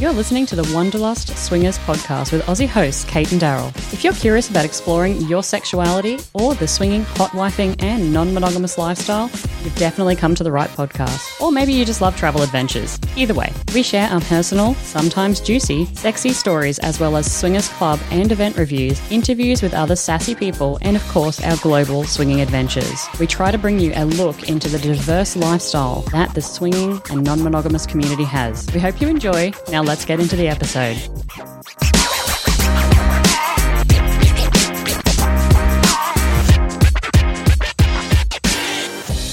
You're 0.00 0.14
listening 0.14 0.46
to 0.46 0.56
the 0.56 0.72
Wanderlust 0.72 1.36
Swingers 1.36 1.76
podcast 1.80 2.32
with 2.32 2.40
Aussie 2.46 2.66
hosts 2.66 3.04
Cate 3.04 3.32
and 3.32 3.40
Daryl. 3.40 3.68
If 3.92 4.02
you're 4.02 4.14
curious 4.14 4.48
about 4.48 4.64
exploring 4.64 5.20
your 5.26 5.42
sexuality 5.42 6.18
or 6.32 6.54
the 6.54 6.66
swinging, 6.66 7.02
hot 7.02 7.32
wifing, 7.32 7.76
and 7.82 8.10
non 8.10 8.32
monogamous 8.32 8.78
lifestyle, 8.78 9.24
you've 9.62 9.76
definitely 9.76 10.16
come 10.16 10.34
to 10.36 10.42
the 10.42 10.50
right 10.50 10.70
podcast. 10.70 11.38
Or 11.38 11.52
maybe 11.52 11.74
you 11.74 11.84
just 11.84 12.00
love 12.00 12.16
travel 12.16 12.40
adventures. 12.40 12.98
Either 13.14 13.34
way, 13.34 13.52
we 13.74 13.82
share 13.82 14.08
our 14.08 14.22
personal, 14.22 14.72
sometimes 14.76 15.38
juicy, 15.38 15.84
sexy 15.94 16.32
stories 16.32 16.78
as 16.78 16.98
well 16.98 17.14
as 17.18 17.30
swingers 17.30 17.68
club 17.68 18.00
and 18.10 18.32
event 18.32 18.56
reviews, 18.56 18.98
interviews 19.12 19.60
with 19.60 19.74
other 19.74 19.96
sassy 19.96 20.34
people, 20.34 20.78
and 20.80 20.96
of 20.96 21.06
course, 21.08 21.44
our 21.44 21.58
global 21.58 22.04
swinging 22.04 22.40
adventures. 22.40 23.06
We 23.18 23.26
try 23.26 23.50
to 23.50 23.58
bring 23.58 23.78
you 23.78 23.92
a 23.94 24.06
look 24.06 24.48
into 24.48 24.70
the 24.70 24.78
diverse 24.78 25.36
lifestyle 25.36 26.04
that 26.12 26.34
the 26.34 26.40
swinging 26.40 27.02
and 27.10 27.22
non 27.22 27.42
monogamous 27.42 27.84
community 27.84 28.24
has. 28.24 28.66
We 28.72 28.80
hope 28.80 28.98
you 29.02 29.08
enjoy. 29.08 29.52
Now, 29.70 29.89
let's 29.90 30.04
get 30.04 30.20
into 30.20 30.36
the 30.36 30.46
episode. 30.46 30.94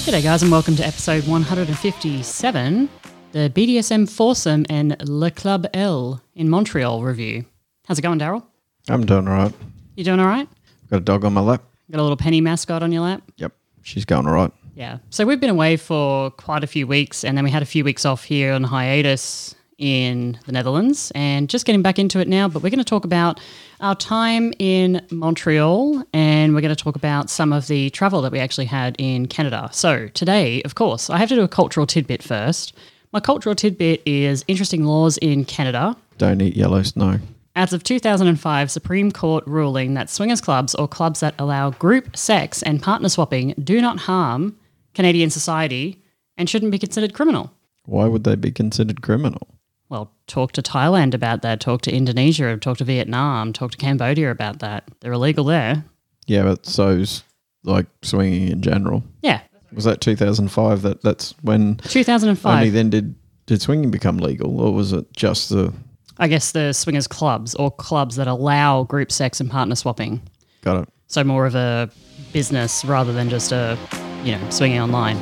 G'day, 0.02 0.20
guys, 0.20 0.42
and 0.42 0.50
welcome 0.50 0.74
to 0.74 0.84
episode 0.84 1.28
157, 1.28 2.88
the 3.30 3.52
BDSM 3.54 4.10
Foursome 4.10 4.66
and 4.68 4.96
Le 5.08 5.30
Club 5.30 5.68
L 5.74 6.20
in 6.34 6.48
Montreal 6.48 7.04
review. 7.04 7.44
How's 7.86 8.00
it 8.00 8.02
going, 8.02 8.18
Daryl? 8.18 8.44
I'm 8.88 9.06
doing 9.06 9.28
all 9.28 9.34
right. 9.34 9.54
You 9.94 10.02
doing 10.02 10.18
all 10.18 10.26
right? 10.26 10.48
Got 10.90 10.96
a 10.96 11.00
dog 11.00 11.24
on 11.24 11.34
my 11.34 11.40
lap. 11.40 11.62
Got 11.88 12.00
a 12.00 12.02
little 12.02 12.16
penny 12.16 12.40
mascot 12.40 12.82
on 12.82 12.90
your 12.90 13.02
lap? 13.02 13.22
Yep. 13.36 13.52
She's 13.82 14.04
going 14.04 14.26
all 14.26 14.34
right. 14.34 14.50
Yeah. 14.74 14.98
So 15.10 15.24
we've 15.24 15.38
been 15.38 15.50
away 15.50 15.76
for 15.76 16.32
quite 16.32 16.64
a 16.64 16.66
few 16.66 16.88
weeks, 16.88 17.22
and 17.22 17.36
then 17.36 17.44
we 17.44 17.50
had 17.52 17.62
a 17.62 17.66
few 17.66 17.84
weeks 17.84 18.04
off 18.04 18.24
here 18.24 18.52
on 18.52 18.64
hiatus 18.64 19.54
in 19.78 20.38
the 20.46 20.52
Netherlands, 20.52 21.10
and 21.14 21.48
just 21.48 21.64
getting 21.64 21.82
back 21.82 21.98
into 21.98 22.18
it 22.18 22.28
now. 22.28 22.48
But 22.48 22.62
we're 22.62 22.70
going 22.70 22.78
to 22.78 22.84
talk 22.84 23.04
about 23.04 23.40
our 23.80 23.94
time 23.94 24.52
in 24.58 25.00
Montreal, 25.10 26.04
and 26.12 26.54
we're 26.54 26.60
going 26.60 26.74
to 26.74 26.82
talk 26.82 26.96
about 26.96 27.30
some 27.30 27.52
of 27.52 27.68
the 27.68 27.90
travel 27.90 28.20
that 28.22 28.32
we 28.32 28.40
actually 28.40 28.66
had 28.66 28.96
in 28.98 29.26
Canada. 29.26 29.70
So 29.72 30.08
today, 30.08 30.60
of 30.62 30.74
course, 30.74 31.08
I 31.08 31.18
have 31.18 31.28
to 31.30 31.36
do 31.36 31.42
a 31.42 31.48
cultural 31.48 31.86
tidbit 31.86 32.22
first. 32.22 32.74
My 33.12 33.20
cultural 33.20 33.54
tidbit 33.54 34.02
is 34.04 34.44
interesting 34.48 34.84
laws 34.84 35.16
in 35.18 35.44
Canada. 35.44 35.96
Don't 36.18 36.42
eat 36.42 36.56
yellow 36.56 36.82
snow. 36.82 37.20
As 37.56 37.72
of 37.72 37.82
2005, 37.82 38.70
Supreme 38.70 39.10
Court 39.10 39.44
ruling 39.46 39.94
that 39.94 40.10
swingers 40.10 40.40
clubs 40.40 40.74
or 40.74 40.86
clubs 40.86 41.20
that 41.20 41.34
allow 41.38 41.70
group 41.70 42.16
sex 42.16 42.62
and 42.62 42.82
partner 42.82 43.08
swapping 43.08 43.54
do 43.62 43.80
not 43.80 44.00
harm 44.00 44.56
Canadian 44.94 45.30
society 45.30 46.02
and 46.36 46.48
shouldn't 46.48 46.70
be 46.70 46.78
considered 46.78 47.14
criminal. 47.14 47.52
Why 47.84 48.06
would 48.06 48.24
they 48.24 48.36
be 48.36 48.52
considered 48.52 49.02
criminal? 49.02 49.57
Well, 49.88 50.12
talk 50.26 50.52
to 50.52 50.62
Thailand 50.62 51.14
about 51.14 51.42
that, 51.42 51.60
talk 51.60 51.82
to 51.82 51.92
Indonesia, 51.92 52.56
talk 52.58 52.78
to 52.78 52.84
Vietnam, 52.84 53.52
talk 53.52 53.70
to 53.70 53.78
Cambodia 53.78 54.30
about 54.30 54.58
that. 54.58 54.88
They're 55.00 55.12
illegal 55.12 55.44
there. 55.44 55.84
Yeah, 56.26 56.42
but 56.42 56.66
so's 56.66 57.22
like 57.64 57.86
swinging 58.02 58.48
in 58.48 58.62
general. 58.62 59.02
Yeah. 59.22 59.40
Was 59.72 59.84
that 59.84 60.00
2005? 60.00 60.82
That 60.82 61.02
that's 61.02 61.34
when 61.42 61.76
2005. 61.84 62.54
only 62.54 62.70
then 62.70 62.90
did 62.90 63.14
did 63.46 63.62
swinging 63.62 63.90
become 63.90 64.18
legal, 64.18 64.60
or 64.60 64.72
was 64.72 64.92
it 64.92 65.10
just 65.14 65.48
the? 65.48 65.72
I 66.18 66.28
guess 66.28 66.52
the 66.52 66.72
swingers 66.72 67.06
clubs 67.06 67.54
or 67.54 67.70
clubs 67.70 68.16
that 68.16 68.26
allow 68.26 68.84
group 68.84 69.10
sex 69.12 69.40
and 69.40 69.50
partner 69.50 69.74
swapping. 69.74 70.20
Got 70.62 70.82
it. 70.82 70.88
So 71.06 71.24
more 71.24 71.46
of 71.46 71.54
a 71.54 71.90
business 72.32 72.84
rather 72.84 73.12
than 73.12 73.30
just 73.30 73.52
a, 73.52 73.78
you 74.24 74.32
know, 74.32 74.50
swinging 74.50 74.80
online. 74.80 75.18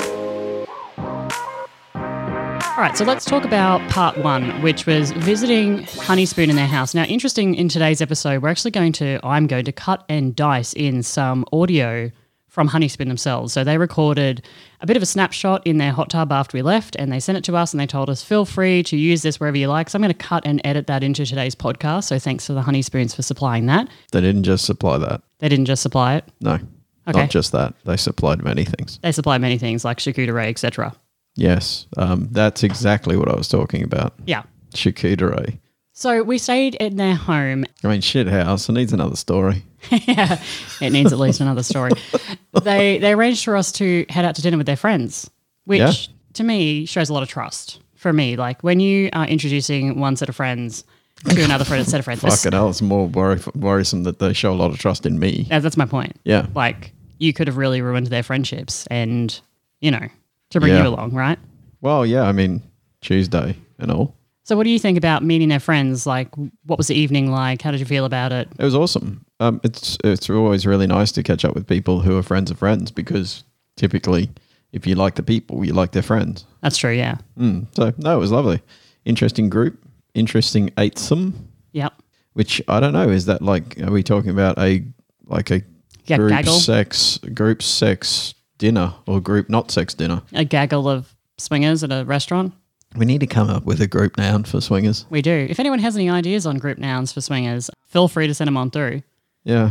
All 2.77 2.82
right, 2.82 2.94
so 2.94 3.06
let's 3.06 3.24
talk 3.24 3.44
about 3.46 3.80
part 3.91 4.19
one, 4.19 4.60
which 4.60 4.84
was 4.84 5.10
visiting 5.12 5.78
Honeyspoon 5.84 6.50
in 6.50 6.56
their 6.56 6.66
house. 6.66 6.94
Now, 6.94 7.05
interesting 7.05 7.55
in 7.55 7.70
today's 7.70 8.02
episode, 8.02 8.42
we're 8.42 8.50
actually 8.50 8.72
going 8.72 8.92
to, 8.94 9.19
I'm 9.25 9.47
going 9.47 9.64
to 9.64 9.72
cut 9.72 10.04
and 10.10 10.37
dice 10.37 10.75
in 10.75 11.03
some 11.03 11.47
audio 11.54 12.10
from 12.48 12.69
Honeyspoon 12.69 13.09
themselves. 13.09 13.54
So 13.54 13.65
they 13.65 13.78
recorded 13.78 14.44
a 14.82 14.86
bit 14.86 14.94
of 14.94 15.03
a 15.03 15.06
snapshot 15.06 15.66
in 15.66 15.78
their 15.78 15.91
hot 15.91 16.10
tub 16.10 16.31
after 16.31 16.54
we 16.54 16.60
left, 16.60 16.97
and 16.97 17.10
they 17.10 17.19
sent 17.19 17.38
it 17.38 17.44
to 17.44 17.56
us 17.56 17.72
and 17.72 17.81
they 17.81 17.86
told 17.86 18.10
us, 18.10 18.22
feel 18.22 18.44
free 18.44 18.82
to 18.82 18.97
use 18.98 19.22
this 19.22 19.41
wherever 19.41 19.56
you 19.56 19.69
like. 19.69 19.88
So 19.88 19.97
I'm 19.97 20.03
going 20.03 20.12
to 20.12 20.19
cut 20.19 20.44
and 20.44 20.60
edit 20.62 20.86
that 20.88 21.03
into 21.03 21.25
today's 21.25 21.54
podcast. 21.54 22.04
So 22.04 22.19
thanks 22.19 22.44
to 22.47 22.53
the 22.53 22.60
Honeyspoons 22.60 23.16
for 23.16 23.22
supplying 23.22 23.65
that. 23.66 23.88
They 24.12 24.20
didn't 24.20 24.42
just 24.42 24.66
supply 24.66 24.98
that. 24.98 25.22
They 25.38 25.48
didn't 25.48 25.65
just 25.65 25.81
supply 25.81 26.16
it. 26.16 26.25
No, 26.42 26.59
Okay. 27.09 27.20
not 27.20 27.31
just 27.31 27.53
that. 27.53 27.72
They 27.86 27.97
supplied 27.97 28.42
many 28.44 28.65
things. 28.65 28.98
They 29.03 29.12
supplied 29.12 29.41
many 29.41 29.56
things 29.56 29.82
like 29.82 29.97
charcuterie, 29.97 30.48
etc. 30.50 30.94
Yes, 31.36 31.86
um, 31.97 32.28
that's 32.32 32.62
exactly 32.62 33.16
what 33.16 33.28
I 33.28 33.36
was 33.36 33.47
talking 33.48 33.82
about. 33.82 34.14
Yeah. 34.26 34.42
Charcuterie. 34.74 35.58
So 35.92 36.22
we 36.22 36.36
stayed 36.38 36.74
in 36.74 36.97
their 36.97 37.14
home. 37.14 37.64
I 37.84 37.88
mean, 37.88 38.00
shit 38.02 38.26
house. 38.26 38.69
It 38.69 38.72
needs 38.72 38.92
another 38.92 39.16
story. 39.16 39.64
yeah, 39.91 40.42
it 40.80 40.91
needs 40.91 41.12
at 41.12 41.19
least 41.19 41.41
another 41.41 41.62
story. 41.62 41.92
They 42.62 42.98
they 42.98 43.12
arranged 43.12 43.44
for 43.44 43.54
us 43.56 43.70
to 43.72 44.06
head 44.08 44.24
out 44.24 44.34
to 44.36 44.42
dinner 44.42 44.56
with 44.56 44.66
their 44.66 44.76
friends, 44.76 45.30
which 45.64 45.78
Yeah. 45.80 45.92
to 46.34 46.44
me 46.44 46.86
shows 46.86 47.10
a 47.10 47.12
lot 47.12 47.22
of 47.22 47.28
trust 47.28 47.80
for 47.97 48.12
me. 48.12 48.36
Like 48.36 48.62
when 48.62 48.80
you 48.80 49.10
are 49.12 49.26
introducing 49.26 50.00
one 50.00 50.16
set 50.16 50.28
of 50.30 50.36
friends 50.36 50.84
to 51.28 51.42
another 51.42 51.64
friend, 51.64 51.86
set 51.86 51.98
of 51.98 52.04
friends. 52.06 52.22
Fuck 52.22 52.47
it 52.47 52.53
hell. 52.54 52.70
It's 52.70 52.80
more 52.82 53.06
worry- 53.06 53.41
worrisome 53.54 54.04
that 54.04 54.18
they 54.20 54.32
show 54.32 54.53
a 54.53 54.56
lot 54.56 54.70
of 54.70 54.78
trust 54.78 55.04
in 55.06 55.18
me. 55.18 55.47
Yeah, 55.50 55.58
that's 55.60 55.76
my 55.76 55.84
point. 55.86 56.16
Yeah. 56.24 56.47
Like 56.54 56.92
you 57.18 57.32
could 57.34 57.47
have 57.47 57.56
really 57.58 57.82
ruined 57.82 58.06
their 58.08 58.22
friendships, 58.22 58.86
and 58.91 59.38
you 59.80 59.91
know 59.91 60.08
to 60.56 60.61
bring 60.61 60.72
Yeah. 60.75 60.83
you 60.83 60.89
along, 60.89 61.12
right? 61.12 61.39
Well, 61.81 62.05
yeah. 62.05 62.22
I 62.25 62.33
mean, 62.33 62.62
Tuesday 63.00 63.56
and 63.78 63.91
all. 63.91 64.15
So 64.44 64.56
what 64.56 64.65
do 64.65 64.71
you 64.71 64.78
think 64.78 64.97
about 64.97 65.25
meeting 65.25 65.49
their 65.49 65.61
friends? 65.61 66.06
Like, 66.06 66.28
what 66.67 66.78
was 66.78 66.87
the 66.87 66.94
evening 66.94 67.31
like? 67.33 67.62
How 67.62 67.71
did 67.72 67.81
you 67.81 67.87
feel 67.87 68.05
about 68.05 68.31
it? 68.33 68.49
It 68.59 68.65
was 68.65 68.75
awesome. 68.75 69.25
Um, 69.41 69.61
it's 69.65 69.99
it's 70.05 70.31
always 70.31 70.66
really 70.66 70.87
nice 70.87 71.12
to 71.12 71.22
catch 71.22 71.45
up 71.45 71.55
with 71.55 71.66
people 71.66 72.00
who 72.00 72.16
are 72.16 72.22
friends 72.22 72.50
of 72.50 72.59
friends 72.59 72.91
because 72.93 73.43
typically, 73.77 74.31
if 74.72 74.87
you 74.87 74.95
like 74.95 75.16
the 75.16 75.22
people, 75.22 75.65
you 75.65 75.72
like 75.72 75.91
their 75.93 76.03
friends. 76.03 76.45
That's 76.62 76.78
true. 76.78 76.93
Yeah. 76.93 77.16
Mm. 77.39 77.66
So 77.75 77.93
no, 77.99 78.16
it 78.16 78.21
was 78.21 78.31
lovely. 78.33 78.62
Interesting 79.05 79.50
group. 79.50 79.78
Interesting 80.15 80.71
eightsome. 80.78 81.49
Yep. 81.72 81.93
Which 82.34 82.62
I 82.69 82.81
don't 82.81 82.93
know. 82.93 83.09
Is 83.11 83.27
that 83.27 83.43
like? 83.43 83.78
Are 83.83 83.91
we 83.91 84.03
talking 84.03 84.31
about 84.31 84.59
a 84.59 84.84
like 85.27 85.50
a 85.50 85.62
Yeah, 86.06 86.19
group 86.19 86.31
gaggle. 86.31 86.55
sex 86.55 87.19
group 87.34 87.62
sex 87.62 88.33
dinner 88.59 88.94
or 89.06 89.21
group 89.21 89.49
not 89.49 89.71
sex 89.71 89.94
dinner? 89.94 90.22
A 90.33 90.44
gaggle 90.44 90.89
of 90.89 91.15
swingers 91.39 91.83
at 91.84 91.93
a 91.93 92.05
restaurant. 92.05 92.53
We 92.97 93.05
need 93.05 93.21
to 93.21 93.27
come 93.27 93.50
up 93.50 93.65
with 93.65 93.81
a 93.81 93.87
group 93.87 94.17
noun 94.17 94.44
for 94.44 94.61
swingers. 94.61 95.05
We 95.11 95.21
do. 95.21 95.47
If 95.50 95.61
anyone 95.61 95.81
has 95.81 95.97
any 95.97 96.09
ideas 96.09 96.47
on 96.47 96.56
group 96.59 96.78
nouns 96.78 97.12
for 97.12 97.21
swingers, 97.21 97.69
feel 97.87 98.09
free 98.09 98.27
to 98.27 98.34
send 98.34 98.49
them 98.49 98.56
on 98.56 98.71
through. 98.71 99.03
Yeah. 99.45 99.71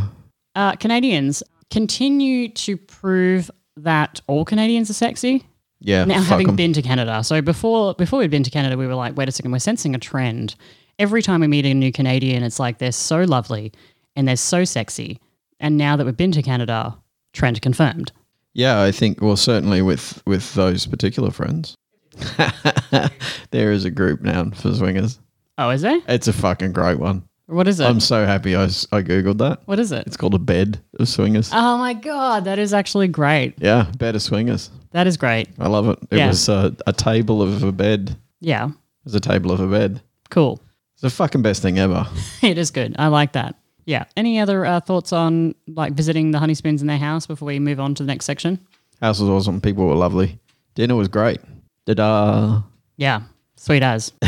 Uh, 0.54 0.76
Canadians 0.76 1.42
continue 1.70 2.48
to 2.48 2.76
prove 2.76 3.50
that 3.76 4.20
all 4.26 4.44
Canadians 4.44 4.90
are 4.90 4.94
sexy. 4.94 5.44
Yeah. 5.80 6.04
Now, 6.04 6.22
having 6.22 6.48
'em. 6.48 6.56
been 6.56 6.72
to 6.72 6.82
Canada, 6.82 7.22
so 7.24 7.42
before 7.42 7.94
before 7.94 8.20
we'd 8.20 8.30
been 8.30 8.42
to 8.44 8.50
Canada, 8.50 8.76
we 8.78 8.86
were 8.86 8.94
like, 8.94 9.16
wait 9.16 9.28
a 9.28 9.32
second, 9.32 9.50
we're 9.52 9.58
sensing 9.58 9.94
a 9.94 9.98
trend. 9.98 10.54
Every 10.98 11.20
time 11.20 11.40
we 11.40 11.48
meet 11.48 11.66
a 11.66 11.74
new 11.74 11.92
Canadian, 11.92 12.42
it's 12.42 12.58
like 12.58 12.78
they're 12.78 12.92
so 12.92 13.24
lovely 13.24 13.72
and 14.14 14.26
they're 14.26 14.36
so 14.36 14.64
sexy. 14.64 15.18
And 15.60 15.76
now 15.76 15.96
that 15.96 16.06
we've 16.06 16.16
been 16.16 16.32
to 16.32 16.42
Canada, 16.42 16.96
trend 17.34 17.60
confirmed. 17.60 18.12
Yeah, 18.56 18.80
I 18.82 18.90
think 18.90 19.20
well 19.20 19.36
certainly 19.36 19.82
with 19.82 20.22
with 20.26 20.54
those 20.54 20.86
particular 20.86 21.30
friends. 21.30 21.74
there 23.50 23.72
is 23.72 23.84
a 23.84 23.90
group 23.90 24.22
noun 24.22 24.52
for 24.52 24.72
swingers. 24.74 25.18
Oh, 25.58 25.70
is 25.70 25.82
there? 25.82 26.00
It's 26.08 26.28
a 26.28 26.32
fucking 26.32 26.72
great 26.72 26.98
one. 26.98 27.22
What 27.46 27.68
is 27.68 27.80
it? 27.80 27.84
I'm 27.84 28.00
so 28.00 28.24
happy 28.26 28.56
I, 28.56 28.64
s- 28.64 28.86
I 28.90 29.02
googled 29.02 29.38
that. 29.38 29.60
what 29.66 29.78
is 29.78 29.92
it? 29.92 30.06
It's 30.06 30.16
called 30.16 30.34
a 30.34 30.38
bed 30.38 30.80
of 30.98 31.08
swingers. 31.08 31.50
Oh 31.52 31.78
my 31.78 31.94
god, 31.94 32.44
that 32.44 32.58
is 32.58 32.74
actually 32.74 33.08
great. 33.08 33.54
yeah, 33.58 33.90
bed 33.98 34.16
of 34.16 34.22
swingers. 34.22 34.70
That 34.92 35.06
is 35.06 35.16
great. 35.16 35.48
I 35.58 35.68
love 35.68 35.88
it. 35.88 35.98
It 36.10 36.18
Yeah. 36.18 36.28
was 36.28 36.48
uh, 36.48 36.70
a 36.86 36.92
table 36.92 37.42
of 37.42 37.62
a 37.62 37.72
bed. 37.72 38.10
It 38.10 38.16
Yeah, 38.48 38.70
was 39.04 39.14
a 39.14 39.20
table 39.20 39.52
of 39.52 39.60
a 39.60 39.66
bed. 39.68 40.00
cool. 40.30 40.60
It's 40.94 41.02
the 41.02 41.10
fucking 41.10 41.42
best 41.42 41.60
thing 41.62 41.78
ever. 41.78 42.06
it 42.42 42.56
is 42.56 42.70
good. 42.70 42.96
I 42.98 43.08
like 43.08 43.32
that. 43.32 43.54
Yeah. 43.86 44.04
Any 44.16 44.38
other 44.38 44.66
uh, 44.66 44.80
thoughts 44.80 45.12
on 45.12 45.54
like 45.68 45.92
visiting 45.94 46.32
the 46.32 46.38
Honeyspoons 46.38 46.80
in 46.80 46.86
their 46.86 46.98
house 46.98 47.26
before 47.26 47.46
we 47.46 47.58
move 47.58 47.80
on 47.80 47.94
to 47.94 48.02
the 48.02 48.08
next 48.08 48.26
section? 48.26 48.58
House 49.00 49.20
was 49.20 49.30
awesome. 49.30 49.60
People 49.60 49.86
were 49.86 49.94
lovely. 49.94 50.38
Dinner 50.74 50.96
was 50.96 51.08
great. 51.08 51.40
Da-da. 51.86 52.62
Yeah. 52.96 53.22
Sweet 53.56 53.82
as. 53.82 54.12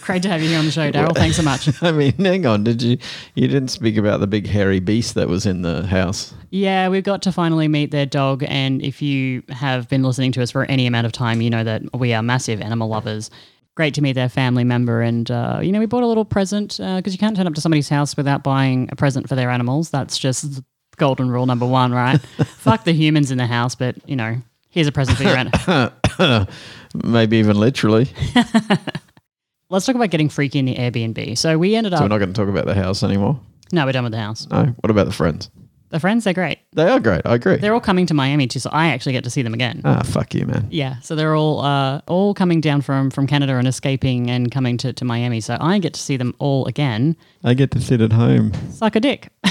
Great 0.00 0.22
to 0.24 0.28
have 0.28 0.42
you 0.42 0.48
here 0.48 0.58
on 0.58 0.64
the 0.64 0.72
show, 0.72 0.90
Daryl. 0.90 1.14
Thanks 1.14 1.36
so 1.36 1.42
much. 1.42 1.82
I 1.82 1.92
mean, 1.92 2.12
hang 2.14 2.46
on. 2.46 2.64
Did 2.64 2.82
you? 2.82 2.98
You 3.36 3.46
didn't 3.46 3.68
speak 3.68 3.96
about 3.96 4.18
the 4.18 4.26
big 4.26 4.46
hairy 4.46 4.80
beast 4.80 5.14
that 5.14 5.28
was 5.28 5.46
in 5.46 5.62
the 5.62 5.86
house. 5.86 6.34
Yeah, 6.50 6.88
we've 6.88 7.04
got 7.04 7.22
to 7.22 7.32
finally 7.32 7.68
meet 7.68 7.92
their 7.92 8.06
dog. 8.06 8.42
And 8.48 8.82
if 8.82 9.00
you 9.00 9.44
have 9.50 9.88
been 9.88 10.02
listening 10.02 10.32
to 10.32 10.42
us 10.42 10.50
for 10.50 10.64
any 10.64 10.86
amount 10.86 11.06
of 11.06 11.12
time, 11.12 11.40
you 11.40 11.50
know 11.50 11.62
that 11.62 11.82
we 11.94 12.12
are 12.12 12.22
massive 12.22 12.60
animal 12.60 12.88
lovers. 12.88 13.30
Great 13.78 13.94
to 13.94 14.02
meet 14.02 14.14
their 14.14 14.28
family 14.28 14.64
member. 14.64 15.02
And, 15.02 15.30
uh, 15.30 15.60
you 15.62 15.70
know, 15.70 15.78
we 15.78 15.86
bought 15.86 16.02
a 16.02 16.06
little 16.08 16.24
present 16.24 16.78
because 16.78 17.12
you 17.12 17.18
can't 17.18 17.36
turn 17.36 17.46
up 17.46 17.54
to 17.54 17.60
somebody's 17.60 17.88
house 17.88 18.16
without 18.16 18.42
buying 18.42 18.88
a 18.90 18.96
present 18.96 19.28
for 19.28 19.36
their 19.36 19.50
animals. 19.50 19.90
That's 19.90 20.18
just 20.18 20.60
golden 20.96 21.30
rule 21.30 21.46
number 21.46 21.64
one, 21.64 21.92
right? 21.92 22.20
Fuck 22.44 22.82
the 22.82 22.92
humans 22.92 23.30
in 23.30 23.38
the 23.38 23.46
house, 23.46 23.76
but, 23.76 23.94
you 24.04 24.16
know, 24.16 24.42
here's 24.68 24.88
a 24.88 24.90
present 24.90 25.16
for 25.16 25.22
your 25.22 25.36
animal. 25.36 26.48
Maybe 27.04 27.36
even 27.36 27.56
literally. 27.60 28.08
let's 29.70 29.86
talk 29.86 29.94
about 29.94 30.10
getting 30.10 30.28
freaky 30.28 30.58
in 30.58 30.64
the 30.64 30.74
Airbnb. 30.74 31.38
So 31.38 31.56
we 31.56 31.76
ended 31.76 31.92
So 31.92 32.00
we're 32.00 32.08
not 32.08 32.18
going 32.18 32.32
to 32.32 32.36
talk 32.36 32.48
about 32.48 32.66
the 32.66 32.74
house 32.74 33.04
anymore. 33.04 33.38
no, 33.70 33.86
we're 33.86 33.92
done 33.92 34.02
with 34.02 34.12
the 34.12 34.18
house. 34.18 34.48
No. 34.50 34.74
What 34.80 34.90
about 34.90 35.06
the 35.06 35.12
friends? 35.12 35.52
The 35.90 36.00
friends, 36.00 36.24
they're 36.24 36.34
great. 36.34 36.58
They 36.72 36.88
are 36.88 37.00
great. 37.00 37.22
I 37.24 37.34
agree. 37.36 37.56
They're 37.56 37.72
all 37.72 37.80
coming 37.80 38.04
to 38.06 38.14
Miami 38.14 38.46
too, 38.46 38.58
so 38.58 38.68
I 38.72 38.88
actually 38.88 39.12
get 39.12 39.24
to 39.24 39.30
see 39.30 39.40
them 39.42 39.54
again. 39.54 39.80
ah, 39.84 40.02
fuck 40.04 40.34
you, 40.34 40.44
man. 40.46 40.66
Yeah, 40.70 41.00
so 41.00 41.14
they're 41.16 41.34
all 41.34 41.60
uh, 41.60 42.00
all 42.06 42.34
coming 42.34 42.60
down 42.60 42.82
from 42.82 43.10
from 43.10 43.26
Canada 43.26 43.56
and 43.56 43.66
escaping 43.66 44.30
and 44.30 44.50
coming 44.50 44.76
to, 44.78 44.92
to 44.92 45.04
Miami. 45.04 45.40
So 45.40 45.56
I 45.60 45.78
get 45.78 45.94
to 45.94 46.00
see 46.00 46.16
them 46.18 46.34
all 46.38 46.66
again. 46.66 47.16
I 47.42 47.54
get 47.54 47.70
to 47.72 47.80
sit 47.80 48.00
at 48.02 48.12
home. 48.12 48.52
Suck 48.70 48.96
a 48.96 49.00
dick. 49.00 49.28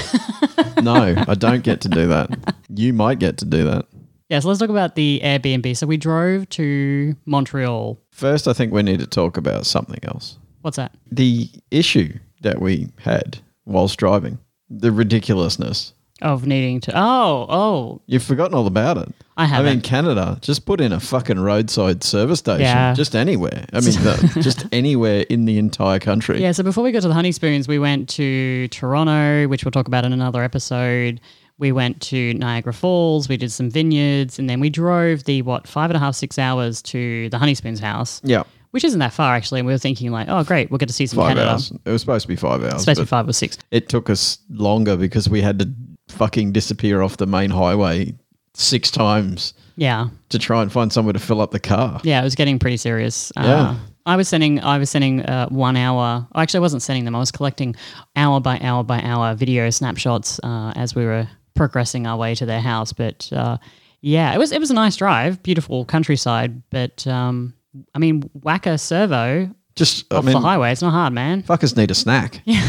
No, 0.82 0.94
I 1.26 1.34
don't 1.34 1.64
get 1.64 1.80
to 1.82 1.88
do 1.88 2.06
that. 2.06 2.30
You 2.72 2.92
might 2.92 3.18
get 3.18 3.36
to 3.38 3.44
do 3.44 3.64
that. 3.64 3.86
yeah, 4.28 4.38
so 4.38 4.46
let's 4.48 4.60
talk 4.60 4.70
about 4.70 4.94
the 4.94 5.20
Airbnb. 5.24 5.76
So 5.76 5.88
we 5.88 5.96
drove 5.96 6.48
to 6.50 7.16
Montreal. 7.26 7.98
First, 8.12 8.46
I 8.46 8.52
think 8.52 8.72
we 8.72 8.82
need 8.84 9.00
to 9.00 9.06
talk 9.06 9.36
about 9.36 9.66
something 9.66 9.98
else. 10.04 10.38
What's 10.62 10.76
that? 10.76 10.94
The 11.10 11.48
issue 11.72 12.16
that 12.42 12.60
we 12.60 12.88
had 12.98 13.38
whilst 13.64 13.98
driving, 13.98 14.38
the 14.70 14.92
ridiculousness. 14.92 15.94
Of 16.20 16.46
needing 16.46 16.80
to. 16.80 16.92
Oh, 16.96 17.46
oh, 17.48 18.00
You've 18.06 18.24
forgotten 18.24 18.54
all 18.54 18.66
about 18.66 18.98
it. 18.98 19.08
I 19.36 19.44
I 19.44 19.46
haven't. 19.46 19.70
mean, 19.72 19.80
Canada, 19.82 20.38
just 20.42 20.66
put 20.66 20.80
in 20.80 20.92
a 20.92 20.98
fucking 20.98 21.38
roadside 21.38 22.02
service 22.02 22.40
station. 22.40 22.62
Yeah. 22.62 22.92
Just 22.94 23.14
anywhere. 23.14 23.66
I 23.72 23.80
mean, 23.80 23.92
the, 23.92 24.38
just 24.42 24.66
anywhere 24.72 25.20
in 25.30 25.44
the 25.44 25.58
entire 25.58 26.00
country. 26.00 26.42
Yeah, 26.42 26.50
so 26.50 26.64
before 26.64 26.82
we 26.82 26.90
got 26.90 27.02
to 27.02 27.08
the 27.08 27.14
Honeyspoons, 27.14 27.68
we 27.68 27.78
went 27.78 28.08
to 28.10 28.66
Toronto, 28.68 29.46
which 29.46 29.64
we'll 29.64 29.70
talk 29.70 29.86
about 29.86 30.04
in 30.04 30.12
another 30.12 30.42
episode. 30.42 31.20
We 31.58 31.70
went 31.70 32.00
to 32.02 32.34
Niagara 32.34 32.72
Falls, 32.72 33.28
we 33.28 33.36
did 33.36 33.52
some 33.52 33.70
vineyards, 33.70 34.38
and 34.40 34.50
then 34.50 34.58
we 34.60 34.70
drove 34.70 35.22
the, 35.24 35.42
what, 35.42 35.66
five 35.68 35.90
and 35.90 35.96
a 35.96 36.00
half, 36.00 36.14
six 36.16 36.36
hours 36.38 36.82
to 36.82 37.28
the 37.30 37.36
Honeyspoons 37.36 37.78
house, 37.80 38.20
Yeah. 38.24 38.42
which 38.72 38.82
isn't 38.84 38.98
that 39.00 39.12
far 39.12 39.34
actually. 39.36 39.60
And 39.60 39.66
we 39.66 39.72
were 39.72 39.78
thinking, 39.78 40.10
like, 40.12 40.28
oh, 40.28 40.42
great, 40.44 40.70
we'll 40.70 40.78
get 40.78 40.86
to 40.88 40.92
see 40.92 41.06
some 41.06 41.16
Five 41.18 41.30
Canada. 41.36 41.50
hours. 41.52 41.72
It 41.84 41.90
was 41.90 42.00
supposed 42.00 42.22
to 42.22 42.28
be 42.28 42.36
five 42.36 42.62
hours. 42.62 42.80
Supposed 42.82 42.86
to 42.86 42.94
be 42.96 43.02
but 43.02 43.08
five 43.08 43.28
or 43.28 43.32
six. 43.32 43.58
It 43.72 43.88
took 43.88 44.08
us 44.10 44.38
longer 44.50 44.96
because 44.96 45.28
we 45.28 45.42
had 45.42 45.58
to 45.60 45.68
fucking 46.08 46.52
disappear 46.52 47.02
off 47.02 47.16
the 47.16 47.26
main 47.26 47.50
highway 47.50 48.14
six 48.54 48.90
times 48.90 49.54
Yeah. 49.76 50.08
to 50.30 50.38
try 50.38 50.62
and 50.62 50.72
find 50.72 50.92
somewhere 50.92 51.12
to 51.12 51.18
fill 51.18 51.40
up 51.40 51.50
the 51.52 51.60
car. 51.60 52.00
Yeah, 52.04 52.20
it 52.20 52.24
was 52.24 52.34
getting 52.34 52.58
pretty 52.58 52.76
serious. 52.76 53.30
Uh, 53.36 53.42
Yeah. 53.44 53.74
I 54.06 54.16
was 54.16 54.26
sending 54.26 54.58
I 54.60 54.78
was 54.78 54.88
sending 54.88 55.20
uh, 55.22 55.48
one 55.50 55.76
hour. 55.76 56.26
Actually, 56.34 56.58
I 56.58 56.60
wasn't 56.62 56.82
sending 56.82 57.04
them. 57.04 57.14
I 57.14 57.18
was 57.18 57.30
collecting 57.30 57.76
hour 58.16 58.40
by 58.40 58.58
hour 58.60 58.82
by 58.82 59.02
hour 59.02 59.34
video 59.34 59.68
snapshots 59.68 60.40
uh, 60.42 60.72
as 60.76 60.94
we 60.94 61.04
were 61.04 61.28
progressing 61.54 62.06
our 62.06 62.16
way 62.16 62.34
to 62.36 62.46
their 62.46 62.60
house. 62.62 62.94
But 62.94 63.28
uh, 63.32 63.58
yeah, 64.00 64.32
it 64.34 64.38
was 64.38 64.50
it 64.50 64.60
was 64.60 64.70
a 64.70 64.74
nice 64.74 64.96
drive, 64.96 65.42
beautiful 65.42 65.84
countryside. 65.84 66.62
But 66.70 67.06
um, 67.06 67.52
I 67.94 67.98
mean, 67.98 68.22
whack 68.32 68.64
a 68.64 68.78
servo 68.78 69.54
Just, 69.76 70.10
I 70.10 70.16
off 70.16 70.24
mean, 70.24 70.32
the 70.32 70.40
highway. 70.40 70.72
It's 70.72 70.80
not 70.80 70.92
hard, 70.92 71.12
man. 71.12 71.42
fuckers 71.42 71.76
need 71.76 71.90
a 71.90 71.94
snack. 71.94 72.40
Yeah. 72.46 72.66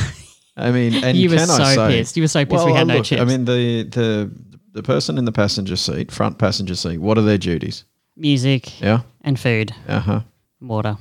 I 0.60 0.72
mean, 0.72 1.04
and 1.04 1.18
You 1.18 1.30
were 1.30 1.38
can 1.38 1.50
I 1.50 1.58
so 1.58 1.64
say, 1.76 1.88
pissed. 1.98 2.18
You 2.18 2.24
were 2.24 2.28
so 2.28 2.46
pissed 2.46 2.66
we 2.66 2.72
Well, 2.72 2.76
had 2.76 2.88
no 2.88 2.96
look, 2.98 3.06
chips. 3.06 3.22
I 3.22 3.26
mean, 3.26 3.46
the, 3.46 3.84
the, 3.84 4.32
the 4.74 4.84
person 4.84 5.18
in 5.18 5.26
the 5.26 5.32
passenger 5.32 5.76
seat, 5.76 6.12
front 6.12 6.38
passenger 6.38 6.76
seat, 6.76 6.98
what 7.00 7.18
are 7.18 7.22
their 7.22 7.38
duties? 7.38 7.86
Music 8.18 8.80
Yeah. 8.82 9.02
and 9.22 9.40
food, 9.40 9.74
Uh 9.88 10.00
huh. 10.00 10.20
water. 10.62 10.98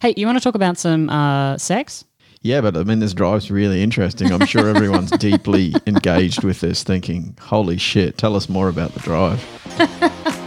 Hey, 0.00 0.14
you 0.16 0.26
want 0.26 0.38
to 0.38 0.42
talk 0.42 0.54
about 0.54 0.78
some 0.78 1.10
uh, 1.10 1.58
sex? 1.58 2.04
Yeah, 2.40 2.60
but 2.60 2.76
I 2.76 2.82
mean, 2.82 2.98
this 2.98 3.14
drive's 3.14 3.50
really 3.50 3.82
interesting. 3.82 4.32
I'm 4.32 4.46
sure 4.46 4.68
everyone's 4.68 5.10
deeply 5.18 5.74
engaged 5.86 6.42
with 6.42 6.60
this, 6.60 6.82
thinking, 6.82 7.36
holy 7.40 7.76
shit, 7.78 8.18
tell 8.18 8.34
us 8.34 8.48
more 8.48 8.68
about 8.68 8.94
the 8.94 9.00
drive. 9.00 9.40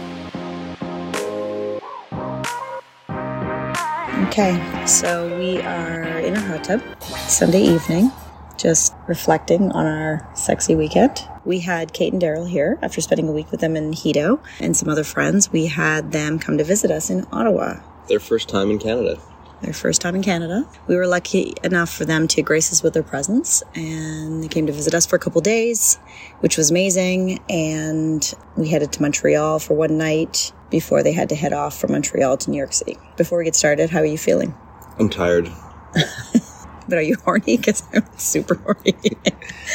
Okay, 4.28 4.84
so 4.86 5.36
we 5.38 5.60
are 5.60 6.02
in 6.20 6.34
a 6.34 6.40
hot 6.40 6.64
tub 6.64 6.80
Sunday 7.28 7.62
evening, 7.62 8.10
just 8.56 8.94
reflecting 9.06 9.70
on 9.72 9.86
our 9.86 10.28
sexy 10.34 10.74
weekend. 10.74 11.26
We 11.44 11.60
had 11.60 11.92
Cate 11.92 12.12
and 12.12 12.20
Daryl 12.20 12.48
here 12.48 12.78
after 12.82 13.00
spending 13.00 13.28
a 13.28 13.32
week 13.32 13.50
with 13.50 13.60
them 13.60 13.76
in 13.76 13.92
Hedo 13.92 14.40
and 14.60 14.76
some 14.76 14.88
other 14.88 15.04
friends. 15.04 15.52
We 15.52 15.66
had 15.66 16.12
them 16.12 16.38
come 16.38 16.58
to 16.58 16.64
visit 16.64 16.90
us 16.90 17.10
in 17.10 17.26
Ottawa. 17.32 17.80
Their 18.08 18.20
first 18.20 18.48
time 18.48 18.70
in 18.70 18.78
Canada. 18.78 19.20
Their 19.62 19.72
first 19.72 20.02
time 20.02 20.14
in 20.14 20.22
Canada. 20.22 20.68
We 20.86 20.96
were 20.96 21.06
lucky 21.06 21.54
enough 21.64 21.90
for 21.90 22.04
them 22.04 22.28
to 22.28 22.42
grace 22.42 22.70
us 22.70 22.82
with 22.82 22.92
their 22.92 23.02
presence, 23.02 23.62
and 23.74 24.44
they 24.44 24.48
came 24.48 24.66
to 24.66 24.72
visit 24.72 24.92
us 24.92 25.06
for 25.06 25.16
a 25.16 25.18
couple 25.18 25.40
days, 25.40 25.96
which 26.40 26.58
was 26.58 26.70
amazing. 26.70 27.40
And 27.48 28.34
we 28.56 28.68
headed 28.68 28.92
to 28.92 29.02
Montreal 29.02 29.58
for 29.58 29.74
one 29.74 29.96
night 29.96 30.52
before 30.70 31.02
they 31.02 31.12
had 31.12 31.30
to 31.30 31.34
head 31.34 31.54
off 31.54 31.78
from 31.78 31.92
Montreal 31.92 32.36
to 32.36 32.50
New 32.50 32.58
York 32.58 32.74
City. 32.74 32.98
Before 33.16 33.38
we 33.38 33.44
get 33.44 33.54
started, 33.54 33.88
how 33.88 34.00
are 34.00 34.04
you 34.04 34.18
feeling? 34.18 34.54
I'm 34.98 35.08
tired. 35.08 35.50
But 36.88 36.98
are 36.98 37.02
you 37.02 37.16
horny? 37.24 37.56
Because 37.56 37.82
I'm 37.94 38.06
super 38.16 38.54
horny. 38.54 38.94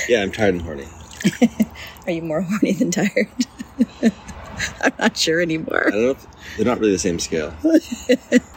Yeah, 0.07 0.21
I'm 0.21 0.31
tired 0.31 0.55
and 0.55 0.63
horny. 0.63 0.87
are 2.05 2.11
you 2.11 2.21
more 2.21 2.41
horny 2.41 2.73
than 2.73 2.91
tired? 2.91 3.29
I'm 4.81 4.93
not 4.99 5.17
sure 5.17 5.41
anymore. 5.41 5.87
I 5.87 5.91
don't 5.91 6.01
know 6.03 6.11
if 6.11 6.27
they're 6.55 6.65
not 6.65 6.79
really 6.79 6.91
the 6.91 6.99
same 6.99 7.19
scale. 7.19 7.53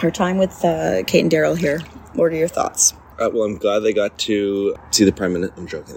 Our 0.02 0.10
time 0.10 0.38
with 0.38 0.64
uh, 0.64 1.02
Cate 1.04 1.22
and 1.22 1.30
Daryl 1.30 1.56
here. 1.56 1.80
What 2.14 2.26
are 2.26 2.36
your 2.36 2.48
thoughts? 2.48 2.92
Uh, 3.18 3.30
well, 3.32 3.44
I'm 3.44 3.56
glad 3.56 3.80
they 3.80 3.92
got 3.92 4.18
to 4.18 4.74
see 4.90 5.04
the 5.04 5.12
Prime 5.12 5.32
Minister. 5.34 5.54
I'm 5.56 5.66
joking. 5.66 5.96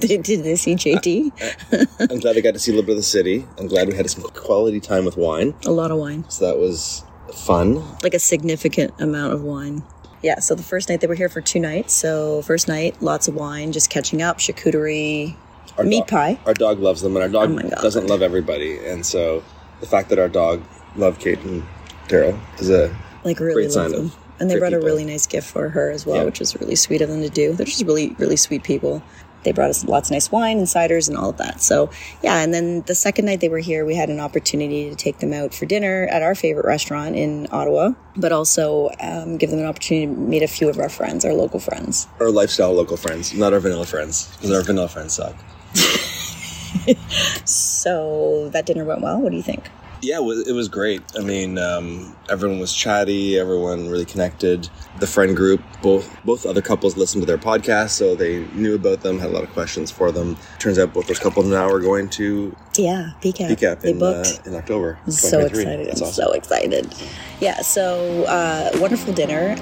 Did, 0.00 0.24
did 0.24 0.42
they 0.44 0.56
see 0.56 0.74
JT? 0.74 2.10
I'm 2.10 2.18
glad 2.18 2.34
they 2.34 2.42
got 2.42 2.54
to 2.54 2.58
see 2.58 2.72
a 2.72 2.74
little 2.74 2.86
bit 2.86 2.92
of 2.92 2.98
the 2.98 3.02
city. 3.04 3.46
I'm 3.56 3.68
glad 3.68 3.88
we 3.88 3.94
had 3.94 4.10
some 4.10 4.24
quality 4.24 4.80
time 4.80 5.04
with 5.04 5.16
wine. 5.16 5.54
A 5.64 5.70
lot 5.70 5.90
of 5.90 5.98
wine. 5.98 6.28
So 6.28 6.44
that 6.46 6.58
was 6.58 7.04
fun. 7.32 7.82
like 8.02 8.14
a 8.14 8.18
significant 8.18 8.92
amount 9.00 9.32
of 9.32 9.42
wine. 9.42 9.84
Yeah, 10.26 10.40
so 10.40 10.56
the 10.56 10.62
first 10.64 10.88
night 10.88 11.00
they 11.00 11.06
were 11.06 11.14
here 11.14 11.28
for 11.28 11.40
two 11.40 11.60
nights. 11.60 11.94
So 11.94 12.42
first 12.42 12.66
night, 12.66 13.00
lots 13.00 13.28
of 13.28 13.36
wine, 13.36 13.70
just 13.70 13.90
catching 13.90 14.22
up, 14.22 14.38
charcuterie, 14.38 15.36
Our 15.78 15.84
meat 15.84 16.00
dog- 16.00 16.08
pie. 16.08 16.38
Our 16.46 16.52
dog 16.52 16.80
loves 16.80 17.00
them, 17.00 17.14
and 17.16 17.22
our 17.22 17.28
dog 17.28 17.56
Oh 17.64 17.68
doesn't 17.80 18.08
love 18.08 18.22
everybody. 18.22 18.76
And 18.84 19.06
so 19.06 19.44
the 19.78 19.86
fact 19.86 20.08
that 20.08 20.18
our 20.18 20.28
dog 20.28 20.64
loved 20.96 21.20
Cate 21.20 21.38
and 21.42 21.62
Daryl 22.08 22.36
is 22.58 22.70
a 22.70 22.92
Like 23.22 23.38
really 23.38 23.62
Great 23.62 23.72
sign 23.72 23.92
them. 23.92 24.06
of 24.06 24.16
And 24.40 24.50
they 24.50 24.58
brought 24.58 24.72
a 24.72 24.80
really 24.80 25.04
nice 25.04 25.28
gift 25.28 25.48
for 25.48 25.68
her 25.68 25.92
as 25.92 26.04
well, 26.04 26.16
Yeah. 26.16 26.24
which 26.24 26.40
is 26.40 26.56
really 26.60 26.74
sweet 26.74 27.02
of 27.02 27.08
them 27.08 27.22
to 27.22 27.28
do. 27.30 27.52
They're 27.52 27.64
just 27.64 27.84
really, 27.84 28.16
really 28.18 28.36
sweet 28.36 28.64
people. 28.64 29.02
They 29.46 29.52
brought 29.52 29.70
us 29.70 29.84
lots 29.84 30.10
of 30.10 30.12
nice 30.12 30.30
wine 30.30 30.58
and 30.58 30.66
ciders 30.66 31.08
and 31.08 31.16
all 31.16 31.30
of 31.30 31.38
that. 31.38 31.62
So 31.62 31.88
yeah, 32.22 32.42
and 32.42 32.52
then 32.52 32.82
the 32.82 32.94
second 32.94 33.24
night 33.24 33.40
they 33.40 33.48
were 33.48 33.60
here, 33.60 33.86
we 33.86 33.94
had 33.94 34.10
an 34.10 34.20
opportunity 34.20 34.90
to 34.90 34.96
take 34.96 35.20
them 35.20 35.32
out 35.32 35.54
for 35.54 35.64
dinner 35.64 36.06
at 36.10 36.20
our 36.22 36.34
favorite 36.34 36.66
restaurant 36.66 37.16
in 37.16 37.46
Ottawa, 37.50 37.92
but 38.16 38.32
also 38.32 38.90
um, 39.00 39.38
give 39.38 39.50
them 39.50 39.60
an 39.60 39.66
opportunity 39.66 40.06
to 40.06 40.12
meet 40.12 40.42
a 40.42 40.48
few 40.48 40.68
of 40.68 40.78
our 40.78 40.90
friends, 40.90 41.24
our 41.24 41.32
local 41.32 41.60
friends. 41.60 42.06
our 42.20 42.30
lifestyle 42.30 42.74
local 42.74 42.98
friends, 42.98 43.32
not 43.32 43.54
our 43.54 43.60
vanilla 43.60 43.86
friends, 43.86 44.28
because 44.36 44.50
our 44.52 44.62
vanilla 44.62 44.88
friends 44.88 45.14
suck. 45.14 45.34
So 47.44 48.48
that 48.50 48.66
dinner 48.66 48.84
went 48.84 49.00
well. 49.00 49.20
What 49.20 49.30
do 49.30 49.36
you 49.36 49.42
think? 49.42 49.70
Yeah, 50.02 50.18
it 50.18 50.52
was, 50.52 50.68
great. 50.68 51.02
I 51.18 51.20
mean, 51.22 51.58
um, 51.58 52.14
everyone 52.28 52.58
was 52.60 52.72
chatty. 52.72 53.38
Everyone 53.38 53.88
really 53.88 54.04
connected. 54.04 54.68
The 55.00 55.06
friend 55.06 55.34
group, 55.36 55.60
both 55.82 56.08
both 56.24 56.44
other 56.46 56.62
couples 56.62 56.96
listened 56.96 57.22
to 57.22 57.26
their 57.26 57.38
podcast, 57.38 57.90
so 57.90 58.14
they 58.14 58.44
knew 58.54 58.74
about 58.74 59.00
them. 59.00 59.18
Had 59.18 59.30
a 59.30 59.32
lot 59.32 59.42
of 59.42 59.50
questions 59.50 59.90
for 59.90 60.12
them. 60.12 60.36
Turns 60.58 60.78
out 60.78 60.92
both 60.92 61.06
those 61.06 61.18
couples 61.18 61.46
now 61.46 61.68
are 61.68 61.80
going 61.80 62.08
to 62.10 62.54
Yeah, 62.76 63.10
PCAP. 63.22 63.48
PCAP 63.56 63.80
They 63.80 63.90
in, 63.90 63.96
uh, 63.96 64.22
booked. 64.22 64.46
in 64.46 64.54
October. 64.54 64.98
I'm 65.06 65.10
so 65.12 65.40
2023. 65.48 65.62
excited. 65.62 65.86
That's 65.88 66.02
I'm 66.02 66.12
so 66.12 66.32
excited. 66.32 66.94
Yeah, 67.40 67.60
so 67.62 68.24
uh, 68.24 68.70
wonderful 68.78 69.12
dinner. 69.12 69.56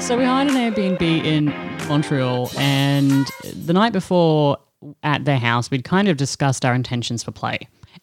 So 0.00 0.16
we 0.18 0.24
hired 0.24 0.48
an 0.50 0.56
Airbnb 0.56 1.02
in 1.02 1.46
Montreal, 1.88 2.50
and 2.58 3.26
the 3.54 3.72
night 3.72 3.92
before 3.92 4.58
at 5.02 5.24
their 5.24 5.38
house, 5.38 5.70
we'd 5.70 5.84
kind 5.84 6.08
of 6.08 6.16
discussed 6.16 6.64
our 6.64 6.74
intentions 6.74 7.22
for 7.22 7.32
play. 7.32 7.58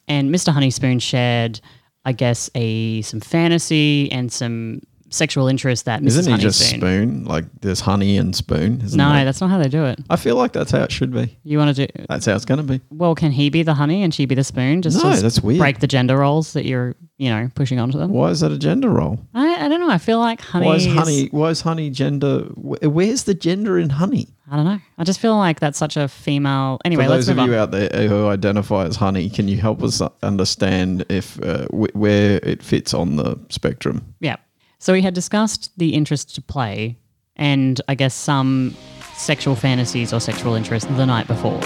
And 0.07 0.33
Mr. 0.33 0.53
Honeyspoon 0.53 1.01
shared, 1.01 1.59
I 2.05 2.11
guess, 2.11 2.49
a 2.55 3.01
some 3.01 3.19
fantasy 3.19 4.11
and 4.11 4.31
some 4.31 4.81
sexual 5.09 5.47
interest 5.47 5.85
that 5.85 6.01
Mrs. 6.01 6.07
Isn't 6.19 6.33
he 6.33 6.39
just 6.39 6.59
spoon? 6.69 7.23
Like 7.25 7.45
there's 7.61 7.79
honey 7.79 8.17
and 8.17 8.35
spoon. 8.35 8.81
Isn't 8.81 8.97
No, 8.97 9.23
that's 9.25 9.39
not 9.41 9.49
how 9.49 9.57
they 9.57 9.69
do 9.69 9.85
it. 9.85 9.99
I 10.09 10.15
feel 10.15 10.35
like 10.35 10.51
that's 10.53 10.71
how 10.71 10.83
it 10.83 10.91
should 10.91 11.11
be. 11.13 11.37
You 11.43 11.57
want 11.57 11.75
to 11.75 11.87
do 11.87 12.03
That's 12.09 12.25
how 12.25 12.35
it's 12.35 12.45
going 12.45 12.57
to 12.57 12.63
be. 12.63 12.81
well? 12.89 13.15
Can 13.15 13.31
he 13.31 13.49
be 13.49 13.63
the 13.63 13.73
honey 13.73 14.03
and 14.03 14.13
she 14.13 14.25
be 14.25 14.35
the 14.35 14.43
spoon? 14.43 14.81
Just 14.81 15.01
No, 15.03 15.15
to 15.15 15.21
that's 15.21 15.39
weird. 15.41 15.59
break 15.59 15.79
the 15.79 15.87
gender 15.87 16.17
roles 16.17 16.53
that 16.53 16.65
you're, 16.65 16.95
you 17.17 17.29
know, 17.29 17.49
pushing 17.55 17.79
onto 17.79 17.97
them. 17.97 18.11
Why 18.11 18.29
is 18.29 18.41
that 18.41 18.51
a 18.51 18.57
gender 18.57 18.89
role? 18.89 19.19
I, 19.33 19.65
I 19.65 19.69
don't 19.69 19.79
know. 19.79 19.89
I 19.89 19.97
feel 19.97 20.19
like 20.19 20.41
honey. 20.41 20.65
Why 20.65 20.75
is 20.75 20.85
honey? 20.85 21.27
Why 21.31 21.49
is 21.49 21.61
honey 21.61 21.89
gender? 21.89 22.39
wh- 22.55 22.83
Where's 22.83 23.23
the 23.23 23.33
gender 23.33 23.77
in 23.79 23.89
honey? 23.89 24.27
I 24.49 24.55
don't 24.55 24.65
know. 24.65 24.79
I 24.97 25.03
just 25.03 25.19
feel 25.19 25.35
like 25.35 25.59
that's 25.59 25.77
such 25.77 25.97
a 25.97 26.07
female. 26.07 26.79
Anyway, 26.85 27.03
For 27.03 27.09
let's 27.09 27.25
those 27.27 27.35
move 27.35 27.37
of 27.37 27.43
on. 27.43 27.49
you 27.49 27.55
out 27.57 27.71
there 27.71 28.07
who 28.07 28.27
identify 28.27 28.85
as 28.85 28.95
honey, 28.95 29.29
can 29.29 29.47
you 29.49 29.57
help 29.57 29.83
us 29.83 30.01
understand 30.23 31.05
if 31.09 31.41
uh, 31.43 31.65
wh- 31.67 31.93
where 31.95 32.39
it 32.43 32.61
fits 32.63 32.93
on 32.93 33.15
the 33.17 33.37
spectrum? 33.49 34.13
Yeah. 34.19 34.37
So 34.79 34.93
we 34.93 35.01
had 35.01 35.13
discussed 35.13 35.71
the 35.77 35.93
interest 35.95 36.35
to 36.35 36.41
play 36.41 36.97
and 37.35 37.81
I 37.87 37.95
guess 37.95 38.13
some 38.13 38.75
sexual 39.15 39.55
fantasies 39.55 40.13
or 40.13 40.19
sexual 40.19 40.53
interest 40.53 40.87
the 40.97 41.05
night 41.05 41.27
before. 41.27 41.61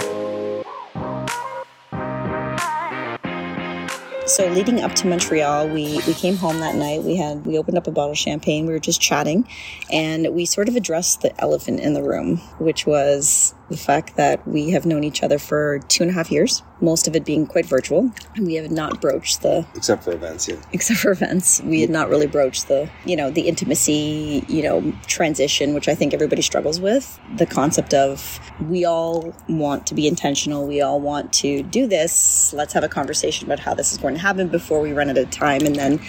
So 4.26 4.48
leading 4.48 4.80
up 4.80 4.94
to 4.94 5.06
Montreal, 5.06 5.68
we 5.68 6.00
we 6.06 6.14
came 6.14 6.36
home 6.36 6.60
that 6.60 6.74
night. 6.76 7.02
We 7.02 7.16
had 7.16 7.44
we 7.44 7.58
opened 7.58 7.76
up 7.76 7.86
a 7.86 7.90
bottle 7.90 8.12
of 8.12 8.18
champagne. 8.18 8.66
We 8.66 8.72
were 8.72 8.78
just 8.78 9.00
chatting, 9.00 9.46
and 9.90 10.32
we 10.32 10.46
sort 10.46 10.68
of 10.68 10.76
addressed 10.76 11.20
the 11.20 11.38
elephant 11.38 11.80
in 11.80 11.92
the 11.92 12.02
room, 12.02 12.38
which 12.58 12.86
was 12.86 13.54
the 13.72 13.78
fact 13.78 14.16
that 14.16 14.46
we 14.46 14.70
have 14.70 14.86
known 14.86 15.02
each 15.02 15.22
other 15.22 15.38
for 15.38 15.80
two 15.88 16.04
and 16.04 16.10
a 16.10 16.14
half 16.14 16.30
years, 16.30 16.62
most 16.80 17.08
of 17.08 17.16
it 17.16 17.24
being 17.24 17.46
quite 17.46 17.64
virtual, 17.64 18.12
and 18.36 18.46
we 18.46 18.54
have 18.54 18.70
not 18.70 19.00
broached 19.00 19.42
the 19.42 19.66
Except 19.74 20.04
for 20.04 20.12
events, 20.12 20.46
yeah. 20.46 20.56
except 20.72 21.00
for 21.00 21.10
events. 21.10 21.60
We 21.62 21.80
had 21.80 21.90
not 21.90 22.08
really 22.10 22.26
broached 22.26 22.68
the, 22.68 22.90
you 23.04 23.16
know, 23.16 23.30
the 23.30 23.42
intimacy, 23.42 24.44
you 24.48 24.62
know, 24.62 24.92
transition, 25.06 25.74
which 25.74 25.88
I 25.88 25.94
think 25.94 26.12
everybody 26.12 26.42
struggles 26.42 26.80
with. 26.80 27.18
The 27.36 27.46
concept 27.46 27.94
of 27.94 28.40
we 28.68 28.84
all 28.84 29.34
want 29.48 29.86
to 29.86 29.94
be 29.94 30.06
intentional. 30.06 30.66
We 30.66 30.80
all 30.82 31.00
want 31.00 31.32
to 31.34 31.62
do 31.62 31.86
this. 31.86 32.52
Let's 32.52 32.72
have 32.74 32.84
a 32.84 32.88
conversation 32.88 33.46
about 33.46 33.60
how 33.60 33.74
this 33.74 33.92
is 33.92 33.98
going 33.98 34.14
to 34.14 34.20
happen 34.20 34.48
before 34.48 34.80
we 34.80 34.92
run 34.92 35.08
out 35.08 35.18
of 35.18 35.30
time. 35.30 35.62
And 35.62 35.76
then 35.76 36.00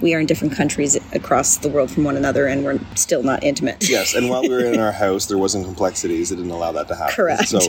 we 0.00 0.14
are 0.14 0.20
in 0.20 0.26
different 0.26 0.54
countries 0.54 0.96
across 1.14 1.58
the 1.58 1.68
world 1.68 1.90
from 1.90 2.04
one 2.04 2.16
another 2.16 2.46
and 2.46 2.64
we're 2.64 2.80
still 2.96 3.22
not 3.22 3.44
intimate. 3.44 3.88
Yes, 3.88 4.14
and 4.14 4.28
while 4.28 4.42
we 4.42 4.48
were 4.48 4.64
in 4.64 4.80
our 4.86 4.92
house, 4.92 5.26
there 5.26 5.38
wasn't 5.38 5.64
complexities. 5.64 6.32
It 6.32 6.36
didn't 6.36 6.50
allow 6.50 6.72
that 6.72 6.88
to 6.88 6.96
happen. 6.96 7.11
Correct. 7.14 7.48
So, 7.48 7.60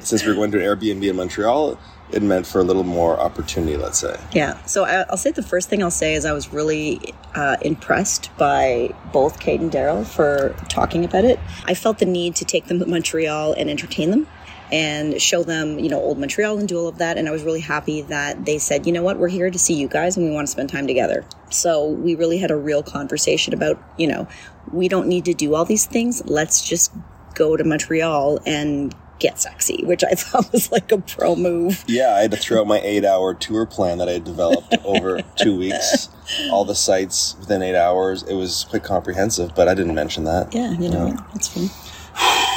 since 0.00 0.24
we're 0.24 0.34
going 0.34 0.50
to 0.52 0.58
an 0.58 0.64
Airbnb 0.64 1.08
in 1.08 1.16
Montreal, 1.16 1.78
it 2.12 2.22
meant 2.22 2.46
for 2.46 2.60
a 2.60 2.64
little 2.64 2.84
more 2.84 3.18
opportunity, 3.18 3.76
let's 3.76 3.98
say. 3.98 4.18
Yeah. 4.32 4.62
So 4.66 4.84
I, 4.84 5.04
I'll 5.10 5.16
say 5.16 5.30
the 5.30 5.42
first 5.42 5.68
thing 5.68 5.82
I'll 5.82 5.90
say 5.90 6.14
is 6.14 6.24
I 6.24 6.32
was 6.32 6.52
really 6.52 7.14
uh, 7.34 7.56
impressed 7.62 8.30
by 8.36 8.94
both 9.12 9.40
Cate 9.40 9.60
and 9.60 9.70
Daryl 9.70 10.06
for 10.06 10.54
talking 10.68 11.04
about 11.04 11.24
it. 11.24 11.40
I 11.64 11.74
felt 11.74 11.98
the 11.98 12.06
need 12.06 12.36
to 12.36 12.44
take 12.44 12.66
them 12.66 12.78
to 12.78 12.86
Montreal 12.86 13.54
and 13.54 13.68
entertain 13.70 14.10
them 14.10 14.26
and 14.72 15.20
show 15.20 15.42
them, 15.42 15.78
you 15.78 15.88
know, 15.88 16.00
old 16.00 16.18
Montreal 16.18 16.58
and 16.58 16.68
do 16.68 16.78
all 16.78 16.88
of 16.88 16.98
that. 16.98 17.18
And 17.18 17.28
I 17.28 17.32
was 17.32 17.42
really 17.42 17.60
happy 17.60 18.02
that 18.02 18.44
they 18.44 18.58
said, 18.58 18.86
you 18.86 18.92
know 18.92 19.02
what, 19.02 19.18
we're 19.18 19.28
here 19.28 19.50
to 19.50 19.58
see 19.58 19.74
you 19.74 19.88
guys 19.88 20.16
and 20.16 20.26
we 20.26 20.32
want 20.32 20.46
to 20.46 20.52
spend 20.52 20.68
time 20.70 20.86
together. 20.86 21.24
So 21.50 21.86
we 21.86 22.14
really 22.14 22.38
had 22.38 22.50
a 22.50 22.56
real 22.56 22.82
conversation 22.82 23.54
about, 23.54 23.82
you 23.98 24.06
know, 24.06 24.26
we 24.72 24.88
don't 24.88 25.06
need 25.06 25.24
to 25.26 25.34
do 25.34 25.54
all 25.54 25.64
these 25.64 25.86
things. 25.86 26.24
Let's 26.26 26.66
just 26.66 26.92
go 27.34 27.56
to 27.56 27.64
Montreal 27.64 28.38
and 28.46 28.94
get 29.18 29.40
sexy, 29.40 29.84
which 29.84 30.02
I 30.04 30.10
thought 30.14 30.52
was 30.52 30.70
like 30.72 30.92
a 30.92 30.98
pro 30.98 31.36
move. 31.36 31.84
Yeah, 31.86 32.14
I 32.14 32.20
had 32.22 32.30
to 32.32 32.36
throw 32.36 32.60
out 32.60 32.66
my 32.66 32.80
eight 32.80 33.04
hour 33.04 33.34
tour 33.34 33.66
plan 33.66 33.98
that 33.98 34.08
I 34.08 34.12
had 34.12 34.24
developed 34.24 34.74
over 34.84 35.22
two 35.36 35.56
weeks. 35.58 36.08
All 36.50 36.64
the 36.64 36.74
sites 36.74 37.36
within 37.38 37.62
eight 37.62 37.76
hours. 37.76 38.22
It 38.24 38.34
was 38.34 38.64
quite 38.68 38.82
comprehensive, 38.84 39.54
but 39.54 39.68
I 39.68 39.74
didn't 39.74 39.94
mention 39.94 40.24
that. 40.24 40.54
Yeah, 40.54 40.72
you 40.72 40.88
know, 40.90 41.16
it's 41.34 41.48
fine. 41.48 41.70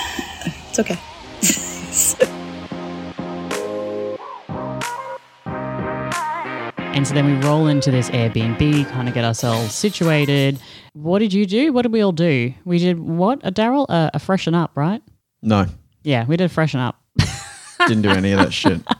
It's 0.69 0.79
okay. 0.79 0.99
And 6.97 7.07
so 7.07 7.13
then 7.13 7.27
we 7.27 7.47
roll 7.47 7.67
into 7.67 7.91
this 7.91 8.09
Airbnb, 8.09 8.89
kind 8.89 9.07
of 9.07 9.13
get 9.13 9.23
ourselves 9.23 9.75
situated. 9.75 10.59
What 10.93 11.19
did 11.19 11.31
you 11.31 11.45
do? 11.45 11.71
What 11.71 11.83
did 11.83 11.91
we 11.91 12.01
all 12.01 12.11
do? 12.11 12.51
We 12.65 12.79
did 12.79 12.97
what? 12.97 13.39
A 13.43 13.51
Daryl? 13.51 13.85
Uh, 13.87 14.09
a 14.15 14.19
freshen 14.19 14.55
up, 14.55 14.71
right? 14.75 15.03
No, 15.43 15.67
Yeah, 16.01 16.25
we 16.25 16.37
did 16.37 16.49
freshen 16.51 16.79
up. 16.79 16.99
didn't 17.87 18.01
do 18.01 18.09
any 18.09 18.31
of 18.31 18.39
that 18.39 18.51
shit. 18.51 18.81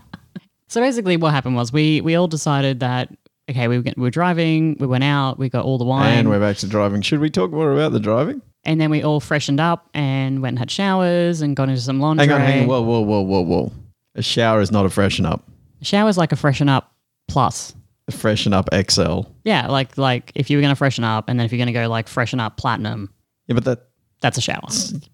So 0.69 0.81
basically, 0.81 1.15
what 1.17 1.33
happened 1.33 1.55
was 1.55 1.73
we 1.73 2.01
we 2.01 2.15
all 2.15 2.27
decided 2.27 2.81
that 2.81 3.09
okay, 3.49 3.67
we 3.67 3.77
were, 3.79 3.83
we 3.95 4.03
were 4.03 4.11
driving, 4.11 4.75
we 4.79 4.85
went 4.85 5.03
out, 5.03 5.39
we 5.39 5.47
got 5.49 5.63
all 5.65 5.77
the 5.77 5.85
wine, 5.85 6.19
And 6.19 6.29
we're 6.29 6.41
back 6.41 6.57
to 6.57 6.67
driving. 6.67 7.01
Should 7.01 7.21
we 7.21 7.29
talk 7.29 7.51
more 7.51 7.71
about 7.71 7.93
the 7.93 7.99
driving? 7.99 8.41
and 8.63 8.79
then 8.79 8.91
we 8.91 9.01
all 9.01 9.19
freshened 9.21 9.59
up 9.61 9.89
and 9.95 10.41
went 10.41 10.51
and 10.51 10.59
had 10.59 10.69
showers 10.69 11.41
and 11.41 11.55
got 11.55 11.69
into 11.69 11.81
some 11.81 11.99
laundry. 12.01 12.27
Hang 12.27 12.35
on, 12.35 12.41
hang 12.41 12.61
on. 12.63 12.67
Whoa, 12.67 12.81
whoa, 12.81 12.99
whoa, 12.99 13.21
whoa, 13.21 13.41
whoa. 13.41 13.71
A 14.15 14.21
shower 14.21 14.59
is 14.61 14.71
not 14.71 14.85
a 14.85 14.89
freshen 14.89 15.25
up. 15.25 15.47
A 15.81 15.85
Showers 15.85 16.17
like 16.17 16.31
a 16.33 16.35
freshen 16.35 16.67
up 16.69 16.93
plus. 17.27 17.73
Freshen 18.11 18.53
up 18.53 18.69
XL. 18.89 19.21
Yeah, 19.43 19.67
like 19.67 19.97
like 19.97 20.31
if 20.35 20.49
you 20.49 20.57
were 20.57 20.61
gonna 20.61 20.75
freshen 20.75 21.03
up, 21.03 21.25
and 21.27 21.39
then 21.39 21.45
if 21.45 21.51
you're 21.51 21.59
gonna 21.59 21.73
go 21.73 21.87
like 21.89 22.07
freshen 22.07 22.39
up 22.39 22.57
platinum, 22.57 23.13
Yeah, 23.47 23.55
but 23.55 23.65
that, 23.65 23.87
that's 24.21 24.37
a 24.37 24.41
shower. 24.41 24.61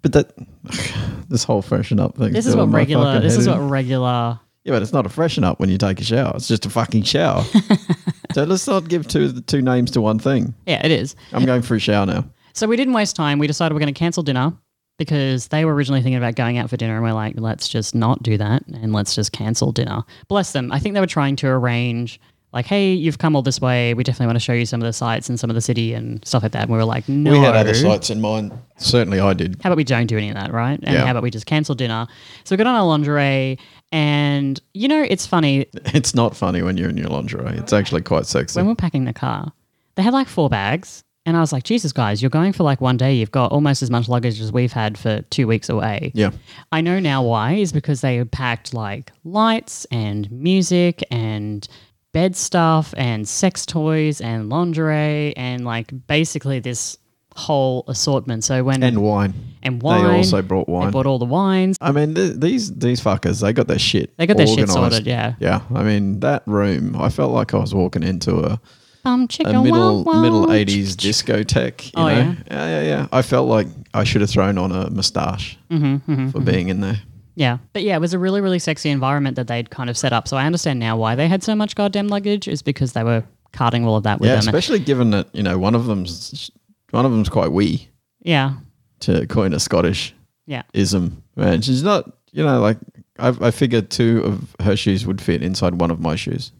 but 0.01 0.13
that, 0.13 0.33
this 1.29 1.43
whole 1.43 1.61
freshen 1.61 1.99
up 1.99 2.17
thing. 2.17 2.33
This 2.33 2.45
is 2.45 2.55
what 2.55 2.69
regular. 2.71 3.19
This 3.19 3.37
is 3.37 3.47
what 3.47 3.57
regular. 3.59 4.39
Yeah, 4.63 4.71
but 4.73 4.81
it's 4.81 4.93
not 4.93 5.05
a 5.05 5.09
freshen 5.09 5.43
up 5.43 5.59
when 5.59 5.69
you 5.69 5.77
take 5.77 5.99
a 5.99 6.03
shower. 6.05 6.33
It's 6.35 6.47
just 6.47 6.65
a 6.65 6.69
fucking 6.69 7.03
shower. 7.03 7.43
so 8.33 8.43
let's 8.43 8.65
not 8.67 8.87
give 8.87 9.07
two 9.07 9.41
two 9.41 9.61
names 9.61 9.91
to 9.91 10.01
one 10.01 10.19
thing. 10.19 10.53
Yeah, 10.65 10.85
it 10.85 10.91
is. 10.91 11.15
I'm 11.33 11.45
going 11.45 11.61
for 11.63 11.75
a 11.75 11.79
shower 11.79 12.05
now. 12.05 12.25
So 12.53 12.67
we 12.67 12.77
didn't 12.77 12.93
waste 12.93 13.15
time. 13.15 13.39
We 13.39 13.47
decided 13.47 13.73
we're 13.73 13.79
going 13.81 13.93
to 13.93 13.97
cancel 13.99 14.23
dinner 14.23 14.53
because 14.99 15.47
they 15.47 15.65
were 15.65 15.73
originally 15.73 16.01
thinking 16.01 16.17
about 16.17 16.35
going 16.35 16.59
out 16.59 16.69
for 16.69 16.77
dinner, 16.77 16.93
and 16.95 17.03
we're 17.03 17.11
like, 17.13 17.33
let's 17.39 17.67
just 17.67 17.95
not 17.95 18.21
do 18.23 18.37
that 18.37 18.63
and 18.67 18.93
let's 18.93 19.15
just 19.15 19.31
cancel 19.31 19.71
dinner. 19.71 20.03
Bless 20.27 20.51
them. 20.53 20.71
I 20.71 20.79
think 20.79 20.93
they 20.93 21.01
were 21.01 21.07
trying 21.07 21.35
to 21.37 21.47
arrange. 21.47 22.19
Like, 22.53 22.65
hey, 22.67 22.93
you've 22.93 23.17
come 23.17 23.35
all 23.35 23.41
this 23.41 23.59
way. 23.59 23.93
We 23.95 24.03
definitely 24.03 24.27
want 24.27 24.35
to 24.35 24.39
show 24.41 24.53
you 24.53 24.65
some 24.65 24.79
of 24.81 24.85
the 24.85 24.93
sights 24.93 25.27
and 25.27 25.39
some 25.39 25.49
of 25.49 25.55
the 25.55 25.61
city 25.61 25.93
and 25.93 26.25
stuff 26.25 26.43
like 26.43 26.51
that. 26.51 26.63
And 26.63 26.71
we 26.71 26.77
were 26.77 26.85
like, 26.85 27.09
no. 27.09 27.31
We 27.31 27.39
had 27.39 27.55
other 27.55 27.73
sites 27.73 28.09
in 28.09 28.21
mind. 28.21 28.51
Certainly 28.77 29.19
I 29.19 29.33
did. 29.33 29.59
how 29.63 29.69
about 29.69 29.77
we 29.77 29.83
don't 29.83 30.07
do 30.07 30.17
any 30.17 30.29
of 30.29 30.35
that, 30.35 30.53
right? 30.53 30.79
And 30.83 30.93
Yeah. 30.93 31.03
how 31.05 31.11
about 31.11 31.23
we 31.23 31.31
just 31.31 31.45
cancel 31.47 31.73
dinner? 31.75 32.07
So 32.43 32.53
we 32.53 32.57
got 32.57 32.67
on 32.67 32.75
our 32.75 32.85
lingerie, 32.85 33.57
and 33.91 34.59
you 34.73 34.87
know, 34.87 35.01
it's 35.07 35.25
funny 35.25 35.65
It's 35.85 36.13
not 36.15 36.35
funny 36.35 36.61
when 36.61 36.77
you're 36.77 36.89
in 36.89 36.97
your 36.97 37.09
lingerie. 37.09 37.57
It's 37.57 37.73
actually 37.73 38.01
quite 38.01 38.25
sexy. 38.25 38.59
when 38.59 38.67
we're 38.67 38.75
packing 38.75 39.05
the 39.05 39.13
car, 39.13 39.51
they 39.95 40.03
had 40.03 40.13
like 40.13 40.27
four 40.27 40.49
bags. 40.49 41.03
And 41.25 41.37
I 41.37 41.39
was 41.39 41.53
like, 41.53 41.63
Jesus, 41.63 41.93
guys, 41.93 42.21
you're 42.21 42.29
going 42.29 42.51
for 42.51 42.63
like 42.63 42.81
one 42.81 42.97
day. 42.97 43.13
You've 43.13 43.31
got 43.31 43.53
almost 43.53 43.81
as 43.81 43.89
much 43.89 44.09
luggage 44.09 44.41
as 44.41 44.51
we've 44.51 44.73
had 44.73 44.97
for 44.97 45.21
two 45.29 45.47
weeks 45.47 45.69
away. 45.69 46.11
yeah. 46.13 46.31
I 46.73 46.81
know 46.81 46.99
now 46.99 47.23
why, 47.23 47.53
is 47.53 47.71
because 47.71 48.01
they 48.01 48.17
had 48.17 48.29
packed 48.29 48.73
like 48.73 49.09
lights 49.23 49.85
and 49.89 50.29
music 50.29 51.01
and 51.09 51.65
bed 52.13 52.35
stuff 52.35 52.93
and 52.97 53.27
sex 53.27 53.65
toys 53.65 54.21
and 54.21 54.49
lingerie 54.49 55.35
and 55.35 55.65
like 55.65 55.91
basically 56.07 56.59
this 56.59 56.97
whole 57.35 57.83
assortment. 57.87 58.43
So 58.43 58.63
when 58.63 58.83
And 58.83 59.01
wine. 59.01 59.33
and 59.63 59.81
wine, 59.81 60.03
They 60.03 60.17
also 60.17 60.41
brought 60.43 60.67
they 60.67 60.73
wine. 60.73 60.91
bought 60.91 61.07
all 61.07 61.17
the 61.19 61.25
wines. 61.25 61.77
I 61.81 61.91
mean, 61.91 62.13
th- 62.13 62.35
these 62.37 62.71
these 62.75 63.01
fuckers, 63.01 63.41
they 63.41 63.51
got 63.53 63.67
their 63.67 63.79
shit. 63.79 64.15
They 64.17 64.27
got 64.27 64.37
their 64.37 64.45
shit 64.47 64.69
sorted, 64.69 65.07
yeah. 65.07 65.33
Yeah. 65.39 65.61
I 65.73 65.81
mean, 65.83 66.19
that 66.19 66.43
room, 66.45 66.95
I 66.95 67.09
felt 67.09 67.31
like 67.31 67.53
I 67.53 67.57
was 67.57 67.73
walking 67.73 68.03
into 68.03 68.37
a, 68.37 68.59
Um, 69.05 69.27
chicken, 69.27 69.55
a 69.55 69.63
middle 69.63 70.03
wow, 70.03 70.13
wow. 70.13 70.21
middle 70.21 70.51
eighties 70.53 70.95
discotheque. 70.95 71.85
You 71.87 71.91
Oh, 71.95 72.07
know? 72.07 72.13
yeah? 72.15 72.35
yeah, 72.51 72.67
yeah, 72.69 72.83
yeah. 72.83 73.07
I 73.11 73.21
felt 73.23 73.49
like 73.49 73.67
I 73.95 74.03
should 74.03 74.21
have 74.21 74.29
thrown 74.29 74.57
on 74.59 74.71
a 74.71 74.89
moustache 74.91 75.57
Mm-hmm, 75.71 76.29
for 76.29 76.39
being 76.39 76.69
in 76.69 76.81
there. 76.81 77.01
Yeah, 77.35 77.57
but 77.73 77.83
yeah, 77.83 77.95
it 77.95 77.99
was 77.99 78.13
a 78.13 78.19
really, 78.19 78.41
really 78.41 78.59
sexy 78.59 78.89
environment 78.89 79.35
that 79.37 79.47
they'd 79.47 79.69
kind 79.69 79.89
of 79.89 79.97
set 79.97 80.13
up. 80.13 80.27
So 80.27 80.37
I 80.37 80.45
understand 80.45 80.79
now 80.79 80.95
why 80.97 81.15
they 81.15 81.27
had 81.27 81.43
so 81.43 81.55
much 81.55 81.75
goddamn 81.75 82.07
luggage 82.07 82.47
is 82.47 82.61
because 82.61 82.93
they 82.93 83.03
were 83.03 83.23
carting 83.53 83.85
all 83.85 83.95
of 83.95 84.03
that 84.03 84.19
with 84.19 84.29
Yeah, 84.29 84.35
them. 84.35 84.47
especially 84.47 84.79
given 84.79 85.11
that 85.11 85.27
you 85.33 85.43
know 85.43 85.57
one 85.57 85.73
of 85.75 85.85
them's 85.85 86.51
one 86.91 87.05
of 87.05 87.11
them's 87.11 87.29
quite 87.29 87.51
wee 87.51 87.87
yeah, 88.21 88.53
to 89.01 89.25
coin 89.27 89.53
a 89.53 89.59
Scottish 89.59 90.13
yeah. 90.45 90.63
ism. 90.73 91.23
Man, 91.35 91.61
she's 91.61 91.83
not. 91.83 92.11
You 92.31 92.43
know, 92.43 92.59
like 92.61 92.77
I, 93.19 93.27
I 93.41 93.51
figured 93.51 93.89
two 93.91 94.23
of 94.23 94.55
her 94.65 94.75
shoes 94.75 95.05
would 95.05 95.21
fit 95.21 95.43
inside 95.43 95.75
one 95.79 95.91
of 95.91 95.99
my 95.99 96.15
shoes. 96.15 96.51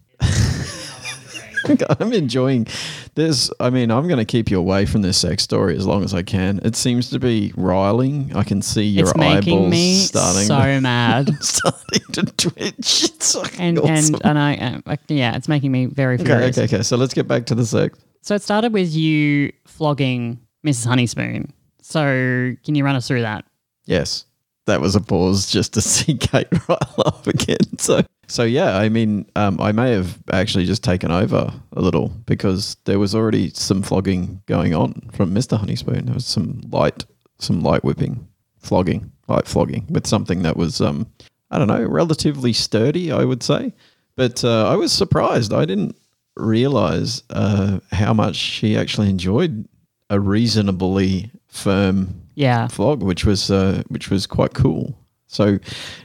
I'm 1.99 2.13
enjoying 2.13 2.67
this. 3.15 3.51
I 3.59 3.69
mean, 3.69 3.91
I'm 3.91 4.07
going 4.07 4.19
to 4.19 4.25
keep 4.25 4.49
you 4.51 4.59
away 4.59 4.85
from 4.85 5.01
this 5.01 5.17
sex 5.17 5.43
story 5.43 5.75
as 5.75 5.85
long 5.85 6.03
as 6.03 6.13
I 6.13 6.23
can. 6.23 6.59
It 6.63 6.75
seems 6.75 7.09
to 7.11 7.19
be 7.19 7.53
riling. 7.55 8.35
I 8.35 8.43
can 8.43 8.61
see 8.61 8.83
your 8.83 9.09
it's 9.09 9.19
eyeballs 9.19 9.71
me 9.71 9.95
starting 9.95 10.47
so 10.47 10.59
to, 10.59 10.81
mad. 10.81 11.43
starting 11.43 12.01
to 12.13 12.23
twitch. 12.23 13.11
It's 13.23 13.35
and 13.57 13.79
awesome. 13.79 14.15
and 14.15 14.25
and 14.25 14.39
I, 14.39 14.81
uh, 14.85 14.97
yeah, 15.07 15.37
it's 15.37 15.47
making 15.47 15.71
me 15.71 15.85
very 15.85 16.15
okay, 16.15 16.25
furious. 16.25 16.57
okay, 16.57 16.75
okay. 16.75 16.83
So 16.83 16.97
let's 16.97 17.13
get 17.13 17.27
back 17.27 17.45
to 17.47 17.55
the 17.55 17.65
sex. 17.65 17.97
So 18.21 18.35
it 18.35 18.41
started 18.41 18.73
with 18.73 18.93
you 18.93 19.53
flogging 19.65 20.39
Mrs. 20.65 20.87
Honeyspoon. 20.87 21.51
So 21.81 22.55
can 22.63 22.75
you 22.75 22.83
run 22.83 22.95
us 22.95 23.07
through 23.07 23.21
that? 23.21 23.45
Yes, 23.85 24.25
that 24.65 24.81
was 24.81 24.95
a 24.95 25.01
pause 25.01 25.49
just 25.49 25.73
to 25.73 25.81
see 25.81 26.15
Cate 26.15 26.47
rile 26.67 26.93
up 27.05 27.27
again. 27.27 27.77
So, 27.77 28.01
so 28.27 28.43
yeah, 28.43 28.77
I 28.77 28.89
mean, 28.89 29.25
um, 29.35 29.59
I 29.59 29.71
may 29.71 29.91
have 29.91 30.17
actually 30.31 30.65
just 30.65 30.83
taken 30.83 31.11
over 31.11 31.53
a 31.73 31.81
little 31.81 32.09
because 32.25 32.77
there 32.85 32.99
was 32.99 33.13
already 33.13 33.49
some 33.51 33.81
flogging 33.81 34.41
going 34.45 34.73
on 34.73 35.09
from 35.13 35.33
Mister 35.33 35.57
Honeyspoon. 35.57 36.05
There 36.05 36.13
was 36.13 36.25
some 36.25 36.61
light, 36.71 37.05
some 37.39 37.61
light 37.61 37.83
whipping, 37.83 38.27
flogging, 38.59 39.11
light 39.27 39.47
flogging 39.47 39.85
with 39.89 40.07
something 40.07 40.43
that 40.43 40.57
was, 40.57 40.81
um, 40.81 41.07
I 41.51 41.57
don't 41.57 41.67
know, 41.67 41.83
relatively 41.83 42.53
sturdy, 42.53 43.11
I 43.11 43.23
would 43.23 43.43
say. 43.43 43.73
But 44.15 44.43
uh, 44.43 44.67
I 44.69 44.75
was 44.75 44.91
surprised. 44.91 45.53
I 45.53 45.65
didn't 45.65 45.95
realize 46.35 47.23
uh, 47.29 47.79
how 47.91 48.13
much 48.13 48.35
she 48.35 48.77
actually 48.77 49.09
enjoyed 49.09 49.67
a 50.09 50.19
reasonably 50.19 51.31
firm 51.47 52.21
Yeah, 52.35 52.67
flog, 52.67 53.03
which 53.03 53.25
was 53.25 53.51
uh, 53.51 53.83
which 53.89 54.09
was 54.09 54.25
quite 54.27 54.53
cool. 54.53 54.97
So, 55.27 55.59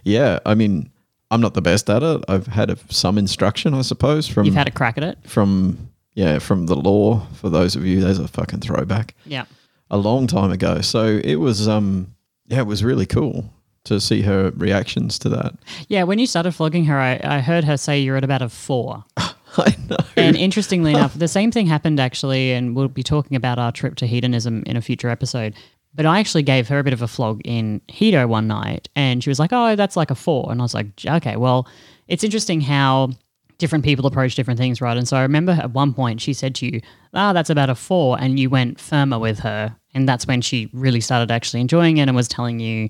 yeah, 0.04 0.38
I 0.46 0.54
mean, 0.54 0.90
I'm 1.30 1.40
not 1.40 1.54
the 1.54 1.62
best 1.62 1.90
at 1.90 2.02
it. 2.02 2.24
I've 2.28 2.46
had 2.46 2.70
a, 2.70 2.78
some 2.88 3.18
instruction, 3.18 3.74
I 3.74 3.82
suppose, 3.82 4.26
from 4.26 4.46
you've 4.46 4.54
had 4.54 4.68
a 4.68 4.70
crack 4.72 4.96
at 4.98 5.04
it. 5.04 5.18
from 5.26 5.90
yeah 6.14 6.38
from 6.38 6.66
the 6.66 6.76
law. 6.76 7.26
For 7.34 7.50
those 7.50 7.76
of 7.76 7.84
you, 7.84 8.00
there's 8.00 8.18
a 8.18 8.28
fucking 8.28 8.60
throwback 8.60 9.14
Yeah, 9.24 9.44
a 9.90 9.96
long 9.98 10.26
time 10.26 10.50
ago. 10.50 10.80
So 10.80 11.20
it 11.22 11.36
was 11.36 11.68
um 11.68 12.14
yeah, 12.46 12.60
it 12.60 12.66
was 12.66 12.82
really 12.82 13.06
cool 13.06 13.52
to 13.84 14.00
see 14.00 14.22
her 14.22 14.50
reactions 14.56 15.18
to 15.20 15.28
that. 15.30 15.54
yeah. 15.88 16.02
When 16.02 16.18
you 16.18 16.26
started 16.26 16.52
flogging 16.52 16.84
her, 16.86 16.98
I, 16.98 17.20
I 17.22 17.40
heard 17.40 17.64
her 17.64 17.76
say 17.76 18.00
you're 18.00 18.16
at 18.16 18.24
about 18.24 18.42
a 18.42 18.48
four. 18.48 19.04
I 19.16 19.76
know. 19.88 19.96
And 20.16 20.36
interestingly 20.36 20.90
enough, 20.92 21.14
the 21.18 21.28
same 21.28 21.50
thing 21.50 21.66
happened 21.66 21.98
actually, 22.00 22.52
and 22.52 22.76
we'll 22.76 22.88
be 22.88 23.02
talking 23.02 23.36
about 23.36 23.58
our 23.58 23.72
trip 23.72 23.94
to 23.96 24.06
hedonism 24.06 24.62
in 24.66 24.76
a 24.76 24.80
future 24.82 25.08
episode. 25.08 25.54
But 25.94 26.06
I 26.06 26.20
actually 26.20 26.42
gave 26.42 26.68
her 26.68 26.78
a 26.78 26.84
bit 26.84 26.92
of 26.92 27.02
a 27.02 27.08
flog 27.08 27.40
in 27.44 27.80
Hedo 27.88 28.28
one 28.28 28.46
night, 28.46 28.88
and 28.94 29.22
she 29.22 29.30
was 29.30 29.38
like, 29.38 29.52
"Oh, 29.52 29.74
that's 29.76 29.96
like 29.96 30.10
a 30.10 30.14
four. 30.14 30.50
and 30.50 30.60
I 30.60 30.64
was 30.64 30.74
like, 30.74 30.86
"Okay, 31.04 31.36
well, 31.36 31.66
it's 32.06 32.24
interesting 32.24 32.60
how 32.60 33.10
different 33.58 33.84
people 33.84 34.06
approach 34.06 34.34
different 34.34 34.58
things, 34.58 34.80
right?" 34.80 34.96
And 34.96 35.08
so 35.08 35.16
I 35.16 35.22
remember 35.22 35.52
at 35.52 35.72
one 35.72 35.92
point 35.94 36.20
she 36.20 36.32
said 36.32 36.54
to 36.56 36.66
you, 36.66 36.80
"Ah, 37.14 37.32
that's 37.32 37.50
about 37.50 37.70
a 37.70 37.74
four. 37.74 38.20
and 38.20 38.38
you 38.38 38.48
went 38.50 38.78
firmer 38.80 39.18
with 39.18 39.40
her, 39.40 39.76
and 39.94 40.08
that's 40.08 40.26
when 40.26 40.40
she 40.40 40.70
really 40.72 41.00
started 41.00 41.30
actually 41.30 41.60
enjoying 41.60 41.96
it 41.96 42.08
and 42.08 42.14
was 42.14 42.28
telling 42.28 42.60
you 42.60 42.88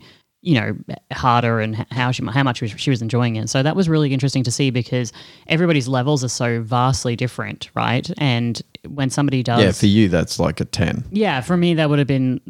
you 0.49 0.55
know 0.59 0.75
harder 1.12 1.61
and 1.61 1.76
how 1.90 2.11
she 2.11 2.25
how 2.25 2.43
much 2.43 2.62
she 2.81 2.90
was 2.90 3.02
enjoying 3.02 3.37
it. 3.37 3.49
So 3.50 3.62
that 3.62 3.76
was 3.76 3.87
really 3.88 4.12
interesting 4.14 4.43
to 4.45 4.50
see 4.50 4.71
because 4.71 5.12
everybody's 5.47 5.88
levels 5.88 6.25
are 6.25 6.28
so 6.43 6.62
vastly 6.62 7.14
different, 7.17 7.69
right? 7.75 8.11
And 8.17 8.61
when 8.87 9.11
somebody 9.11 9.43
does, 9.43 9.62
Yeah, 9.62 9.73
for 9.73 9.87
you 9.87 10.09
that's 10.09 10.38
like 10.38 10.61
a 10.61 10.64
ten. 10.64 11.05
yeah, 11.11 11.43
for 11.43 11.57
me 11.57 11.75
that 11.75 11.90
would 11.90 11.99
have 11.99 12.09
been 12.09 12.40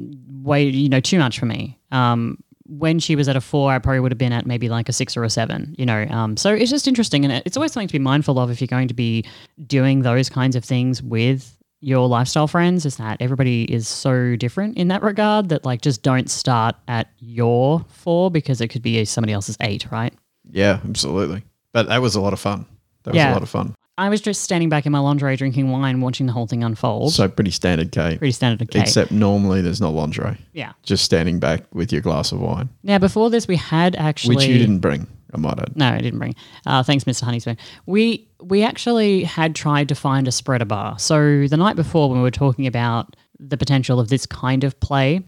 way 0.43 0.65
you 0.69 0.89
know 0.89 1.01
too 1.01 1.19
much 1.19 1.39
for 1.41 1.47
me. 1.47 1.77
Um, 1.91 2.39
when 2.71 2.99
she 3.01 3.17
was 3.17 3.29
at 3.29 3.35
a 3.37 3.41
four, 3.41 3.73
I 3.73 3.79
probably 3.79 4.01
would 4.01 4.13
have 4.13 4.19
been 4.19 4.33
at 4.33 4.45
maybe 4.47 4.69
like 4.69 4.89
a 4.89 4.93
six 4.93 5.17
or 5.17 5.25
a 5.25 5.31
seven. 5.31 5.75
You 5.79 5.87
know, 5.87 6.07
um, 6.11 6.37
so 6.37 6.55
it's 6.55 6.71
just 6.71 6.87
interesting, 6.87 7.25
and 7.25 7.43
it's 7.47 7.57
always 7.57 7.73
something 7.73 7.89
to 7.89 7.93
be 7.93 7.99
mindful 7.99 8.39
of 8.39 8.51
if 8.51 8.61
you're 8.61 8.69
going 8.79 8.89
to 8.89 8.95
be 8.95 9.25
doing 9.67 10.03
those 10.03 10.29
kinds 10.29 10.55
of 10.55 10.65
things 10.65 11.03
with 11.03 11.57
your 11.81 12.09
lifestyle 12.09 12.49
friends 12.49 12.85
is 12.85 12.97
that 12.97 13.19
everybody 13.21 13.63
is 13.65 13.87
so 13.87 14.35
different 14.37 14.77
in 14.77 14.89
that 14.89 15.03
regard 15.03 15.49
that 15.51 15.65
like 15.65 15.81
just 15.81 16.03
don't 16.03 16.29
start 16.31 16.75
at 16.89 17.09
your 17.19 17.85
four 17.89 18.31
because 18.31 18.61
it 18.61 18.69
could 18.69 18.83
be 18.83 19.05
somebody 19.05 19.33
else's 19.33 19.57
eight, 19.61 19.87
right? 19.93 20.13
Yeah, 20.51 20.81
absolutely. 20.89 21.45
But 21.73 21.89
that 21.89 22.03
was 22.03 22.15
a 22.15 22.21
lot 22.21 22.33
of 22.33 22.41
fun. 22.41 22.67
That 23.05 23.11
was 23.13 23.17
Yeah. 23.17 23.33
a 23.33 23.35
lot 23.35 23.43
of 23.43 23.49
fun. 23.49 23.75
I 23.97 24.09
was 24.09 24.21
just 24.21 24.43
standing 24.43 24.69
back 24.69 24.87
in 24.87 24.93
my 24.93 25.01
lingerie 25.01 25.37
drinking 25.37 25.71
wine, 25.73 26.01
watching 26.01 26.27
the 26.27 26.33
whole 26.33 26.47
thing 26.47 26.63
unfold. 26.63 27.13
So 27.13 27.29
pretty 27.29 27.51
standard 27.51 27.91
Cate. 27.91 28.19
Pretty 28.19 28.31
standard 28.33 28.71
Cate. 28.71 28.83
Except 28.83 29.11
normally 29.11 29.61
there's 29.61 29.81
not 29.81 29.93
lingerie. 29.93 30.39
yeah. 30.53 30.73
Just 30.85 31.05
standing 31.05 31.41
back 31.41 31.65
with 31.75 31.93
your 31.93 32.01
glass 32.01 32.31
of 32.31 32.41
wine, 32.41 32.69
Now 32.85 32.99
before 32.99 33.29
this, 33.29 33.49
we 33.49 33.57
had 33.57 33.97
actually 33.97 34.37
which 34.37 34.47
you 34.47 34.57
didn't 34.59 34.79
bring. 34.79 35.09
I 35.33 35.39
might 35.39 35.59
add. 35.59 35.77
No, 35.77 35.89
I 35.89 35.99
didn't 35.99 36.19
bring. 36.19 36.35
Uh, 36.67 36.83
thanks, 36.83 37.05
Mr. 37.05 37.25
Honeyspoon. 37.25 37.59
We 37.87 38.29
we 38.41 38.63
actually 38.63 39.25
had 39.25 39.55
tried 39.55 39.89
to 39.89 39.95
find 39.95 40.29
a 40.29 40.33
spreader 40.33 40.65
bar. 40.65 40.99
So 40.99 41.47
the 41.47 41.57
night 41.57 41.77
before, 41.77 42.09
when 42.09 42.19
we 42.19 42.23
were 42.23 42.31
talking 42.31 42.67
about 42.67 43.17
the 43.39 43.57
potential 43.57 44.01
of 44.01 44.09
this 44.09 44.27
kind 44.27 44.65
of 44.65 44.79
play, 44.81 45.23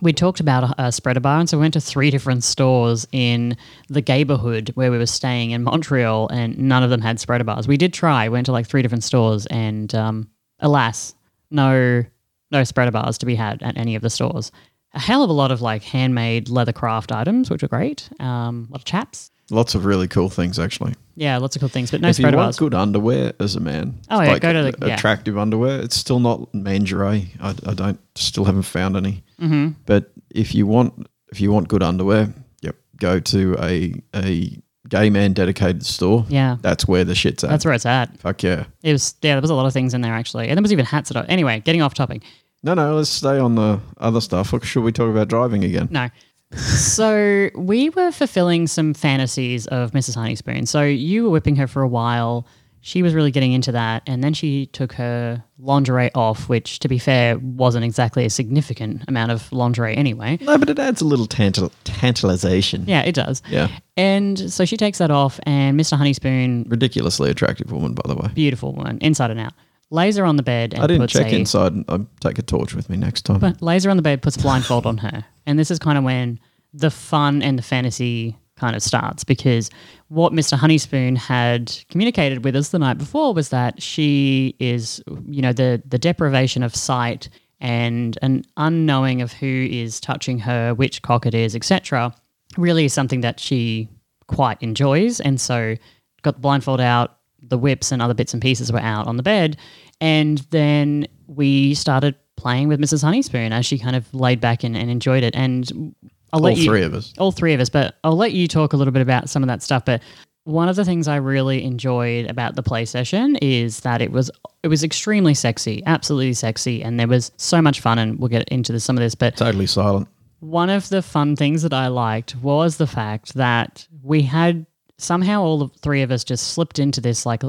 we 0.00 0.12
talked 0.12 0.40
about 0.40 0.64
a, 0.78 0.86
a 0.86 0.92
spreader 0.92 1.20
bar, 1.20 1.40
and 1.40 1.48
so 1.48 1.58
we 1.58 1.62
went 1.62 1.74
to 1.74 1.80
three 1.80 2.10
different 2.10 2.44
stores 2.44 3.06
in 3.12 3.56
the 3.88 4.02
neighborhood 4.02 4.70
where 4.74 4.90
we 4.90 4.98
were 4.98 5.06
staying 5.06 5.50
in 5.50 5.62
Montreal, 5.62 6.28
and 6.28 6.58
none 6.58 6.82
of 6.82 6.90
them 6.90 7.00
had 7.00 7.18
spreader 7.20 7.44
bars. 7.44 7.66
We 7.66 7.76
did 7.76 7.92
try. 7.92 8.28
We 8.28 8.32
Went 8.34 8.46
to 8.46 8.52
like 8.52 8.66
three 8.66 8.82
different 8.82 9.04
stores, 9.04 9.46
and 9.46 9.94
um, 9.94 10.30
alas, 10.60 11.14
no 11.50 12.04
no 12.52 12.64
spreader 12.64 12.90
bars 12.90 13.16
to 13.18 13.26
be 13.26 13.36
had 13.36 13.62
at 13.62 13.76
any 13.76 13.94
of 13.94 14.02
the 14.02 14.10
stores. 14.10 14.50
A 14.92 14.98
hell 14.98 15.22
of 15.22 15.30
a 15.30 15.32
lot 15.32 15.52
of 15.52 15.62
like 15.62 15.82
handmade 15.84 16.48
leather 16.48 16.72
craft 16.72 17.12
items, 17.12 17.48
which 17.48 17.62
were 17.62 17.68
great. 17.68 18.08
Um, 18.18 18.66
a 18.68 18.72
lot 18.72 18.80
of 18.80 18.84
chaps. 18.84 19.30
Lots 19.50 19.74
of 19.74 19.84
really 19.84 20.06
cool 20.08 20.28
things 20.30 20.58
actually. 20.58 20.94
Yeah, 21.16 21.36
lots 21.38 21.56
of 21.56 21.60
cool 21.60 21.68
things, 21.68 21.90
but 21.90 22.00
no 22.00 22.08
if 22.08 22.18
you 22.18 22.30
want 22.30 22.56
good 22.56 22.72
underwear 22.74 23.32
as 23.40 23.56
a 23.56 23.60
man, 23.60 23.98
Oh, 24.08 24.20
yeah, 24.22 24.38
go 24.38 24.52
to 24.52 24.70
the- 24.72 24.86
yeah. 24.86 24.94
attractive 24.94 25.36
underwear. 25.36 25.80
It's 25.80 25.96
still 25.96 26.20
not 26.20 26.54
lingerie. 26.54 27.32
I, 27.40 27.50
I 27.66 27.74
don't 27.74 28.00
still 28.14 28.44
haven't 28.44 28.62
found 28.62 28.96
any. 28.96 29.22
Mm-hmm. 29.40 29.70
But 29.86 30.12
if 30.30 30.54
you 30.54 30.66
want 30.66 31.06
if 31.32 31.40
you 31.40 31.52
want 31.52 31.68
good 31.68 31.82
underwear, 31.82 32.32
yep, 32.62 32.76
go 32.98 33.20
to 33.20 33.56
a 33.60 33.94
a 34.14 34.58
gay 34.88 35.10
man 35.10 35.32
dedicated 35.32 35.84
store. 35.84 36.24
Yeah, 36.28 36.56
That's 36.62 36.88
where 36.88 37.04
the 37.04 37.14
shit's 37.14 37.44
at. 37.44 37.50
that's 37.50 37.64
where 37.64 37.74
it's 37.74 37.86
at. 37.86 38.18
Fuck 38.20 38.42
yeah. 38.42 38.64
It 38.82 38.92
was 38.92 39.14
yeah, 39.22 39.34
there 39.34 39.40
was 39.40 39.50
a 39.50 39.54
lot 39.54 39.66
of 39.66 39.72
things 39.72 39.94
in 39.94 40.00
there 40.00 40.14
actually, 40.14 40.48
and 40.48 40.56
there 40.56 40.62
was 40.62 40.72
even 40.72 40.84
hats 40.86 41.10
that. 41.10 41.18
I, 41.18 41.26
anyway, 41.26 41.60
getting 41.60 41.82
off 41.82 41.94
topic. 41.94 42.22
No, 42.62 42.74
no, 42.74 42.94
let's 42.94 43.08
stay 43.08 43.38
on 43.38 43.54
the 43.54 43.80
other 43.98 44.20
stuff. 44.20 44.52
Should 44.64 44.82
we 44.84 44.92
talk 44.92 45.08
about 45.10 45.28
driving 45.28 45.64
again? 45.64 45.88
No. 45.90 46.08
So 46.56 47.50
we 47.54 47.90
were 47.90 48.10
fulfilling 48.12 48.66
some 48.66 48.94
fantasies 48.94 49.66
of 49.68 49.92
Mrs. 49.92 50.16
Honeyspoon. 50.16 50.66
So 50.66 50.82
you 50.82 51.24
were 51.24 51.30
whipping 51.30 51.56
her 51.56 51.66
for 51.66 51.82
a 51.82 51.88
while. 51.88 52.46
She 52.82 53.02
was 53.02 53.12
really 53.12 53.30
getting 53.30 53.52
into 53.52 53.72
that, 53.72 54.02
and 54.06 54.24
then 54.24 54.32
she 54.32 54.64
took 54.66 54.94
her 54.94 55.44
lingerie 55.58 56.10
off, 56.14 56.48
which, 56.48 56.78
to 56.78 56.88
be 56.88 56.98
fair, 56.98 57.38
wasn't 57.38 57.84
exactly 57.84 58.24
a 58.24 58.30
significant 58.30 59.02
amount 59.06 59.32
of 59.32 59.52
lingerie 59.52 59.94
anyway. 59.98 60.38
No, 60.40 60.56
but 60.56 60.70
it 60.70 60.78
adds 60.78 61.02
a 61.02 61.04
little 61.04 61.26
tantal- 61.26 61.72
tantalization. 61.84 62.84
Yeah, 62.86 63.02
it 63.02 63.14
does. 63.14 63.42
Yeah. 63.50 63.68
And 63.98 64.50
so 64.50 64.64
she 64.64 64.78
takes 64.78 64.96
that 64.96 65.10
off, 65.10 65.38
and 65.42 65.78
Mr. 65.78 65.98
Honeyspoon, 65.98 66.70
Ridiculously 66.70 67.30
attractive 67.30 67.70
woman, 67.70 67.92
by 67.92 68.02
the 68.08 68.14
way. 68.16 68.28
beautiful 68.34 68.72
woman, 68.72 68.96
inside 69.02 69.30
and 69.30 69.40
out, 69.40 69.52
lays 69.90 70.16
her 70.16 70.24
on 70.24 70.36
the 70.36 70.42
bed 70.42 70.72
and 70.72 70.82
I 70.82 70.86
didn't 70.86 71.02
puts 71.02 71.12
check 71.12 71.32
a, 71.32 71.36
inside. 71.36 71.72
I'll 71.88 72.06
take 72.20 72.38
a 72.38 72.42
torch 72.42 72.74
with 72.74 72.88
me 72.88 72.96
next 72.96 73.22
time. 73.22 73.40
But 73.40 73.60
lays 73.60 73.84
her 73.84 73.90
on 73.90 73.96
the 73.96 74.02
bed, 74.02 74.22
puts 74.22 74.36
a 74.36 74.40
blindfold 74.40 74.86
on 74.86 74.98
her. 74.98 75.24
And 75.46 75.58
this 75.58 75.70
is 75.70 75.78
kind 75.78 75.98
of 75.98 76.04
when 76.04 76.38
the 76.72 76.90
fun 76.90 77.42
and 77.42 77.58
the 77.58 77.62
fantasy 77.62 78.36
kind 78.56 78.76
of 78.76 78.82
starts 78.82 79.24
because 79.24 79.70
what 80.08 80.32
Mr. 80.32 80.56
Honeyspoon 80.56 81.16
had 81.16 81.72
communicated 81.88 82.44
with 82.44 82.54
us 82.54 82.68
the 82.68 82.78
night 82.78 82.98
before 82.98 83.34
was 83.34 83.48
that 83.48 83.82
she 83.82 84.54
is, 84.60 85.02
you 85.26 85.42
know, 85.42 85.52
the, 85.52 85.82
the 85.86 85.98
deprivation 85.98 86.62
of 86.62 86.76
sight 86.76 87.28
and 87.58 88.18
an 88.22 88.44
unknowing 88.56 89.22
of 89.22 89.32
who 89.32 89.66
is 89.70 89.98
touching 90.00 90.38
her, 90.40 90.74
which 90.74 91.02
cock 91.02 91.26
it 91.26 91.34
is, 91.34 91.56
etc., 91.56 92.14
really 92.56 92.84
is 92.84 92.92
something 92.92 93.20
that 93.20 93.40
she 93.40 93.88
quite 94.26 94.60
enjoys. 94.62 95.20
And 95.20 95.40
so 95.40 95.76
got 96.22 96.34
the 96.34 96.40
blindfold 96.40 96.80
out, 96.80 97.16
the 97.42 97.58
whips 97.58 97.92
and 97.92 98.02
other 98.02 98.14
bits 98.14 98.32
and 98.32 98.42
pieces 98.42 98.72
were 98.72 98.80
out 98.80 99.06
on 99.06 99.16
the 99.16 99.22
bed. 99.22 99.56
And 100.00 100.38
then 100.50 101.06
we 101.26 101.74
started 101.74 102.14
playing 102.36 102.68
with 102.68 102.80
Mrs. 102.80 103.04
Honeyspoon 103.04 103.50
as 103.52 103.66
she 103.66 103.78
kind 103.78 103.94
of 103.96 104.12
laid 104.14 104.40
back 104.40 104.64
and, 104.64 104.76
and 104.76 104.90
enjoyed 104.90 105.22
it. 105.22 105.34
And 105.36 105.94
I'll 106.32 106.44
All 106.44 106.50
you, 106.50 106.64
three 106.64 106.82
of 106.82 106.94
us. 106.94 107.12
all 107.18 107.32
three 107.32 107.52
of 107.54 107.60
us, 107.60 107.68
but 107.68 107.96
I'll 108.04 108.16
let 108.16 108.32
you 108.32 108.46
talk 108.48 108.72
a 108.72 108.76
little 108.76 108.92
bit 108.92 109.02
about 109.02 109.28
some 109.28 109.42
of 109.42 109.48
that 109.48 109.62
stuff. 109.62 109.84
But 109.84 110.00
one 110.44 110.68
of 110.68 110.76
the 110.76 110.84
things 110.84 111.06
I 111.06 111.16
really 111.16 111.62
enjoyed 111.64 112.30
about 112.30 112.54
the 112.56 112.62
play 112.62 112.84
session 112.86 113.36
is 113.42 113.80
that 113.80 114.00
it 114.00 114.10
was 114.10 114.30
it 114.62 114.68
was 114.68 114.82
extremely 114.84 115.34
sexy, 115.34 115.82
absolutely 115.86 116.32
sexy, 116.34 116.82
and 116.82 116.98
there 116.98 117.08
was 117.08 117.30
so 117.36 117.60
much 117.60 117.80
fun. 117.80 117.98
And 117.98 118.18
we'll 118.18 118.28
get 118.28 118.48
into 118.48 118.72
this, 118.72 118.84
some 118.84 118.96
of 118.96 119.02
this, 119.02 119.14
but 119.14 119.36
Totally 119.36 119.66
silent. 119.66 120.08
one 120.38 120.70
of 120.70 120.88
the 120.88 121.02
fun 121.02 121.36
things 121.36 121.62
that 121.62 121.72
I 121.74 121.88
liked 121.88 122.36
was 122.36 122.76
the 122.78 122.86
fact 122.86 123.34
that 123.34 123.86
we 124.02 124.22
had 124.22 124.66
somehow 125.02 125.42
all 125.42 125.58
the 125.58 125.68
three 125.78 126.02
of 126.02 126.10
us 126.10 126.24
just 126.24 126.48
slipped 126.48 126.78
into 126.78 127.00
this 127.00 127.26
like 127.26 127.42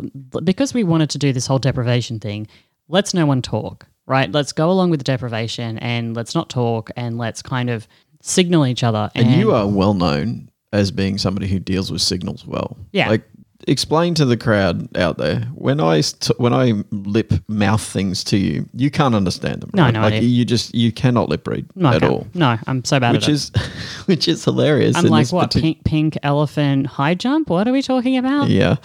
because 0.44 0.74
we 0.74 0.84
wanted 0.84 1.10
to 1.12 1.18
do 1.18 1.34
this 1.34 1.48
whole 1.48 1.60
deprivation 1.60 2.20
thing. 2.20 2.48
Let's 2.88 3.14
no 3.14 3.26
one 3.26 3.42
talk, 3.42 3.88
right? 4.06 4.32
Let's 4.32 4.52
go 4.52 4.70
along 4.70 4.90
with 4.90 5.00
the 5.00 5.06
deprivation 5.06 5.78
and 5.80 6.16
let's 6.16 6.36
not 6.36 6.50
talk 6.50 6.92
and 6.96 7.18
let's 7.18 7.42
kind 7.42 7.70
of 7.70 7.88
signal 8.22 8.66
each 8.66 8.84
other. 8.84 9.10
And 9.16 9.32
you 9.32 9.54
are 9.54 9.68
well 9.68 9.94
known 9.94 10.50
as 10.74 10.92
being 10.92 11.18
somebody 11.18 11.48
who 11.48 11.60
deals 11.60 11.92
with 11.92 12.02
signals 12.02 12.46
well. 12.46 12.78
Yeah. 12.92 13.10
Like 13.10 13.24
explain 13.68 14.14
to 14.16 14.26
the 14.26 14.38
crowd 14.38 14.96
out 14.98 15.18
there 15.18 15.42
when 15.56 15.80
I 15.80 16.02
st- 16.02 16.40
when 16.40 16.54
I 16.54 16.84
lip 16.92 17.34
mouth 17.48 17.82
things 17.82 18.24
to 18.26 18.38
you, 18.38 18.68
you 18.74 18.90
can't 18.92 19.16
understand 19.16 19.62
them. 19.62 19.70
No, 19.74 19.84
right? 19.84 19.94
no 19.94 20.02
like 20.02 20.14
idea. 20.16 20.30
you 20.30 20.46
just 20.46 20.74
you 20.76 20.92
cannot 20.92 21.30
lip 21.30 21.48
read 21.48 21.66
no, 21.76 21.90
at 21.90 22.04
all. 22.04 22.28
No, 22.34 22.58
I'm 22.68 22.84
so 22.86 23.00
bad 23.00 23.14
Which 23.14 23.24
at 23.24 23.30
it. 23.30 23.34
is 23.34 23.52
which 24.06 24.28
is 24.28 24.44
hilarious. 24.44 24.96
I'm 24.96 25.06
like, 25.06 25.32
what, 25.32 25.52
partic- 25.52 25.62
pink, 25.62 25.84
pink 25.84 26.18
elephant 26.24 26.88
high 26.88 27.14
jump? 27.16 27.50
What 27.50 27.68
are 27.68 27.72
we 27.74 27.82
talking 27.82 28.18
about? 28.18 28.50
Yeah. 28.50 28.78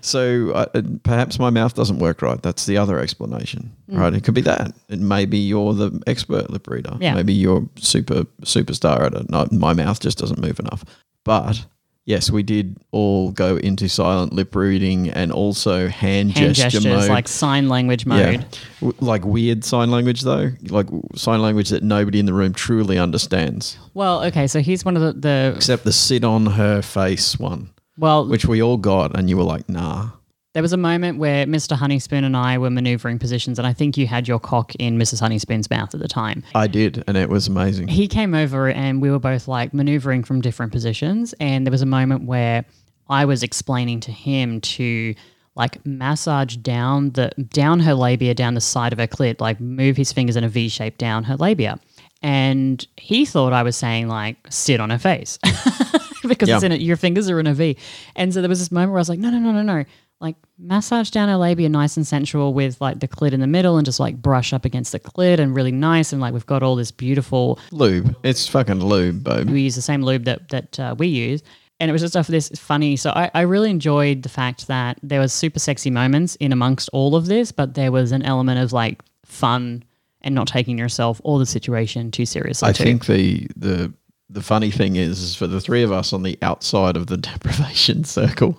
So 0.00 0.50
uh, 0.52 0.82
perhaps 1.02 1.38
my 1.38 1.50
mouth 1.50 1.74
doesn't 1.74 1.98
work 1.98 2.22
right. 2.22 2.40
That's 2.42 2.66
the 2.66 2.76
other 2.78 2.98
explanation, 3.00 3.70
Hmm. 3.90 3.98
right? 3.98 4.14
It 4.14 4.24
could 4.24 4.34
be 4.34 4.40
that. 4.42 4.72
It 4.88 4.98
maybe 5.00 5.38
you're 5.38 5.74
the 5.74 6.02
expert 6.06 6.50
lip 6.50 6.66
reader. 6.68 6.96
Yeah. 7.00 7.14
Maybe 7.14 7.32
you're 7.32 7.68
super 7.76 8.24
superstar 8.42 9.00
at 9.06 9.14
it. 9.14 9.30
No, 9.30 9.46
my 9.52 9.72
mouth 9.72 10.00
just 10.00 10.18
doesn't 10.18 10.40
move 10.40 10.58
enough. 10.58 10.84
But 11.24 11.64
yes, 12.04 12.30
we 12.30 12.42
did 12.42 12.76
all 12.90 13.30
go 13.32 13.56
into 13.56 13.88
silent 13.88 14.32
lip 14.32 14.54
reading 14.54 15.08
and 15.10 15.32
also 15.32 15.88
hand, 15.88 16.32
Hand 16.32 16.54
gesture 16.54 16.80
gestures, 16.80 17.02
mode. 17.02 17.10
like 17.10 17.28
sign 17.28 17.68
language 17.68 18.06
mode. 18.06 18.44
yeah. 18.80 18.90
Like 19.00 19.24
weird 19.24 19.64
sign 19.64 19.90
language 19.90 20.22
though, 20.22 20.50
like 20.68 20.86
sign 21.14 21.40
language 21.42 21.70
that 21.70 21.82
nobody 21.82 22.18
in 22.18 22.26
the 22.26 22.34
room 22.34 22.52
truly 22.52 22.98
understands, 22.98 23.78
Well, 23.94 24.22
okay, 24.24 24.46
so 24.46 24.60
here's 24.60 24.84
one 24.84 24.96
of 24.96 25.02
the, 25.02 25.12
the 25.12 25.52
except 25.56 25.84
the 25.84 25.92
sit 25.92 26.24
on 26.24 26.46
her 26.46 26.82
face 26.82 27.38
one, 27.38 27.70
well, 27.96 28.26
which 28.28 28.44
we 28.44 28.62
all 28.62 28.76
got, 28.76 29.16
and 29.16 29.28
you 29.30 29.36
were 29.36 29.44
like, 29.44 29.68
nah. 29.68 30.10
There 30.54 30.62
was 30.62 30.72
a 30.72 30.76
moment 30.76 31.18
where 31.18 31.46
Mr. 31.46 31.76
Honeyspoon 31.76 32.24
and 32.24 32.36
I 32.36 32.58
were 32.58 32.70
maneuvering 32.70 33.18
positions, 33.18 33.58
and 33.58 33.66
I 33.66 33.72
think 33.72 33.98
you 33.98 34.06
had 34.06 34.28
your 34.28 34.38
cock 34.38 34.72
in 34.76 34.96
Mrs. 34.96 35.20
Honeyspoon's 35.20 35.68
mouth 35.68 35.92
at 35.92 36.00
the 36.00 36.06
time. 36.06 36.44
I 36.54 36.68
did, 36.68 37.02
and 37.08 37.16
it 37.16 37.28
was 37.28 37.48
amazing. 37.48 37.88
He 37.88 38.06
came 38.06 38.34
over, 38.34 38.68
and 38.68 39.02
we 39.02 39.10
were 39.10 39.18
both 39.18 39.48
like 39.48 39.74
maneuvering 39.74 40.22
from 40.22 40.40
different 40.40 40.70
positions. 40.70 41.34
And 41.40 41.66
there 41.66 41.72
was 41.72 41.82
a 41.82 41.86
moment 41.86 42.24
where 42.26 42.64
I 43.08 43.24
was 43.24 43.42
explaining 43.42 43.98
to 44.00 44.12
him 44.12 44.60
to 44.60 45.16
like 45.56 45.84
massage 45.84 46.54
down 46.56 47.10
the 47.10 47.32
down 47.48 47.80
her 47.80 47.94
labia, 47.94 48.32
down 48.32 48.54
the 48.54 48.60
side 48.60 48.92
of 48.92 49.00
her 49.00 49.08
clit, 49.08 49.40
like 49.40 49.60
move 49.60 49.96
his 49.96 50.12
fingers 50.12 50.36
in 50.36 50.44
a 50.44 50.48
V 50.48 50.68
shape 50.68 50.98
down 50.98 51.24
her 51.24 51.36
labia. 51.36 51.80
And 52.22 52.86
he 52.96 53.24
thought 53.24 53.52
I 53.52 53.64
was 53.64 53.76
saying 53.76 54.06
like 54.06 54.36
sit 54.50 54.80
on 54.80 54.90
her 54.90 54.98
face 54.98 55.38
because 56.28 56.48
it's 56.48 56.62
in 56.62 56.72
it, 56.72 56.80
your 56.80 56.96
fingers 56.96 57.28
are 57.28 57.38
in 57.40 57.46
a 57.46 57.54
V. 57.54 57.76
And 58.16 58.32
so 58.32 58.40
there 58.40 58.48
was 58.48 58.60
this 58.60 58.72
moment 58.72 58.92
where 58.92 58.98
I 58.98 59.02
was 59.02 59.08
like, 59.08 59.18
no, 59.18 59.30
no, 59.30 59.38
no, 59.38 59.52
no, 59.52 59.62
no. 59.62 59.84
Like 60.20 60.36
massage 60.58 61.10
down 61.10 61.28
her 61.28 61.36
labia 61.36 61.68
nice 61.68 61.96
and 61.96 62.06
sensual 62.06 62.54
with 62.54 62.80
like 62.80 63.00
the 63.00 63.08
clit 63.08 63.32
in 63.32 63.40
the 63.40 63.46
middle 63.46 63.76
and 63.76 63.84
just 63.84 64.00
like 64.00 64.16
brush 64.20 64.52
up 64.52 64.64
against 64.64 64.92
the 64.92 65.00
clit 65.00 65.38
and 65.38 65.54
really 65.54 65.72
nice 65.72 66.12
and 66.12 66.20
like 66.20 66.32
we've 66.32 66.46
got 66.46 66.62
all 66.62 66.76
this 66.76 66.90
beautiful 66.90 67.58
Lube. 67.72 68.14
It's 68.22 68.46
fucking 68.48 68.82
lube, 68.82 69.24
babe. 69.24 69.50
we 69.50 69.62
use 69.62 69.74
the 69.74 69.82
same 69.82 70.02
lube 70.02 70.24
that 70.24 70.48
that 70.48 70.80
uh, 70.80 70.94
we 70.98 71.08
use 71.08 71.42
and 71.80 71.90
it 71.90 71.92
was 71.92 72.00
just 72.00 72.12
stuff 72.12 72.28
this 72.28 72.48
funny 72.50 72.96
so 72.96 73.10
I, 73.10 73.30
I 73.34 73.40
really 73.42 73.70
enjoyed 73.70 74.22
the 74.22 74.28
fact 74.28 74.68
that 74.68 74.98
there 75.02 75.20
was 75.20 75.32
super 75.32 75.58
sexy 75.58 75.90
moments 75.90 76.36
in 76.36 76.52
amongst 76.52 76.88
all 76.92 77.16
of 77.16 77.26
this 77.26 77.52
but 77.52 77.74
there 77.74 77.92
was 77.92 78.12
an 78.12 78.22
element 78.22 78.60
of 78.60 78.72
like 78.72 79.02
fun 79.24 79.82
and 80.22 80.34
not 80.34 80.46
taking 80.46 80.78
yourself 80.78 81.20
or 81.24 81.38
the 81.38 81.46
situation 81.46 82.10
too 82.10 82.24
seriously 82.24 82.68
I 82.68 82.72
too. 82.72 82.84
think 82.84 83.06
the 83.06 83.46
the 83.56 83.92
the 84.30 84.42
funny 84.42 84.70
thing 84.70 84.96
is, 84.96 85.20
is 85.20 85.34
for 85.34 85.46
the 85.46 85.60
three 85.60 85.82
of 85.82 85.92
us 85.92 86.12
on 86.12 86.22
the 86.22 86.38
outside 86.42 86.96
of 86.96 87.06
the 87.08 87.16
deprivation 87.30 88.04
circle, 88.04 88.58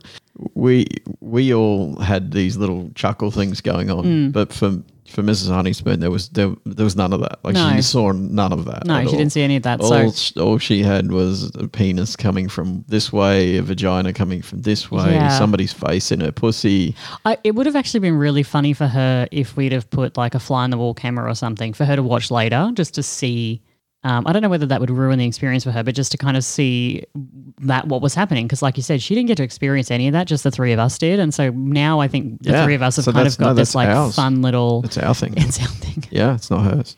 we 0.54 0.86
we 1.22 1.54
all 1.54 2.00
had 2.00 2.32
these 2.32 2.58
little 2.58 2.92
chuckle 2.96 3.32
things 3.32 3.62
going 3.62 3.90
on. 3.90 4.04
Mm. 4.04 4.32
But 4.32 4.54
for 4.54 4.82
for 5.08 5.22
Mrs. 5.22 5.50
Honeyspoon, 5.50 6.00
there 6.00 6.10
was 6.12 6.30
there, 6.30 6.52
there 6.66 6.84
was 6.84 6.96
none 6.96 7.14
of 7.14 7.22
that. 7.22 7.40
Like 7.44 7.54
No. 7.54 7.72
she 7.76 7.82
saw 7.84 8.12
none 8.12 8.52
of 8.52 8.66
that. 8.66 8.86
no 8.86 9.02
she 9.02 9.08
all. 9.08 9.12
didn't 9.18 9.32
see 9.32 9.44
any 9.44 9.56
of 9.56 9.64
that 9.64 9.80
All, 9.80 10.10
so 10.12 10.42
all 10.42 10.58
she 10.58 10.82
had 10.82 11.12
was 11.12 11.52
a 11.56 11.68
penis 11.68 12.16
coming 12.16 12.50
from 12.50 12.84
this 12.88 13.14
way, 13.14 13.58
a 13.58 13.62
vagina 13.62 14.14
coming 14.14 14.42
from 14.42 14.64
this 14.64 14.90
way, 14.90 15.14
Yeah. 15.14 15.30
somebody's 15.38 15.72
face 15.72 16.12
in 16.12 16.22
her 16.22 16.32
pussy. 16.32 16.96
I, 17.24 17.38
it 17.44 17.54
would 17.54 17.68
have 17.68 17.76
actually 17.76 18.00
been 18.00 18.16
really 18.18 18.42
funny 18.44 18.74
for 18.74 18.88
her 18.88 19.28
if 19.32 19.56
we'd 19.56 19.72
have 19.74 19.88
put 19.92 20.18
like 20.18 20.34
a 20.34 20.40
fly 20.40 20.64
on 20.64 20.72
the 20.72 20.78
wall 20.78 20.96
camera 20.96 21.30
or 21.30 21.36
something 21.36 21.72
for 21.74 21.86
her 21.86 21.96
to 21.96 22.04
watch 22.04 22.32
later, 22.32 22.72
just 22.74 22.96
to 22.96 23.04
see. 23.04 23.62
Um, 24.06 24.26
I 24.28 24.34
don't 24.34 24.42
know 24.44 24.50
whether 24.50 24.68
that 24.68 24.80
would 24.80 24.92
ruin 24.92 25.18
the 25.20 25.26
experience 25.26 25.64
for 25.64 25.72
her, 25.72 25.84
but 25.84 25.96
just 25.96 26.12
to 26.12 26.18
kind 26.18 26.38
of 26.38 26.44
see 26.44 27.04
that 27.62 27.88
what 27.88 28.02
was 28.02 28.14
happening, 28.14 28.46
because 28.46 28.62
like 28.62 28.78
you 28.78 28.84
said, 28.84 29.02
she 29.02 29.16
didn't 29.16 29.28
get 29.28 29.38
to 29.38 29.44
experience 29.44 29.90
any 29.90 30.08
of 30.08 30.14
that. 30.14 30.28
Just 30.28 30.44
the 30.44 30.52
three 30.52 30.72
of 30.74 30.80
us 30.80 30.98
did, 30.98 31.20
and 31.20 31.34
so 31.34 31.50
now 31.50 32.00
I 32.00 32.08
think 32.08 32.42
the 32.44 32.52
Yeah, 32.52 32.64
three 32.66 32.76
of 32.76 32.84
us 32.84 32.98
have 32.98 33.06
so 33.06 33.12
kind 33.12 33.28
of 33.28 33.38
got 33.38 33.46
no, 33.48 33.54
this 33.56 33.74
like 33.74 33.90
ours. 33.90 34.16
fun 34.16 34.42
little 34.44 34.84
It's 34.86 34.98
our 35.00 35.16
thing. 35.16 35.34
it's 35.38 35.60
our 35.60 35.68
thing. 35.68 36.04
Yeah, 36.12 36.36
it's 36.36 36.52
not 36.52 36.62
hers. 36.64 36.96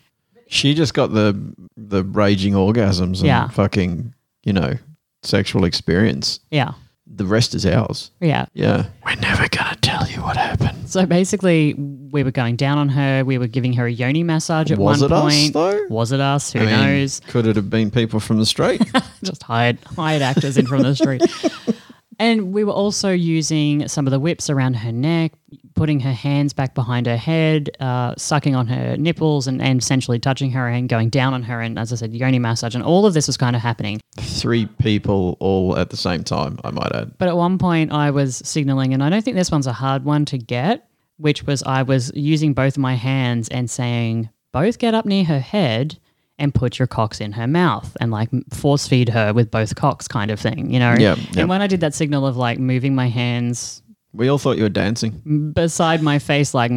She 0.48 0.74
just 0.74 0.92
got 0.92 1.12
the 1.14 1.34
the 1.78 2.04
raging 2.04 2.52
orgasms 2.52 3.18
and 3.20 3.26
Yeah. 3.26 3.48
fucking, 3.48 4.12
you 4.44 4.52
know, 4.52 4.74
sexual 5.22 5.64
experience. 5.64 6.40
Yeah, 6.50 6.72
The 7.06 7.24
rest 7.24 7.54
is 7.54 7.64
ours. 7.64 8.10
yeah. 8.20 8.44
Yeah. 8.52 8.84
We're 9.06 9.14
never 9.16 9.48
gonna 9.48 9.76
tell 9.80 10.06
you 10.08 10.20
what 10.22 10.36
happened. 10.36 10.67
So 10.88 11.04
basically, 11.04 11.74
we 11.74 12.24
were 12.24 12.30
going 12.30 12.56
down 12.56 12.78
on 12.78 12.88
her. 12.88 13.22
We 13.22 13.36
were 13.36 13.46
giving 13.46 13.74
her 13.74 13.86
a 13.86 13.92
yoni 13.92 14.22
massage 14.22 14.70
at 14.70 14.78
Was 14.78 15.02
one 15.02 15.10
it 15.10 15.14
us, 15.14 15.22
point. 15.22 15.52
though? 15.52 15.86
Was 15.90 16.12
it 16.12 16.20
us? 16.20 16.50
Who 16.52 16.60
I 16.60 16.64
mean, 16.64 16.70
knows? 16.72 17.20
Could 17.28 17.46
it 17.46 17.56
have 17.56 17.68
been 17.68 17.90
people 17.90 18.20
from 18.20 18.38
the 18.38 18.46
street? 18.46 18.80
just 19.22 19.42
hired 19.42 19.78
hired 19.96 20.22
actors 20.22 20.56
in 20.56 20.66
from 20.66 20.82
the 20.82 20.96
street. 20.96 21.22
And 22.18 22.52
we 22.52 22.64
were 22.64 22.72
also 22.72 23.10
using 23.10 23.86
some 23.86 24.06
of 24.06 24.10
the 24.10 24.18
whips 24.18 24.50
around 24.50 24.74
her 24.74 24.90
neck, 24.90 25.32
putting 25.74 26.00
her 26.00 26.12
hands 26.12 26.52
back 26.52 26.74
behind 26.74 27.06
her 27.06 27.16
head, 27.16 27.70
uh, 27.78 28.14
sucking 28.16 28.56
on 28.56 28.66
her 28.66 28.96
nipples, 28.96 29.46
and, 29.46 29.62
and 29.62 29.80
essentially 29.80 30.18
touching 30.18 30.50
her 30.50 30.66
and 30.66 30.88
going 30.88 31.10
down 31.10 31.32
on 31.32 31.44
her. 31.44 31.60
And 31.60 31.78
as 31.78 31.92
I 31.92 31.96
said, 31.96 32.12
yoni 32.12 32.40
massage, 32.40 32.74
and 32.74 32.82
all 32.82 33.06
of 33.06 33.14
this 33.14 33.28
was 33.28 33.36
kind 33.36 33.54
of 33.54 33.62
happening. 33.62 34.00
Three 34.16 34.66
people 34.66 35.36
all 35.38 35.78
at 35.78 35.90
the 35.90 35.96
same 35.96 36.24
time, 36.24 36.58
I 36.64 36.72
might 36.72 36.92
add. 36.92 37.16
But 37.18 37.28
at 37.28 37.36
one 37.36 37.56
point, 37.56 37.92
I 37.92 38.10
was 38.10 38.42
signaling, 38.44 38.92
and 38.94 39.04
I 39.04 39.10
don't 39.10 39.24
think 39.24 39.36
this 39.36 39.52
one's 39.52 39.68
a 39.68 39.72
hard 39.72 40.04
one 40.04 40.24
to 40.26 40.38
get, 40.38 40.88
which 41.18 41.44
was 41.44 41.62
I 41.62 41.82
was 41.82 42.10
using 42.16 42.52
both 42.52 42.76
my 42.76 42.94
hands 42.94 43.48
and 43.48 43.70
saying, 43.70 44.28
both 44.52 44.78
get 44.78 44.94
up 44.94 45.06
near 45.06 45.24
her 45.24 45.40
head 45.40 45.98
and 46.38 46.54
put 46.54 46.78
your 46.78 46.86
cocks 46.86 47.20
in 47.20 47.32
her 47.32 47.46
mouth 47.46 47.96
and 48.00 48.10
like 48.10 48.28
force 48.52 48.86
feed 48.86 49.08
her 49.08 49.32
with 49.32 49.50
both 49.50 49.74
cocks 49.74 50.06
kind 50.08 50.30
of 50.30 50.38
thing, 50.40 50.70
you 50.72 50.78
know? 50.78 50.94
Yeah. 50.98 51.16
And 51.36 51.48
when 51.48 51.60
I 51.62 51.66
did 51.66 51.80
that 51.80 51.94
signal 51.94 52.26
of 52.26 52.36
like 52.36 52.58
moving 52.58 52.94
my 52.94 53.08
hands 53.08 53.82
We 54.12 54.28
all 54.28 54.38
thought 54.38 54.56
you 54.56 54.62
were 54.62 54.68
dancing. 54.68 55.52
beside 55.52 56.00
my 56.02 56.18
face, 56.18 56.54
like 56.54 56.70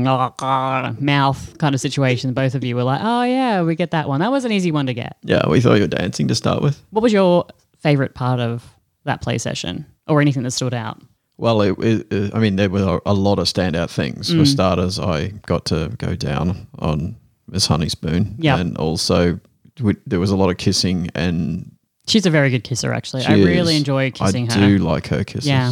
mouth 1.00 1.58
kind 1.58 1.76
of 1.76 1.82
situation, 1.82 2.34
both 2.34 2.56
of 2.56 2.64
you 2.64 2.76
were 2.76 2.84
like, 2.84 3.02
oh 3.04 3.24
yeah, 3.24 3.62
we 3.64 3.76
get 3.76 3.92
that 3.92 4.08
one. 4.08 4.20
That 4.22 4.32
was 4.32 4.46
an 4.46 4.52
easy 4.52 4.72
one 4.72 4.86
to 4.88 4.94
get. 4.94 5.18
Yeah, 5.24 5.48
we 5.48 5.62
thought 5.62 5.76
you 5.76 5.82
were 5.82 5.88
dancing 5.88 6.28
to 6.28 6.36
start 6.36 6.62
with. 6.62 6.82
What 6.92 7.02
was 7.04 7.14
your 7.14 7.46
favorite 7.80 8.14
part 8.14 8.40
of 8.40 8.64
that 9.06 9.22
play 9.22 9.38
session 9.38 9.86
or 10.08 10.22
anything 10.22 10.44
that 10.44 10.52
stood 10.52 10.74
out? 10.74 11.02
Well, 11.38 11.62
it, 11.62 11.78
it, 11.80 12.08
it- 12.14 12.36
I 12.36 12.40
mean, 12.40 12.56
there 12.56 12.70
were 12.70 13.00
a 13.06 13.14
lot 13.14 13.40
of 13.40 13.48
standout 13.48 13.90
things. 13.90 14.30
Mm. 14.32 14.40
For 14.40 14.46
starters, 14.46 15.00
I 15.00 15.30
got 15.48 15.66
to 15.66 15.90
go 15.98 16.16
down 16.16 16.68
on 16.80 17.16
Miss 17.48 17.68
Honeyspoon. 17.68 18.36
Yep. 18.38 18.60
And 18.60 18.78
also, 18.78 19.40
we, 19.82 19.96
there 20.08 20.20
was 20.20 20.32
a 20.32 20.36
lot 20.36 20.50
of 20.50 20.58
kissing, 20.58 21.10
and 21.16 21.72
She's 22.08 22.26
a 22.26 22.30
very 22.32 22.50
good 22.50 22.64
kisser, 22.64 22.92
actually. 22.94 23.24
I 23.26 23.34
really 23.36 23.74
is- 23.76 23.80
enjoy 23.80 24.12
kissing 24.12 24.50
I 24.52 24.54
her. 24.56 24.64
I 24.64 24.68
do 24.68 24.78
like 24.80 25.08
her 25.08 25.24
kisses. 25.24 25.48
Yeah. 25.48 25.72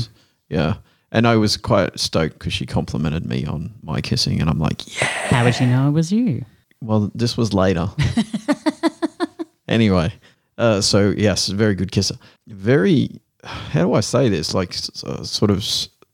Yeah. 0.50 0.76
And 1.12 1.28
I 1.28 1.36
was 1.38 1.58
quite 1.58 2.00
stoked 2.00 2.38
because 2.38 2.54
she 2.54 2.66
complimented 2.68 3.26
me 3.26 3.46
on 3.46 3.74
my 3.82 4.00
kissing, 4.02 4.40
and 4.42 4.50
I'm 4.50 4.60
like, 4.60 5.00
yeah. 5.02 5.08
How 5.08 5.44
would 5.44 5.56
she 5.56 5.66
know 5.66 5.88
it 5.88 5.92
was 5.92 6.12
you? 6.12 6.46
Well, 6.82 7.12
this 7.16 7.36
was 7.36 7.54
later. 7.54 7.90
anyway, 9.68 10.14
uh, 10.58 10.82
so 10.82 11.14
yes, 11.18 11.48
very 11.48 11.76
good 11.76 11.92
kisser. 11.92 12.16
Very, 12.48 13.20
how 13.44 13.86
do 13.86 13.94
I 13.94 14.00
say 14.02 14.30
this? 14.30 14.54
Like, 14.54 14.76
uh, 15.04 15.24
sort 15.24 15.52
of, 15.52 15.66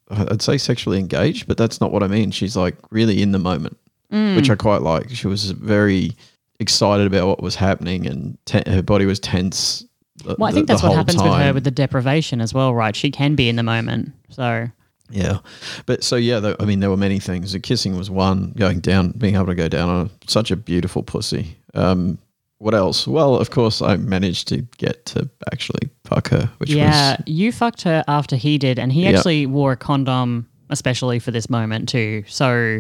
I'd 0.10 0.42
say 0.42 0.58
sexually 0.58 1.00
engaged, 1.00 1.48
but 1.48 1.58
that's 1.58 1.82
not 1.82 1.92
what 1.92 2.04
I 2.04 2.08
mean. 2.08 2.32
She's 2.32 2.56
like 2.56 2.76
really 2.92 3.22
in 3.22 3.32
the 3.32 3.40
moment, 3.40 3.78
Mm. 4.12 4.36
which 4.36 4.50
I 4.50 4.56
quite 4.56 4.82
like. 4.82 5.10
She 5.10 5.28
was 5.28 5.52
very 5.52 6.12
excited 6.60 7.08
about 7.08 7.28
what 7.28 7.42
was 7.42 7.56
happening, 7.56 8.06
and 8.08 8.38
te- 8.46 8.70
her 8.70 8.82
body 8.82 9.06
was 9.06 9.20
tense. 9.20 9.86
the- 10.24 10.36
Well, 10.40 10.50
I 10.50 10.54
think 10.54 10.68
the 10.68 10.74
that's 10.74 10.84
what 10.84 10.90
whole 10.90 10.98
happens 10.98 11.22
with 11.22 11.34
her 11.34 11.54
with 11.54 11.64
the 11.66 11.72
deprivation 11.72 12.40
as 12.42 12.54
well, 12.54 12.74
right? 12.74 12.96
She 12.96 13.12
can 13.12 13.36
be 13.36 13.50
in 13.50 13.56
the 13.58 13.64
moment. 13.64 14.14
So, 14.30 14.68
Yeah, 15.12 15.40
but 15.86 16.04
so 16.04 16.16
yeah, 16.16 16.40
though, 16.40 16.56
I 16.60 16.66
mean, 16.66 16.80
there 16.80 16.90
were 16.90 16.98
many 16.98 17.20
things. 17.20 17.52
The 17.52 17.60
kissing 17.60 17.96
was 17.98 18.10
one. 18.10 18.54
Going 18.58 18.80
down, 18.80 19.12
being 19.18 19.36
able 19.36 19.48
to 19.48 19.56
go 19.56 19.68
down 19.68 19.90
on 19.90 20.10
such 20.28 20.50
a 20.52 20.56
beautiful 20.56 21.04
pussy. 21.04 21.58
Um, 21.74 22.18
what 22.58 22.74
else? 22.74 23.06
Well, 23.06 23.36
of 23.36 23.52
course, 23.52 23.82
I 23.82 23.98
managed 23.98 24.48
to 24.48 24.62
get 24.78 25.06
to 25.08 25.30
actually 25.52 25.90
fuck 26.06 26.30
her, 26.30 26.50
which 26.60 26.70
yeah, 26.72 27.18
was 27.18 27.24
you 27.28 27.52
fucked 27.52 27.82
her 27.84 28.04
after 28.08 28.36
he 28.38 28.58
did, 28.58 28.80
and 28.80 28.92
he 28.94 29.04
Yep. 29.04 29.16
actually 29.16 29.46
wore 29.46 29.74
a 29.74 29.78
condom 29.78 30.48
especially 30.72 31.20
for 31.20 31.30
this 31.32 31.50
moment 31.50 31.88
too. 31.90 32.24
So, 32.28 32.80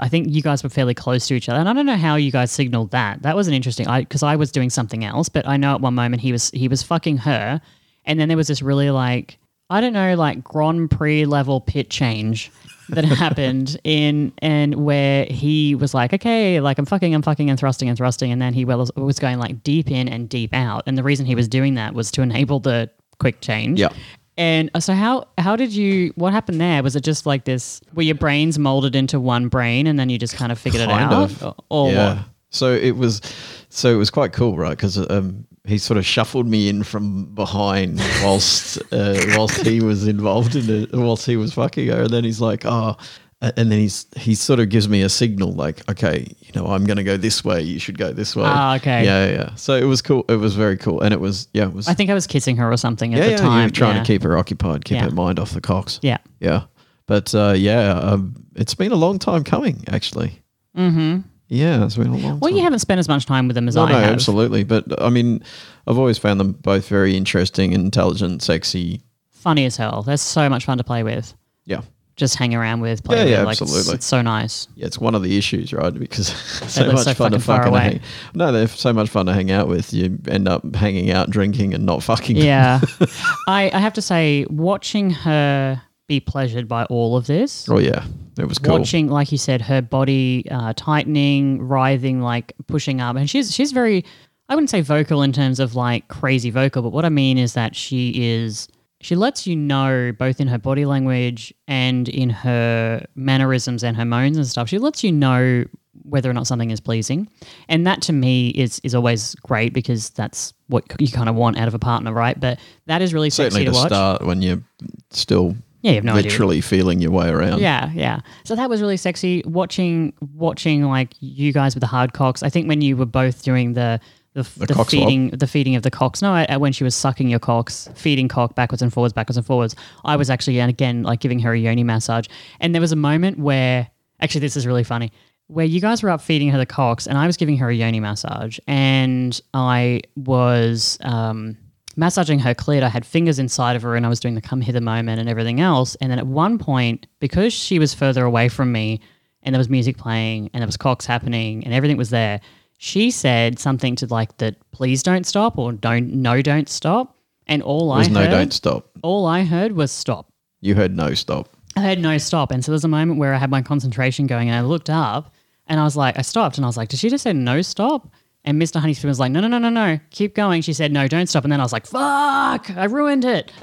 I 0.00 0.08
think 0.08 0.28
you 0.30 0.42
guys 0.42 0.62
were 0.62 0.68
fairly 0.68 0.94
close 0.94 1.28
to 1.28 1.34
each 1.34 1.48
other, 1.48 1.60
and 1.60 1.68
I 1.68 1.72
don't 1.72 1.86
know 1.86 1.96
how 1.96 2.16
you 2.16 2.32
guys 2.32 2.50
signaled 2.50 2.90
that. 2.90 3.22
That 3.22 3.36
was 3.36 3.46
an 3.46 3.54
interesting. 3.54 3.86
I 3.86 4.00
because 4.00 4.22
I 4.22 4.36
was 4.36 4.50
doing 4.50 4.70
something 4.70 5.04
else, 5.04 5.28
but 5.28 5.46
I 5.46 5.56
know 5.56 5.74
at 5.74 5.80
one 5.80 5.94
moment 5.94 6.22
he 6.22 6.32
was 6.32 6.50
he 6.50 6.68
was 6.68 6.82
fucking 6.82 7.18
her, 7.18 7.60
and 8.04 8.18
then 8.18 8.28
there 8.28 8.36
was 8.36 8.48
this 8.48 8.62
really 8.62 8.90
like 8.90 9.38
I 9.70 9.80
don't 9.80 9.92
know 9.92 10.14
like 10.16 10.42
Grand 10.42 10.90
Prix 10.90 11.24
level 11.24 11.60
pit 11.60 11.88
change 11.88 12.50
that 12.88 13.04
happened 13.04 13.78
in 13.84 14.32
and 14.38 14.74
where 14.74 15.24
he 15.26 15.74
was 15.74 15.94
like, 15.94 16.12
okay, 16.12 16.60
like 16.60 16.78
I'm 16.78 16.86
fucking, 16.86 17.14
I'm 17.14 17.22
fucking, 17.22 17.50
and 17.50 17.58
thrusting 17.58 17.88
and 17.88 17.96
thrusting, 17.96 18.32
and 18.32 18.42
then 18.42 18.54
he 18.54 18.64
was 18.64 18.90
was 18.96 19.18
going 19.20 19.38
like 19.38 19.62
deep 19.62 19.90
in 19.90 20.08
and 20.08 20.28
deep 20.28 20.52
out, 20.52 20.82
and 20.86 20.98
the 20.98 21.04
reason 21.04 21.26
he 21.26 21.34
was 21.34 21.48
doing 21.48 21.74
that 21.74 21.94
was 21.94 22.10
to 22.12 22.22
enable 22.22 22.58
the 22.58 22.90
quick 23.18 23.40
change. 23.40 23.80
Yeah. 23.80 23.90
And 24.38 24.70
uh, 24.74 24.80
so 24.80 24.92
how 24.92 25.28
how 25.38 25.56
did 25.56 25.72
you 25.72 26.12
what 26.16 26.32
happened 26.32 26.60
there? 26.60 26.82
Was 26.82 26.94
it 26.94 27.04
just 27.04 27.24
like 27.24 27.44
this 27.44 27.80
were 27.94 28.02
your 28.02 28.14
brains 28.14 28.58
molded 28.58 28.94
into 28.94 29.18
one 29.18 29.48
brain 29.48 29.86
and 29.86 29.98
then 29.98 30.10
you 30.10 30.18
just 30.18 30.34
kind 30.34 30.52
of 30.52 30.58
figured 30.58 30.86
kind 30.86 31.10
it 31.10 31.14
out? 31.14 31.22
of. 31.22 31.42
Or, 31.42 31.54
or 31.70 31.92
yeah. 31.92 32.14
what? 32.14 32.24
So 32.50 32.72
it 32.72 32.96
was, 32.96 33.20
so 33.68 33.92
it 33.92 33.96
was 33.96 34.10
quite 34.10 34.32
cool, 34.32 34.56
right? 34.56 34.70
Because 34.70 34.98
um, 35.10 35.46
he 35.64 35.78
sort 35.78 35.98
of 35.98 36.06
shuffled 36.06 36.46
me 36.46 36.68
in 36.68 36.84
from 36.84 37.26
behind 37.34 37.98
whilst 38.22 38.78
uh, 38.92 39.20
whilst 39.36 39.66
he 39.66 39.80
was 39.80 40.06
involved 40.06 40.54
in 40.54 40.82
it, 40.82 40.90
whilst 40.92 41.26
he 41.26 41.36
was 41.36 41.52
fucking 41.52 41.88
her, 41.88 42.02
and 42.02 42.10
then 42.10 42.24
he's 42.24 42.40
like, 42.40 42.64
oh. 42.64 42.96
And 43.42 43.70
then 43.70 43.78
he's 43.78 44.06
he 44.16 44.34
sort 44.34 44.60
of 44.60 44.70
gives 44.70 44.88
me 44.88 45.02
a 45.02 45.10
signal 45.10 45.52
like, 45.52 45.86
okay, 45.90 46.26
you 46.40 46.52
know, 46.54 46.68
I'm 46.68 46.84
going 46.86 46.96
to 46.96 47.04
go 47.04 47.18
this 47.18 47.44
way. 47.44 47.60
You 47.60 47.78
should 47.78 47.98
go 47.98 48.10
this 48.10 48.34
way. 48.34 48.44
Ah, 48.46 48.76
okay. 48.76 49.04
Yeah, 49.04 49.26
yeah. 49.30 49.54
So 49.56 49.74
it 49.74 49.84
was 49.84 50.00
cool. 50.00 50.24
It 50.30 50.36
was 50.36 50.54
very 50.54 50.78
cool, 50.78 51.02
and 51.02 51.12
it 51.12 51.20
was 51.20 51.46
yeah, 51.52 51.64
it 51.64 51.72
was 51.74 51.86
I 51.86 51.92
think 51.92 52.08
I 52.08 52.14
was 52.14 52.26
kissing 52.26 52.56
her 52.56 52.72
or 52.72 52.78
something 52.78 53.12
at 53.12 53.18
yeah, 53.18 53.24
the 53.26 53.30
yeah. 53.32 53.36
time. 53.36 53.60
You're 53.64 53.70
trying 53.70 53.96
yeah. 53.96 54.02
to 54.04 54.06
keep 54.06 54.22
her 54.22 54.38
occupied, 54.38 54.86
keep 54.86 54.96
Yeah. 54.96 55.04
her 55.04 55.10
mind 55.10 55.38
off 55.38 55.50
the 55.50 55.60
cocks. 55.60 56.00
Yeah. 56.02 56.16
Yeah. 56.40 56.62
But 57.06 57.34
uh, 57.34 57.52
yeah, 57.56 57.90
um, 57.90 58.34
it's 58.56 58.74
been 58.74 58.90
a 58.90 58.96
long 58.96 59.18
time 59.18 59.44
coming, 59.44 59.84
actually. 59.88 60.42
Mm-hmm. 60.76 61.20
Yeah, 61.48 61.84
it's 61.84 61.96
been 61.96 62.08
a 62.08 62.16
long 62.16 62.40
Well, 62.40 62.50
time. 62.50 62.56
you 62.56 62.62
haven't 62.64 62.80
spent 62.80 62.98
as 62.98 63.06
much 63.08 63.26
time 63.26 63.46
with 63.48 63.54
them 63.54 63.68
as 63.68 63.76
no, 63.76 63.84
I 63.84 63.92
no, 63.92 63.98
have. 64.00 64.12
absolutely. 64.14 64.64
But 64.64 65.00
I 65.00 65.10
mean, 65.10 65.42
I've 65.86 65.98
always 65.98 66.16
found 66.18 66.40
them 66.40 66.52
both 66.52 66.88
very 66.88 67.16
interesting, 67.16 67.72
intelligent, 67.72 68.42
sexy. 68.42 69.02
Funny 69.30 69.66
as 69.66 69.76
hell. 69.76 70.02
They're 70.02 70.16
so 70.16 70.48
much 70.48 70.64
fun 70.64 70.78
to 70.78 70.84
play 70.84 71.02
with. 71.02 71.34
Yeah. 71.66 71.82
Just 72.16 72.36
hang 72.36 72.54
around 72.54 72.80
with, 72.80 73.04
play 73.04 73.18
Yeah, 73.18 73.22
with. 73.24 73.32
yeah, 73.32 73.42
like, 73.42 73.56
it's- 73.56 73.62
absolutely. 73.70 73.94
It's, 73.96 74.06
so 74.06 74.22
nice. 74.22 74.68
Yeah, 74.74 74.86
it's 74.86 74.98
one 74.98 75.14
of 75.14 75.22
the 75.22 75.36
issues, 75.36 75.72
right? 75.74 75.92
Because 75.92 76.28
so 76.28 76.90
much 76.90 77.04
so 77.04 77.12
fun 77.14 77.32
to 77.32 77.38
fucking 77.38 77.68
away. 77.68 77.80
hang. 77.80 78.00
No, 78.34 78.52
they're 78.52 78.68
so 78.68 78.92
much 78.94 79.10
fun 79.10 79.26
to 79.26 79.34
hang 79.34 79.50
out 79.50 79.68
with. 79.68 79.92
You 79.92 80.18
end 80.26 80.48
up 80.48 80.74
hanging 80.74 81.10
out, 81.10 81.28
drinking, 81.28 81.74
and 81.74 81.84
not 81.84 82.02
fucking. 82.02 82.36
Yeah. 82.36 82.80
I, 83.48 83.70
I 83.72 83.78
have 83.78 83.92
to 83.94 84.02
say, 84.02 84.46
watching 84.48 85.10
her 85.10 85.82
be 86.08 86.20
pleasured 86.20 86.68
by 86.68 86.84
all 86.84 87.16
of 87.18 87.26
this. 87.26 87.68
Oh 87.68 87.78
yeah, 87.78 88.06
it 88.38 88.46
was 88.48 88.58
cool. 88.58 88.78
watching, 88.78 89.08
like 89.08 89.30
you 89.30 89.38
said, 89.38 89.60
her 89.60 89.82
body 89.82 90.46
uh, 90.50 90.72
tightening, 90.74 91.60
writhing, 91.68 92.20
like 92.22 92.54
pushing 92.66 93.00
up, 93.00 93.16
and 93.16 93.28
she's 93.28 93.54
she's 93.54 93.72
very. 93.72 94.04
I 94.48 94.54
wouldn't 94.54 94.70
say 94.70 94.80
vocal 94.80 95.22
in 95.22 95.32
terms 95.32 95.58
of 95.58 95.74
like 95.74 96.06
crazy 96.08 96.50
vocal, 96.50 96.80
but 96.80 96.92
what 96.92 97.04
I 97.04 97.08
mean 97.08 97.36
is 97.36 97.54
that 97.54 97.74
she 97.74 98.12
is 98.16 98.68
she 99.06 99.14
lets 99.14 99.46
you 99.46 99.54
know 99.54 100.10
both 100.18 100.40
in 100.40 100.48
her 100.48 100.58
body 100.58 100.84
language 100.84 101.54
and 101.68 102.08
in 102.08 102.28
her 102.28 103.06
mannerisms 103.14 103.84
and 103.84 103.96
her 103.96 104.04
moans 104.04 104.36
and 104.36 104.44
stuff. 104.46 104.68
She 104.68 104.78
lets 104.78 105.04
you 105.04 105.12
know 105.12 105.64
whether 106.02 106.28
or 106.28 106.32
not 106.32 106.48
something 106.48 106.72
is 106.72 106.80
pleasing, 106.80 107.28
and 107.68 107.86
that 107.86 108.02
to 108.02 108.12
me 108.12 108.48
is 108.48 108.80
is 108.82 108.96
always 108.96 109.36
great 109.36 109.72
because 109.72 110.10
that's 110.10 110.52
what 110.66 110.82
you 111.00 111.06
kind 111.08 111.28
of 111.28 111.36
want 111.36 111.56
out 111.56 111.68
of 111.68 111.74
a 111.74 111.78
partner, 111.78 112.12
right? 112.12 112.38
But 112.38 112.58
that 112.86 113.00
is 113.00 113.14
really 113.14 113.30
Certainly 113.30 113.60
sexy 113.60 113.64
to 113.66 113.70
to 113.72 113.76
watch. 113.78 113.88
start 113.88 114.26
when 114.26 114.42
you're 114.42 114.62
still 115.10 115.54
Yeah, 115.82 115.92
you 115.92 115.94
have 115.98 116.04
no 116.04 116.14
idea. 116.14 116.30
literally 116.30 116.60
feeling 116.60 117.00
your 117.00 117.12
way 117.12 117.28
around. 117.28 117.60
Yeah, 117.60 117.90
yeah. 117.94 118.20
So 118.44 118.56
that 118.56 118.68
was 118.68 118.80
really 118.80 118.96
sexy. 118.96 119.42
Watching, 119.46 120.12
watching 120.34 120.82
like 120.82 121.14
you 121.20 121.52
guys 121.52 121.76
with 121.76 121.80
the 121.82 121.86
hard 121.86 122.12
cocks. 122.12 122.42
I 122.42 122.50
think 122.50 122.66
when 122.68 122.80
you 122.80 122.96
were 122.96 123.06
both 123.06 123.42
doing 123.44 123.74
the 123.74 124.00
the, 124.42 124.66
the, 124.66 124.74
swab? 124.74 124.86
feeding, 124.88 125.30
the 125.30 125.46
feeding 125.46 125.76
of 125.76 125.82
the 125.82 125.90
cocks. 125.90 126.22
No, 126.22 126.32
I, 126.32 126.46
I- 126.48 126.56
when 126.56 126.72
she 126.72 126.84
was 126.84 126.94
sucking 126.94 127.28
your 127.28 127.38
cocks, 127.38 127.88
feeding 127.94 128.28
cock 128.28 128.54
backwards 128.54 128.82
and 128.82 128.92
forwards, 128.92 129.12
backwards 129.12 129.36
and 129.36 129.46
forwards. 129.46 129.74
I 130.04 130.16
was 130.16 130.30
actually 130.30 130.60
and 130.60 130.70
again 130.70 131.02
like 131.02 131.20
giving 131.20 131.38
her 131.40 131.52
a 131.52 131.58
yoni 131.58 131.84
massage, 131.84 132.26
and 132.60 132.74
there 132.74 132.80
was 132.80 132.92
a 132.92 132.96
moment 132.96 133.38
where 133.38 133.88
actually 134.20 134.40
this 134.40 134.56
is 134.56 134.66
really 134.66 134.84
funny. 134.84 135.10
Where 135.48 135.66
you 135.66 135.80
guys 135.80 136.02
were 136.02 136.10
up 136.10 136.20
feeding 136.20 136.50
her 136.50 136.58
the 136.58 136.66
cocks, 136.66 137.06
and 137.06 137.16
I 137.18 137.26
was 137.26 137.36
giving 137.36 137.56
her 137.58 137.68
a 137.68 137.74
yoni 137.74 138.00
massage, 138.00 138.58
and 138.66 139.40
I 139.54 140.02
was 140.16 140.98
um, 141.02 141.56
massaging 141.96 142.38
her 142.40 142.54
clit. 142.54 142.82
I 142.82 142.88
had 142.88 143.06
fingers 143.06 143.38
inside 143.38 143.76
of 143.76 143.82
her 143.82 143.96
and 143.96 144.04
I 144.04 144.08
was 144.08 144.20
doing 144.20 144.34
the 144.34 144.40
come 144.40 144.60
hither 144.60 144.80
moment 144.80 145.18
and 145.18 145.28
everything 145.28 145.60
else. 145.60 145.94
And 145.96 146.10
then 146.10 146.18
at 146.18 146.26
one 146.26 146.58
point, 146.58 147.06
because 147.20 147.52
she 147.52 147.78
was 147.78 147.94
further 147.94 148.24
away 148.24 148.48
from 148.48 148.70
me 148.70 149.00
and 149.42 149.54
there 149.54 149.58
was 149.58 149.68
music 149.68 149.96
playing 149.96 150.50
and 150.52 150.60
there 150.60 150.66
was 150.66 150.76
cocks 150.76 151.06
happening 151.06 151.64
and 151.64 151.72
everything 151.72 151.96
was 151.96 152.10
there, 152.10 152.40
she 152.78 153.10
said 153.10 153.58
something 153.58 153.96
to 153.96 154.06
like 154.06 154.36
that 154.38 154.56
please 154.70 155.02
don't 155.02 155.26
stop 155.26 155.58
or 155.58 155.72
don't 155.72 156.12
no 156.12 156.42
don't 156.42 156.68
stop. 156.68 157.16
And 157.46 157.62
all 157.62 157.92
I 157.92 157.98
There's 158.02 158.08
no 158.10 158.20
heard 158.22 158.30
don't 158.30 158.52
stop. 158.52 158.90
all 159.02 159.26
I 159.26 159.44
heard 159.44 159.72
was 159.72 159.92
stop. 159.92 160.32
You 160.60 160.74
heard 160.74 160.96
no 160.96 161.14
stop. 161.14 161.48
I 161.76 161.80
heard 161.82 161.98
no 162.00 162.18
stop. 162.18 162.50
And 162.50 162.64
so 162.64 162.72
there's 162.72 162.84
a 162.84 162.88
moment 162.88 163.18
where 163.20 163.34
I 163.34 163.38
had 163.38 163.50
my 163.50 163.62
concentration 163.62 164.26
going 164.26 164.48
and 164.48 164.56
I 164.56 164.62
looked 164.62 164.90
up 164.90 165.32
and 165.66 165.78
I 165.78 165.84
was 165.84 165.96
like, 165.96 166.18
I 166.18 166.22
stopped 166.22 166.56
and 166.58 166.64
I 166.64 166.68
was 166.68 166.76
like, 166.76 166.88
did 166.88 166.98
she 166.98 167.08
just 167.08 167.22
say 167.24 167.32
no 167.32 167.62
stop? 167.62 168.08
And 168.44 168.60
Mr. 168.60 168.80
Honeyspoon 168.80 169.04
was 169.06 169.18
like, 169.20 169.32
no, 169.32 169.40
no, 169.40 169.48
no, 169.48 169.58
no, 169.58 169.68
no, 169.68 169.98
keep 170.10 170.34
going. 170.34 170.62
She 170.62 170.72
said, 170.72 170.92
no, 170.92 171.06
don't 171.08 171.26
stop. 171.28 171.44
And 171.44 171.52
then 171.52 171.60
I 171.60 171.64
was 171.64 171.72
like, 171.72 171.86
fuck, 171.86 172.70
I 172.76 172.84
ruined 172.88 173.24
it. 173.24 173.52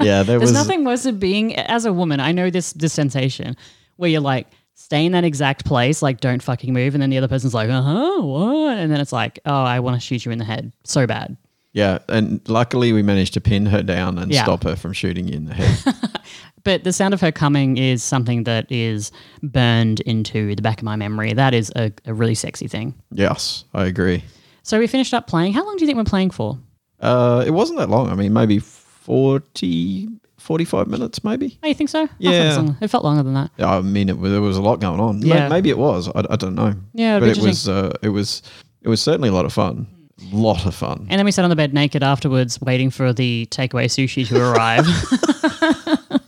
Yeah, 0.00 0.22
there 0.22 0.38
There's 0.38 0.50
was 0.50 0.52
nothing 0.52 0.84
worse 0.84 1.04
than 1.04 1.18
being, 1.18 1.54
as 1.56 1.86
a 1.86 1.92
woman, 1.92 2.20
I 2.20 2.32
know 2.32 2.50
this, 2.50 2.74
this 2.74 2.92
sensation 2.92 3.56
where 3.96 4.10
you're 4.10 4.20
like, 4.20 4.48
stay 4.94 5.06
in 5.06 5.12
that 5.12 5.24
exact 5.24 5.64
place, 5.64 6.02
like 6.02 6.20
don't 6.20 6.40
fucking 6.42 6.72
move. 6.72 6.94
And 6.94 7.02
then 7.02 7.10
the 7.10 7.18
other 7.18 7.26
person's 7.28 7.52
like, 7.54 7.68
uh 7.68 7.82
huh, 7.82 8.22
what? 8.22 8.78
And 8.78 8.92
then 8.92 9.00
it's 9.00 9.12
like, 9.12 9.40
oh, 9.44 9.64
I 9.64 9.80
want 9.80 9.96
to 9.96 10.00
shoot 10.00 10.24
you 10.24 10.30
in 10.30 10.38
the 10.38 10.44
head 10.44 10.72
so 10.84 11.04
bad. 11.06 11.36
yeah, 11.72 11.98
and 12.08 12.40
luckily 12.48 12.92
we 12.92 13.02
managed 13.02 13.34
to 13.34 13.40
pin 13.40 13.66
her 13.66 13.82
down 13.82 14.18
and 14.18 14.30
Yeah. 14.32 14.44
stop 14.44 14.62
her 14.62 14.76
from 14.76 14.92
shooting 14.92 15.26
you 15.28 15.34
in 15.36 15.46
the 15.46 15.54
head. 15.54 15.94
But 16.62 16.82
the 16.84 16.92
sound 16.94 17.12
of 17.12 17.20
her 17.20 17.30
coming 17.30 17.76
is 17.76 18.02
something 18.02 18.44
that 18.44 18.64
is 18.72 19.12
burned 19.42 20.00
into 20.00 20.54
the 20.54 20.62
back 20.62 20.78
of 20.78 20.84
my 20.84 20.96
memory. 20.96 21.34
That 21.34 21.52
is 21.52 21.70
a, 21.76 21.92
a 22.06 22.14
really 22.14 22.34
sexy 22.34 22.68
thing. 22.68 22.94
yes, 23.10 23.64
I 23.74 23.84
agree. 23.84 24.24
So 24.62 24.78
we 24.78 24.86
finished 24.86 25.12
up 25.12 25.26
playing. 25.26 25.52
How 25.52 25.62
long 25.66 25.76
do 25.76 25.82
you 25.82 25.86
think 25.86 25.98
we're 25.98 26.04
playing 26.04 26.30
for? 26.30 26.56
Uh, 27.00 27.44
it 27.46 27.50
wasn't 27.50 27.80
that 27.80 27.90
long. 27.90 28.08
I 28.08 28.14
mean, 28.14 28.32
maybe 28.32 28.60
40, 28.60 30.08
45 30.44 30.88
minutes, 30.88 31.24
maybe. 31.24 31.58
Oh, 31.62 31.66
you 31.68 31.74
think 31.74 31.88
so? 31.88 32.02
It, 32.04 32.10
Yeah. 32.18 32.60
was 32.60 32.70
it 32.82 32.88
felt 32.88 33.02
longer 33.02 33.22
than 33.22 33.32
that. 33.32 33.50
Yeah, 33.56 33.70
I 33.76 33.80
mean, 33.80 34.10
it, 34.10 34.20
there 34.20 34.42
was 34.42 34.58
a 34.58 34.62
lot 34.62 34.78
going 34.78 35.00
on. 35.00 35.22
Yeah. 35.22 35.48
Maybe 35.48 35.70
it 35.70 35.78
was. 35.78 36.08
I, 36.14 36.22
I 36.28 36.36
don't 36.36 36.54
know. 36.54 36.74
Yeah, 36.92 37.18
but 37.18 37.30
it 37.30 37.38
was. 37.38 37.66
Uh, 37.68 37.96
it 38.02 38.10
was. 38.10 38.42
It 38.82 38.88
was 38.88 39.00
certainly 39.00 39.30
a 39.30 39.32
lot 39.32 39.46
of 39.46 39.52
fun. 39.54 39.86
Lot 40.30 40.66
of 40.66 40.74
fun. 40.74 41.06
And 41.08 41.18
then 41.18 41.24
we 41.24 41.32
sat 41.32 41.44
on 41.44 41.50
the 41.50 41.56
bed 41.56 41.72
naked 41.72 42.02
afterwards, 42.02 42.60
waiting 42.60 42.90
for 42.90 43.14
the 43.14 43.48
takeaway 43.50 43.86
sushi 43.86 44.28
to 44.28 44.38
arrive. 44.38 44.86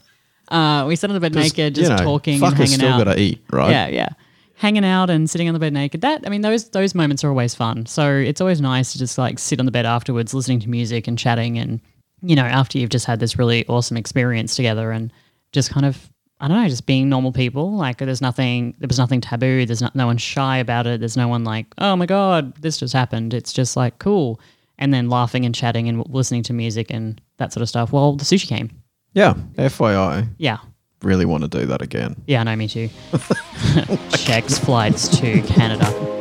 uh, 0.49 0.87
we 0.87 0.97
sat 0.97 1.11
on 1.11 1.15
the 1.15 1.21
bed 1.21 1.35
naked, 1.35 1.77
You 1.77 1.85
just 1.85 1.91
know, 1.91 2.05
talking 2.05 2.43
and 2.43 2.55
hanging 2.55 2.67
still 2.69 2.93
out. 2.95 3.05
got 3.05 3.15
to 3.15 3.21
eat, 3.21 3.43
right? 3.51 3.71
Yeah, 3.71 3.89
yeah. 3.89 4.09
Hanging 4.55 4.85
out 4.87 5.11
and 5.11 5.29
sitting 5.29 5.49
on 5.49 5.53
the 5.55 5.61
bed 5.61 5.75
naked. 5.75 6.01
That 6.01 6.23
I 6.27 6.31
mean, 6.31 6.41
those 6.41 6.71
those 6.71 6.95
moments 6.95 7.23
are 7.23 7.29
always 7.29 7.55
fun. 7.55 7.85
So 7.85 8.11
it's 8.17 8.41
always 8.41 8.63
nice 8.63 8.93
to 8.93 8.99
just 8.99 9.19
like 9.19 9.39
sit 9.39 9.61
on 9.61 9.67
the 9.67 9.73
bed 9.73 9.85
afterwards, 9.85 10.33
listening 10.33 10.61
to 10.61 10.71
music 10.71 11.07
and 11.07 11.19
chatting, 11.19 11.59
and 11.59 11.81
you 12.29 12.37
know, 12.37 12.45
after 12.45 12.79
you've 12.79 12.91
just 12.91 13.07
had 13.07 13.21
this 13.21 13.39
really 13.39 13.67
awesome 13.69 13.97
experience 13.97 14.57
together, 14.57 14.91
and 14.91 15.13
just 15.53 15.71
kind 15.71 15.87
of 15.87 16.11
I 16.41 16.49
don't 16.49 16.63
know, 16.63 16.69
just 16.69 16.87
being 16.87 17.09
normal 17.09 17.33
people. 17.33 17.73
Like 17.77 17.99
there's 17.99 18.21
nothing, 18.21 18.75
there 18.79 18.89
was 18.89 18.99
nothing 18.99 19.23
taboo. 19.23 19.65
There's 19.65 19.81
not, 19.81 19.95
no 19.95 20.07
one 20.07 20.19
shy 20.19 20.59
about 20.59 20.87
it. 20.87 21.01
There's 21.01 21.17
no 21.17 21.29
one 21.29 21.45
like, 21.45 21.67
oh 21.79 21.97
my 21.97 22.05
god, 22.05 22.55
this 22.57 22.79
just 22.79 22.93
happened. 22.93 23.33
It's 23.33 23.53
just 23.53 23.77
like 23.77 23.99
cool, 23.99 24.39
and 24.79 24.93
then 24.93 25.09
laughing 25.09 25.47
and 25.47 25.55
chatting 25.55 25.89
and 25.89 26.07
listening 26.11 26.43
to 26.45 26.53
music 26.53 26.89
and 26.91 27.21
that 27.39 27.53
sort 27.53 27.63
of 27.63 27.69
stuff. 27.69 27.93
Well, 27.93 28.17
the 28.17 28.25
sushi 28.25 28.47
came. 28.47 28.71
Yeah. 29.15 29.33
FYI, 29.55 30.29
Yeah, 30.37 30.59
really 31.03 31.25
want 31.25 31.43
to 31.45 31.49
do 31.49 31.65
that 31.67 31.81
again. 31.81 32.17
Yeah, 32.27 32.43
no, 32.43 32.55
me 32.55 32.69
too. 32.69 32.91
Checks 34.19 34.59
flights 34.59 35.09
to 35.21 35.41
Canada. 35.43 36.16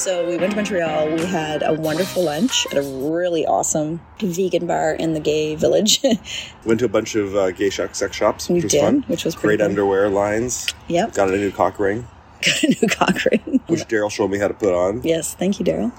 So 0.00 0.26
we 0.26 0.38
went 0.38 0.52
to 0.52 0.56
Montreal. 0.56 1.10
We 1.14 1.26
had 1.26 1.62
a 1.62 1.74
wonderful 1.74 2.24
lunch 2.24 2.66
at 2.72 2.78
a 2.78 2.82
really 2.82 3.44
awesome 3.44 4.00
vegan 4.18 4.66
bar 4.66 4.94
in 4.94 5.12
the 5.12 5.20
gay 5.20 5.56
village. 5.56 6.00
Went 6.64 6.80
to 6.80 6.86
a 6.86 6.88
bunch 6.88 7.16
of 7.16 7.36
uh, 7.36 7.50
gay 7.50 7.68
sh- 7.68 7.80
sex 7.92 8.16
shops, 8.16 8.48
which 8.48 8.54
we 8.54 8.62
was 8.62 8.72
did, 8.72 8.80
fun. 8.80 9.02
which 9.08 9.26
was 9.26 9.34
Great 9.34 9.60
underwear 9.60 10.08
lines. 10.08 10.68
Yep, 10.88 11.12
Got 11.12 11.28
a 11.28 11.36
new 11.36 11.50
cock 11.52 11.78
ring, 11.78 12.08
got 12.42 12.62
a 12.64 12.68
new 12.80 12.88
cock 12.88 13.24
ring. 13.30 13.60
which 13.66 13.80
Daryl 13.88 14.10
showed 14.10 14.30
me 14.30 14.38
how 14.38 14.48
to 14.48 14.54
put 14.54 14.72
on. 14.72 15.02
Yes, 15.02 15.34
thank 15.34 15.58
you, 15.58 15.66
Daryl. 15.66 15.92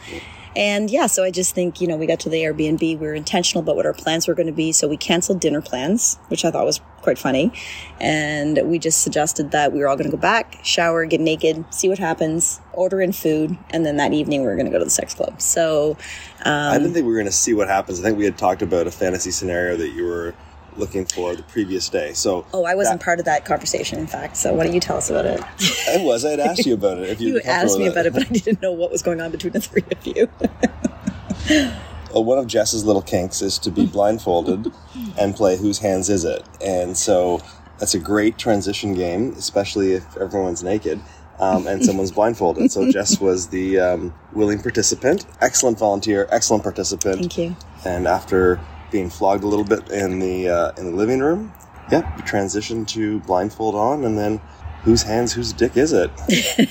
And 0.55 0.89
yeah, 0.89 1.07
so 1.07 1.23
I 1.23 1.31
just 1.31 1.55
think, 1.55 1.79
you 1.79 1.87
know, 1.87 1.95
we 1.95 2.05
got 2.05 2.19
to 2.21 2.29
the 2.29 2.43
Airbnb, 2.43 2.81
we 2.81 2.95
were 2.95 3.13
intentional 3.13 3.63
about 3.63 3.75
what 3.75 3.85
our 3.85 3.93
plans 3.93 4.27
were 4.27 4.33
going 4.33 4.47
to 4.47 4.53
be. 4.53 4.71
So 4.71 4.87
we 4.87 4.97
canceled 4.97 5.39
dinner 5.39 5.61
plans, 5.61 6.19
which 6.27 6.43
I 6.43 6.51
thought 6.51 6.65
was 6.65 6.81
quite 7.01 7.17
funny. 7.17 7.51
And 7.99 8.59
we 8.65 8.79
just 8.79 9.01
suggested 9.01 9.51
that 9.51 9.71
we 9.71 9.79
were 9.79 9.87
all 9.87 9.95
going 9.95 10.09
to 10.09 10.15
go 10.15 10.21
back, 10.21 10.59
shower, 10.63 11.05
get 11.05 11.21
naked, 11.21 11.63
see 11.73 11.87
what 11.87 11.99
happens, 11.99 12.59
order 12.73 13.01
in 13.01 13.11
food. 13.13 13.57
And 13.69 13.85
then 13.85 13.97
that 13.97 14.13
evening 14.13 14.41
we 14.41 14.47
were 14.47 14.55
going 14.55 14.65
to 14.65 14.71
go 14.71 14.79
to 14.79 14.85
the 14.85 14.91
sex 14.91 15.13
club. 15.13 15.41
So, 15.41 15.97
I 16.43 16.75
um, 16.75 16.81
didn't 16.81 16.93
think 16.93 17.05
we 17.05 17.11
were 17.11 17.17
going 17.17 17.25
to 17.25 17.31
see 17.31 17.53
what 17.53 17.67
happens. 17.67 17.99
I 17.99 18.03
think 18.03 18.17
we 18.17 18.25
had 18.25 18.37
talked 18.37 18.61
about 18.61 18.87
a 18.87 18.91
fantasy 18.91 19.31
scenario 19.31 19.77
that 19.77 19.89
you 19.89 20.05
were 20.05 20.35
looking 20.77 21.05
for 21.05 21.35
the 21.35 21.43
previous 21.43 21.89
day. 21.89 22.13
So 22.13 22.45
oh, 22.53 22.65
I 22.65 22.75
wasn't 22.75 22.99
that- 22.99 23.05
part 23.05 23.19
of 23.19 23.25
that 23.25 23.45
conversation, 23.45 23.99
in 23.99 24.07
fact. 24.07 24.37
So 24.37 24.53
why 24.53 24.63
don't 24.63 24.73
you 24.73 24.79
tell 24.79 24.97
us 24.97 25.09
about 25.09 25.25
it? 25.25 25.41
I 25.89 26.03
was. 26.03 26.25
I 26.25 26.31
had 26.31 26.39
asked 26.39 26.65
you 26.65 26.73
about 26.73 26.97
it. 26.99 27.09
If 27.09 27.21
you 27.21 27.33
you 27.35 27.41
asked 27.41 27.77
me 27.77 27.87
about 27.87 28.05
it, 28.05 28.13
but 28.13 28.23
I 28.23 28.29
didn't 28.29 28.61
know 28.61 28.71
what 28.71 28.91
was 28.91 29.01
going 29.01 29.21
on 29.21 29.31
between 29.31 29.53
the 29.53 29.61
three 29.61 29.83
of 29.91 30.07
you. 30.07 30.29
Well, 32.13 32.25
one 32.25 32.37
of 32.37 32.47
Jess's 32.47 32.83
little 32.83 33.01
kinks 33.01 33.41
is 33.41 33.57
to 33.59 33.71
be 33.71 33.85
blindfolded 33.85 34.71
and 35.17 35.35
play 35.35 35.55
Whose 35.57 35.79
Hands 35.79 36.07
Is 36.09 36.25
It? 36.25 36.43
And 36.59 36.97
so 36.97 37.41
that's 37.79 37.93
a 37.93 37.99
great 37.99 38.37
transition 38.37 38.93
game, 38.93 39.33
especially 39.37 39.93
if 39.93 40.17
everyone's 40.17 40.61
naked 40.63 40.99
um, 41.39 41.67
and 41.67 41.83
someone's 41.83 42.11
blindfolded. 42.11 42.71
So 42.71 42.91
Jess 42.91 43.19
was 43.19 43.47
the 43.47 43.79
um, 43.79 44.13
willing 44.33 44.61
participant, 44.61 45.25
excellent 45.39 45.79
volunteer, 45.79 46.27
excellent 46.31 46.63
participant. 46.63 47.19
Thank 47.19 47.37
you. 47.37 47.55
And 47.85 48.07
after 48.07 48.59
being 48.91 49.09
flogged 49.09 49.43
a 49.43 49.47
little 49.47 49.65
bit 49.65 49.89
in 49.89 50.19
the 50.19 50.49
uh, 50.49 50.71
in 50.77 50.85
the 50.85 50.95
living 50.95 51.19
room, 51.19 51.53
yeah, 51.91 52.15
we 52.15 52.21
transitioned 52.23 52.87
to 52.89 53.19
blindfold 53.21 53.75
on, 53.75 54.03
and 54.03 54.17
then 54.17 54.39
whose 54.83 55.03
hands, 55.03 55.33
whose 55.33 55.53
dick 55.53 55.77
is 55.77 55.93
it? 55.93 56.11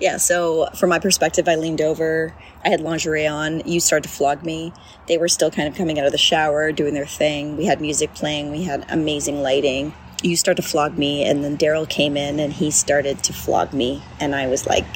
Yeah, 0.00 0.16
so 0.18 0.68
from 0.74 0.90
my 0.90 0.98
perspective, 0.98 1.48
I 1.48 1.56
leaned 1.56 1.80
over. 1.80 2.34
I 2.64 2.68
had 2.68 2.80
lingerie 2.80 3.26
on. 3.26 3.60
You 3.66 3.80
started 3.80 4.08
to 4.08 4.14
flog 4.14 4.44
me. 4.44 4.72
They 5.08 5.18
were 5.18 5.28
still 5.28 5.50
kind 5.50 5.68
of 5.68 5.74
coming 5.74 5.98
out 5.98 6.06
of 6.06 6.12
the 6.12 6.18
shower, 6.18 6.72
doing 6.72 6.94
their 6.94 7.06
thing. 7.06 7.56
We 7.56 7.66
had 7.66 7.80
music 7.80 8.14
playing. 8.14 8.50
We 8.50 8.62
had 8.64 8.86
amazing 8.88 9.42
lighting. 9.42 9.92
You 10.22 10.36
started 10.36 10.62
to 10.62 10.68
flog 10.68 10.96
me, 10.96 11.24
and 11.24 11.44
then 11.44 11.58
Daryl 11.58 11.88
came 11.88 12.16
in 12.16 12.40
and 12.40 12.52
he 12.52 12.70
started 12.70 13.22
to 13.24 13.32
flog 13.32 13.72
me. 13.72 14.02
And 14.20 14.34
I 14.34 14.46
was 14.46 14.66
like, 14.66 14.86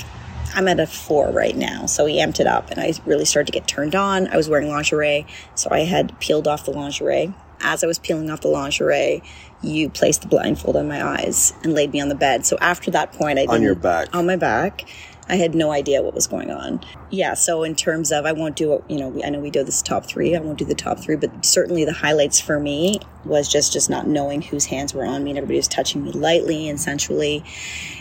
I'm 0.54 0.68
at 0.68 0.80
a 0.80 0.86
four 0.86 1.30
right 1.30 1.56
now. 1.56 1.86
So 1.86 2.06
he 2.06 2.18
amped 2.20 2.40
it 2.40 2.46
up, 2.46 2.70
and 2.70 2.80
I 2.80 2.92
really 3.06 3.24
started 3.24 3.46
to 3.46 3.58
get 3.58 3.68
turned 3.68 3.94
on. 3.94 4.28
I 4.28 4.36
was 4.36 4.48
wearing 4.48 4.68
lingerie, 4.68 5.26
so 5.54 5.68
I 5.70 5.80
had 5.80 6.18
peeled 6.20 6.48
off 6.48 6.64
the 6.64 6.72
lingerie. 6.72 7.32
As 7.60 7.82
I 7.82 7.86
was 7.88 7.98
peeling 7.98 8.30
off 8.30 8.40
the 8.40 8.48
lingerie, 8.48 9.22
you 9.62 9.88
placed 9.90 10.22
the 10.22 10.28
blindfold 10.28 10.76
on 10.76 10.86
my 10.86 11.04
eyes 11.04 11.52
and 11.64 11.74
laid 11.74 11.92
me 11.92 12.00
on 12.00 12.08
the 12.08 12.14
bed. 12.14 12.46
So 12.46 12.56
after 12.60 12.90
that 12.92 13.12
point, 13.12 13.38
I 13.38 13.42
didn't, 13.42 13.54
On 13.54 13.62
your 13.62 13.74
back. 13.74 14.14
on 14.14 14.26
my 14.26 14.36
back. 14.36 14.84
I 15.30 15.36
had 15.36 15.54
no 15.54 15.70
idea 15.70 16.02
what 16.02 16.14
was 16.14 16.26
going 16.26 16.50
on. 16.50 16.80
Yeah, 17.10 17.34
so 17.34 17.62
in 17.62 17.74
terms 17.74 18.12
of, 18.12 18.24
I 18.24 18.32
won't 18.32 18.56
do 18.56 18.72
it, 18.74 18.84
you 18.88 18.98
know, 18.98 19.20
I 19.22 19.28
know 19.28 19.40
we 19.40 19.50
do 19.50 19.62
this 19.62 19.82
top 19.82 20.06
three. 20.06 20.34
I 20.34 20.40
won't 20.40 20.58
do 20.58 20.64
the 20.64 20.74
top 20.74 21.00
three, 21.00 21.16
but 21.16 21.44
certainly 21.44 21.84
the 21.84 21.92
highlights 21.92 22.40
for 22.40 22.58
me 22.58 23.00
was 23.26 23.46
just 23.50 23.72
just 23.72 23.90
not 23.90 24.06
knowing 24.06 24.40
whose 24.40 24.64
hands 24.64 24.94
were 24.94 25.04
on 25.04 25.22
me 25.24 25.30
and 25.32 25.38
everybody 25.38 25.58
was 25.58 25.68
touching 25.68 26.02
me 26.02 26.12
lightly 26.12 26.68
and 26.68 26.80
sensually. 26.80 27.44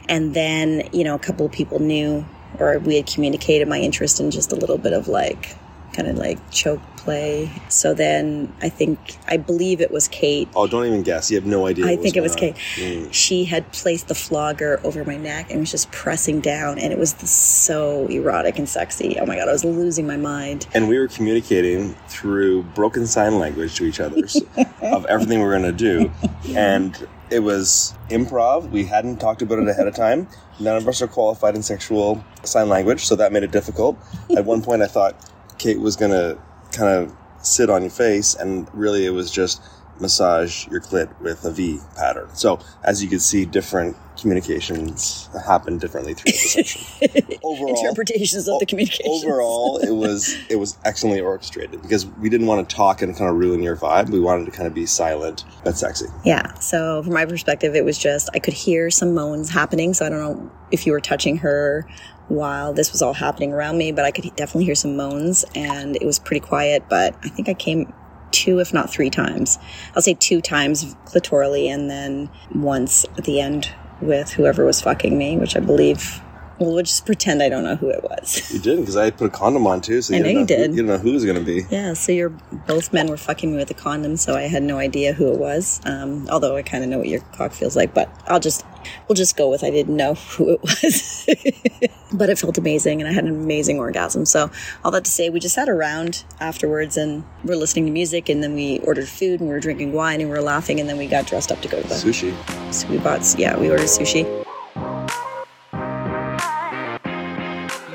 And 0.07 0.33
then, 0.33 0.87
you 0.93 1.03
know, 1.03 1.15
a 1.15 1.19
couple 1.19 1.45
of 1.45 1.51
people 1.51 1.79
knew 1.79 2.25
or 2.59 2.79
we 2.79 2.95
had 2.95 3.07
communicated 3.07 3.67
my 3.67 3.79
interest 3.79 4.19
in 4.19 4.31
just 4.31 4.51
a 4.51 4.55
little 4.55 4.77
bit 4.77 4.93
of 4.93 5.07
like 5.07 5.55
kind 5.93 6.07
of 6.07 6.17
like 6.17 6.37
choke 6.51 6.81
play. 6.95 7.49
So 7.69 7.93
then 7.93 8.53
I 8.61 8.69
think, 8.69 8.99
I 9.27 9.37
believe 9.37 9.81
it 9.81 9.89
was 9.89 10.07
Cate. 10.07 10.47
Oh, 10.55 10.67
don't 10.67 10.85
even 10.85 11.01
guess. 11.01 11.31
You 11.31 11.37
have 11.37 11.45
no 11.45 11.65
idea. 11.65 11.87
I 11.87 11.95
think 11.95 12.15
it 12.15 12.21
was 12.21 12.35
Cate. 12.35 12.55
on. 12.79 13.11
She 13.11 13.45
had 13.45 13.71
placed 13.71 14.07
the 14.07 14.13
flogger 14.13 14.79
over 14.83 15.03
my 15.03 15.17
neck 15.17 15.49
and 15.49 15.61
was 15.61 15.71
just 15.71 15.91
pressing 15.91 16.39
down, 16.39 16.77
and 16.77 16.93
it 16.93 16.99
was 16.99 17.11
so 17.11 18.05
erotic 18.07 18.59
and 18.59 18.69
sexy. 18.69 19.17
Oh 19.19 19.25
my 19.25 19.37
god, 19.37 19.49
I 19.49 19.51
was 19.51 19.65
losing 19.65 20.05
my 20.05 20.17
mind. 20.17 20.67
And 20.73 20.87
we 20.87 20.99
were 20.99 21.07
communicating 21.07 21.95
through 22.07 22.63
broken 22.63 23.07
sign 23.07 23.39
language 23.39 23.75
to 23.75 23.85
each 23.85 23.99
other 23.99 24.27
of 24.81 25.05
everything 25.05 25.39
we 25.39 25.45
were 25.45 25.57
going 25.57 25.63
to 25.63 25.71
do. 25.71 26.11
And 26.55 27.07
it 27.29 27.39
was 27.39 27.93
improv. 28.09 28.69
We 28.69 28.85
hadn't 28.85 29.17
talked 29.17 29.41
about 29.41 29.59
it 29.59 29.67
ahead 29.67 29.87
of 29.87 29.95
time. 29.95 30.27
None 30.59 30.77
of 30.77 30.87
us 30.87 31.01
are 31.01 31.07
qualified 31.07 31.55
in 31.55 31.63
sexual 31.63 32.23
sign 32.43 32.69
language, 32.69 33.05
so 33.05 33.15
that 33.15 33.31
made 33.31 33.43
it 33.43 33.51
difficult. 33.51 33.97
At 34.35 34.45
one 34.45 34.61
point, 34.61 34.81
I 34.81 34.87
thought 34.87 35.15
Cate 35.57 35.79
was 35.79 35.95
going 35.95 36.11
to 36.11 36.37
kind 36.71 36.89
of 36.89 37.15
sit 37.41 37.69
on 37.69 37.81
your 37.81 37.91
face, 37.91 38.35
and 38.35 38.67
really 38.73 39.05
it 39.05 39.11
was 39.11 39.31
just 39.31 39.61
massage 39.99 40.67
your 40.67 40.81
clit 40.81 41.19
with 41.19 41.45
a 41.45 41.51
V 41.51 41.79
pattern. 41.95 42.29
So, 42.33 42.59
as 42.83 43.03
you 43.03 43.09
can 43.09 43.19
see, 43.19 43.45
different 43.45 43.95
communications 44.19 45.29
happen 45.45 45.77
differently 45.77 46.13
throughout 46.13 46.33
the 46.33 46.63
session. 46.63 47.39
Overall, 47.43 47.69
Interpretations 47.77 48.47
of 48.47 48.59
the 48.59 48.65
communication. 48.65 49.05
Overall, 49.07 49.77
it 49.77 49.91
was 49.91 50.35
it 50.49 50.55
was 50.55 50.77
excellently 50.85 51.21
orchestrated 51.21 51.81
because 51.81 52.05
we 52.05 52.29
didn't 52.29 52.47
want 52.47 52.67
to 52.67 52.75
talk 52.75 53.01
and 53.01 53.15
kind 53.15 53.29
of 53.29 53.37
ruin 53.37 53.61
your 53.61 53.75
vibe. 53.75 54.09
We 54.09 54.19
wanted 54.19 54.45
to 54.45 54.51
kind 54.51 54.67
of 54.67 54.73
be 54.73 54.85
silent 54.85 55.43
but 55.63 55.77
sexy. 55.77 56.07
Yeah. 56.25 56.53
So 56.55 57.03
from 57.03 57.13
my 57.13 57.25
perspective, 57.25 57.75
it 57.75 57.85
was 57.85 57.97
just 57.97 58.29
I 58.33 58.39
could 58.39 58.53
hear 58.53 58.89
some 58.89 59.13
moans 59.13 59.49
happening. 59.49 59.93
So 59.93 60.05
I 60.05 60.09
don't 60.09 60.19
know 60.19 60.51
if 60.71 60.85
you 60.85 60.91
were 60.91 61.01
touching 61.01 61.37
her 61.37 61.87
while 62.27 62.73
this 62.73 62.91
was 62.91 63.01
all 63.01 63.13
happening 63.13 63.53
around 63.53 63.77
me, 63.77 63.91
but 63.91 64.03
I 64.03 64.11
could 64.11 64.35
definitely 64.35 64.65
hear 64.65 64.75
some 64.75 64.97
moans, 64.97 65.45
and 65.55 65.95
it 65.95 66.03
was 66.05 66.19
pretty 66.19 66.45
quiet. 66.45 66.83
But 66.89 67.15
I 67.23 67.29
think 67.29 67.47
I 67.47 67.53
came 67.53 67.93
two, 68.31 68.59
if 68.59 68.73
not 68.73 68.89
three 68.89 69.09
times. 69.09 69.57
I'll 69.95 70.01
say 70.01 70.13
two 70.13 70.41
times 70.41 70.95
clitorally, 71.05 71.67
and 71.67 71.89
then 71.89 72.29
once 72.53 73.05
at 73.17 73.25
the 73.25 73.39
end 73.39 73.71
with 74.01 74.31
whoever 74.31 74.65
was 74.65 74.81
fucking 74.81 75.17
me, 75.17 75.37
which 75.37 75.55
I 75.55 75.59
believe. 75.59 76.21
Well, 76.59 76.73
we'll 76.73 76.83
just 76.83 77.05
pretend 77.05 77.43
I 77.43 77.49
don't 77.49 77.63
know 77.63 77.75
who 77.75 77.89
it 77.89 78.03
was. 78.03 78.51
You 78.51 78.59
didn't 78.59 78.81
because 78.81 78.95
I 78.95 79.11
put 79.11 79.27
a 79.27 79.29
condom 79.29 79.67
on 79.67 79.81
too, 79.81 80.01
so 80.01 80.13
you 80.13 80.19
I 80.19 80.21
know 80.21 80.27
didn't 80.27 80.35
you 80.35 80.39
Who, 80.39 80.47
did. 80.47 80.69
you 80.71 80.75
didn't 80.77 80.87
know 80.87 80.97
who 80.97 81.09
it 81.09 81.13
was 81.13 81.25
going 81.25 81.37
to 81.37 81.43
be. 81.43 81.65
Yeah, 81.69 81.93
so 81.93 82.11
you're 82.11 82.29
both 82.29 82.91
men 82.93 83.07
were 83.07 83.17
fucking 83.17 83.51
me 83.51 83.57
with 83.57 83.69
a 83.69 83.75
condom, 83.75 84.17
so 84.17 84.35
I 84.35 84.43
had 84.43 84.63
no 84.63 84.77
idea 84.79 85.13
who 85.13 85.31
it 85.31 85.37
was. 85.37 85.81
Um, 85.85 86.27
although 86.29 86.55
I 86.55 86.63
kind 86.63 86.83
of 86.83 86.89
know 86.89 86.97
what 86.97 87.07
your 87.07 87.21
cock 87.33 87.53
feels 87.53 87.75
like, 87.75 87.93
but 87.93 88.09
I'll 88.27 88.39
just 88.39 88.65
we'll 89.07 89.15
just 89.15 89.37
go 89.37 89.49
with 89.49 89.63
I 89.63 89.69
didn't 89.69 89.95
know 89.95 90.15
who 90.15 90.49
it 90.49 90.61
was. 90.63 91.29
but 92.13 92.29
it 92.29 92.39
felt 92.39 92.57
amazing, 92.57 93.01
and 93.01 93.09
I 93.09 93.13
had 93.13 93.25
an 93.25 93.35
amazing 93.35 93.77
orgasm. 93.79 94.25
So 94.25 94.49
all 94.83 94.91
that 94.91 95.05
to 95.05 95.11
say, 95.11 95.29
we 95.29 95.39
just 95.39 95.55
sat 95.55 95.69
around 95.69 96.23
afterwards, 96.39 96.97
and 96.97 97.23
we're 97.43 97.55
listening 97.55 97.85
to 97.85 97.91
music, 97.91 98.29
and 98.29 98.41
then 98.41 98.55
we 98.55 98.79
ordered 98.79 99.07
food, 99.07 99.41
and 99.41 99.49
we 99.49 99.53
were 99.53 99.59
drinking 99.59 99.93
wine, 99.93 100.21
and 100.21 100.29
we 100.29 100.35
were 100.35 100.41
laughing, 100.41 100.79
and 100.79 100.89
then 100.89 100.97
we 100.97 101.05
got 101.07 101.27
dressed 101.27 101.51
up 101.51 101.61
to 101.61 101.67
go 101.67 101.81
to 101.81 101.87
the. 101.87 101.95
Sushi. 101.95 102.33
So 102.73 102.87
we 102.87 102.97
bought 102.97 103.35
yeah, 103.37 103.57
we 103.59 103.69
ordered 103.69 103.85
sushi. 103.85 104.25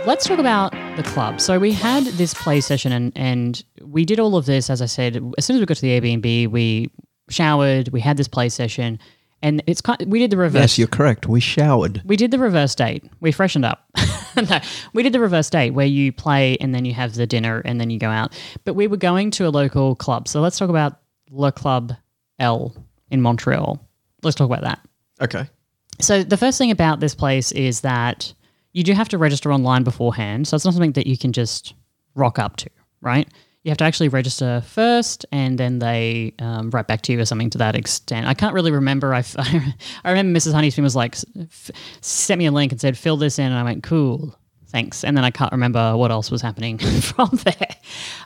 Let's 0.05 0.27
talk 0.27 0.41
about 0.41 0.73
the 0.97 1.05
club. 1.05 1.41
So 1.41 1.61
we 1.61 1.71
had 1.71 2.03
this 2.05 2.35
play 2.35 2.61
session 2.61 2.91
and, 2.91 3.13
and 3.15 3.65
we 3.85 4.05
did 4.05 4.19
all 4.19 4.37
of 4.37 4.47
this, 4.47 4.69
as 4.69 4.83
I 4.83 4.87
said, 4.87 5.23
as 5.39 5.45
soon 5.45 5.55
as 5.55 5.61
we 5.61 5.67
got 5.67 5.77
to 5.77 5.83
the 5.83 6.01
Airbnb, 6.01 6.49
we 6.49 6.91
showered, 7.31 7.89
we 7.91 8.01
had 8.01 8.17
this 8.17 8.27
play 8.27 8.49
session, 8.49 8.99
and 9.43 9.63
it's 9.69 9.81
kind 9.81 10.03
we 10.11 10.19
did 10.19 10.31
the 10.31 10.37
reverse. 10.37 10.61
Yes, 10.61 10.79
you're 10.79 10.89
correct. 10.89 11.29
We 11.29 11.39
showered. 11.39 12.03
we 12.05 12.17
did 12.17 12.33
the 12.33 12.39
reverse 12.41 12.75
date. 12.75 13.05
We 13.21 13.31
freshened 13.31 13.65
up. 13.65 13.89
no, 14.37 14.59
we 14.93 15.05
did 15.05 15.13
the 15.13 15.21
reverse 15.21 15.49
date 15.49 15.71
where 15.71 15.87
you 15.87 16.13
play 16.13 16.57
and 16.61 16.75
then 16.75 16.85
you 16.85 16.95
have 16.95 17.15
the 17.15 17.27
dinner 17.27 17.63
and 17.65 17.81
then 17.81 17.89
you 17.89 18.01
go 18.01 18.11
out. 18.11 18.33
But 18.65 18.75
we 18.75 18.89
were 18.89 18.97
going 18.97 19.31
to 19.33 19.47
a 19.47 19.51
local 19.51 19.95
club. 19.95 20.27
So 20.27 20.41
let's 20.41 20.59
talk 20.59 20.69
about 20.69 20.99
Le 21.31 21.53
Club 21.53 21.93
L 22.41 22.75
in 23.13 23.21
Montreal. 23.21 23.79
Let's 24.25 24.35
talk 24.35 24.47
about 24.47 24.63
that. 24.63 24.81
Okay. 25.21 25.49
So 26.01 26.25
the 26.25 26.37
first 26.37 26.59
thing 26.59 26.73
about 26.73 26.99
this 26.99 27.15
place 27.15 27.53
is 27.53 27.83
that 27.83 28.35
you 28.73 28.83
do 28.83 28.93
have 28.93 29.09
to 29.11 29.19
register 29.19 29.53
online 29.53 29.83
beforehand. 29.85 30.49
So 30.49 30.55
it's 30.55 30.65
not 30.65 30.75
something 30.75 30.93
that 30.93 31.07
you 31.07 31.19
can 31.19 31.33
just 31.33 31.75
rock 32.15 32.39
up 32.39 32.57
to, 32.57 32.71
right? 33.01 33.29
You 33.65 33.71
have 33.71 33.79
to 33.79 33.85
actually 33.85 34.09
register 34.09 34.61
first, 34.67 35.25
and 35.31 35.57
then 35.57 35.79
they 35.79 36.35
um, 36.41 36.71
write 36.71 36.89
back 36.89 37.03
to 37.03 37.13
you 37.13 37.21
or 37.21 37.25
something 37.25 37.51
to 37.51 37.59
that 37.59 37.77
extent. 37.77 38.27
I 38.27 38.35
can't 38.35 38.55
really 38.55 38.73
remember. 38.73 39.15
I, 39.15 39.21
f- 39.21 39.37
I 40.05 40.11
remember 40.11 40.37
Mrs. 40.37 40.53
Honeyspoon 40.53 40.83
was 40.83 40.97
like, 40.97 41.17
f- 41.39 41.71
sent 42.01 42.41
me 42.41 42.47
a 42.47 42.51
link 42.51 42.73
and 42.73 42.81
said, 42.81 42.99
fill 42.99 43.17
this 43.17 43.39
in. 43.39 43.47
And 43.47 43.55
I 43.55 43.63
went, 43.63 43.85
cool, 43.85 44.37
thanks. 44.67 45.05
And 45.05 45.17
then 45.17 45.25
I 45.25 45.31
can't 45.31 45.53
remember 45.53 45.97
what 45.97 46.11
else 46.11 46.29
was 46.29 46.43
happening 46.43 46.79
from 47.01 47.31
there. 47.45 47.77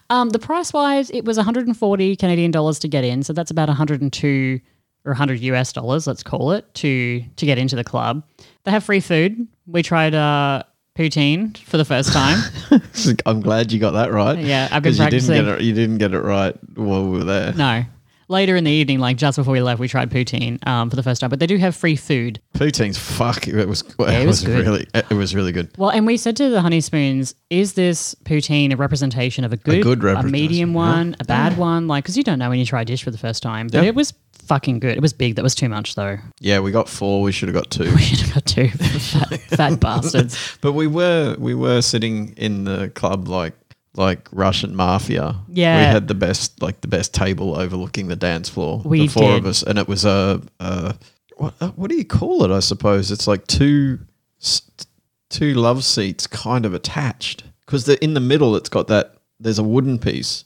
Um, 0.08 0.30
the 0.30 0.38
price 0.38 0.72
wise, 0.72 1.10
it 1.10 1.26
was 1.26 1.36
140 1.36 2.16
Canadian 2.16 2.50
dollars 2.50 2.78
to 2.78 2.88
get 2.88 3.04
in. 3.04 3.22
So 3.22 3.34
that's 3.34 3.50
about 3.50 3.68
102 3.68 4.60
or 5.06 5.10
100 5.12 5.40
US 5.40 5.72
dollars, 5.72 6.06
let's 6.06 6.22
call 6.22 6.52
it, 6.52 6.72
to 6.74 7.22
to 7.36 7.46
get 7.46 7.56
into 7.58 7.76
the 7.76 7.84
club. 7.84 8.22
They 8.64 8.70
have 8.72 8.84
free 8.84 9.00
food. 9.00 9.46
We 9.66 9.82
tried 9.82 10.14
uh, 10.14 10.64
poutine 10.98 11.56
for 11.58 11.76
the 11.76 11.84
first 11.84 12.12
time. 12.12 12.38
I'm 13.26 13.40
glad 13.40 13.70
you 13.72 13.78
got 13.78 13.92
that 13.92 14.12
right. 14.12 14.38
Yeah, 14.38 14.68
I've 14.70 14.82
been 14.82 14.92
'Cause 14.92 14.98
you 14.98 15.04
didn't 15.10 15.26
practicing. 15.26 15.44
get 15.44 15.60
it. 15.60 15.64
You 15.64 15.72
didn't 15.72 15.98
get 15.98 16.12
it 16.14 16.20
right 16.20 16.54
while 16.76 17.04
we 17.04 17.18
were 17.18 17.24
there. 17.24 17.52
no. 17.54 17.84
Later 18.28 18.56
in 18.56 18.64
the 18.64 18.70
evening, 18.70 18.98
like 18.98 19.16
just 19.16 19.36
before 19.36 19.52
we 19.52 19.62
left, 19.62 19.78
we 19.78 19.88
tried 19.88 20.10
poutine 20.10 20.64
um, 20.66 20.90
for 20.90 20.96
the 20.96 21.02
first 21.02 21.20
time. 21.20 21.30
But 21.30 21.38
they 21.38 21.46
do 21.46 21.56
have 21.58 21.76
free 21.76 21.96
food. 21.96 22.40
Poutine's 22.54 22.98
fuck. 22.98 23.46
It 23.46 23.66
was. 23.68 23.82
It, 23.82 23.94
it 23.98 24.26
was 24.26 24.44
was, 24.44 24.46
really. 24.46 24.86
It 24.94 25.10
was 25.10 25.34
really 25.34 25.52
good. 25.52 25.70
Well, 25.78 25.90
and 25.90 26.06
we 26.06 26.16
said 26.16 26.36
to 26.38 26.48
the 26.48 26.58
Honeyspoons, 26.58 27.34
is 27.50 27.74
this 27.74 28.14
poutine 28.24 28.72
a 28.72 28.76
representation 28.76 29.44
of 29.44 29.52
a 29.52 29.56
good, 29.56 29.82
good 29.84 30.04
a 30.04 30.22
medium 30.24 30.70
yeah. 30.70 30.76
one, 30.76 31.16
a 31.20 31.24
bad 31.24 31.56
one? 31.56 31.86
Like, 31.86 32.04
because 32.04 32.16
you 32.16 32.24
don't 32.24 32.38
know 32.38 32.48
when 32.48 32.58
you 32.58 32.66
try 32.66 32.82
a 32.82 32.84
dish 32.84 33.04
for 33.04 33.10
the 33.10 33.18
first 33.18 33.42
time. 33.42 33.68
But 33.68 33.82
Yeah. 33.82 33.88
it 33.90 33.94
was 33.94 34.12
fucking 34.32 34.80
good. 34.80 34.96
It 34.96 35.02
was 35.02 35.12
big. 35.12 35.36
That 35.36 35.42
was 35.42 35.54
too 35.54 35.68
much, 35.68 35.94
though. 35.94 36.18
Yeah, 36.40 36.60
we 36.60 36.72
got 36.72 36.88
four. 36.88 37.22
We 37.22 37.32
should 37.32 37.48
have 37.48 37.54
got 37.54 37.70
two. 37.70 37.84
We 37.96 38.02
should 38.02 38.20
have 38.20 38.34
got 38.34 38.46
two 38.46 38.68
fat, 38.70 39.40
fat 39.40 39.80
bastards. 39.80 40.58
But 40.60 40.72
we 40.72 40.86
were 40.86 41.36
we 41.38 41.54
were 41.54 41.82
sitting 41.82 42.34
in 42.36 42.64
the 42.64 42.90
club 42.90 43.28
like 43.28 43.54
like 43.96 44.28
Russian 44.32 44.74
mafia. 44.76 45.36
Yeah. 45.48 45.78
we 45.78 45.84
had 45.92 46.08
the 46.08 46.14
best 46.14 46.62
like 46.62 46.80
the 46.80 46.88
best 46.88 47.14
table 47.14 47.58
overlooking 47.58 48.08
the 48.08 48.16
dance 48.16 48.48
floor. 48.48 48.82
We 48.84 49.00
the 49.06 49.08
four 49.08 49.30
did. 49.32 49.38
of 49.38 49.46
us, 49.46 49.62
and 49.62 49.78
it 49.78 49.88
was 49.88 50.04
a, 50.04 50.40
a 50.60 50.94
what 51.36 51.54
uh, 51.60 51.68
what 51.70 51.90
do 51.90 51.96
you 51.96 52.04
call 52.04 52.44
it? 52.44 52.50
I 52.50 52.60
suppose 52.60 53.10
it's 53.10 53.26
like 53.26 53.46
two 53.46 53.98
two 55.28 55.54
love 55.54 55.84
seats 55.84 56.26
kind 56.26 56.64
of 56.64 56.74
attached 56.74 57.44
because 57.64 57.88
in 57.88 58.14
the 58.14 58.20
middle 58.20 58.56
it's 58.56 58.68
got 58.68 58.88
that. 58.88 59.12
There's 59.38 59.58
a 59.58 59.62
wooden 59.62 59.98
piece. 59.98 60.44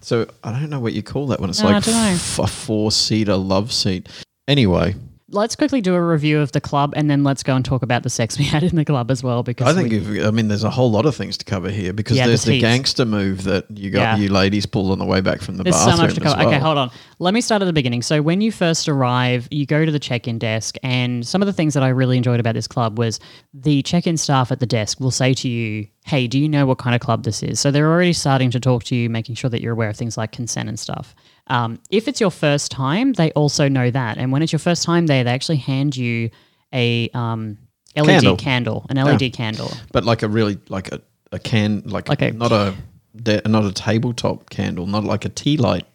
So 0.00 0.26
I 0.42 0.50
don't 0.50 0.68
know 0.68 0.80
what 0.80 0.92
you 0.92 1.04
call 1.04 1.28
that 1.28 1.38
when 1.40 1.50
it's 1.50 1.60
Mm. 1.62 1.66
No, 1.66 1.70
like 1.70 1.86
f- 1.86 2.38
a 2.40 2.46
four 2.48 2.90
seater 2.90 3.36
love 3.36 3.72
seat. 3.72 4.08
Anyway, 4.48 4.96
let's 5.34 5.56
quickly 5.56 5.80
do 5.80 5.94
a 5.94 6.00
review 6.00 6.40
of 6.40 6.52
the 6.52 6.60
club 6.60 6.94
and 6.96 7.10
then 7.10 7.24
let's 7.24 7.42
go 7.42 7.54
and 7.56 7.64
talk 7.64 7.82
about 7.82 8.02
the 8.04 8.10
sex 8.10 8.38
we 8.38 8.44
had 8.44 8.62
in 8.62 8.76
the 8.76 8.84
club 8.84 9.10
as 9.10 9.22
well 9.22 9.42
because 9.42 9.66
I 9.66 9.74
think 9.78 9.90
we- 10.08 10.20
if, 10.20 10.26
I 10.26 10.30
mean 10.30 10.48
there's 10.48 10.64
a 10.64 10.70
whole 10.70 10.90
lot 10.90 11.06
of 11.06 11.14
things 11.16 11.36
to 11.38 11.44
cover 11.44 11.70
here 11.70 11.92
because 11.92 12.16
Yeah, 12.16 12.26
there's 12.26 12.44
the 12.44 12.52
heaps. 12.52 12.62
gangster 12.62 13.04
move 13.04 13.44
that 13.44 13.66
you 13.70 13.90
got 13.90 14.00
Yeah. 14.00 14.16
you 14.16 14.28
ladies 14.28 14.64
pulled 14.66 14.92
on 14.92 14.98
the 14.98 15.04
way 15.04 15.20
back 15.20 15.42
from 15.42 15.56
the 15.56 15.64
there's 15.64 15.76
so 15.76 15.86
bathroom. 15.86 16.06
much 16.06 16.14
to 16.14 16.20
cover. 16.20 16.42
Okay, 16.42 16.58
hold 16.58 16.78
on. 16.78 16.90
Let 17.18 17.34
me 17.34 17.40
start 17.40 17.62
at 17.62 17.66
the 17.66 17.72
beginning. 17.72 18.02
So 18.02 18.22
when 18.22 18.40
you 18.40 18.52
first 18.52 18.88
arrive, 18.88 19.48
you 19.50 19.66
go 19.66 19.84
to 19.84 19.90
the 19.92 19.98
check-in 19.98 20.38
desk 20.38 20.76
and 20.82 21.26
some 21.26 21.42
of 21.42 21.46
the 21.46 21.52
things 21.52 21.74
that 21.74 21.82
I 21.82 21.88
really 21.88 22.16
enjoyed 22.16 22.40
about 22.40 22.54
this 22.54 22.66
club 22.68 22.98
was 22.98 23.20
the 23.52 23.82
check-in 23.82 24.16
staff 24.16 24.50
at 24.52 24.60
the 24.60 24.66
desk 24.66 25.00
will 25.00 25.10
say 25.10 25.34
to 25.34 25.48
you, 25.48 25.86
"Hey, 26.04 26.26
do 26.26 26.38
you 26.38 26.48
know 26.48 26.66
what 26.66 26.78
kind 26.78 26.94
of 26.94 27.00
club 27.00 27.24
this 27.24 27.42
is?" 27.42 27.58
So 27.60 27.70
they're 27.70 27.90
already 27.90 28.12
starting 28.12 28.50
to 28.52 28.60
talk 28.60 28.84
to 28.84 28.96
you, 28.96 29.10
making 29.10 29.34
sure 29.34 29.50
that 29.50 29.60
you're 29.60 29.72
aware 29.72 29.88
of 29.90 29.96
things 29.96 30.16
like 30.16 30.32
consent 30.32 30.68
and 30.68 30.78
stuff. 30.78 31.14
Um, 31.48 31.78
if 31.90 32.08
it's 32.08 32.20
your 32.20 32.30
first 32.30 32.70
time, 32.70 33.12
they 33.12 33.30
also 33.32 33.68
know 33.68 33.90
that, 33.90 34.16
and 34.18 34.32
when 34.32 34.42
it's 34.42 34.52
your 34.52 34.58
first 34.58 34.82
time 34.82 35.06
there, 35.06 35.24
they 35.24 35.30
actually 35.30 35.58
hand 35.58 35.96
you 35.96 36.30
a 36.72 37.10
um, 37.14 37.58
LED 37.96 38.06
Candle. 38.06 38.36
candle, 38.36 38.86
an 38.88 38.96
LED 38.96 39.32
candle. 39.32 39.70
But 39.92 40.04
like 40.04 40.22
a 40.22 40.28
really 40.28 40.58
like 40.68 40.90
a, 40.92 41.00
a 41.32 41.38
can 41.38 41.82
like, 41.84 42.08
Like 42.08 42.22
a- 42.22 42.32
not 42.32 42.52
a 42.52 42.74
not 43.46 43.64
a 43.64 43.72
tabletop 43.72 44.50
candle, 44.50 44.86
not 44.86 45.04
like 45.04 45.24
a 45.24 45.28
tea 45.28 45.56
light, 45.56 45.86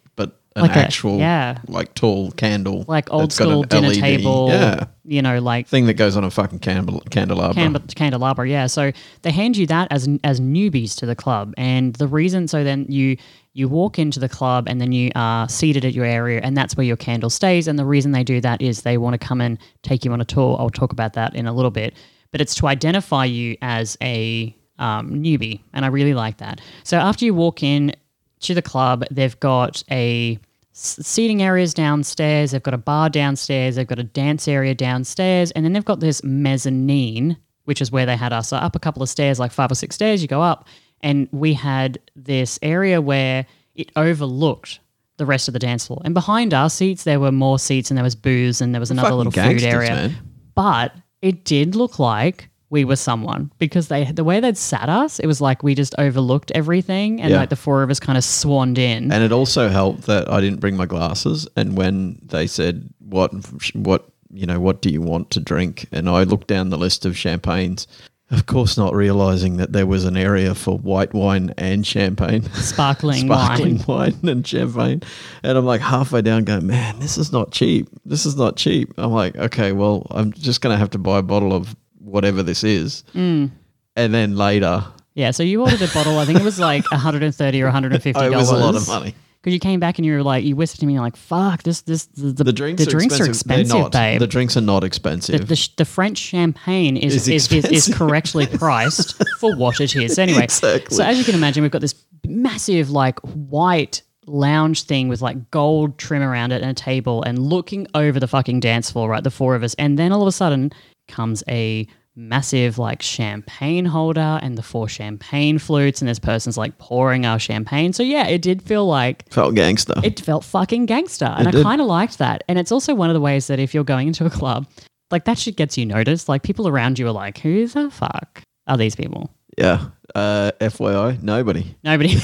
an 0.55 0.63
Like 0.63 0.75
a- 0.75 0.79
actual 0.79 1.17
yeah. 1.19 1.59
like 1.67 1.93
tall 1.93 2.31
candle, 2.31 2.85
like 2.88 3.12
old 3.12 3.31
school 3.33 3.63
dinner 3.63 3.89
LED 3.89 3.99
table, 3.99 4.47
yeah 4.49 4.85
you 5.09 5.23
know, 5.23 5.39
like 5.39 5.67
thing 5.67 5.88
that 5.88 5.95
goes 5.95 6.15
on 6.15 6.23
a 6.23 6.29
fucking 6.29 6.59
candle 6.59 7.01
candelabra. 7.09 7.55
Can- 7.55 7.88
candelabra, 7.95 8.47
yeah. 8.47 8.67
So 8.67 8.91
they 9.23 9.31
hand 9.31 9.57
you 9.57 9.65
that 9.65 9.91
as 9.91 10.07
as 10.23 10.39
newbies 10.39 10.95
to 10.97 11.08
the 11.08 11.15
club, 11.15 11.54
and 11.58 11.95
the 11.95 12.08
reason 12.08 12.47
so 12.47 12.63
then 12.63 12.85
you 12.87 13.17
you 13.54 13.67
walk 13.67 13.97
into 13.97 14.19
the 14.19 14.29
club 14.29 14.69
and 14.69 14.79
then 14.79 14.91
you 14.91 15.10
are 15.15 15.50
seated 15.50 15.83
at 15.83 15.93
your 15.93 16.06
area, 16.06 16.39
and 16.43 16.56
that's 16.56 16.77
where 16.77 16.85
your 16.85 16.95
candle 16.95 17.31
stays. 17.31 17.67
And 17.67 17.79
the 17.79 17.85
reason 17.85 18.12
they 18.12 18.23
do 18.23 18.39
that 18.41 18.62
is 18.62 18.83
they 18.83 19.00
want 19.00 19.19
to 19.19 19.27
come 19.27 19.41
and 19.41 19.58
take 19.81 20.06
you 20.06 20.13
on 20.13 20.21
a 20.21 20.25
tour. 20.25 20.56
I'll 20.60 20.69
talk 20.69 20.91
about 20.91 21.13
that 21.13 21.35
in 21.35 21.47
a 21.47 21.54
little 21.54 21.71
bit, 21.71 21.95
but 22.31 22.39
it's 22.39 22.54
to 22.56 22.67
identify 22.67 23.25
you 23.25 23.58
as 23.63 23.97
a 24.04 24.56
um, 24.77 25.10
newbie, 25.12 25.62
and 25.73 25.85
I 25.85 25.87
really 25.87 26.13
like 26.13 26.37
that. 26.37 26.62
So 26.83 26.97
after 26.97 27.25
you 27.25 27.33
walk 27.33 27.63
in 27.63 27.95
to 28.42 28.54
the 28.54 28.62
club, 28.62 29.04
they've 29.12 29.40
got 29.40 29.83
a 29.92 30.40
seating 30.73 31.42
areas 31.42 31.73
downstairs. 31.73 32.52
They've 32.52 32.63
got 32.63 32.73
a 32.73 32.77
bar 32.77 33.10
downstairs. 33.10 33.75
They've 33.75 33.87
got 33.87 34.00
a 34.00 34.04
dance 34.04 34.48
area 34.48 34.73
downstairs, 34.73 35.52
and 35.52 35.65
then 35.65 35.73
they've 35.73 35.83
got 35.85 36.00
this 36.00 36.23
mezzanine, 36.23 37.37
which 37.65 37.81
is 37.81 37.92
where 37.92 38.06
they 38.06 38.15
had 38.15 38.31
us. 38.33 38.50
So 38.50 38.58
up 38.58 38.75
a 38.75 38.79
couple 38.79 39.04
of 39.04 39.10
stairs, 39.10 39.40
like 39.40 39.52
five 39.52 39.71
or 39.71 39.75
six 39.75 39.96
stairs. 39.96 40.21
You 40.21 40.27
go 40.27 40.42
up, 40.42 40.67
and 41.02 41.27
we 41.31 41.54
had 41.54 42.00
this 42.15 42.60
area 42.62 43.02
where 43.02 43.46
it 43.75 43.92
overlooked 43.96 44.79
the 45.17 45.25
rest 45.25 45.48
of 45.50 45.54
the 45.54 45.60
dance 45.60 45.87
floor. 45.87 46.02
And 46.06 46.13
behind 46.13 46.54
our 46.54 46.69
seats, 46.69 47.04
there 47.04 47.19
were 47.19 47.31
more 47.31 47.60
seats 47.60 47.92
and 47.92 47.98
there 47.98 48.04
was 48.06 48.15
booze 48.15 48.62
and 48.62 48.73
there 48.73 48.79
was 48.79 48.90
another 48.92 49.08
Fucking 49.10 49.17
little 49.17 49.31
food 49.31 49.60
gangsters, 49.60 49.73
area. 49.73 49.90
man. 49.90 50.15
But 50.56 50.94
it 51.21 51.44
did 51.44 51.75
look 51.75 52.00
like 52.00 52.50
we 52.71 52.85
were 52.85 52.95
someone 52.95 53.51
because 53.57 53.87
they 53.87 54.05
the 54.11 54.23
way 54.23 54.39
they'd 54.39 54.57
sat 54.57 54.89
us, 54.89 55.19
it 55.19 55.27
was 55.27 55.41
like 55.41 55.63
we 55.63 55.73
just 55.75 55.95
overlooked 55.97 56.51
everything 56.53 57.19
and 57.21 57.31
Yeah. 57.31 57.37
like 57.39 57.49
the 57.49 57.55
four 57.55 57.81
of 57.83 57.89
us 57.89 57.99
kind 57.99 58.17
of 58.17 58.23
swanned 58.23 58.77
in. 58.77 59.11
And 59.11 59.23
it 59.23 59.31
also 59.31 59.69
helped 59.69 60.03
that 60.03 60.31
I 60.31 60.39
didn't 60.41 60.59
bring 60.59 60.77
my 60.77 60.85
glasses. 60.85 61.47
And 61.55 61.75
when 61.75 62.19
they 62.25 62.45
said, 62.47 62.87
"What, 62.99 63.31
what, 63.73 64.05
you 64.31 64.45
know, 64.45 64.59
what 64.59 64.81
do 64.81 64.89
you 64.89 65.01
want 65.01 65.31
to 65.31 65.39
drink?" 65.39 65.87
and 65.91 66.07
I 66.07 66.23
looked 66.23 66.47
down 66.47 66.69
the 66.69 66.77
list 66.77 67.05
of 67.05 67.17
champagnes, 67.17 67.87
of 68.31 68.45
course, 68.45 68.77
not 68.77 68.93
realizing 68.93 69.57
that 69.57 69.73
there 69.73 69.87
was 69.87 70.05
an 70.05 70.15
area 70.15 70.53
for 70.53 70.77
white 70.77 71.15
wine 71.15 71.51
and 71.57 71.87
champagne, 71.87 72.43
sparkling, 72.53 73.25
sparkling 73.25 73.77
wine. 73.87 74.13
wine 74.21 74.29
and 74.29 74.45
champagne. 74.45 75.01
And 75.41 75.57
I'm 75.57 75.65
like 75.65 75.81
halfway 75.81 76.21
down, 76.21 76.43
going, 76.43 76.67
"Man, 76.67 76.99
this 76.99 77.17
is 77.17 77.31
not 77.31 77.49
cheap. 77.51 77.89
This 78.05 78.27
is 78.27 78.35
not 78.35 78.55
cheap." 78.57 78.93
I'm 78.99 79.11
like, 79.11 79.35
"Okay, 79.35 79.71
well, 79.71 80.05
I'm 80.11 80.31
just 80.33 80.61
gonna 80.61 80.77
have 80.77 80.91
to 80.91 80.99
buy 80.99 81.17
a 81.17 81.23
bottle 81.23 81.51
of 81.53 81.75
whatever 82.00 82.43
this 82.43 82.63
is." 82.63 83.04
Mm. 83.13 83.52
And 83.95 84.13
then 84.13 84.35
later, 84.35 84.83
Yeah, 85.15 85.31
so 85.31 85.43
you 85.43 85.62
ordered 85.62 85.81
a 85.81 85.87
bottle. 85.93 86.17
I 86.19 86.25
think 86.25 86.39
it 86.39 86.43
was 86.45 86.60
like 86.60 86.89
130 86.91 87.62
or 87.62 87.65
150 87.65 88.17
oh, 88.19 88.23
it 88.27 88.29
dollars. 88.29 88.50
was 88.50 88.52
a 88.52 88.58
lot 88.63 88.75
of 88.75 88.87
money. 88.87 89.13
Because 89.41 89.54
you 89.54 89.60
came 89.62 89.79
back 89.79 89.97
and 89.97 90.06
you 90.06 90.13
were 90.13 90.23
like, 90.23 90.43
you 90.43 90.56
whispered 90.58 90.81
to 90.81 90.85
me, 90.85 90.93
you're 90.93 91.02
like, 91.02 91.15
"Fuck, 91.15 91.63
this, 91.63 91.81
this, 91.81 92.08
the, 92.08 92.31
the, 92.33 92.43
The 92.43 92.52
drinks, 92.54 92.83
the 92.83 92.91
drinks 92.91 93.15
are 93.15 93.19
They're 93.23 93.27
expensive, 93.29 93.77
not. 93.77 93.91
babe." 93.93 94.19
The 94.19 94.27
drinks 94.27 94.58
are 94.58 94.62
not 94.62 94.81
the, 94.81 94.87
expensive. 94.87 95.47
the, 95.47 95.56
sh- 95.56 95.69
the 95.77 95.85
French 95.85 96.17
champagne 96.17 96.97
is 96.97 97.15
Is 97.15 97.27
is, 97.27 97.27
is, 97.29 97.54
is, 97.54 97.63
expensive. 97.65 97.95
correctly 97.95 98.47
priced 98.54 99.21
for 99.39 99.56
what 99.56 99.79
it 99.79 99.95
is. 99.95 100.19
Anyway, 100.19 100.43
Exactly. 100.43 100.93
so 100.95 101.04
as 101.06 101.17
you 101.17 101.23
can 101.23 101.35
imagine, 101.35 101.63
we've 101.63 101.71
got 101.71 101.79
this 101.81 101.95
massive 102.27 102.89
like 102.89 103.17
white 103.21 104.02
lounge 104.25 104.83
thing 104.83 105.08
with 105.08 105.21
like 105.21 105.50
gold 105.52 105.97
trim 105.97 106.21
around 106.21 106.52
it 106.52 106.62
and 106.62 106.69
a 106.69 106.73
table 106.73 107.23
and 107.23 107.39
looking 107.39 107.87
over 107.95 108.19
the 108.19 108.27
fucking 108.27 108.60
dance 108.60 108.91
floor, 108.91 109.10
right? 109.10 109.23
The 109.23 109.31
four 109.31 109.56
of 109.56 109.63
us. 109.63 109.73
And 109.75 109.97
then 109.97 110.12
all 110.12 110.21
of 110.21 110.27
a 110.27 110.31
sudden 110.33 110.71
comes 111.10 111.43
a 111.49 111.87
massive 112.15 112.77
like 112.77 113.01
champagne 113.01 113.85
holder 113.85 114.39
and 114.41 114.57
the 114.57 114.62
four 114.63 114.89
champagne 114.89 115.57
flutes 115.57 116.01
and 116.01 116.10
this 116.10 116.19
person's 116.19 116.57
like 116.57 116.77
pouring 116.77 117.25
our 117.25 117.39
champagne. 117.39 117.93
So 117.93 118.03
yeah, 118.03 118.27
it 118.27 118.41
did 118.41 118.62
feel 118.62 118.85
like 118.85 119.31
Felt 119.31 119.55
gangster. 119.55 119.95
it 120.03 120.19
felt 120.19 120.43
fucking 120.43 120.85
gangster. 120.85 121.33
And 121.37 121.47
I 121.47 121.51
kind 121.51 121.79
of 121.79 121.87
liked 121.87 122.17
that. 122.17 122.43
And 122.49 122.60
it's 122.60 122.71
also 122.71 122.93
one 122.93 123.10
of 123.10 123.13
the 123.13 123.21
ways 123.21 123.47
that 123.47 123.60
if 123.60 123.73
you're 123.73 123.83
going 123.85 124.07
into 124.07 124.25
a 124.25 124.29
club, 124.29 124.67
like 125.12 125.25
that 125.25 125.37
shit 125.37 125.55
gets 125.55 125.77
you 125.77 125.85
noticed. 125.85 126.27
Like 126.27 126.43
people 126.43 126.67
around 126.67 126.99
you 126.99 127.07
are 127.07 127.12
like, 127.12 127.37
who 127.37 127.67
the 127.67 127.89
fuck 127.89 128.41
are 128.67 128.77
these 128.77 128.95
people? 128.95 129.31
Yeah. 129.60 129.85
Uh, 130.15 130.51
FYI, 130.60 131.21
nobody. 131.21 131.75
Nobody. 131.83 132.15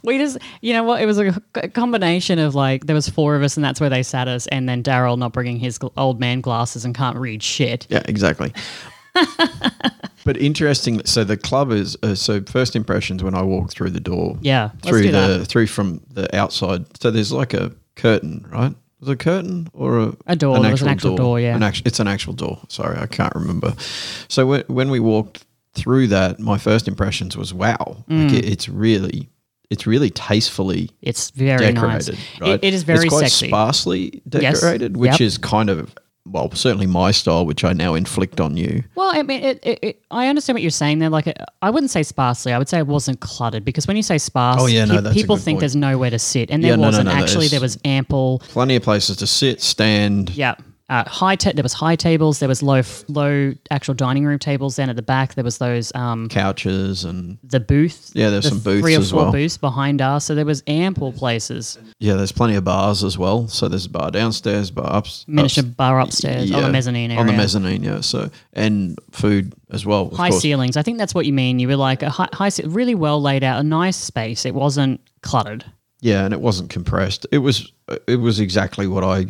we 0.02 0.18
just, 0.18 0.38
you 0.62 0.72
know 0.72 0.82
what? 0.82 1.02
It 1.02 1.06
was 1.06 1.18
a 1.18 1.32
c- 1.32 1.68
combination 1.68 2.38
of 2.38 2.54
like, 2.54 2.86
there 2.86 2.94
was 2.94 3.08
four 3.08 3.36
of 3.36 3.42
us 3.42 3.56
and 3.56 3.64
that's 3.64 3.80
where 3.80 3.90
they 3.90 4.02
sat 4.02 4.26
us. 4.26 4.46
And 4.46 4.68
then 4.68 4.82
Daryl 4.82 5.18
not 5.18 5.32
bringing 5.32 5.58
his 5.58 5.78
gl- 5.78 5.92
old 5.96 6.18
man 6.18 6.40
glasses 6.40 6.84
and 6.84 6.94
can't 6.94 7.18
read 7.18 7.42
shit. 7.42 7.86
Yeah, 7.90 8.02
exactly. 8.06 8.52
but 10.24 10.36
interesting. 10.38 11.04
So 11.04 11.24
the 11.24 11.36
club 11.36 11.70
is 11.70 11.96
uh, 12.02 12.14
so 12.14 12.40
first 12.42 12.76
impressions 12.76 13.22
when 13.22 13.34
I 13.34 13.42
walked 13.42 13.72
through 13.72 13.90
the 13.90 14.00
door. 14.00 14.38
Yeah, 14.40 14.70
through 14.82 15.02
the 15.02 15.38
that. 15.38 15.46
through 15.46 15.66
from 15.66 16.00
the 16.10 16.34
outside. 16.34 16.86
So 17.00 17.10
there's 17.10 17.32
like 17.32 17.52
a 17.52 17.72
curtain, 17.96 18.46
right? 18.50 18.74
Was 19.00 19.08
it 19.08 19.12
a 19.12 19.16
curtain 19.16 19.68
or 19.72 19.98
a 19.98 20.16
A 20.26 20.36
door. 20.36 20.60
There 20.60 20.70
was 20.70 20.82
an 20.82 20.88
actual 20.88 21.16
door, 21.16 21.40
yeah. 21.40 21.56
An 21.56 21.62
act- 21.62 21.82
it's 21.86 22.00
an 22.00 22.08
actual 22.08 22.34
door. 22.34 22.58
Sorry, 22.68 22.98
I 22.98 23.06
can't 23.06 23.34
remember. 23.34 23.74
So 24.28 24.46
when 24.46 24.64
when 24.68 24.90
we 24.90 25.00
walked 25.00 25.44
through 25.74 26.08
that, 26.08 26.38
my 26.38 26.58
first 26.58 26.86
impressions 26.88 27.36
was 27.36 27.54
wow. 27.54 28.04
Mm. 28.10 28.24
Like 28.30 28.38
it, 28.38 28.44
it's 28.44 28.68
really 28.68 29.28
it's 29.70 29.86
really 29.86 30.10
tastefully 30.10 30.90
It's 31.00 31.30
very 31.30 31.72
nice. 31.72 32.10
Right? 32.40 32.50
It, 32.54 32.64
it 32.64 32.74
is 32.74 32.82
very 32.82 33.06
it's 33.06 33.08
quite 33.08 33.20
sexy. 33.28 33.46
sparsely 33.48 34.22
Yes. 34.30 34.60
decorated, 34.60 34.96
which 34.96 35.12
Yep. 35.12 35.20
is 35.20 35.38
kind 35.38 35.70
of 35.70 35.94
well, 36.30 36.50
certainly 36.52 36.86
my 36.86 37.10
style, 37.10 37.44
which 37.46 37.64
I 37.64 37.72
now 37.72 37.94
inflict 37.94 38.40
on 38.40 38.56
you. 38.56 38.84
Well, 38.94 39.10
I 39.12 39.22
mean, 39.22 39.42
it, 39.42 39.58
it, 39.62 39.78
it, 39.82 40.04
I 40.10 40.28
understand 40.28 40.54
what 40.56 40.62
you're 40.62 40.70
saying 40.70 40.98
there. 41.00 41.10
Like, 41.10 41.32
I 41.62 41.70
wouldn't 41.70 41.90
say 41.90 42.02
sparsely. 42.02 42.52
I 42.52 42.58
would 42.58 42.68
say 42.68 42.78
it 42.78 42.86
wasn't 42.86 43.20
cluttered 43.20 43.64
because 43.64 43.86
when 43.86 43.96
you 43.96 44.02
say 44.02 44.18
sparse, 44.18 44.60
Oh, 44.60 44.66
yeah, 44.66 44.84
no, 44.84 45.02
pe- 45.02 45.12
people 45.12 45.36
think 45.36 45.56
point. 45.56 45.60
there's 45.60 45.76
nowhere 45.76 46.10
to 46.10 46.18
sit, 46.18 46.50
and 46.50 46.62
there 46.62 46.70
Yeah, 46.70 46.76
no, 46.76 46.82
no, 46.82 46.88
wasn't. 46.88 47.06
no, 47.08 47.12
Actually, 47.14 47.48
there 47.48 47.60
was 47.60 47.78
ample. 47.84 48.40
Plenty 48.48 48.76
of 48.76 48.82
places 48.82 49.16
to 49.18 49.26
sit, 49.26 49.60
stand. 49.60 50.30
Yeah, 50.30 50.54
uh, 50.90 51.08
high. 51.08 51.36
Ta- 51.36 51.52
there 51.54 51.62
was 51.62 51.72
high 51.72 51.96
tables. 51.96 52.38
There 52.40 52.48
was 52.48 52.62
low, 52.62 52.74
f- 52.74 53.04
low 53.08 53.54
actual 53.70 53.94
dining 53.94 54.26
room 54.26 54.38
tables. 54.38 54.76
Then 54.76 54.90
at 54.90 54.96
the 54.96 55.02
back, 55.02 55.34
there 55.34 55.44
was 55.44 55.56
those 55.58 55.94
um 55.94 56.28
couches 56.28 57.04
and 57.04 57.38
the 57.42 57.60
booth. 57.60 58.10
Yeah, 58.14 58.28
there's 58.28 58.44
the 58.44 58.50
some 58.50 58.58
booths 58.60 58.82
three 58.82 58.96
or 58.96 58.98
as 59.00 59.10
four 59.10 59.22
well. 59.22 59.32
booths 59.32 59.56
behind 59.56 60.02
us. 60.02 60.26
So 60.26 60.34
there 60.34 60.44
was 60.44 60.62
ample 60.66 61.12
places. 61.12 61.78
yeah, 62.00 62.14
there's 62.14 62.32
plenty 62.32 62.56
of 62.56 62.64
bars 62.64 63.02
as 63.04 63.16
well. 63.16 63.48
So 63.48 63.68
there's 63.68 63.86
a 63.86 63.90
bar 63.90 64.10
downstairs, 64.10 64.70
bar 64.70 64.92
ups, 64.92 65.24
Miniature 65.26 65.64
ups- 65.64 65.74
bar 65.76 66.00
upstairs 66.00 66.50
on 66.52 66.62
the 66.62 66.70
mezzanine 66.70 67.10
area. 67.10 67.20
On 67.20 67.26
the 67.26 67.32
mezzanine, 67.32 67.82
yeah. 67.82 68.00
So 68.00 68.28
and 68.52 68.98
food 69.12 69.54
as 69.70 69.86
well. 69.86 70.08
of 70.08 70.12
high 70.16 70.30
course. 70.30 70.42
ceilings. 70.42 70.76
I 70.76 70.82
think 70.82 70.98
that's 70.98 71.14
what 71.14 71.24
you 71.24 71.32
mean. 71.32 71.58
You 71.60 71.68
were 71.68 71.76
like 71.76 72.02
a 72.02 72.10
high, 72.10 72.28
high, 72.32 72.50
really 72.64 72.94
well 72.96 73.22
laid 73.22 73.44
out, 73.44 73.60
a 73.60 73.62
nice 73.62 73.96
space. 73.96 74.44
It 74.44 74.54
wasn't 74.54 75.00
cluttered. 75.22 75.64
Yeah, 76.02 76.24
and 76.24 76.32
it 76.32 76.40
wasn't 76.40 76.70
compressed. 76.70 77.26
It 77.30 77.38
was 77.38 77.70
it 78.08 78.16
was 78.16 78.40
exactly 78.40 78.86
what 78.86 79.04
I 79.04 79.26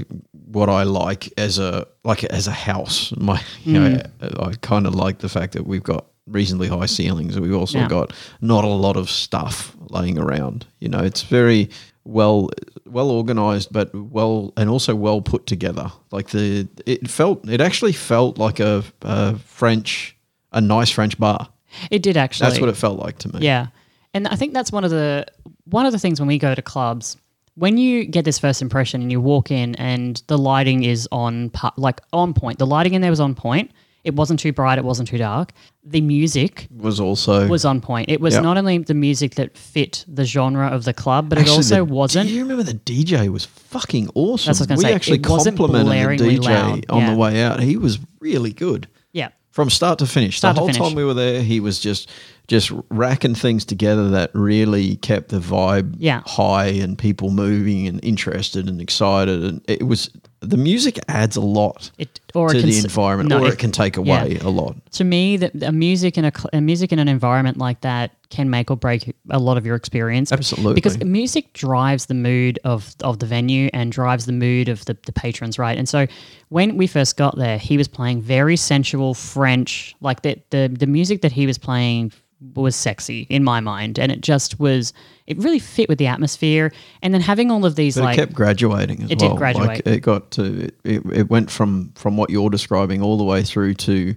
what 0.52 0.68
I 0.68 0.82
like 0.84 1.32
as 1.38 1.58
a 1.58 1.86
like 2.04 2.24
as 2.24 2.46
a 2.46 2.52
house. 2.52 3.12
My 3.16 3.40
you 3.64 3.72
know, 3.72 4.02
Hmm. 4.20 4.42
I 4.42 4.52
kind 4.60 4.86
of 4.86 4.94
like 4.94 5.18
the 5.18 5.28
fact 5.28 5.52
that 5.52 5.66
we've 5.66 5.82
got 5.82 6.06
reasonably 6.26 6.68
high 6.68 6.86
ceilings. 6.86 7.36
and 7.36 7.44
We've 7.44 7.54
also 7.60 7.78
Yeah. 7.78 7.88
got 7.88 8.12
not 8.40 8.64
a 8.64 8.68
lot 8.68 8.96
of 8.96 9.10
stuff 9.10 9.76
laying 9.90 10.18
around. 10.18 10.66
You 10.80 10.88
know, 10.88 11.00
it's 11.00 11.22
very 11.22 11.68
well 12.04 12.48
well 12.86 13.10
organized, 13.10 13.72
but 13.72 13.94
well 13.94 14.52
and 14.56 14.68
also 14.70 14.94
well 14.94 15.20
put 15.22 15.46
together. 15.46 15.90
Like 16.10 16.30
the 16.30 16.68
it 16.86 17.08
felt 17.10 17.48
it 17.48 17.60
actually 17.60 17.92
felt 17.92 18.38
like 18.38 18.58
a, 18.60 18.82
a 19.02 19.36
French 19.38 20.16
a 20.52 20.60
nice 20.60 20.90
French 20.90 21.18
bar. 21.18 21.48
It 21.90 22.02
did 22.02 22.16
actually. 22.16 22.48
That's 22.48 22.60
what 22.60 22.68
it 22.68 22.76
felt 22.76 22.98
like 22.98 23.18
to 23.18 23.28
me. 23.32 23.40
Yeah, 23.46 23.66
and 24.14 24.26
I 24.26 24.34
think 24.36 24.52
that's 24.54 24.72
one 24.72 24.84
of 24.84 24.90
the 24.90 25.26
one 25.64 25.86
of 25.86 25.92
the 25.92 25.98
things 25.98 26.18
when 26.20 26.26
we 26.26 26.38
go 26.38 26.54
to 26.54 26.62
clubs. 26.62 27.16
When 27.60 27.76
you 27.76 28.06
get 28.06 28.24
this 28.24 28.38
first 28.38 28.62
impression 28.62 29.02
and 29.02 29.12
you 29.12 29.20
walk 29.20 29.50
in 29.50 29.74
and 29.74 30.20
the 30.28 30.38
lighting 30.38 30.82
is 30.84 31.06
on 31.12 31.50
like 31.76 32.00
on 32.10 32.32
point, 32.32 32.58
the 32.58 32.66
lighting 32.66 32.94
in 32.94 33.02
there 33.02 33.10
was 33.10 33.20
on 33.20 33.34
point. 33.34 33.70
It 34.02 34.14
wasn't 34.14 34.40
too 34.40 34.50
bright. 34.54 34.78
It 34.78 34.84
wasn't 34.84 35.08
too 35.10 35.18
dark. 35.18 35.52
The 35.84 36.00
music 36.00 36.68
Was 36.74 36.98
also 36.98 37.46
was 37.48 37.66
on 37.66 37.82
point. 37.82 38.08
It 38.08 38.18
was 38.18 38.32
Yeah. 38.32 38.40
not 38.40 38.56
only 38.56 38.78
the 38.78 38.94
music 38.94 39.34
that 39.34 39.58
fit 39.58 40.06
the 40.08 40.24
genre 40.24 40.68
of 40.68 40.84
the 40.84 40.94
club, 40.94 41.28
but 41.28 41.36
Actually, 41.36 41.52
it 41.52 41.56
also 41.58 41.76
the- 41.76 41.84
wasn't. 41.84 42.28
Do 42.28 42.34
you 42.34 42.40
remember 42.42 42.62
the 42.62 42.72
DJ 42.92 43.28
was 43.28 43.44
fucking 43.44 44.08
awesome? 44.14 44.48
That's 44.48 44.60
what 44.60 44.70
I 44.70 44.74
was 44.76 44.84
we 44.84 44.88
say. 44.88 44.94
actually 44.94 45.16
It 45.18 45.24
complimented 45.24 46.18
the 46.18 46.24
DJ 46.38 46.38
loud. 46.54 46.86
on 46.88 46.98
Yeah. 47.02 47.10
the 47.10 47.16
way 47.18 47.42
out. 47.42 47.60
He 47.62 47.76
was 47.76 47.98
really 48.20 48.54
good 48.54 48.88
yeah, 49.12 49.28
from 49.50 49.68
start 49.68 49.98
to 49.98 50.06
finish. 50.06 50.38
Start 50.38 50.54
the 50.54 50.60
whole 50.60 50.68
finish. 50.68 50.80
time 50.80 50.94
we 50.94 51.04
were 51.04 51.12
there, 51.12 51.42
he 51.42 51.60
was 51.60 51.78
just 51.78 52.08
just 52.48 52.72
racking 52.90 53.34
things 53.34 53.64
together 53.64 54.10
that 54.10 54.30
really 54.34 54.96
kept 54.96 55.28
the 55.28 55.38
vibe 55.38 55.94
Yeah. 55.98 56.22
high 56.26 56.66
and 56.66 56.98
people 56.98 57.30
moving 57.30 57.86
and 57.86 58.02
interested 58.04 58.68
and 58.68 58.80
excited. 58.80 59.44
And 59.44 59.60
it 59.68 59.86
was 59.86 60.10
the 60.40 60.56
music 60.56 60.98
adds 61.06 61.36
a 61.36 61.40
lot 61.42 61.90
it 61.98 62.14
to 62.14 62.48
can 62.48 62.62
the 62.62 62.78
environment, 62.78 63.28
no, 63.28 63.40
or 63.42 63.48
it- 63.48 63.52
it 63.54 63.58
can 63.58 63.70
take 63.70 63.96
yeah. 63.96 64.00
away 64.22 64.38
a 64.40 64.48
lot. 64.48 64.74
to 64.92 65.04
me, 65.04 65.36
the, 65.36 65.50
the 65.54 65.70
music 65.70 66.16
in 66.16 66.24
a, 66.24 66.32
a 66.54 66.60
music 66.62 66.92
in 66.92 66.98
an 66.98 67.08
environment 67.08 67.58
like 67.58 67.82
that 67.82 68.12
can 68.30 68.48
make 68.48 68.70
or 68.70 68.76
break 68.76 69.14
a 69.28 69.38
lot 69.38 69.58
of 69.58 69.66
your 69.66 69.76
experience. 69.76 70.32
Absolutely. 70.32 70.74
because 70.74 70.98
music 71.04 71.52
drives 71.52 72.06
the 72.06 72.14
mood 72.14 72.58
of 72.64 72.94
of 73.02 73.18
the 73.18 73.26
venue 73.26 73.68
and 73.74 73.92
drives 73.92 74.24
the 74.26 74.32
mood 74.32 74.68
of 74.68 74.84
the, 74.86 74.96
the 75.04 75.12
patrons, 75.12 75.58
right? 75.58 75.76
And 75.76 75.88
so 75.88 76.06
when 76.48 76.76
we 76.76 76.86
first 76.86 77.16
got 77.18 77.36
there, 77.36 77.58
he 77.58 77.76
was 77.76 77.86
playing 77.88 78.22
very 78.22 78.56
sensual 78.56 79.12
French, 79.14 79.94
like 80.00 80.22
the 80.22 80.40
the 80.50 80.68
the 80.74 80.86
music 80.86 81.20
that 81.22 81.32
he 81.32 81.46
was 81.46 81.58
playing 81.58 82.12
was 82.54 82.74
sexy 82.74 83.26
in 83.28 83.44
my 83.44 83.60
mind, 83.60 83.98
and 83.98 84.10
it 84.10 84.20
just 84.20 84.58
was. 84.58 84.92
It 85.26 85.38
really 85.38 85.58
fit 85.58 85.88
with 85.88 85.98
the 85.98 86.06
atmosphere, 86.08 86.72
and 87.02 87.14
then 87.14 87.20
having 87.20 87.50
all 87.50 87.64
of 87.64 87.76
these 87.76 87.94
But 87.94 88.04
like 88.04 88.18
it 88.18 88.20
kept 88.22 88.32
graduating 88.32 89.02
as 89.04 89.10
It 89.10 89.18
did 89.18 89.36
graduate. 89.36 89.68
Like 89.68 89.86
it 89.86 90.00
got 90.00 90.30
to 90.32 90.70
it, 90.84 91.02
it 91.12 91.30
went 91.30 91.50
from 91.50 91.92
from 91.94 92.16
what 92.16 92.30
you're 92.30 92.50
describing 92.50 93.02
all 93.02 93.16
the 93.16 93.24
way 93.24 93.42
through 93.42 93.74
to 93.74 94.14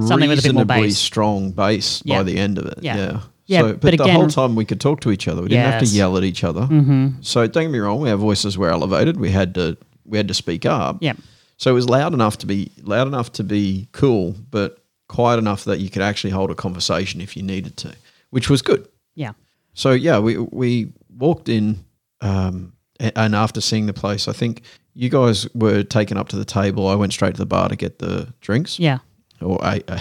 Something 0.00 0.28
with 0.28 0.40
a 0.40 0.42
bit 0.42 0.54
more 0.54 0.62
reasonably 0.64 0.88
bass. 0.88 0.98
strong 0.98 1.52
bass 1.52 2.02
Yeah. 2.04 2.18
by 2.18 2.22
the 2.24 2.36
end 2.38 2.58
of 2.58 2.66
it. 2.66 2.78
Yeah. 2.80 2.96
Yeah. 2.96 3.20
Yeah, 3.46 3.60
So, 3.60 3.72
but 3.74 3.80
but, 3.82 3.96
the 3.98 4.12
whole 4.12 4.28
time 4.28 4.54
we 4.54 4.64
could 4.64 4.80
talk 4.80 5.00
to 5.00 5.10
each 5.10 5.28
other. 5.28 5.42
We 5.42 5.48
didn't 5.48 5.70
have 5.70 5.82
to 5.82 5.86
yell 5.86 6.16
at 6.16 6.24
each 6.24 6.42
other. 6.44 6.62
Mm-hmm. 6.62 7.20
So 7.20 7.46
don't 7.46 7.64
get 7.64 7.70
me 7.70 7.78
wrong. 7.78 8.08
Our 8.08 8.16
voices 8.16 8.56
were 8.56 8.70
elevated. 8.70 9.18
We 9.20 9.30
had 9.30 9.54
to 9.56 9.76
we 10.06 10.16
had 10.16 10.28
to 10.28 10.34
speak 10.34 10.64
up. 10.64 10.98
yeah. 11.00 11.12
So 11.56 11.70
it 11.70 11.74
was 11.74 11.88
loud 11.88 12.14
enough 12.14 12.38
to 12.38 12.46
be 12.46 12.72
loud 12.82 13.06
enough 13.06 13.32
to 13.32 13.44
be 13.44 13.88
cool, 13.92 14.34
but 14.50 14.78
quiet 15.08 15.38
enough 15.38 15.64
that 15.64 15.80
you 15.80 15.90
could 15.90 16.02
actually 16.02 16.30
hold 16.30 16.50
a 16.50 16.54
conversation 16.54 17.20
if 17.20 17.36
you 17.36 17.42
needed 17.42 17.76
to, 17.78 17.94
which 18.30 18.48
was 18.50 18.62
good. 18.62 18.88
Yeah. 19.14 19.32
So 19.74 19.92
yeah, 19.92 20.18
we 20.18 20.38
we 20.38 20.92
walked 21.16 21.48
in, 21.48 21.84
um, 22.20 22.72
and 23.00 23.34
after 23.34 23.60
seeing 23.60 23.86
the 23.86 23.92
place, 23.92 24.28
I 24.28 24.32
think 24.32 24.62
you 24.94 25.08
guys 25.08 25.48
were 25.54 25.82
taken 25.82 26.16
up 26.16 26.28
to 26.28 26.36
the 26.36 26.44
table. 26.44 26.86
I 26.88 26.94
went 26.94 27.12
straight 27.12 27.34
to 27.34 27.38
the 27.38 27.46
bar 27.46 27.68
to 27.68 27.76
get 27.76 27.98
the 27.98 28.32
drinks. 28.40 28.78
Yeah. 28.78 28.98
or 29.40 29.58
a, 29.62 29.82
a, 29.88 30.00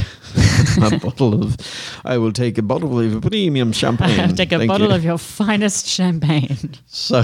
a 0.95 0.99
bottle 0.99 1.33
of. 1.43 1.57
I 2.05 2.17
will 2.19 2.31
take 2.31 2.57
a 2.59 2.61
bottle 2.61 2.99
of 2.99 3.21
premium 3.23 3.71
champagne. 3.73 4.35
Take 4.35 4.51
a 4.51 4.57
Thank 4.59 4.69
bottle 4.69 4.89
you. 4.89 4.95
of 4.95 5.03
your 5.03 5.17
finest 5.17 5.87
champagne. 5.87 6.75
So 6.87 7.23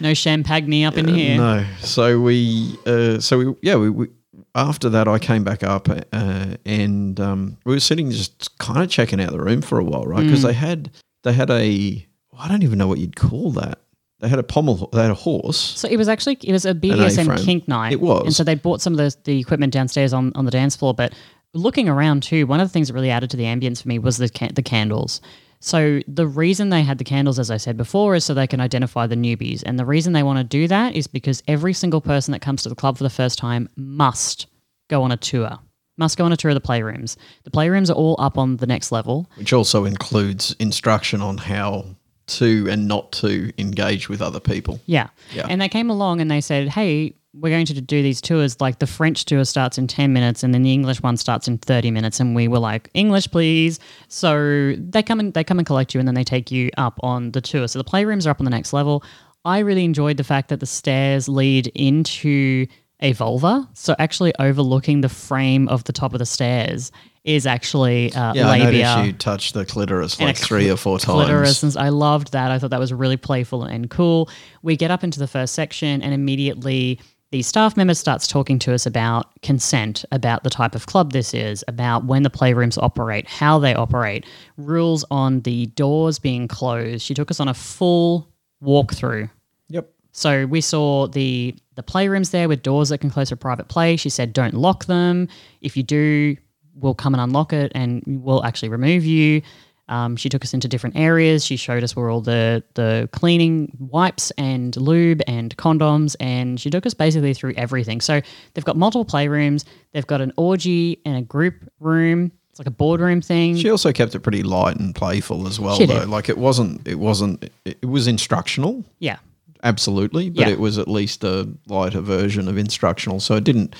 No 0.00 0.14
champagne 0.14 0.84
up 0.86 0.96
in 0.96 1.08
here. 1.08 1.36
no, 1.36 1.66
so 1.80 2.20
we, 2.20 2.78
uh, 2.86 3.18
so 3.18 3.38
we, 3.38 3.54
yeah, 3.62 3.74
we, 3.76 3.90
we. 3.90 4.06
After 4.54 4.88
that, 4.88 5.06
I 5.06 5.18
came 5.18 5.44
back 5.44 5.62
up 5.62 5.88
uh, 5.88 6.56
and 6.64 7.20
um, 7.20 7.58
we 7.64 7.74
were 7.74 7.80
sitting 7.80 8.10
just 8.10 8.58
kind 8.58 8.82
of 8.82 8.90
checking 8.90 9.20
out 9.20 9.30
the 9.30 9.40
room 9.40 9.62
for 9.62 9.78
a 9.78 9.84
while, 9.84 10.04
right? 10.04 10.22
Mm. 10.22 10.26
Because 10.26 10.42
they 10.42 10.52
had 10.52 10.90
they 11.22 11.32
had 11.32 11.50
a 11.50 12.06
I 12.38 12.48
don't 12.48 12.62
even 12.62 12.78
know 12.78 12.88
what 12.88 12.98
you'd 12.98 13.16
call 13.16 13.52
that. 13.52 13.80
They 14.20 14.28
had 14.28 14.38
a 14.38 14.42
pommel. 14.42 14.88
They 14.92 15.02
had 15.02 15.10
a 15.10 15.14
horse. 15.14 15.58
So 15.58 15.88
it 15.88 15.96
was 15.96 16.08
actually 16.08 16.38
it 16.42 16.52
was 16.52 16.64
a 16.64 16.74
BDSM 16.74 17.44
kink 17.44 17.68
night. 17.68 17.92
It 17.92 18.00
was. 18.00 18.24
and 18.24 18.34
so 18.34 18.42
they 18.42 18.54
bought 18.54 18.80
some 18.80 18.92
of 18.94 18.98
the 18.98 19.16
the 19.24 19.38
equipment 19.38 19.72
downstairs 19.72 20.12
on 20.12 20.32
on 20.34 20.44
the 20.44 20.50
dance 20.50 20.74
floor. 20.74 20.94
But 20.94 21.12
looking 21.54 21.88
around 21.88 22.22
too, 22.22 22.46
one 22.46 22.60
of 22.60 22.68
the 22.68 22.72
things 22.72 22.88
that 22.88 22.94
really 22.94 23.10
added 23.10 23.30
to 23.30 23.36
the 23.36 23.44
ambience 23.44 23.82
for 23.82 23.88
me 23.88 23.98
was 23.98 24.16
the 24.16 24.28
ca- 24.28 24.50
the 24.52 24.62
candles. 24.62 25.20
So 25.60 26.00
the 26.06 26.26
reason 26.26 26.68
they 26.70 26.82
had 26.82 26.98
the 26.98 27.04
candles, 27.04 27.38
as 27.38 27.50
I 27.50 27.56
said 27.56 27.76
before, 27.76 28.14
is 28.14 28.24
so 28.24 28.34
they 28.34 28.46
can 28.46 28.60
identify 28.60 29.06
the 29.06 29.16
newbies. 29.16 29.62
And 29.66 29.78
the 29.78 29.84
reason 29.84 30.12
they 30.12 30.22
want 30.22 30.38
to 30.38 30.44
do 30.44 30.68
that 30.68 30.94
is 30.94 31.06
because 31.06 31.42
every 31.48 31.72
single 31.72 32.00
person 32.00 32.32
that 32.32 32.40
comes 32.40 32.62
to 32.62 32.68
the 32.68 32.74
club 32.74 32.96
for 32.96 33.04
the 33.04 33.10
first 33.10 33.38
time 33.38 33.68
must 33.76 34.46
go 34.88 35.02
on 35.02 35.12
a 35.12 35.16
tour. 35.16 35.58
Must 35.96 36.16
go 36.16 36.24
on 36.24 36.32
a 36.32 36.36
tour 36.36 36.52
of 36.52 36.54
the 36.54 36.60
playrooms. 36.60 37.16
The 37.42 37.50
playrooms 37.50 37.90
are 37.90 37.94
all 37.94 38.14
up 38.20 38.38
on 38.38 38.58
the 38.58 38.66
next 38.66 38.92
level. 38.92 39.28
which 39.36 39.52
also 39.52 39.84
includes 39.84 40.54
instruction 40.60 41.20
on 41.20 41.38
how 41.38 41.96
to 42.28 42.66
and 42.70 42.86
not 42.88 43.12
to 43.12 43.52
engage 43.58 44.08
with 44.08 44.22
other 44.22 44.40
people. 44.40 44.80
Yeah. 44.86 45.08
Yeah. 45.32 45.46
And 45.48 45.60
they 45.60 45.68
came 45.68 45.90
along 45.90 46.20
and 46.20 46.30
they 46.30 46.40
said, 46.40 46.68
hey, 46.68 47.14
we're 47.34 47.50
going 47.50 47.66
to 47.66 47.80
do 47.80 48.02
these 48.02 48.20
tours. 48.20 48.60
Like 48.60 48.78
the 48.78 48.86
French 48.86 49.24
tour 49.24 49.44
starts 49.44 49.78
in 49.78 49.86
10 49.86 50.12
minutes 50.12 50.42
and 50.42 50.54
then 50.54 50.62
the 50.62 50.72
English 50.72 51.02
one 51.02 51.16
starts 51.16 51.46
in 51.46 51.58
30 51.58 51.90
minutes. 51.90 52.20
And 52.20 52.34
we 52.34 52.48
were 52.48 52.58
like, 52.58 52.90
English, 52.94 53.30
please. 53.30 53.78
So 54.08 54.74
they 54.78 55.02
come 55.02 55.20
and 55.20 55.34
they 55.34 55.44
come 55.44 55.58
and 55.58 55.66
collect 55.66 55.94
you 55.94 56.00
and 56.00 56.08
then 56.08 56.14
they 56.14 56.24
take 56.24 56.50
you 56.50 56.70
up 56.76 56.98
on 57.02 57.32
the 57.32 57.40
tour. 57.40 57.68
So 57.68 57.78
the 57.78 57.84
playrooms 57.84 58.26
are 58.26 58.30
up 58.30 58.40
on 58.40 58.44
the 58.44 58.50
next 58.50 58.72
level. 58.72 59.04
I 59.44 59.60
really 59.60 59.84
enjoyed 59.84 60.16
the 60.16 60.24
fact 60.24 60.48
that 60.48 60.60
the 60.60 60.66
stairs 60.66 61.28
lead 61.28 61.68
into 61.68 62.66
a 63.00 63.12
vulva. 63.12 63.68
So 63.74 63.94
actually 63.98 64.32
overlooking 64.38 65.00
the 65.00 65.08
frame 65.08 65.68
of 65.68 65.84
the 65.84 65.92
top 65.92 66.12
of 66.12 66.18
the 66.18 66.26
stairs 66.26 66.90
is 67.28 67.46
actually 67.46 68.12
uh, 68.14 68.32
Yeah, 68.32 68.48
I 68.48 68.58
labia 68.58 68.84
noticed 68.86 69.06
you 69.06 69.12
touched 69.12 69.54
the 69.54 69.66
clitoris 69.66 70.18
like 70.18 70.38
a 70.38 70.42
three 70.42 70.70
or 70.70 70.76
four 70.76 70.98
clitoris, 70.98 71.60
times. 71.60 71.76
and 71.76 71.84
I 71.84 71.90
loved 71.90 72.32
that. 72.32 72.50
I 72.50 72.58
thought 72.58 72.70
that 72.70 72.80
was 72.80 72.92
really 72.92 73.18
playful 73.18 73.64
and 73.64 73.90
cool. 73.90 74.30
We 74.62 74.76
get 74.76 74.90
up 74.90 75.04
into 75.04 75.18
the 75.18 75.26
first 75.26 75.54
section, 75.54 76.00
and 76.02 76.14
immediately 76.14 76.98
the 77.30 77.42
staff 77.42 77.76
member 77.76 77.92
starts 77.92 78.26
talking 78.26 78.58
to 78.60 78.72
us 78.72 78.86
about 78.86 79.26
consent, 79.42 80.06
about 80.10 80.42
the 80.42 80.48
type 80.48 80.74
of 80.74 80.86
club 80.86 81.12
this 81.12 81.34
is, 81.34 81.62
about 81.68 82.06
when 82.06 82.22
the 82.22 82.30
playrooms 82.30 82.82
operate, 82.82 83.28
how 83.28 83.58
they 83.58 83.74
operate, 83.74 84.24
rules 84.56 85.04
on 85.10 85.40
the 85.40 85.66
doors 85.66 86.18
being 86.18 86.48
closed. 86.48 87.02
She 87.02 87.12
took 87.12 87.30
us 87.30 87.40
on 87.40 87.48
a 87.48 87.52
full 87.54 88.32
walkthrough. 88.64 89.28
Yep. 89.68 89.90
So 90.12 90.46
we 90.46 90.62
saw 90.62 91.06
the 91.08 91.54
the 91.74 91.82
playrooms 91.82 92.30
there 92.30 92.48
with 92.48 92.62
doors 92.62 92.88
that 92.88 92.98
can 92.98 93.10
close 93.10 93.28
for 93.28 93.36
private 93.36 93.68
play. 93.68 93.96
She 93.96 94.08
said, 94.08 94.32
"Don't 94.32 94.54
lock 94.54 94.86
them. 94.86 95.28
If 95.60 95.76
you 95.76 95.82
do, 95.82 96.36
we'll 96.80 96.94
come 96.94 97.14
and 97.14 97.20
unlock 97.20 97.52
it, 97.52 97.72
and 97.74 98.02
we'll 98.06 98.44
actually 98.44 98.68
remove 98.70 99.04
you." 99.04 99.42
Um, 99.90 100.16
she 100.16 100.28
took 100.28 100.44
us 100.44 100.52
into 100.52 100.68
different 100.68 100.96
areas. 100.96 101.44
She 101.46 101.56
showed 101.56 101.82
us 101.82 101.96
where 101.96 102.10
all 102.10 102.20
the 102.20 102.62
the 102.74 103.08
cleaning 103.12 103.74
wipes 103.78 104.30
and 104.32 104.76
lube 104.76 105.22
and 105.26 105.56
condoms, 105.56 106.14
and 106.20 106.60
she 106.60 106.68
took 106.68 106.84
us 106.84 106.92
basically 106.92 107.32
through 107.32 107.54
everything. 107.56 108.00
So 108.02 108.20
they've 108.52 108.64
got 108.64 108.76
multiple 108.76 109.06
playrooms. 109.06 109.64
They've 109.92 110.06
got 110.06 110.20
an 110.20 110.32
orgy 110.36 111.00
and 111.06 111.16
a 111.16 111.22
group 111.22 111.54
room. 111.80 112.32
It's 112.50 112.58
like 112.58 112.66
a 112.66 112.70
boardroom 112.70 113.22
thing. 113.22 113.56
She 113.56 113.70
also 113.70 113.92
kept 113.92 114.14
it 114.14 114.20
pretty 114.20 114.42
light 114.42 114.76
and 114.76 114.94
playful 114.94 115.46
as 115.46 115.58
well, 115.58 115.76
She 115.76 115.86
though. 115.86 116.00
did. 116.00 116.08
Like 116.10 116.28
it 116.28 116.36
wasn't, 116.36 116.86
it 116.86 116.96
wasn't, 116.98 117.48
it, 117.64 117.82
was 117.86 118.06
instructional, 118.08 118.84
yeah, 118.98 119.18
absolutely, 119.62 120.28
but 120.28 120.46
Yeah. 120.48 120.52
it 120.52 120.58
was 120.60 120.76
at 120.76 120.88
least 120.88 121.22
a 121.24 121.48
lighter 121.68 122.00
version 122.00 122.48
of 122.48 122.58
instructional. 122.58 123.20
So 123.20 123.36
it 123.36 123.44
didn't, 123.44 123.74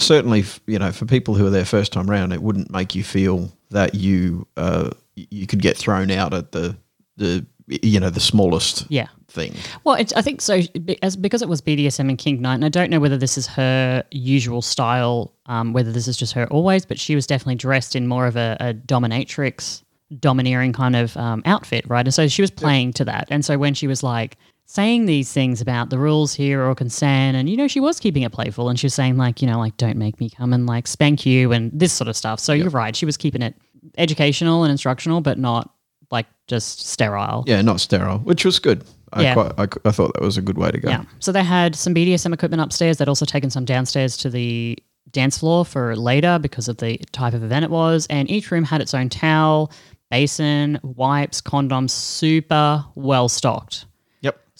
certainly, 0.00 0.44
you 0.66 0.78
know, 0.78 0.92
for 0.92 1.06
people 1.06 1.34
who 1.34 1.46
are 1.46 1.50
there 1.50 1.64
first 1.64 1.92
time 1.92 2.08
round, 2.08 2.32
it 2.32 2.42
wouldn't 2.42 2.70
make 2.70 2.94
you 2.94 3.04
feel 3.04 3.52
that 3.70 3.94
you, 3.94 4.46
uh, 4.56 4.90
you 5.14 5.46
could 5.46 5.60
get 5.60 5.76
thrown 5.76 6.10
out 6.10 6.34
at 6.34 6.52
the, 6.52 6.76
the, 7.16 7.44
you 7.66 8.00
know, 8.00 8.10
the 8.10 8.20
smallest 8.20 8.86
yeah. 8.90 9.08
thing. 9.28 9.54
Well, 9.84 9.94
it's, 9.94 10.12
I 10.14 10.22
think 10.22 10.40
so 10.40 10.60
as 11.02 11.16
because 11.16 11.42
it 11.42 11.48
was 11.48 11.60
BDSM 11.60 12.08
and 12.08 12.18
Kink 12.18 12.40
Night, 12.40 12.54
and 12.54 12.64
I 12.64 12.68
don't 12.68 12.90
know 12.90 13.00
whether 13.00 13.16
this 13.16 13.38
is 13.38 13.46
her 13.48 14.04
usual 14.10 14.62
style, 14.62 15.32
um, 15.46 15.72
whether 15.72 15.92
this 15.92 16.08
is 16.08 16.16
just 16.16 16.32
her 16.34 16.46
always, 16.48 16.84
but 16.84 16.98
she 16.98 17.14
was 17.14 17.26
definitely 17.26 17.54
dressed 17.54 17.96
in 17.96 18.06
more 18.06 18.26
of 18.26 18.36
a, 18.36 18.56
a 18.60 18.74
dominatrix, 18.74 19.82
domineering 20.18 20.72
kind 20.72 20.96
of 20.96 21.16
um, 21.16 21.42
outfit, 21.46 21.84
right? 21.88 22.06
And 22.06 22.12
so 22.12 22.28
she 22.28 22.42
was 22.42 22.50
playing 22.50 22.92
to 22.94 23.04
that. 23.04 23.28
And 23.30 23.44
so 23.44 23.58
when 23.58 23.74
she 23.74 23.86
was 23.86 24.02
like 24.02 24.36
saying 24.72 25.04
these 25.04 25.30
things 25.30 25.60
about 25.60 25.90
the 25.90 25.98
rules 25.98 26.32
here 26.32 26.62
or 26.62 26.74
consent, 26.74 27.36
and 27.36 27.48
you 27.50 27.56
know, 27.56 27.68
she 27.68 27.78
was 27.80 28.00
keeping 28.00 28.22
it 28.22 28.32
playful, 28.32 28.68
and 28.70 28.78
she 28.80 28.86
was 28.86 28.94
saying 28.94 29.18
like, 29.18 29.42
you 29.42 29.46
know, 29.48 29.58
like 29.58 29.76
don't 29.76 29.96
make 29.98 30.18
me 30.18 30.30
come 30.30 30.52
and 30.52 30.66
like 30.66 30.86
spank 30.86 31.26
you 31.26 31.52
and 31.52 31.70
this 31.72 31.92
sort 31.92 32.08
of 32.08 32.16
stuff. 32.16 32.40
So 32.40 32.52
you're 32.52 32.70
right, 32.70 32.96
she 32.96 33.04
was 33.04 33.16
keeping 33.16 33.42
it 33.42 33.54
educational 33.98 34.64
and 34.64 34.70
instructional, 34.70 35.20
but 35.20 35.38
not 35.38 35.74
like 36.10 36.26
just 36.46 36.86
sterile. 36.86 37.44
Yeah, 37.46 37.60
not 37.62 37.80
sterile, 37.80 38.18
which 38.18 38.44
was 38.44 38.58
good. 38.58 38.84
I, 39.12 39.22
Yeah. 39.22 39.34
quite, 39.34 39.52
I, 39.58 39.88
I 39.88 39.92
thought 39.92 40.14
that 40.14 40.22
was 40.22 40.38
a 40.38 40.42
good 40.42 40.56
way 40.56 40.70
to 40.70 40.78
go. 40.80 40.88
Yeah. 40.88 41.04
So 41.18 41.32
they 41.32 41.44
had 41.44 41.74
some 41.76 41.94
BDSM 41.94 42.32
equipment 42.32 42.62
upstairs. 42.62 42.96
They'd 42.96 43.08
also 43.08 43.26
taken 43.26 43.50
some 43.50 43.66
downstairs 43.66 44.16
to 44.18 44.30
the 44.30 44.78
dance 45.10 45.38
floor 45.38 45.66
for 45.66 45.94
later 45.96 46.38
because 46.38 46.68
of 46.68 46.78
the 46.78 46.96
type 47.12 47.34
of 47.34 47.42
event 47.44 47.64
it 47.64 47.70
was. 47.70 48.06
And 48.08 48.30
each 48.30 48.50
room 48.50 48.64
had 48.64 48.80
its 48.80 48.94
own 48.94 49.10
towel, 49.10 49.70
basin, 50.10 50.80
wipes, 50.82 51.42
condoms, 51.42 51.90
super 51.90 52.84
well 52.94 53.28
stocked. 53.28 53.84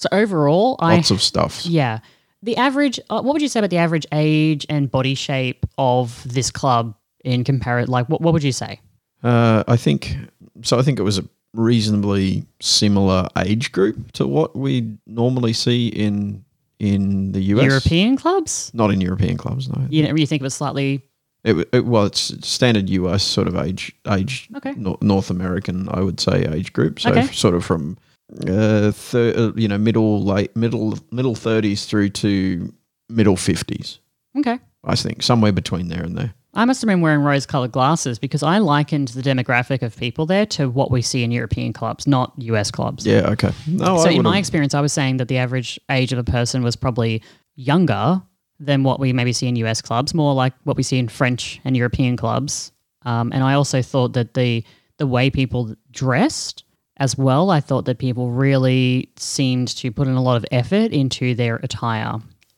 So 0.02 0.08
overall, 0.10 0.76
Lots 0.80 1.10
I 1.10 1.14
of 1.14 1.22
stuff. 1.22 1.64
yeah. 1.64 2.00
The 2.42 2.56
average, 2.56 2.98
uh, 3.08 3.22
what 3.22 3.34
would 3.34 3.42
you 3.42 3.46
say 3.46 3.60
about 3.60 3.70
the 3.70 3.76
average 3.76 4.04
age 4.10 4.66
and 4.68 4.90
body 4.90 5.14
shape 5.14 5.64
of 5.78 6.24
this 6.28 6.50
club 6.50 6.96
in 7.24 7.44
comparison? 7.44 7.92
Like, 7.92 8.08
what, 8.08 8.20
what 8.20 8.32
would 8.34 8.42
you 8.42 8.50
say? 8.50 8.80
Uh, 9.22 9.62
I 9.68 9.76
think 9.76 10.16
so. 10.62 10.76
I 10.76 10.82
think 10.82 10.98
it 10.98 11.04
was 11.04 11.18
a 11.18 11.24
reasonably 11.54 12.44
similar 12.60 13.28
age 13.38 13.70
group 13.70 14.10
to 14.12 14.26
what 14.26 14.56
we 14.56 14.96
normally 15.06 15.52
see 15.52 15.86
in 15.88 16.44
in 16.80 17.30
the 17.30 17.40
US. 17.54 17.62
European 17.64 18.16
clubs? 18.16 18.72
not 18.74 18.90
in 18.90 19.00
European 19.00 19.36
clubs. 19.36 19.68
No, 19.68 19.86
You 19.88 20.02
know, 20.02 20.16
you 20.16 20.26
think 20.26 20.42
it 20.42 20.44
was 20.44 20.54
slightly 20.54 21.00
it, 21.44 21.68
it, 21.72 21.84
well, 21.84 22.06
it's 22.06 22.34
standard 22.46 22.90
US 22.90 23.22
sort 23.22 23.46
of 23.46 23.54
age 23.54 23.94
age. 24.10 24.48
Okay. 24.56 24.74
Nor- 24.76 24.98
North 25.00 25.30
American, 25.30 25.88
I 25.92 26.00
would 26.00 26.18
say, 26.18 26.44
age 26.46 26.72
group. 26.72 26.98
So 26.98 27.10
Okay. 27.10 27.20
f- 27.20 27.34
sort 27.34 27.54
of 27.54 27.64
from 27.64 27.98
uh, 28.46 28.92
thir- 28.92 29.34
uh, 29.36 29.52
you 29.54 29.68
know 29.68 29.78
middle 29.78 30.22
late 30.22 30.54
middle 30.56 30.98
middle 31.10 31.34
thirties 31.34 31.86
through 31.86 32.10
to 32.10 32.72
middle 33.08 33.36
fifties. 33.36 33.98
okay. 34.38 34.58
I 34.84 34.96
think 34.96 35.22
somewhere 35.22 35.52
between 35.52 35.88
there 35.88 36.02
and 36.02 36.18
there. 36.18 36.34
I 36.54 36.64
must 36.64 36.82
have 36.82 36.88
been 36.88 37.00
wearing 37.00 37.20
rose 37.20 37.46
colored 37.46 37.72
glasses 37.72 38.18
because 38.18 38.42
I 38.42 38.58
likened 38.58 39.08
the 39.08 39.22
demographic 39.22 39.80
of 39.80 39.96
people 39.96 40.26
there 40.26 40.44
to 40.46 40.68
what 40.68 40.90
we 40.90 41.00
see 41.00 41.22
in 41.22 41.30
European 41.30 41.72
clubs, 41.72 42.06
not 42.06 42.32
US 42.36 42.70
clubs. 42.70 43.06
Yeah. 43.06 43.30
Okay. 43.30 43.52
No, 43.66 43.98
so, 43.98 44.08
I 44.08 44.12
in 44.12 44.22
my 44.22 44.38
experience, 44.38 44.74
I 44.74 44.80
was 44.80 44.92
saying 44.92 45.16
that 45.16 45.28
the 45.28 45.38
average 45.38 45.80
age 45.90 46.12
of 46.12 46.18
a 46.18 46.24
person 46.24 46.62
was 46.62 46.76
probably 46.76 47.22
younger 47.54 48.20
than 48.60 48.82
what 48.82 49.00
we 49.00 49.12
maybe 49.12 49.32
see 49.32 49.46
in 49.46 49.56
US 49.56 49.80
clubs, 49.80 50.14
more 50.14 50.34
like 50.34 50.52
what 50.64 50.76
we 50.76 50.82
see 50.82 50.98
in 50.98 51.08
French 51.08 51.60
and 51.64 51.76
European 51.76 52.16
clubs. 52.16 52.72
Um, 53.04 53.32
and 53.32 53.42
I 53.42 53.54
also 53.54 53.80
thought 53.80 54.12
that 54.12 54.34
the 54.34 54.64
the 54.98 55.06
way 55.06 55.30
people 55.30 55.74
dressed 55.90 56.64
as 56.98 57.16
well, 57.16 57.50
I 57.50 57.60
thought 57.60 57.84
that 57.86 57.98
people 57.98 58.30
really 58.30 59.08
seemed 59.16 59.68
to 59.76 59.90
put 59.90 60.06
in 60.08 60.14
a 60.14 60.22
lot 60.22 60.36
of 60.36 60.44
effort 60.52 60.92
into 60.92 61.34
their 61.34 61.56
attire, 61.56 62.14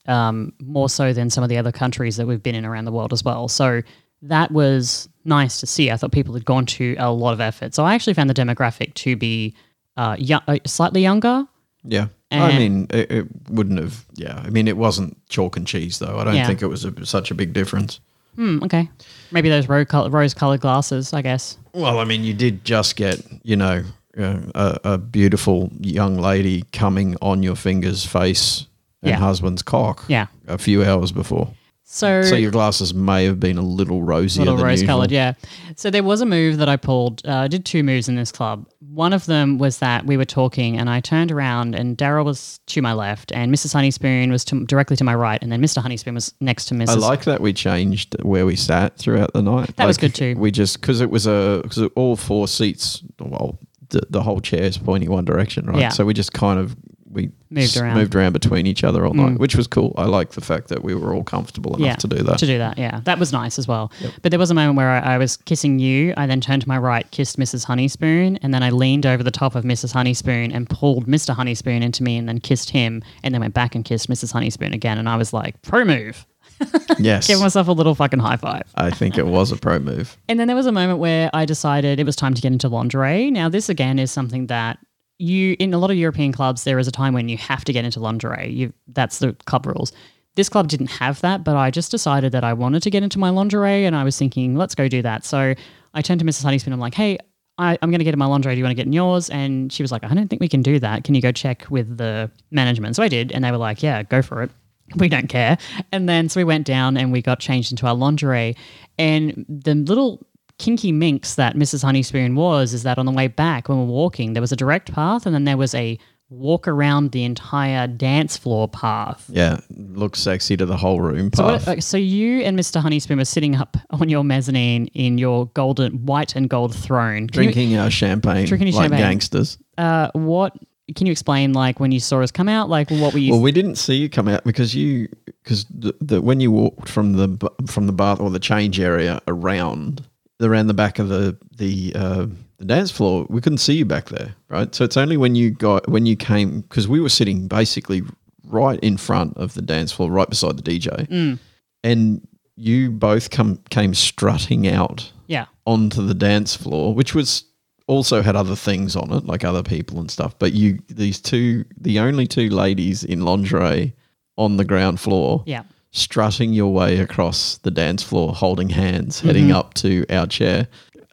um, 0.06 0.52
more 0.60 0.88
so 0.88 1.12
than 1.12 1.30
some 1.30 1.42
of 1.44 1.48
the 1.48 1.56
other 1.56 1.72
countries 1.72 2.16
that 2.16 2.26
we've 2.26 2.42
been 2.42 2.54
in 2.54 2.64
around 2.64 2.84
the 2.84 2.92
world 2.92 3.12
as 3.12 3.24
well. 3.24 3.48
So 3.48 3.82
that 4.22 4.50
was 4.50 5.08
nice 5.24 5.60
to 5.60 5.66
see. 5.66 5.90
I 5.90 5.96
thought 5.96 6.12
people 6.12 6.34
had 6.34 6.44
gone 6.44 6.66
to 6.66 6.96
a 6.98 7.10
lot 7.12 7.32
of 7.32 7.40
effort. 7.40 7.74
So 7.74 7.84
I 7.84 7.94
actually 7.94 8.14
found 8.14 8.28
the 8.28 8.34
demographic 8.34 8.94
to 8.94 9.16
be 9.16 9.54
uh, 9.96 10.16
yo- 10.18 10.40
uh, 10.48 10.58
slightly 10.66 11.02
younger. 11.02 11.46
Yeah. 11.84 12.08
I 12.32 12.58
mean, 12.58 12.88
it, 12.90 13.10
it 13.12 13.26
wouldn't 13.48 13.78
have. 13.78 14.04
Yeah. 14.14 14.42
I 14.44 14.50
mean, 14.50 14.66
it 14.66 14.76
wasn't 14.76 15.16
chalk 15.28 15.56
and 15.56 15.64
cheese, 15.66 16.00
though. 16.00 16.18
I 16.18 16.24
don't 16.24 16.34
Yeah. 16.34 16.46
think 16.48 16.62
it 16.62 16.66
was 16.66 16.84
a, 16.84 17.06
such 17.06 17.30
a 17.30 17.34
big 17.34 17.52
difference. 17.52 18.00
Hmm, 18.34 18.58
okay. 18.64 18.90
Maybe 19.30 19.48
those 19.48 19.68
rose 19.68 19.86
rose 19.92 20.34
colored 20.34 20.60
glasses, 20.60 21.12
I 21.12 21.22
guess. 21.22 21.56
Well, 21.72 22.00
I 22.00 22.04
mean, 22.04 22.24
you 22.24 22.34
did 22.34 22.64
just 22.64 22.96
get, 22.96 23.20
you 23.44 23.54
know, 23.54 23.84
uh, 24.18 24.38
a, 24.54 24.80
a 24.92 24.98
beautiful 24.98 25.70
young 25.80 26.16
lady 26.18 26.64
coming 26.72 27.16
on 27.22 27.42
your 27.42 27.56
finger's 27.56 28.04
face 28.06 28.66
and 29.02 29.10
Yeah. 29.10 29.16
husband's 29.18 29.62
cock 29.62 30.04
Yeah. 30.08 30.26
a 30.46 30.58
few 30.58 30.84
hours 30.84 31.12
before. 31.12 31.50
So, 31.86 32.22
So 32.22 32.34
your 32.34 32.50
glasses 32.50 32.94
may 32.94 33.24
have 33.26 33.38
been 33.38 33.58
a 33.58 33.62
little 33.62 34.02
rosier 34.02 34.40
little 34.42 34.56
than 34.56 34.64
rose 34.66 34.82
colored, 34.82 35.10
yeah. 35.12 35.34
So 35.76 35.90
there 35.90 36.02
was 36.02 36.22
a 36.22 36.26
move 36.26 36.56
that 36.56 36.68
I 36.68 36.76
pulled. 36.76 37.20
Uh, 37.26 37.36
I 37.40 37.48
did 37.48 37.64
two 37.66 37.82
moves 37.84 38.08
in 38.08 38.16
this 38.16 38.32
club. 38.32 38.66
One 38.80 39.12
of 39.12 39.26
them 39.26 39.58
was 39.58 39.78
that 39.78 40.06
we 40.06 40.16
were 40.16 40.24
talking, 40.24 40.78
and 40.78 40.88
I 40.88 41.00
turned 41.00 41.30
around, 41.30 41.74
and 41.74 41.96
Daryl 41.96 42.24
was 42.24 42.58
to 42.68 42.80
my 42.82 42.94
left, 42.94 43.32
and 43.32 43.52
Mrs. 43.54 43.74
Honeyspoon 43.74 44.30
was 44.30 44.44
to, 44.46 44.64
directly 44.64 44.96
to 44.96 45.04
my 45.04 45.14
right, 45.14 45.40
and 45.42 45.52
then 45.52 45.60
Mr. 45.62 45.82
Honeyspoon 45.84 46.14
was 46.14 46.32
next 46.40 46.64
to 46.66 46.74
Mrs. 46.74 46.88
I 46.88 46.94
like 46.94 47.24
that 47.24 47.40
we 47.42 47.52
changed 47.52 48.16
where 48.22 48.46
we 48.46 48.56
sat 48.56 48.96
throughout 48.96 49.32
the 49.34 49.42
night. 49.42 49.76
That 49.76 49.86
was 49.86 49.98
good 49.98 50.14
too. 50.14 50.34
We 50.38 50.50
just 50.50 50.80
because 50.80 51.00
it 51.02 51.10
was 51.10 51.26
a 51.26 51.60
because 51.62 51.82
all 51.94 52.16
four 52.16 52.48
seats, 52.48 53.02
well, 53.20 53.58
the, 53.94 54.02
the 54.10 54.22
whole 54.22 54.40
chair 54.40 54.62
is 54.62 54.76
pointing 54.76 55.10
one 55.10 55.24
direction, 55.24 55.66
right? 55.66 55.78
Yeah. 55.80 55.88
So 55.88 56.04
we 56.04 56.14
just 56.14 56.32
kind 56.32 56.58
of 56.58 56.76
we 57.14 57.30
Moved 57.48 57.76
around. 57.76 57.92
Mm. 57.92 57.98
moved 58.00 58.14
around 58.16 58.32
between 58.32 58.66
each 58.66 58.82
other 58.82 59.06
all 59.06 59.14
night, 59.14 59.38
which 59.38 59.54
was 59.54 59.68
cool. 59.68 59.94
I 59.96 60.06
like 60.06 60.30
the 60.30 60.40
fact 60.40 60.66
that 60.68 60.82
we 60.82 60.96
were 60.96 61.14
all 61.14 61.22
comfortable 61.22 61.76
enough 61.76 61.98
to 61.98 62.08
do 62.08 62.16
that. 62.24 62.38
To 62.38 62.46
do 62.46 62.58
that, 62.58 62.76
yeah. 62.76 63.00
That 63.04 63.20
was 63.20 63.32
nice 63.32 63.56
as 63.56 63.68
well. 63.68 63.92
But 64.22 64.30
there 64.32 64.38
was 64.40 64.50
a 64.50 64.54
moment 64.54 64.76
where 64.76 64.90
I, 64.90 65.14
I 65.14 65.18
was 65.18 65.36
kissing 65.36 65.78
you. 65.78 66.12
I 66.16 66.26
then 66.26 66.40
turned 66.40 66.62
to 66.62 66.68
my 66.68 66.76
right, 66.76 67.08
kissed 67.12 67.38
Mrs. 67.38 67.64
Honeyspoon, 67.66 68.38
and 68.42 68.52
then 68.52 68.64
I 68.64 68.70
leaned 68.70 69.06
over 69.06 69.22
the 69.22 69.30
top 69.30 69.54
of 69.54 69.62
Mrs. 69.62 69.94
Honeyspoon 69.94 70.52
and 70.52 70.68
pulled 70.68 71.06
Mr. 71.06 71.36
Honeyspoon 71.36 71.82
into 71.82 72.02
me 72.02 72.16
and 72.16 72.28
then 72.28 72.40
kissed 72.40 72.70
him, 72.70 73.02
and 73.22 73.32
then 73.32 73.40
went 73.40 73.54
back 73.54 73.76
and 73.76 73.84
kissed 73.84 74.10
Mrs. 74.10 74.32
Honeyspoon 74.32 74.74
again. 74.74 74.98
And 74.98 75.08
I 75.08 75.16
was 75.16 75.32
like, 75.32 75.62
pro 75.62 75.84
move. 75.84 76.26
yes, 76.98 77.26
Give 77.26 77.40
myself 77.40 77.68
a 77.68 77.72
little 77.72 77.94
fucking 77.94 78.18
high 78.18 78.36
five. 78.36 78.62
I 78.74 78.90
think 78.90 79.18
it 79.18 79.26
was 79.26 79.52
a 79.52 79.56
pro 79.56 79.78
move. 79.78 80.16
And 80.28 80.40
then 80.40 80.48
there 80.48 80.56
was 80.56 80.66
a 80.66 80.72
moment 80.72 80.98
where 80.98 81.30
I 81.32 81.44
decided 81.44 82.00
it 82.00 82.06
was 82.06 82.16
time 82.16 82.34
to 82.34 82.42
get 82.42 82.52
into 82.52 82.68
lingerie. 82.68 83.30
Now, 83.30 83.48
this 83.48 83.68
again 83.68 83.98
is 83.98 84.10
something 84.10 84.46
that 84.46 84.78
you, 85.18 85.56
in 85.58 85.72
a 85.74 85.78
lot 85.78 85.90
of 85.90 85.96
European 85.96 86.32
clubs, 86.32 86.64
there 86.64 86.78
is 86.78 86.88
a 86.88 86.92
time 86.92 87.14
when 87.14 87.28
you 87.28 87.36
have 87.36 87.64
to 87.64 87.72
get 87.72 87.84
into 87.84 88.00
lingerie. 88.00 88.50
You, 88.50 88.72
that's 88.88 89.18
the 89.18 89.34
club 89.44 89.66
rules. 89.66 89.92
This 90.34 90.48
club 90.48 90.68
didn't 90.68 90.88
have 90.88 91.20
that, 91.20 91.44
but 91.44 91.56
I 91.56 91.70
just 91.70 91.90
decided 91.90 92.32
that 92.32 92.42
I 92.42 92.52
wanted 92.52 92.82
to 92.82 92.90
get 92.90 93.02
into 93.02 93.18
my 93.18 93.30
lingerie 93.30 93.84
and 93.84 93.94
I 93.94 94.02
was 94.02 94.18
thinking, 94.18 94.56
let's 94.56 94.74
go 94.74 94.88
do 94.88 95.02
that. 95.02 95.24
So 95.24 95.54
I 95.94 96.02
turned 96.02 96.20
to 96.20 96.26
Mrs. 96.26 96.44
Honeyspoon. 96.44 96.72
I'm 96.72 96.80
like, 96.80 96.94
hey, 96.94 97.18
I, 97.58 97.78
I'm 97.80 97.90
going 97.90 98.00
to 98.00 98.04
get 98.04 98.14
in 98.14 98.18
my 98.18 98.26
lingerie. 98.26 98.54
Do 98.54 98.58
you 98.58 98.64
want 98.64 98.72
to 98.72 98.76
get 98.76 98.86
in 98.86 98.92
yours? 98.92 99.30
And 99.30 99.72
she 99.72 99.84
was 99.84 99.92
like, 99.92 100.02
I 100.02 100.12
don't 100.12 100.26
think 100.28 100.40
we 100.40 100.48
can 100.48 100.62
do 100.62 100.80
that. 100.80 101.04
Can 101.04 101.14
you 101.14 101.22
go 101.22 101.30
check 101.30 101.66
with 101.70 101.96
the 101.96 102.30
management? 102.50 102.96
So 102.96 103.04
I 103.04 103.08
did. 103.08 103.30
And 103.30 103.44
they 103.44 103.52
were 103.52 103.58
like, 103.58 103.82
yeah, 103.82 104.02
go 104.02 104.22
for 104.22 104.42
it 104.42 104.50
we 104.96 105.08
don't 105.08 105.28
care. 105.28 105.58
And 105.92 106.08
then 106.08 106.28
so 106.28 106.40
we 106.40 106.44
went 106.44 106.66
down 106.66 106.96
and 106.96 107.12
we 107.12 107.22
got 107.22 107.40
changed 107.40 107.70
into 107.72 107.86
our 107.86 107.94
lingerie. 107.94 108.56
And 108.98 109.44
the 109.48 109.74
little 109.74 110.26
kinky 110.58 110.92
minx 110.92 111.34
that 111.34 111.56
Mrs. 111.56 111.84
Honeyspoon 111.84 112.34
was 112.34 112.72
is 112.74 112.82
that 112.84 112.96
on 112.98 113.06
the 113.06 113.12
way 113.12 113.26
back 113.28 113.68
when 113.68 113.78
we 113.78 113.84
we're 113.84 113.90
walking, 113.92 114.34
there 114.34 114.40
was 114.40 114.52
a 114.52 114.56
direct 114.56 114.92
path 114.92 115.26
and 115.26 115.34
then 115.34 115.44
there 115.44 115.56
was 115.56 115.74
a 115.74 115.98
walk 116.30 116.66
around 116.66 117.12
the 117.12 117.22
entire 117.24 117.86
dance 117.86 118.36
floor 118.36 118.66
path. 118.68 119.24
Yeah, 119.28 119.60
looks 119.76 120.20
sexy 120.20 120.56
to 120.56 120.66
the 120.66 120.76
whole 120.76 121.00
room. 121.00 121.30
So, 121.34 121.42
path. 121.44 121.66
what, 121.66 121.82
so 121.82 121.96
you 121.96 122.40
and 122.42 122.58
Mr. 122.58 122.82
Honeyspoon 122.82 123.18
were 123.18 123.24
sitting 123.24 123.56
up 123.56 123.76
on 123.90 124.08
your 124.08 124.24
mezzanine 124.24 124.86
in 124.94 125.18
your 125.18 125.46
golden, 125.48 126.06
white 126.06 126.34
and 126.34 126.48
gold 126.48 126.74
throne. 126.74 127.28
Can 127.28 127.42
you- 127.44 127.52
drinking 127.52 127.76
our 127.76 127.90
champagne, 127.90 128.46
Drinking 128.46 128.68
your 128.68 128.76
like 128.76 128.84
champagne. 128.90 129.00
gangsters. 129.00 129.58
uh, 129.78 130.10
what 130.14 130.56
can 130.94 131.06
you 131.06 131.12
explain? 131.12 131.52
Like 131.52 131.80
when 131.80 131.92
you 131.92 132.00
saw 132.00 132.20
us 132.20 132.30
come 132.30 132.48
out, 132.48 132.68
like 132.68 132.90
what 132.90 133.12
were 133.12 133.18
you? 133.18 133.32
Well, 133.32 133.40
we 133.40 133.52
didn't 133.52 133.76
see 133.76 133.94
you 133.96 134.08
come 134.08 134.28
out 134.28 134.44
because 134.44 134.74
you 134.74 135.08
because 135.26 135.64
the, 135.66 135.94
the 136.00 136.20
when 136.20 136.40
you 136.40 136.50
walked 136.52 136.88
from 136.88 137.14
the 137.14 137.50
from 137.66 137.86
the 137.86 137.92
bath 137.92 138.20
or 138.20 138.30
the 138.30 138.38
change 138.38 138.78
area 138.80 139.20
around 139.26 140.06
around 140.42 140.66
the 140.66 140.74
back 140.74 140.98
of 140.98 141.08
the 141.08 141.36
the 141.56 141.92
uh, 141.94 142.26
the 142.58 142.64
dance 142.66 142.90
floor, 142.90 143.26
we 143.30 143.40
couldn't 143.40 143.58
see 143.58 143.74
you 143.74 143.84
back 143.84 144.06
there, 144.10 144.34
right? 144.48 144.74
So 144.74 144.84
it's 144.84 144.96
only 144.96 145.16
when 145.16 145.34
you 145.34 145.50
got 145.50 145.88
when 145.88 146.06
you 146.06 146.16
came 146.16 146.60
because 146.60 146.86
we 146.86 147.00
were 147.00 147.08
sitting 147.08 147.48
basically 147.48 148.02
right 148.46 148.78
in 148.80 148.96
front 148.98 149.36
of 149.38 149.54
the 149.54 149.62
dance 149.62 149.90
floor, 149.90 150.10
right 150.10 150.28
beside 150.28 150.58
the 150.58 150.62
DJ, 150.62 151.08
Mm. 151.08 151.38
and 151.82 152.26
you 152.56 152.90
both 152.90 153.30
come 153.30 153.58
came 153.70 153.94
strutting 153.94 154.68
out 154.68 155.10
yeah. 155.26 155.46
onto 155.66 156.06
the 156.06 156.14
dance 156.14 156.54
floor, 156.54 156.94
which 156.94 157.14
was 157.14 157.44
also 157.86 158.22
had 158.22 158.34
other 158.36 158.56
things 158.56 158.96
on 158.96 159.12
it, 159.12 159.24
like 159.26 159.44
other 159.44 159.62
people 159.62 160.00
and 160.00 160.10
stuff. 160.10 160.38
But 160.38 160.52
you, 160.52 160.78
these 160.88 161.20
two, 161.20 161.64
the 161.80 161.98
only 161.98 162.26
two 162.26 162.48
ladies 162.48 163.04
in 163.04 163.20
lingerie 163.22 163.94
on 164.36 164.56
the 164.56 164.64
ground 164.64 165.00
floor, 165.00 165.42
Yeah. 165.46 165.64
strutting 165.92 166.52
your 166.54 166.72
way 166.72 166.98
across 166.98 167.58
the 167.58 167.70
dance 167.70 168.02
floor, 168.02 168.32
holding 168.34 168.70
hands, 168.70 169.20
heading 169.20 169.48
Mm-hmm. 169.48 169.56
up 169.56 169.74
to 169.74 170.04
our 170.10 170.26
chair. 170.26 170.66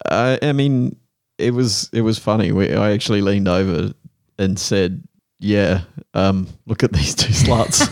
Uh, 0.10 0.38
I 0.42 0.54
mean, 0.54 0.96
it 1.38 1.54
was 1.54 1.90
it 1.94 2.02
was 2.02 2.18
funny. 2.18 2.52
We, 2.52 2.74
I 2.74 2.92
actually 2.92 3.22
leaned 3.22 3.48
over 3.48 3.94
and 4.40 4.58
said, 4.60 5.04
"Yeah, 5.40 5.82
um, 6.14 6.48
look 6.66 6.84
at 6.84 6.94
these 6.94 7.14
two 7.16 7.32
sluts." 7.34 7.88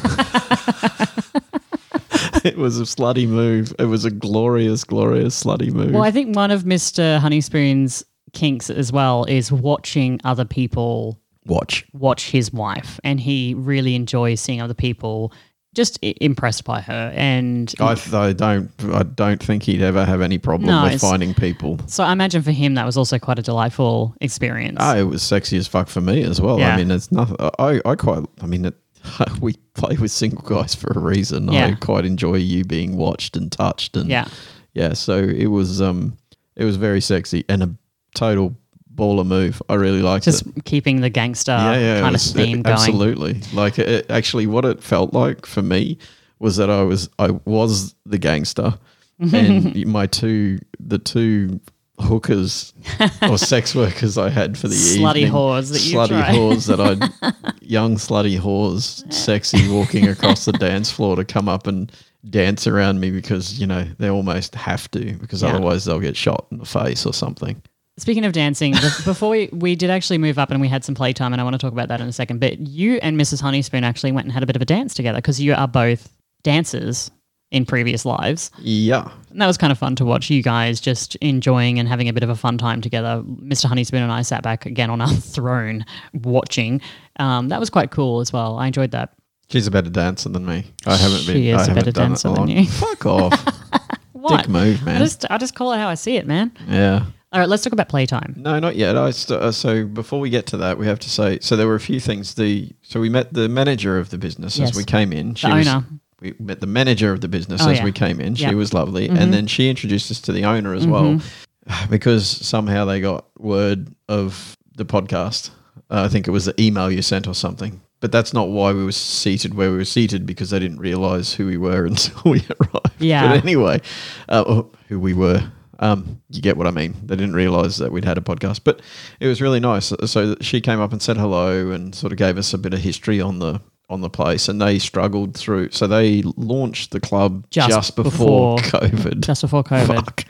it 2.45 2.57
was 2.57 2.79
a 2.79 2.83
slutty 2.83 3.27
move. 3.27 3.73
It 3.79 3.85
was 3.85 4.05
a 4.05 4.11
glorious, 4.11 4.83
glorious 4.83 5.43
slutty 5.43 5.71
move. 5.71 5.91
Well, 5.91 6.03
I 6.03 6.11
think 6.11 6.35
one 6.35 6.51
of 6.51 6.63
Mr. 6.63 7.19
Honeyspoon's 7.19 8.03
kinks 8.33 8.69
as 8.69 8.91
well 8.91 9.25
is 9.25 9.51
watching 9.51 10.19
other 10.23 10.45
people 10.45 11.19
Watch. 11.45 11.85
watch 11.93 12.29
his 12.29 12.51
wife, 12.53 12.99
and 13.03 13.19
he 13.19 13.53
really 13.55 13.95
enjoys 13.95 14.39
seeing 14.41 14.61
other 14.61 14.73
people 14.73 15.33
just 15.75 15.99
impressed 16.01 16.63
by 16.63 16.81
her. 16.81 17.11
And 17.15 17.73
I, 17.79 17.93
th- 17.95 18.13
I 18.13 18.33
don't. 18.33 18.71
I 18.91 19.03
don't 19.03 19.41
think 19.41 19.63
he'd 19.63 19.81
ever 19.81 20.03
have 20.05 20.21
any 20.21 20.37
problem 20.37 20.67
No, 20.69 20.83
with 20.83 20.99
finding 21.01 21.33
people. 21.33 21.79
so 21.87 22.03
I 22.03 22.11
imagine 22.11 22.41
for 22.41 22.51
him 22.51 22.73
that 22.75 22.85
was 22.85 22.97
also 22.97 23.17
quite 23.19 23.39
a 23.39 23.43
delightful 23.43 24.15
experience. 24.21 24.77
Ah, 24.79 24.97
it 24.97 25.03
was 25.03 25.21
sexy 25.23 25.57
as 25.57 25.67
fuck 25.67 25.87
for 25.87 26.01
me 26.01 26.23
as 26.23 26.41
well. 26.41 26.59
Yeah. 26.59 26.73
I 26.73 26.77
mean, 26.77 26.91
it's 26.91 27.11
nothing. 27.11 27.37
I, 27.59 27.81
I 27.85 27.95
quite. 27.95 28.25
I 28.41 28.45
mean, 28.45 28.65
it, 28.65 28.75
we 29.41 29.53
play 29.75 29.95
with 29.95 30.11
single 30.11 30.41
guys 30.41 30.75
for 30.75 30.91
a 30.95 30.99
reason. 30.99 31.49
I 31.49 31.73
quite 31.75 32.05
enjoy 32.05 32.35
you 32.35 32.63
being 32.65 32.97
watched 32.97 33.37
and 33.37 33.51
touched, 33.51 33.95
and 33.95 34.09
Yeah. 34.09 34.27
yeah. 34.73 34.93
So 34.93 35.17
it 35.17 35.47
was. 35.47 35.81
Um, 35.81 36.17
it 36.55 36.65
was 36.65 36.75
very 36.75 36.99
sexy 36.99 37.45
and 37.47 37.63
a 37.63 37.69
total 38.15 38.55
baller 38.93 39.25
move. 39.25 39.61
I 39.69 39.75
really 39.75 40.01
liked 40.01 40.25
just 40.25 40.41
it. 40.41 40.53
Just 40.55 40.65
keeping 40.65 41.01
the 41.01 41.09
gangster 41.09 41.51
yeah, 41.51 41.77
yeah, 41.79 42.01
kind 42.01 42.15
of 42.15 42.21
theme 42.21 42.59
it- 42.59 42.63
going. 42.63 42.73
Absolutely. 42.77 43.41
Like 43.53 43.79
it, 43.79 44.09
actually, 44.09 44.47
what 44.47 44.65
it 44.65 44.83
felt 44.83 45.13
like 45.13 45.45
for 45.45 45.61
me 45.61 45.97
was 46.39 46.57
that 46.57 46.69
I 46.69 46.83
was 46.83 47.09
I 47.19 47.31
was 47.45 47.95
the 48.05 48.17
gangster, 48.17 48.73
mm-hmm. 49.21 49.35
and 49.35 49.85
my 49.87 50.05
two 50.07 50.59
the 50.79 50.97
two 50.99 51.59
hookers 51.99 52.73
or 53.21 53.37
sex 53.37 53.75
workers 53.75 54.17
I 54.17 54.29
had 54.29 54.57
for 54.57 54.69
the 54.69 54.75
Slutty 54.75 55.17
evening, 55.17 55.33
whores 55.33 55.71
that 55.73 55.81
you 55.83 55.97
slutty 55.97 56.07
tried. 56.07 56.33
whores 56.33 56.67
that 56.67 56.79
I 56.79 57.51
young 57.61 57.95
slutty 57.95 58.39
whores, 58.39 59.11
sexy 59.11 59.67
walking 59.69 60.07
across 60.07 60.45
the 60.45 60.53
dance 60.53 60.89
floor 60.89 61.17
to 61.17 61.25
come 61.25 61.49
up 61.49 61.67
and 61.67 61.91
dance 62.29 62.67
around 62.67 62.99
me 63.01 63.11
because 63.11 63.59
you 63.59 63.67
know 63.67 63.85
they 63.97 64.09
almost 64.09 64.55
have 64.55 64.89
to 64.91 65.13
because 65.15 65.41
Yeah. 65.43 65.49
otherwise 65.49 65.83
they'll 65.85 65.99
get 65.99 66.15
shot 66.15 66.47
in 66.51 66.57
the 66.59 66.65
face 66.65 67.05
or 67.05 67.13
something. 67.13 67.61
Speaking 67.99 68.25
of 68.25 68.31
dancing, 68.33 68.71
before 69.05 69.29
we, 69.29 69.49
we 69.51 69.75
did 69.75 69.89
actually 69.89 70.17
move 70.17 70.39
up 70.39 70.51
and 70.51 70.59
we 70.61 70.67
had 70.67 70.83
some 70.83 70.95
playtime, 70.95 71.33
and 71.33 71.39
I 71.41 71.43
want 71.43 71.53
to 71.53 71.57
talk 71.59 71.73
about 71.73 71.87
that 71.89 72.01
in 72.01 72.07
a 72.07 72.13
second. 72.13 72.39
But 72.39 72.59
you 72.59 72.95
and 73.01 73.19
Mrs. 73.19 73.41
Honeyspoon 73.41 73.83
actually 73.83 74.11
went 74.11 74.25
and 74.25 74.31
had 74.33 74.41
a 74.43 74.45
bit 74.45 74.55
of 74.55 74.61
a 74.61 74.65
dance 74.65 74.93
together 74.93 75.17
because 75.19 75.39
you 75.39 75.53
are 75.53 75.67
both 75.67 76.09
dancers 76.43 77.11
in 77.51 77.65
previous 77.65 78.05
lives. 78.05 78.51
Yeah, 78.59 79.09
And 79.31 79.41
that 79.41 79.47
was 79.47 79.57
kind 79.57 79.71
of 79.71 79.77
fun 79.79 79.95
to 79.95 80.05
watch 80.05 80.29
you 80.29 80.43
guys 80.43 80.79
just 80.79 81.15
enjoying 81.15 81.79
and 81.79 81.89
having 81.89 82.07
a 82.07 82.13
bit 82.13 82.21
of 82.21 82.29
a 82.29 82.35
fun 82.35 82.57
time 82.59 82.79
together. 82.79 83.23
Mr. 83.25 83.65
Honeyspoon 83.65 84.03
and 84.03 84.11
I 84.11 84.21
sat 84.21 84.43
back 84.43 84.65
again 84.67 84.89
on 84.91 85.01
our 85.01 85.09
throne 85.13 85.83
watching. 86.13 86.79
Um, 87.17 87.49
that 87.49 87.59
was 87.59 87.69
quite 87.71 87.89
cool 87.89 88.19
as 88.19 88.31
well. 88.31 88.57
I 88.59 88.67
enjoyed 88.67 88.91
that. 88.91 89.13
She's 89.49 89.65
a 89.65 89.71
better 89.71 89.89
dancer 89.89 90.29
than 90.29 90.45
me. 90.45 90.63
I 90.85 90.95
haven't 90.95 91.21
She 91.21 91.33
been. 91.33 91.55
is 91.59 91.67
I 91.67 91.71
a 91.71 91.75
better 91.75 91.91
dancer 91.91 92.31
than 92.31 92.47
you. 92.49 92.65
Fuck 92.67 93.05
off. 93.05 93.45
What? 94.11 94.41
Dick 94.41 94.49
move, 94.49 94.85
I 94.85 94.97
just, 94.97 95.25
I 95.31 95.37
just 95.37 95.55
call 95.55 95.71
it 95.71 95.77
how 95.77 95.87
I 95.87 95.93
see 95.95 96.17
it, 96.17 96.27
man. 96.27 96.51
yeah. 96.67 97.05
All 97.31 97.39
right, 97.39 97.47
let's 97.47 97.63
talk 97.63 97.73
about 97.73 97.89
playtime. 97.89 98.33
No, 98.37 98.57
not 98.59 98.75
yet. 98.75 98.97
I 98.97 99.11
st- 99.11 99.39
uh, 99.39 99.51
so 99.51 99.85
before 99.85 100.19
we 100.19 100.31
get 100.31 100.47
to 100.47 100.57
that, 100.57 100.77
we 100.79 100.87
have 100.87 100.97
to 100.99 101.09
say 101.09 101.37
so 101.41 101.55
there 101.55 101.67
were 101.67 101.75
a 101.75 101.79
few 101.79 101.99
things. 101.99 102.33
The 102.33 102.71
so 102.81 102.99
we 102.99 103.09
met 103.09 103.33
the 103.33 103.47
manager 103.47 103.99
of 103.99 104.09
the 104.09 104.17
business 104.17 104.57
Yes. 104.57 104.71
as 104.71 104.77
we 104.77 104.83
came 104.83 105.13
in. 105.13 105.35
She 105.35 105.47
The 105.47 105.55
was, 105.55 105.67
owner. 105.67 105.85
We 106.21 106.33
met 106.39 106.59
the 106.59 106.67
manager 106.67 107.13
of 107.13 107.21
the 107.21 107.27
business 107.27 107.61
Oh, 107.63 107.69
as 107.69 107.77
yeah. 107.77 107.83
we 107.83 107.91
came 107.91 108.19
in. 108.19 108.35
She. 108.35 108.45
Mm-hmm. 108.45 108.57
was 108.57 108.73
lovely, 108.73 109.07
and 109.09 109.31
then 109.33 109.45
she 109.47 109.69
introduced 109.69 110.09
us 110.11 110.19
to 110.21 110.31
the 110.33 110.43
owner 110.45 110.73
as 110.73 110.85
well, 110.87 111.21
because 111.89 112.27
somehow 112.27 112.85
they 112.85 112.99
got 112.99 113.25
word 113.37 113.93
of 114.09 114.57
the 114.75 114.85
podcast. 114.85 115.51
Uh, 115.91 116.03
I 116.03 116.07
think 116.07 116.27
it 116.27 116.31
was 116.31 116.45
the 116.45 116.59
email 116.61 116.91
you 116.91 117.01
sent 117.01 117.27
or 117.27 117.33
something. 117.35 117.79
But 118.01 118.11
that's 118.11 118.33
not 118.33 118.49
why 118.49 118.71
we 118.73 118.83
were 118.85 118.91
seated 118.93 119.53
where 119.55 119.71
we 119.71 119.77
were 119.77 119.85
seated 119.85 120.25
because 120.25 120.49
they 120.51 120.59
didn't 120.59 120.79
realize 120.79 121.33
who 121.33 121.45
we 121.45 121.57
were 121.57 121.85
until 121.91 122.31
we 122.31 122.39
arrived. 122.59 122.91
Yeah. 122.99 123.27
But 123.27 123.43
anyway, 123.43 123.81
uh, 124.29 124.63
who 124.87 124.99
we 124.99 125.13
were. 125.13 125.43
Um, 125.79 126.21
you 126.29 126.41
get 126.41 126.57
what 126.57 126.67
I 126.67 126.71
mean. 126.71 126.93
They 127.05 127.15
didn't 127.15 127.33
realize 127.35 127.77
that 127.77 127.91
we'd 127.91 128.05
had 128.05 128.17
a 128.17 128.21
podcast, 128.21 128.61
but 128.63 128.81
it 129.19 129.27
was 129.27 129.41
really 129.41 129.59
nice. 129.61 129.93
So 130.05 130.35
she 130.41 130.59
came 130.61 130.79
up 130.81 130.91
and 130.91 131.01
said 131.01 131.17
hello 131.17 131.71
and 131.71 131.95
sort 131.95 132.11
of 132.11 132.17
gave 132.17 132.37
us 132.37 132.53
a 132.53 132.57
bit 132.57 132.73
of 132.73 132.79
history 132.81 133.21
on 133.21 133.39
the 133.39 133.61
on 133.89 134.01
the 134.01 134.09
place. 134.09 134.47
And 134.47 134.61
they 134.61 134.77
struggled 134.77 135.35
through. 135.35 135.71
So 135.71 135.87
they 135.87 136.21
launched 136.37 136.91
the 136.91 136.99
club 136.99 137.45
Just 137.49 137.69
just, 137.69 137.95
before, 137.95 138.57
before- 138.57 138.79
COVID. 138.81 139.21
Just 139.21 139.41
before 139.41 139.63
COVID. 139.63 139.87
Fuck. 140.05 140.25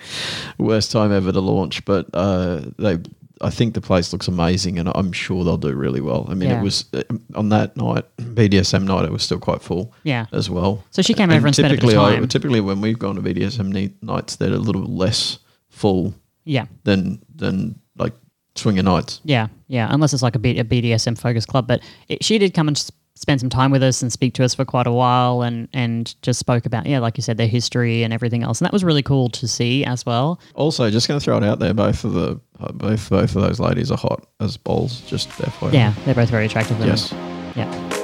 Worst 0.57 0.91
time 0.91 1.11
ever 1.11 1.31
to 1.33 1.41
launch, 1.41 1.83
but 1.83 2.05
uh, 2.13 2.61
they 2.77 2.99
I 3.41 3.49
think 3.49 3.73
the 3.73 3.81
place 3.81 4.11
looks 4.13 4.27
amazing, 4.27 4.79
and 4.79 4.89
I'm 4.95 5.11
sure 5.11 5.43
they'll 5.43 5.57
do 5.57 5.73
really 5.73 6.01
well. 6.01 6.25
I 6.29 6.33
mean, 6.33 6.49
Yeah. 6.49 6.59
it 6.59 6.63
was 6.63 6.85
uh, 6.93 7.03
on 7.35 7.49
that 7.49 7.77
night, 7.77 8.03
BDSM 8.17 8.83
night, 8.85 9.05
it 9.05 9.11
was 9.11 9.23
still 9.23 9.39
quite 9.39 9.61
full. 9.61 9.93
Yeah. 10.03 10.25
as 10.31 10.49
well. 10.49 10.83
So 10.91 11.01
she 11.01 11.13
came 11.13 11.31
over 11.31 11.47
and 11.47 11.55
spent 11.55 11.67
a 11.73 11.75
bit 11.75 11.83
of 11.83 11.89
typically, 11.89 12.17
I- 12.23 12.25
typically, 12.25 12.61
when 12.61 12.81
we've 12.81 12.99
gone 12.99 13.15
to 13.15 13.21
BDSM 13.21 13.93
nights, 14.01 14.35
they're 14.35 14.53
a 14.53 14.57
little 14.57 14.83
less 14.85 15.39
full 15.69 16.13
Yeah. 16.45 16.65
than 16.83 17.21
than 17.35 17.79
like 17.97 18.13
swinger 18.55 18.83
nights. 18.83 19.21
Yeah, 19.23 19.47
yeah. 19.67 19.87
Unless 19.89 20.13
it's 20.13 20.23
like 20.23 20.35
a, 20.35 20.39
B- 20.39 20.59
a 20.59 20.63
BDSM 20.65 21.17
focus 21.17 21.45
club, 21.45 21.67
but 21.67 21.81
it, 22.09 22.23
she 22.23 22.37
did 22.39 22.53
come 22.53 22.67
and 22.67 22.91
s- 23.19 23.21
spend 23.21 23.39
some 23.39 23.49
time 23.49 23.71
with 23.71 23.83
us 23.83 24.01
and 24.01 24.11
speak 24.11 24.33
to 24.35 24.43
us 24.43 24.53
for 24.55 24.65
quite 24.65 24.87
a 24.87 24.91
while, 24.91 25.41
and 25.41 25.67
and 25.73 26.15
just 26.21 26.39
spoke 26.39 26.65
about 26.65 26.85
yeah, 26.85 26.99
like 26.99 27.17
you 27.17 27.23
said, 27.23 27.37
their 27.37 27.47
history 27.47 28.03
and 28.03 28.13
everything 28.13 28.43
else, 28.43 28.59
and 28.59 28.65
that 28.65 28.73
was 28.73 28.83
really 28.83 29.03
cool 29.03 29.29
to 29.29 29.47
see 29.47 29.83
as 29.85 30.05
well. 30.05 30.39
Also, 30.55 30.89
just 30.89 31.07
going 31.07 31.19
to 31.19 31.23
throw 31.23 31.37
it 31.37 31.43
out 31.43 31.59
there, 31.59 31.73
both 31.73 32.03
of 32.03 32.13
the 32.13 32.39
both 32.73 33.09
both 33.09 33.35
of 33.35 33.41
those 33.41 33.59
ladies 33.59 33.91
are 33.91 33.97
hot 33.97 34.25
as 34.39 34.57
balls. 34.57 35.01
Just 35.01 35.29
FYI. 35.29 35.73
Yeah, 35.73 35.93
they're 36.05 36.15
both 36.15 36.29
very 36.29 36.45
attractive 36.45 36.77
women. 36.79 36.89
Yes. 36.95 37.11
Yeah. 37.55 37.95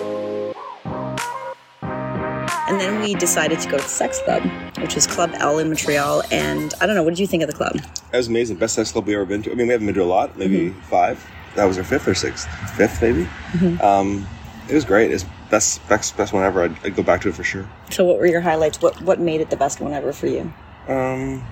And 2.67 2.79
then 2.81 2.99
we 2.99 3.13
decided 3.13 3.59
to 3.59 3.69
go 3.69 3.77
to 3.77 3.83
the 3.83 3.89
sex 3.89 4.19
club, 4.23 4.41
which 4.79 4.95
was 4.95 5.05
Club 5.05 5.31
L 5.35 5.59
in 5.59 5.67
Montreal. 5.67 6.23
And 6.31 6.73
I 6.81 6.87
don't 6.87 6.95
know, 6.95 7.03
what 7.03 7.11
did 7.11 7.19
you 7.19 7.27
think 7.27 7.43
of 7.43 7.49
the 7.49 7.55
club? 7.55 7.73
That 8.11 8.17
was 8.17 8.27
amazing. 8.27 8.57
Best 8.57 8.73
sex 8.73 8.91
club 8.91 9.05
we 9.05 9.13
ever 9.13 9.23
been 9.25 9.43
to. 9.43 9.51
I 9.51 9.53
mean, 9.55 9.67
we 9.67 9.71
haven't 9.73 9.85
been 9.85 9.95
to 9.95 10.03
a 10.03 10.05
lot, 10.05 10.35
maybe 10.37 10.69
five. 10.89 11.23
That 11.55 11.65
was 11.65 11.77
our 11.77 11.83
fifth 11.83 12.07
or 12.07 12.15
sixth, 12.15 12.47
fifth 12.75 13.01
maybe. 13.03 13.27
Um, 13.81 14.27
it 14.67 14.73
was 14.73 14.85
great. 14.85 15.11
It's 15.11 15.25
best 15.49 15.87
best 15.87 16.17
best 16.17 16.33
one 16.33 16.43
ever. 16.43 16.63
I'd, 16.63 16.85
I'd 16.85 16.95
go 16.95 17.03
back 17.03 17.21
to 17.21 17.29
it 17.29 17.35
for 17.35 17.43
sure. 17.43 17.69
So, 17.91 18.05
what 18.05 18.17
were 18.17 18.25
your 18.25 18.41
highlights? 18.41 18.81
What 18.81 18.99
what 19.01 19.19
made 19.19 19.41
it 19.41 19.49
the 19.49 19.57
best 19.57 19.79
one 19.79 19.93
ever 19.93 20.11
for 20.11 20.27
you? 20.27 20.53
Um, 20.87 21.45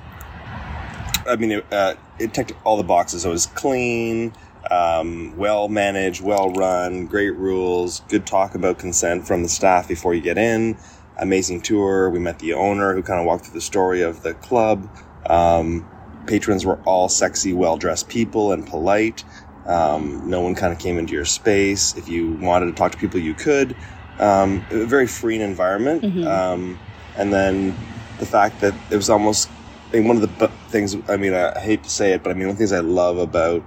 I 1.28 1.36
mean, 1.38 1.51
it, 1.51 1.66
uh, 1.72 1.95
it 2.20 2.34
ticked 2.34 2.53
all 2.64 2.78
the 2.78 2.84
boxes. 2.84 3.26
It 3.26 3.30
was 3.30 3.45
clean, 3.47 4.34
um, 4.70 5.36
well 5.38 5.70
managed, 5.70 6.22
well 6.22 6.51
run, 6.51 7.07
great 7.07 7.36
rules, 7.36 8.01
good 8.09 8.26
talk 8.26 8.55
about 8.55 8.80
consent 8.80 9.28
from 9.28 9.43
the 9.43 9.49
staff 9.49 9.88
before 9.88 10.14
you 10.14 10.22
get 10.22 10.38
in. 10.38 10.78
Amazing 11.18 11.61
tour. 11.61 12.09
We 12.09 12.20
met 12.20 12.39
the 12.39 12.53
owner 12.53 12.93
who 12.93 13.03
kind 13.03 13.20
of 13.20 13.26
walked 13.26 13.45
through 13.45 13.53
the 13.53 13.61
story 13.61 14.01
of 14.01 14.24
the 14.24 14.34
club. 14.36 14.89
Um, 15.28 15.88
patrons 16.26 16.66
were 16.66 16.80
all 16.84 17.09
sexy, 17.09 17.53
well 17.53 17.78
dressed 17.78 18.09
people 18.09 18.51
and 18.51 18.66
polite. 18.66 19.24
Um, 19.66 20.30
no 20.30 20.41
one 20.41 20.55
kind 20.55 20.74
of 20.74 20.80
came 20.80 20.97
into 20.97 21.14
your 21.14 21.26
space. 21.26 21.95
If 21.95 22.09
you 22.09 22.34
wanted 22.34 22.68
to 22.68 22.74
talk 22.74 22.91
to 22.91 22.97
people, 22.97 23.20
you 23.20 23.34
could. 23.34 23.76
Um, 24.20 24.66
a 24.70 24.86
very 24.86 25.07
free 25.07 25.41
environment. 25.41 26.03
Um, 26.28 26.80
and 27.18 27.32
then 27.34 27.76
the 28.20 28.26
fact 28.26 28.61
that 28.61 28.74
it 28.91 28.95
was 28.95 29.09
almost 29.09 29.49
I 29.91 29.97
mean, 29.97 30.07
one 30.07 30.22
of 30.22 30.39
the 30.39 30.47
things. 30.70 30.97
I 31.07 31.18
mean, 31.18 31.34
I, 31.34 31.53
I 31.55 31.59
hate 31.59 31.84
to 31.84 31.89
say 31.89 32.14
it, 32.14 32.24
but 32.24 32.32
I 32.32 32.34
mean, 32.34 32.47
one 32.47 32.51
of 32.51 32.57
the 32.57 32.61
things 32.61 32.74
I 32.74 32.80
love 32.80 33.18
about 33.18 33.64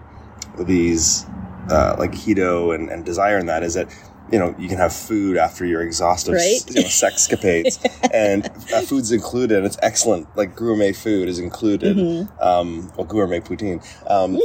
these 0.59 1.25
uh, 1.71 1.97
like 1.99 2.13
keto 2.13 2.75
and, 2.75 2.91
and 2.91 3.05
desire 3.05 3.39
and 3.39 3.49
that 3.49 3.63
is 3.63 3.75
that 3.75 3.89
you 4.33 4.39
know 4.39 4.55
you 4.59 4.69
can 4.69 4.79
have 4.79 4.93
food 4.93 5.37
after 5.37 5.65
your 5.65 5.83
exhaustive 5.83 6.35
Right. 6.35 6.61
you 6.69 6.83
know, 6.83 6.89
sexcapades, 6.89 7.79
and 8.13 8.47
uh, 8.75 8.81
food's 8.83 9.13
included. 9.13 9.59
and 9.59 9.67
It's 9.67 9.79
excellent. 9.83 10.27
Like 10.37 10.55
gourmet 10.57 10.93
food 10.93 11.29
is 11.29 11.39
included. 11.39 11.99
Um, 12.41 12.91
well, 12.97 13.07
gourmet 13.07 13.41
poutine 13.41 13.81
um, 14.11 14.39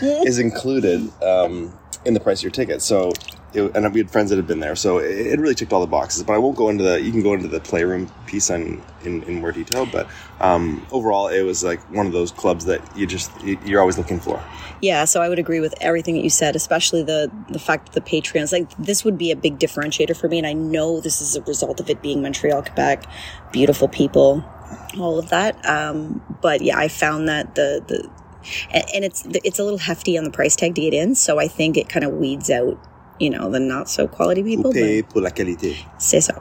is 0.26 0.38
included 0.38 1.10
um, 1.22 1.76
in 2.04 2.14
the 2.14 2.20
price 2.20 2.40
of 2.40 2.44
your 2.44 2.52
ticket. 2.52 2.82
So. 2.82 3.12
It, 3.52 3.74
and 3.74 3.92
we 3.92 4.00
had 4.00 4.10
friends 4.10 4.30
that 4.30 4.36
had 4.36 4.46
been 4.46 4.60
there, 4.60 4.76
so 4.76 4.98
it, 4.98 5.10
it 5.10 5.40
really 5.40 5.54
ticked 5.54 5.72
all 5.72 5.80
the 5.80 5.86
boxes. 5.86 6.22
But 6.22 6.34
I 6.34 6.38
won't 6.38 6.56
go 6.56 6.68
into 6.68 6.84
the. 6.84 7.00
You 7.00 7.10
can 7.10 7.22
go 7.22 7.34
into 7.34 7.48
the 7.48 7.60
playroom 7.60 8.10
piece 8.26 8.48
in 8.50 8.82
in, 9.04 9.22
in 9.24 9.40
more 9.40 9.50
detail. 9.52 9.86
But 9.86 10.08
um, 10.40 10.86
overall, 10.92 11.28
it 11.28 11.42
was 11.42 11.64
like 11.64 11.80
one 11.92 12.06
of 12.06 12.12
those 12.12 12.30
clubs 12.30 12.66
that 12.66 12.80
you 12.96 13.06
just 13.06 13.30
you- 13.42 13.58
you're 13.64 13.80
always 13.80 13.98
looking 13.98 14.20
for. 14.20 14.40
Yeah, 14.80 15.04
so 15.04 15.20
I 15.20 15.28
would 15.28 15.38
agree 15.38 15.60
with 15.60 15.74
everything 15.80 16.14
that 16.14 16.22
you 16.22 16.30
said, 16.30 16.54
especially 16.56 17.02
the 17.02 17.30
the 17.48 17.58
fact 17.58 17.92
that 17.92 18.04
the 18.04 18.08
Patreons 18.10 18.52
like 18.52 18.70
this 18.78 19.04
would 19.04 19.18
be 19.18 19.30
a 19.30 19.36
big 19.36 19.58
differentiator 19.58 20.16
for 20.16 20.28
me, 20.28 20.38
and 20.38 20.46
I 20.46 20.52
know 20.52 21.00
this 21.00 21.20
is 21.20 21.34
a 21.36 21.42
result 21.42 21.80
of 21.80 21.90
it 21.90 22.00
being 22.02 22.22
Montreal, 22.22 22.62
Quebec, 22.62 23.04
beautiful 23.52 23.88
people, 23.88 24.44
all 24.98 25.18
of 25.18 25.28
that. 25.30 25.62
Um, 25.68 26.22
but 26.40 26.60
yeah, 26.62 26.78
I 26.78 26.88
found 26.88 27.28
that 27.28 27.54
the 27.56 27.82
the 27.86 28.08
and 28.72 29.04
it's 29.04 29.26
it's 29.44 29.58
a 29.58 29.64
little 29.64 29.78
hefty 29.78 30.16
on 30.16 30.24
the 30.24 30.30
price 30.30 30.56
tag 30.56 30.74
to 30.76 30.80
get 30.80 30.94
in, 30.94 31.14
so 31.14 31.38
I 31.38 31.48
think 31.48 31.76
it 31.76 31.88
kind 31.88 32.04
of 32.04 32.12
weeds 32.12 32.48
out. 32.48 32.78
You 33.20 33.30
know 33.30 33.50
the 33.50 33.60
not 33.60 33.88
so 33.88 34.08
quality 34.08 34.42
people. 34.42 34.72
but- 34.72 35.08
pour 35.12 35.22
la 35.22 35.30
qualité. 35.30 35.76
say 35.98 36.20
so. 36.20 36.32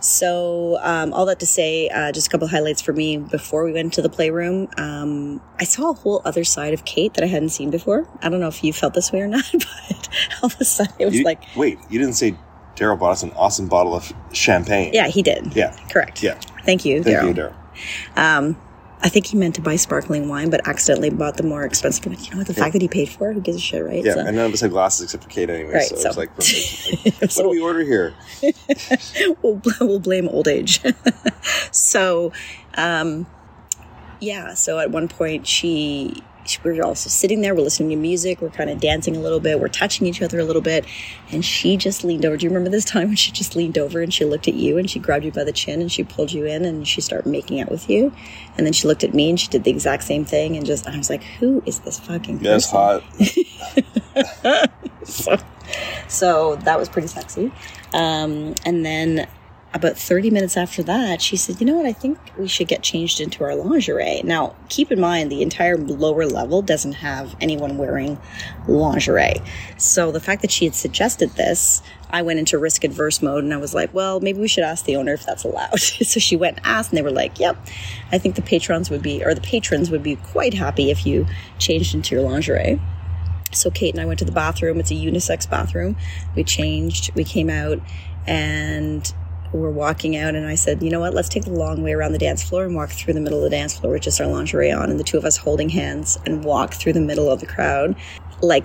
So, 0.00 0.78
um, 0.82 1.12
all 1.12 1.24
that 1.26 1.38
to 1.40 1.46
say, 1.46 1.88
uh, 1.88 2.12
just 2.12 2.26
a 2.26 2.30
couple 2.30 2.48
highlights 2.48 2.82
for 2.82 2.92
me 2.92 3.16
before 3.18 3.64
we 3.64 3.72
went 3.72 3.92
to 3.94 4.02
the 4.02 4.08
playroom. 4.08 4.68
Um, 4.76 5.40
I 5.60 5.64
saw 5.64 5.90
a 5.90 5.94
whole 5.94 6.20
other 6.24 6.44
side 6.44 6.74
of 6.74 6.84
Cate 6.84 7.14
that 7.14 7.24
I 7.24 7.28
hadn't 7.28 7.50
seen 7.50 7.70
before. 7.70 8.06
I 8.22 8.28
don't 8.28 8.40
know 8.40 8.48
if 8.48 8.62
you 8.62 8.72
felt 8.72 8.94
this 8.94 9.10
way 9.12 9.20
or 9.20 9.28
not, 9.38 9.44
but 9.52 10.08
all 10.42 10.46
of 10.48 10.56
a 10.60 10.64
sudden 10.64 10.94
it 10.98 11.04
was 11.06 11.14
You- 11.14 11.24
like, 11.24 11.42
wait, 11.56 11.78
you 11.88 11.98
didn't 11.98 12.14
say 12.14 12.34
Daryl 12.76 12.98
bought 12.98 13.12
us 13.12 13.22
an 13.22 13.32
awesome 13.36 13.66
bottle 13.68 13.94
of 13.94 14.12
champagne. 14.32 14.90
yeah, 14.92 15.08
he 15.08 15.22
did. 15.22 15.54
Yeah. 15.54 15.74
Correct. 15.90 16.22
Yeah. 16.22 16.34
Thank 16.64 16.84
you, 16.84 17.02
Thank 17.02 17.26
you, 17.26 17.34
Daryl. 17.34 17.52
Daryl. 18.16 18.18
Um, 18.38 18.56
I 19.00 19.08
think 19.08 19.26
he 19.26 19.36
meant 19.36 19.54
to 19.54 19.60
buy 19.60 19.76
sparkling 19.76 20.28
wine, 20.28 20.50
but 20.50 20.66
accidentally 20.66 21.10
bought 21.10 21.36
the 21.36 21.44
more 21.44 21.64
expensive 21.64 22.04
one. 22.06 22.16
You 22.22 22.30
know 22.32 22.38
what? 22.38 22.46
The 22.48 22.54
fact 22.54 22.72
that 22.72 22.82
he 22.82 22.88
paid 22.88 23.08
for 23.08 23.30
it, 23.30 23.34
who 23.34 23.40
gives 23.40 23.58
a 23.58 23.60
shit, 23.60 23.84
right? 23.84 24.04
Yeah, 24.04 24.14
So- 24.14 24.20
and 24.26 24.36
none 24.36 24.46
of 24.46 24.52
us 24.52 24.60
had 24.60 24.70
glasses 24.70 25.02
except 25.04 25.22
for 25.24 25.30
Cate 25.30 25.48
anyway. 25.50 25.74
Right, 25.74 25.86
so, 25.86 25.96
so- 25.96 26.08
was 26.08 26.16
like, 26.16 26.34
perfect. 26.34 27.04
Like, 27.22 27.30
what 27.36 27.42
do 27.44 27.48
we 27.50 27.60
order 27.60 27.80
here? 27.80 28.14
we'll, 29.42 29.60
we'll 29.80 30.00
blame 30.00 30.28
old 30.28 30.48
age. 30.48 30.80
so, 31.70 32.32
um, 32.74 33.26
yeah. 34.20 34.54
So 34.54 34.78
at 34.80 34.90
one 34.90 35.06
point, 35.08 35.46
she, 35.46 36.22
were 36.62 36.82
also 36.84 37.08
sitting 37.08 37.40
there. 37.40 37.54
We're 37.54 37.62
listening 37.62 37.90
to 37.90 37.96
music. 37.96 38.40
We're 38.40 38.50
kind 38.50 38.70
of 38.70 38.80
dancing 38.80 39.16
a 39.16 39.20
little 39.20 39.40
bit. 39.40 39.60
We're 39.60 39.68
touching 39.68 40.06
each 40.06 40.22
other 40.22 40.38
a 40.38 40.44
little 40.44 40.62
bit, 40.62 40.84
and 41.30 41.44
she 41.44 41.76
just 41.76 42.04
leaned 42.04 42.24
over. 42.24 42.36
Do 42.36 42.44
you 42.44 42.50
remember 42.50 42.70
this 42.70 42.84
time 42.84 43.08
when 43.08 43.16
she 43.16 43.30
just 43.30 43.54
leaned 43.56 43.78
over 43.78 44.00
and 44.00 44.12
she 44.12 44.24
looked 44.24 44.48
at 44.48 44.54
you 44.54 44.78
and 44.78 44.88
she 44.88 44.98
grabbed 44.98 45.24
you 45.24 45.32
by 45.32 45.44
the 45.44 45.52
chin 45.52 45.80
and 45.80 45.90
she 45.90 46.04
pulled 46.04 46.32
you 46.32 46.46
in 46.46 46.64
and 46.64 46.86
she 46.86 47.00
started 47.00 47.28
making 47.28 47.60
out 47.60 47.70
with 47.70 47.88
you, 47.90 48.12
and 48.56 48.66
then 48.66 48.72
she 48.72 48.88
looked 48.88 49.04
at 49.04 49.14
me 49.14 49.30
and 49.30 49.38
she 49.38 49.48
did 49.48 49.64
the 49.64 49.70
exact 49.70 50.04
same 50.04 50.24
thing 50.24 50.56
and 50.56 50.64
just 50.64 50.88
I 50.88 50.96
was 50.96 51.10
like, 51.10 51.22
who 51.22 51.62
is 51.66 51.80
this 51.80 51.98
fucking? 51.98 52.38
Person? 52.38 52.48
hot. 52.70 53.02
so, 55.04 55.36
so 56.08 56.56
that 56.56 56.78
was 56.78 56.88
pretty 56.88 57.08
sexy. 57.08 57.52
Um, 57.92 58.54
and 58.64 58.84
then 58.84 59.28
about 59.78 59.96
30 59.96 60.30
minutes 60.30 60.56
after 60.56 60.82
that, 60.82 61.22
she 61.22 61.36
said, 61.36 61.60
You 61.60 61.66
know 61.66 61.76
what? 61.76 61.86
I 61.86 61.92
think 61.92 62.18
we 62.36 62.48
should 62.48 62.68
get 62.68 62.82
changed 62.82 63.20
into 63.20 63.44
our 63.44 63.54
lingerie. 63.54 64.20
Now, 64.22 64.54
keep 64.68 64.92
in 64.92 65.00
mind, 65.00 65.30
the 65.30 65.42
entire 65.42 65.76
lower 65.76 66.26
level 66.26 66.62
doesn't 66.62 66.94
have 66.94 67.36
anyone 67.40 67.78
wearing 67.78 68.18
lingerie. 68.66 69.36
So 69.76 70.12
the 70.12 70.20
fact 70.20 70.42
that 70.42 70.50
she 70.50 70.64
had 70.64 70.74
suggested 70.74 71.30
this, 71.30 71.82
I 72.10 72.22
went 72.22 72.38
into 72.38 72.58
risk 72.58 72.84
adverse 72.84 73.22
mode 73.22 73.44
and 73.44 73.54
I 73.54 73.58
was 73.58 73.74
like, 73.74 73.94
Well, 73.94 74.20
maybe 74.20 74.40
we 74.40 74.48
should 74.48 74.64
ask 74.64 74.84
the 74.84 74.96
owner 74.96 75.14
if 75.14 75.24
that's 75.24 75.44
allowed. 75.44 75.78
so 75.80 76.20
she 76.20 76.36
went 76.36 76.58
and 76.58 76.66
asked, 76.66 76.90
and 76.90 76.98
they 76.98 77.02
were 77.02 77.10
like, 77.10 77.38
Yep, 77.38 77.56
I 78.12 78.18
think 78.18 78.34
the 78.34 78.42
patrons 78.42 78.90
would 78.90 79.02
be, 79.02 79.24
or 79.24 79.32
the 79.34 79.40
patrons 79.40 79.90
would 79.90 80.02
be 80.02 80.16
quite 80.16 80.54
happy 80.54 80.90
if 80.90 81.06
you 81.06 81.26
changed 81.58 81.94
into 81.94 82.14
your 82.14 82.24
lingerie. 82.24 82.80
So 83.52 83.70
Cate 83.70 83.94
and 83.94 84.00
I 84.00 84.04
went 84.04 84.18
to 84.18 84.24
the 84.24 84.32
bathroom. 84.32 84.78
It's 84.78 84.90
a 84.90 84.94
unisex 84.94 85.48
bathroom. 85.48 85.96
We 86.34 86.44
changed. 86.44 87.14
We 87.14 87.24
came 87.24 87.48
out 87.48 87.80
and 88.26 89.10
we're 89.52 89.70
walking 89.70 90.16
out 90.16 90.34
and 90.34 90.46
I 90.46 90.54
said, 90.54 90.82
you 90.82 90.90
know 90.90 91.00
what, 91.00 91.14
let's 91.14 91.28
take 91.28 91.44
the 91.44 91.50
long 91.52 91.82
way 91.82 91.92
around 91.92 92.12
the 92.12 92.18
dance 92.18 92.42
floor 92.42 92.64
and 92.64 92.74
walk 92.74 92.90
through 92.90 93.14
the 93.14 93.20
middle 93.20 93.38
of 93.38 93.44
the 93.44 93.56
dance 93.56 93.78
floor 93.78 93.92
with 93.94 94.02
just 94.02 94.20
our 94.20 94.26
lingerie 94.26 94.70
on 94.70 94.90
and 94.90 95.00
the 95.00 95.04
two 95.04 95.16
of 95.18 95.24
us 95.24 95.36
holding 95.36 95.68
hands 95.68 96.18
and 96.26 96.44
walk 96.44 96.74
through 96.74 96.92
the 96.92 97.00
middle 97.00 97.30
of 97.30 97.40
the 97.40 97.46
crowd 97.46 97.96
like 98.40 98.64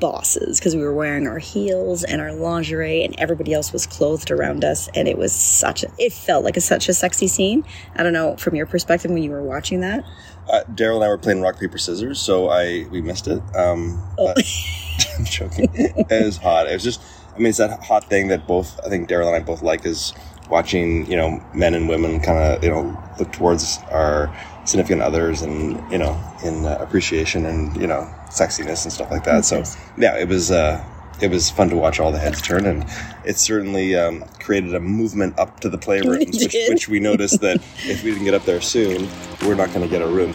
bosses 0.00 0.58
because 0.58 0.74
we 0.74 0.82
were 0.82 0.94
wearing 0.94 1.26
our 1.26 1.38
heels 1.38 2.02
and 2.02 2.20
our 2.20 2.32
lingerie 2.32 3.04
and 3.04 3.14
everybody 3.18 3.52
else 3.52 3.72
was 3.72 3.86
clothed 3.86 4.30
around 4.30 4.64
us 4.64 4.88
and 4.94 5.06
it 5.06 5.18
was 5.18 5.32
such 5.32 5.82
a 5.84 5.88
it 5.98 6.12
felt 6.12 6.44
like 6.44 6.56
a, 6.56 6.60
such 6.62 6.88
a 6.88 6.94
sexy 6.94 7.26
scene 7.28 7.62
i 7.96 8.02
don't 8.02 8.14
know 8.14 8.34
from 8.36 8.54
your 8.54 8.64
perspective 8.64 9.10
when 9.10 9.22
you 9.22 9.30
were 9.30 9.42
watching 9.42 9.80
that 9.80 10.02
Uh, 10.48 10.62
Daryl 10.74 10.96
and 10.96 11.04
I 11.04 11.08
were 11.08 11.18
playing 11.18 11.40
rock 11.40 11.60
paper 11.60 11.78
scissors, 11.78 12.18
so 12.20 12.48
I 12.48 12.86
we 12.90 13.00
missed 13.00 13.28
it. 13.28 13.40
Um, 13.54 14.02
Oh. 14.18 14.32
but- 14.34 14.38
I'm 15.18 15.24
joking. 15.24 15.68
it 15.74 16.24
was 16.24 16.36
hot. 16.36 16.66
It 16.68 16.72
was 16.74 16.82
just. 16.82 17.00
I 17.34 17.38
mean, 17.38 17.46
it's 17.46 17.58
that 17.58 17.82
hot 17.82 18.04
thing 18.04 18.28
that 18.28 18.46
both 18.46 18.78
I 18.84 18.88
think 18.88 19.08
Daryl 19.08 19.26
and 19.26 19.36
I 19.36 19.40
both 19.40 19.62
like 19.62 19.86
is 19.86 20.12
watching 20.50 21.06
you 21.10 21.16
know 21.16 21.42
men 21.54 21.74
and 21.74 21.88
women 21.88 22.20
kind 22.20 22.38
of 22.38 22.62
you 22.62 22.70
know 22.70 23.02
look 23.18 23.32
towards 23.32 23.78
our 23.90 24.34
significant 24.64 25.02
others 25.02 25.42
and 25.42 25.90
you 25.90 25.98
know 25.98 26.20
in 26.44 26.66
uh, 26.66 26.76
appreciation 26.80 27.46
and 27.46 27.74
you 27.80 27.86
know 27.86 28.02
sexiness 28.28 28.84
and 28.84 28.92
stuff 28.92 29.10
like 29.10 29.24
that. 29.24 29.44
So 29.44 29.62
yeah, 29.96 30.16
it 30.18 30.28
was. 30.28 30.50
Uh, 30.50 30.84
it 31.20 31.30
was 31.30 31.50
fun 31.50 31.68
to 31.68 31.76
watch 31.76 32.00
all 32.00 32.10
the 32.10 32.18
heads 32.18 32.42
turn, 32.42 32.66
and 32.66 32.84
it 33.24 33.38
certainly 33.38 33.94
um, 33.94 34.24
created 34.40 34.74
a 34.74 34.80
movement 34.80 35.38
up 35.38 35.60
to 35.60 35.68
the 35.68 35.78
playrooms, 35.78 36.40
which, 36.42 36.56
which 36.68 36.88
we 36.88 36.98
noticed 36.98 37.40
that 37.42 37.56
if 37.84 38.02
we 38.02 38.10
didn't 38.10 38.24
get 38.24 38.34
up 38.34 38.44
there 38.44 38.60
soon, 38.60 39.08
we're 39.42 39.54
not 39.54 39.68
going 39.72 39.82
to 39.82 39.88
get 39.88 40.02
a 40.02 40.06
room. 40.06 40.34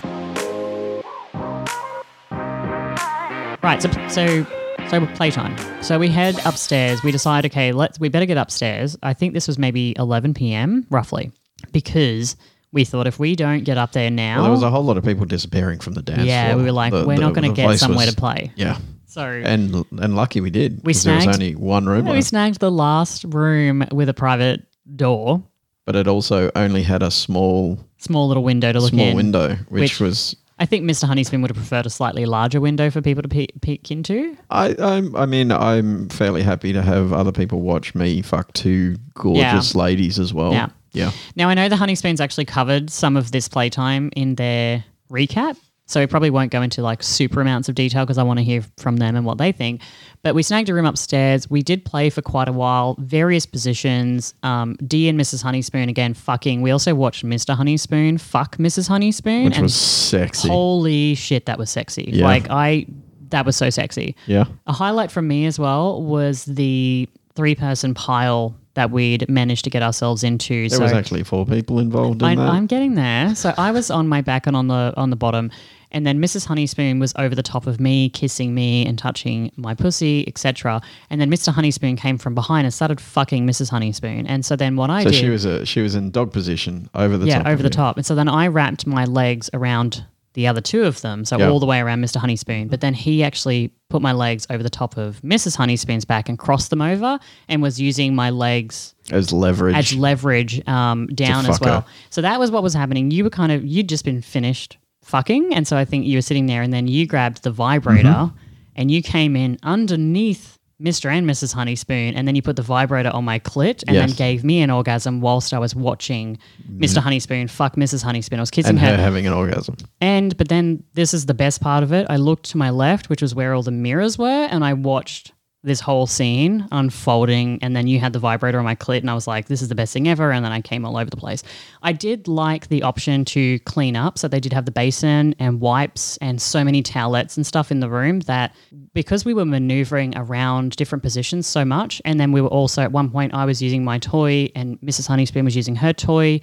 Right. 3.62 3.82
So 3.82 3.90
so 4.08 4.48
so 4.90 5.06
playtime. 5.16 5.56
So 5.84 6.00
we 6.00 6.08
head 6.08 6.38
upstairs. 6.46 7.04
We 7.04 7.12
decide, 7.12 7.46
okay, 7.48 7.72
let's 7.74 8.00
we 8.00 8.10
better 8.10 8.26
get 8.26 8.38
upstairs. 8.38 8.98
I 9.04 9.14
think 9.14 9.34
this 9.34 9.48
was 9.48 9.58
maybe 9.58 9.94
11 9.98 10.34
p.m. 10.34 10.86
roughly 10.90 11.32
because 11.74 12.36
we 12.72 12.86
thought 12.86 13.06
if 13.08 13.20
we 13.20 13.36
don't 13.36 13.64
get 13.64 13.78
up 13.78 13.92
there 13.92 14.10
now, 14.10 14.36
Well, 14.36 14.44
there 14.44 14.52
was 14.52 14.64
a 14.64 14.70
whole 14.70 14.84
lot 14.84 14.98
of 14.98 15.04
people 15.04 15.26
disappearing 15.26 15.80
from 15.80 15.94
the 15.94 16.02
dance 16.02 16.24
yeah, 16.24 16.48
floor. 16.50 16.58
we 16.58 16.64
were 16.64 16.72
like, 16.72 16.94
The- 16.94 17.06
we're 17.06 17.16
the- 17.16 17.22
not 17.22 17.34
going 17.34 17.44
the 17.44 17.50
to 17.50 17.56
get 17.56 17.66
place 17.66 17.80
somewhere 17.80 18.06
was- 18.06 18.16
to 18.16 18.20
play. 18.20 18.52
Yeah, 18.56 18.78
So 19.06 19.24
and 19.24 19.84
and 20.00 20.16
lucky 20.16 20.40
we 20.42 20.50
did. 20.52 20.82
We 20.84 20.94
'cause 20.94 21.04
there 21.04 21.16
was 21.16 21.24
snagged- 21.24 21.42
only 21.42 21.56
one 21.56 21.86
room, 21.86 22.06
we 22.06 22.12
left, 22.14 22.28
snagged 22.28 22.60
the 22.60 22.72
last 22.72 23.26
room 23.26 23.84
with 23.92 24.08
a 24.10 24.14
private 24.14 24.66
door, 24.96 25.44
but 25.86 25.96
it 25.98 26.08
also 26.08 26.50
only 26.56 26.84
had 26.84 27.04
a 27.04 27.12
small 27.12 27.80
small 27.98 28.28
little 28.28 28.44
window 28.44 28.72
to 28.72 28.80
look 28.80 28.94
in. 28.94 28.98
small 29.00 29.08
in. 29.10 29.16
window, 29.18 29.50
which, 29.70 29.82
which- 29.82 30.00
was 30.00 30.36
I 30.60 30.66
think 30.66 30.90
Mr. 30.90 31.08
Honeyspoon 31.08 31.42
would 31.42 31.52
have 31.52 31.58
preferred 31.58 31.86
a 31.86 31.90
slightly 31.90 32.26
larger 32.26 32.60
window 32.60 32.90
for 32.90 33.02
people 33.02 33.22
to 33.22 33.30
pe- 33.30 33.48
peek 33.62 33.92
into. 33.92 34.36
I 34.50 34.76
I'm, 34.80 35.16
I 35.16 35.26
mean 35.26 35.52
I'm 35.52 36.10
fairly 36.10 36.42
happy 36.42 36.74
to 36.74 36.82
have 36.82 37.14
other 37.14 37.32
people 37.32 37.62
watch 37.62 37.94
me 37.94 38.22
fuck 38.22 38.54
two 38.54 38.98
gorgeous 39.14 39.76
ladies 39.76 40.18
as 40.20 40.34
well. 40.34 40.54
Yeah. 40.54 40.70
yeah. 40.94 41.12
Now 41.36 41.50
I 41.50 41.54
know 41.54 41.70
the 41.70 41.76
Honeyspoons 41.76 42.20
actually 42.20 42.46
covered 42.46 42.90
some 42.90 43.16
of 43.18 43.32
this 43.32 43.48
playtime 43.48 44.10
in 44.16 44.36
their 44.36 44.84
recap, 45.12 45.58
so 45.88 46.02
we 46.02 46.06
probably 46.06 46.30
won't 46.30 46.52
go 46.52 46.62
into 46.62 46.82
like 46.82 47.02
super 47.02 47.42
amounts 47.42 47.70
of 47.70 47.76
detail 47.76 48.06
because 48.06 48.18
I 48.18 48.24
want 48.24 48.40
to 48.40 48.44
hear 48.44 48.62
from 48.78 48.98
them 48.98 49.16
and 49.16 49.26
what 49.26 49.38
they 49.38 49.52
think. 49.54 49.82
But 50.22 50.36
we 50.36 50.44
snagged 50.44 50.68
a 50.68 50.74
room 50.74 50.86
upstairs. 50.86 51.50
We 51.50 51.64
did 51.64 51.86
play 51.86 52.10
for 52.10 52.22
quite 52.22 52.50
a 52.50 52.52
while, 52.52 52.96
various 53.00 53.46
positions. 53.46 54.34
Um, 54.44 54.76
D 54.86 55.08
and 55.08 55.18
Mrs. 55.20 55.44
Honeyspoon 55.44 55.88
again 55.88 56.14
fucking. 56.14 56.62
We 56.62 56.72
also 56.72 56.94
watched 56.94 57.26
Mr. 57.26 57.58
Honeyspoon 57.58 58.20
fuck 58.20 58.58
Mrs. 58.58 58.90
Honeyspoon, 58.90 59.46
Which 59.46 59.56
and 59.56 59.64
was 59.64 59.76
sexy. 59.76 60.50
holy 60.50 61.16
shit, 61.16 61.46
that 61.46 61.58
was 61.58 61.70
sexy. 61.70 62.10
Yeah. 62.14 62.26
Like 62.26 62.50
I, 62.50 62.86
that 63.30 63.46
was 63.46 63.56
so 63.56 63.70
sexy. 63.70 64.16
yeah. 64.26 64.46
A 64.68 64.74
highlight 64.74 65.10
from 65.10 65.28
me 65.28 65.46
as 65.46 65.58
well 65.58 66.04
was 66.04 66.44
the 66.46 67.08
three 67.36 67.56
person 67.56 67.94
pile 67.94 68.56
that 68.74 68.92
we'd 68.92 69.28
managed 69.30 69.64
to 69.64 69.70
get 69.70 69.82
ourselves 69.82 70.24
into. 70.24 70.70
There 70.70 70.78
so 70.78 70.84
was 70.84 70.92
actually 70.94 71.24
four 71.24 71.46
people 71.46 71.80
involved 71.80 72.22
in 72.22 72.28
I, 72.28 72.36
that. 72.36 72.50
I'm 72.50 72.68
getting 72.68 72.96
there. 72.96 73.34
So 73.36 73.54
I 73.58 73.72
was 73.72 73.90
on 73.90 74.08
my 74.08 74.22
back 74.22 74.46
and 74.48 74.56
on 74.56 74.68
the 74.68 74.94
on 74.98 75.10
the 75.10 75.16
bottom, 75.16 75.52
and 75.92 76.06
then 76.06 76.20
Mrs. 76.20 76.48
Honeyspoon 76.48 77.00
was 77.00 77.14
over 77.18 77.36
the 77.36 77.44
top 77.44 77.68
of 77.68 77.80
me, 77.80 78.10
kissing 78.10 78.54
me 78.54 78.86
and 78.86 78.98
touching 78.98 79.52
my 79.56 79.74
pussy, 79.74 80.26
etc. 80.28 80.82
And 81.10 81.20
then 81.22 81.30
Mr. 81.32 81.54
Honeyspoon 81.54 81.98
came 81.98 82.18
from 82.18 82.36
behind 82.36 82.66
and 82.66 82.74
started 82.74 83.00
fucking 83.00 83.48
Mrs. 83.48 83.72
Honeyspoon. 83.72 84.26
And 84.28 84.46
so 84.46 84.56
then 84.56 84.76
what 84.76 84.90
I 84.90 85.04
did 85.04 85.10
so 85.10 85.12
did, 85.12 85.20
she 85.20 85.30
was 85.30 85.46
a 85.46 85.66
she 85.66 85.82
was 85.82 85.96
in 85.96 86.12
dog 86.12 86.32
position 86.34 86.90
over 86.94 87.18
the 87.18 87.26
yeah, 87.28 87.40
top. 87.40 87.48
over 87.48 87.64
the 87.64 87.68
you. 87.68 87.72
top. 87.72 87.98
And 87.98 88.06
so 88.06 88.16
then 88.16 88.28
I 88.28 88.48
wrapped 88.48 88.86
my 88.86 89.06
legs 89.06 89.50
around 89.54 90.06
the 90.34 90.46
other 90.46 90.62
two 90.62 90.84
of 90.84 91.02
them, 91.02 91.26
so 91.26 91.36
Yeah. 91.40 91.50
all 91.50 91.60
the 91.60 91.66
way 91.66 91.80
around 91.80 92.04
Mr. 92.04 92.22
Honeyspoon. 92.22 92.70
But 92.70 92.80
then 92.80 92.94
he 92.94 93.24
actually 93.24 93.72
put 93.90 94.04
my 94.04 94.12
legs 94.12 94.46
over 94.52 94.62
the 94.62 94.70
top 94.70 94.96
of 94.96 95.20
Mrs. 95.22 95.58
Honeyspoon's 95.58 96.06
back 96.06 96.30
and 96.30 96.38
crossed 96.38 96.70
them 96.70 96.80
over, 96.80 97.18
and 97.50 97.60
was 97.64 97.82
using 97.82 98.14
my 98.14 98.30
legs 98.30 98.94
as 99.10 99.34
leverage. 99.34 99.76
as 99.76 99.96
leverage 99.96 100.68
um, 100.68 101.08
down 101.08 101.48
as 101.48 101.58
fuck 101.58 101.66
her. 101.66 101.72
well. 101.72 101.88
So 102.12 102.22
that 102.22 102.40
was 102.40 102.52
what 102.52 102.62
was 102.62 102.76
happening. 102.76 103.10
You 103.10 103.24
were 103.24 103.32
kind 103.32 103.52
of 103.52 103.66
you'd 103.66 103.90
just 103.90 104.06
been 104.06 104.22
finished 104.22 104.78
fucking, 105.08 105.54
and 105.56 105.68
so 105.68 105.78
I 105.78 105.86
think 105.86 106.06
you 106.06 106.18
were 106.18 106.22
sitting 106.22 106.46
there, 106.46 106.62
and 106.62 106.72
then 106.74 106.88
you 106.88 107.06
grabbed 107.08 107.44
the 107.44 107.52
vibrator, 107.52 108.08
Mm-hmm. 108.10 108.38
and 108.76 108.92
you 108.92 109.02
came 109.02 109.36
in 109.36 109.58
underneath. 109.64 110.54
Mr. 110.80 111.10
and 111.10 111.28
Mrs. 111.28 111.56
Honeyspoon, 111.56 112.14
and 112.16 112.28
then 112.28 112.36
you 112.36 112.44
put 112.44 112.56
the 112.56 112.62
vibrator 112.62 113.10
on 113.10 113.26
my 113.26 113.40
clit 113.40 113.84
and 113.88 113.96
then 113.98 114.12
gave 114.12 114.44
me 114.44 114.62
an 114.62 114.70
orgasm 114.70 115.22
whilst 115.22 115.52
I 115.52 115.58
was 115.58 115.74
watching 115.74 116.38
Mr. 116.72 117.02
Honeyspoon 117.02 117.50
fuck 117.50 117.76
Mrs. 117.78 118.04
Honeyspoon. 118.06 118.38
I 118.38 118.42
was 118.42 118.52
kissing 118.52 118.76
Mm-hmm. 118.76 118.86
and 118.86 118.92
her. 118.92 118.98
her 118.98 119.02
having 119.04 119.26
an 119.26 119.34
orgasm. 119.34 119.76
And 120.02 120.38
but 120.38 120.50
then 120.50 120.84
this 120.94 121.16
is 121.16 121.26
the 121.26 121.34
best 121.34 121.62
part 121.62 121.82
of 121.82 121.92
it. 121.94 122.06
I 122.12 122.18
looked 122.18 122.52
to 122.52 122.58
my 122.60 122.70
left, 122.70 123.10
which 123.10 123.24
was 123.24 123.34
where 123.34 123.56
all 123.56 123.64
the 123.64 123.72
mirrors 123.72 124.20
were, 124.20 124.28
and 124.52 124.64
I 124.64 124.74
watched 124.74 125.32
this 125.68 125.80
whole 125.80 126.08
scene 126.08 126.68
unfolding. 126.72 127.60
And 127.62 127.76
then 127.76 127.86
you 127.88 128.00
had 128.00 128.14
the 128.14 128.20
vibrator 128.20 128.58
on 128.58 128.66
my 128.66 128.76
clit, 128.76 129.00
and 129.00 129.10
I 129.10 129.14
was 129.14 129.28
like, 129.28 129.48
"This 129.48 129.62
is 129.62 129.68
the 129.68 129.76
best 129.76 129.94
thing 129.94 130.08
ever." 130.08 130.32
And 130.32 130.44
then 130.44 130.52
I 130.52 130.62
came 130.62 130.86
all 130.86 130.98
over 130.98 131.10
the 131.10 131.18
place. 131.18 131.44
I 131.84 131.94
did 131.94 132.28
like 132.28 132.70
the 132.70 132.82
option 132.84 133.26
to 133.26 133.60
clean 133.60 133.96
up, 133.96 134.18
so 134.18 134.28
they 134.28 134.40
did 134.40 134.54
have 134.54 134.66
the 134.66 134.72
basin 134.72 135.36
and 135.38 135.62
wipes 135.62 136.18
and 136.18 136.42
so 136.42 136.64
many 136.64 136.82
towelettes 136.82 137.38
and 137.38 137.46
stuff 137.46 137.72
in 137.72 137.80
the 137.80 137.90
room 137.90 138.22
that 138.22 138.56
because 138.94 139.26
we 139.26 139.34
were 139.34 139.46
maneuvering 139.46 140.18
around 140.18 140.76
different 140.76 141.04
positions 141.04 141.46
so 141.46 141.64
much, 141.64 142.02
and 142.06 142.20
then 142.20 142.32
we 142.32 142.42
were 142.42 142.48
also 142.48 142.82
at 142.82 142.92
one 142.92 143.10
point 143.12 143.34
I 143.34 143.46
was 143.46 143.62
using 143.62 143.84
my 143.84 144.00
toy 144.00 144.50
and 144.56 144.80
Mrs. 144.82 145.08
Honeyspoon 145.08 145.44
was 145.44 145.56
using 145.56 145.76
her 145.76 145.94
toy. 145.94 146.40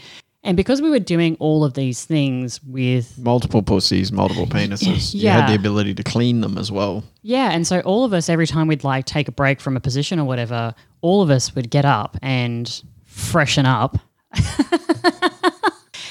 And 0.47 0.57
because 0.59 0.83
we 0.83 0.91
were 0.91 0.99
doing 0.99 1.37
all 1.41 1.65
of 1.65 1.73
these 1.75 2.05
things 2.05 2.63
with 2.63 3.19
Multiple 3.19 3.63
pussies, 3.63 4.13
multiple 4.13 4.47
penises. 4.57 5.15
You 5.15 5.23
Yeah. 5.23 5.41
had 5.41 5.49
the 5.51 5.55
ability 5.55 5.95
to 5.95 6.03
clean 6.03 6.43
them 6.43 6.59
as 6.59 6.71
well. 6.71 7.03
Yeah, 7.23 7.51
and 7.51 7.67
so 7.67 7.81
all 7.81 8.05
of 8.05 8.13
us, 8.13 8.29
every 8.29 8.47
time 8.47 8.67
we'd 8.69 8.85
like 8.85 9.07
take 9.07 9.27
a 9.27 9.33
break 9.33 9.59
from 9.61 9.75
a 9.77 9.81
position 9.81 10.21
or 10.21 10.25
whatever, 10.27 10.75
all 11.01 11.23
of 11.23 11.31
us 11.31 11.55
would 11.55 11.71
get 11.71 11.85
up 11.87 12.19
and 12.21 12.83
freshen 13.07 13.65
up. 13.65 13.97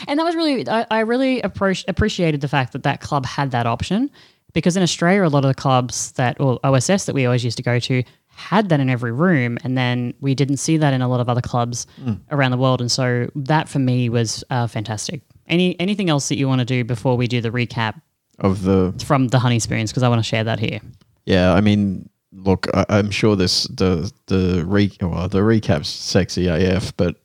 and 0.08 0.20
that 0.20 0.24
was 0.26 0.36
really, 0.36 0.68
I, 0.68 0.86
I 0.90 1.00
really 1.02 1.42
appro- 1.42 1.84
appreciated 1.88 2.42
the 2.42 2.48
fact 2.48 2.74
that 2.74 2.84
that 2.84 3.02
club 3.02 3.26
had 3.26 3.52
that 3.52 3.66
option 3.66 4.10
because 4.54 4.76
in 4.78 4.84
Australia, 4.84 5.24
a 5.26 5.30
lot 5.30 5.44
of 5.46 5.50
the 5.50 5.56
clubs 5.62 6.12
that, 6.14 6.40
or 6.40 6.60
OSS 6.64 7.06
that 7.06 7.14
we 7.16 7.26
always 7.26 7.44
used 7.44 7.58
to 7.58 7.64
go 7.64 7.80
to, 7.80 8.04
had 8.36 8.70
that 8.70 8.80
in 8.80 8.90
every 8.90 9.12
room, 9.12 9.58
and 9.64 9.78
then 9.78 10.14
we 10.22 10.36
didn't 10.36 10.58
see 10.58 10.78
that 10.78 10.94
in 10.94 11.02
a 11.02 11.08
lot 11.08 11.20
of 11.20 11.30
other 11.30 11.42
clubs 11.42 11.86
around 12.32 12.52
the 12.52 12.58
world. 12.58 12.82
And 12.82 12.92
so 12.92 13.30
that 13.36 13.70
for 13.70 13.80
me 13.80 14.10
was 14.10 14.44
uh, 14.50 14.68
fantastic. 14.68 15.22
Any 15.48 15.80
anything 15.80 16.10
else 16.10 16.30
that 16.30 16.38
you 16.38 16.48
want 16.48 16.60
to 16.60 16.66
do 16.66 16.84
before 16.84 17.16
we 17.18 17.28
do 17.28 17.42
the 17.42 17.52
recap 17.52 18.02
Of 18.40 18.64
the 18.64 18.94
from 19.06 19.28
the 19.28 19.38
Honeyspoons? 19.38 19.90
Because 19.90 20.04
I 20.04 20.10
want 20.10 20.20
to 20.20 20.28
share 20.28 20.44
that 20.46 20.60
here. 20.60 20.80
yeah, 21.26 21.54
I 21.54 21.62
mean, 21.62 22.10
look, 22.32 22.68
I, 22.74 22.86
I'm 22.90 23.12
sure 23.12 23.36
this 23.36 23.64
the 23.66 24.12
the 24.28 24.64
re 24.66 24.92
well, 25.02 25.28
the 25.28 25.44
recap's 25.44 25.90
sexy 25.90 26.48
AF, 26.48 26.96
but 26.98 27.16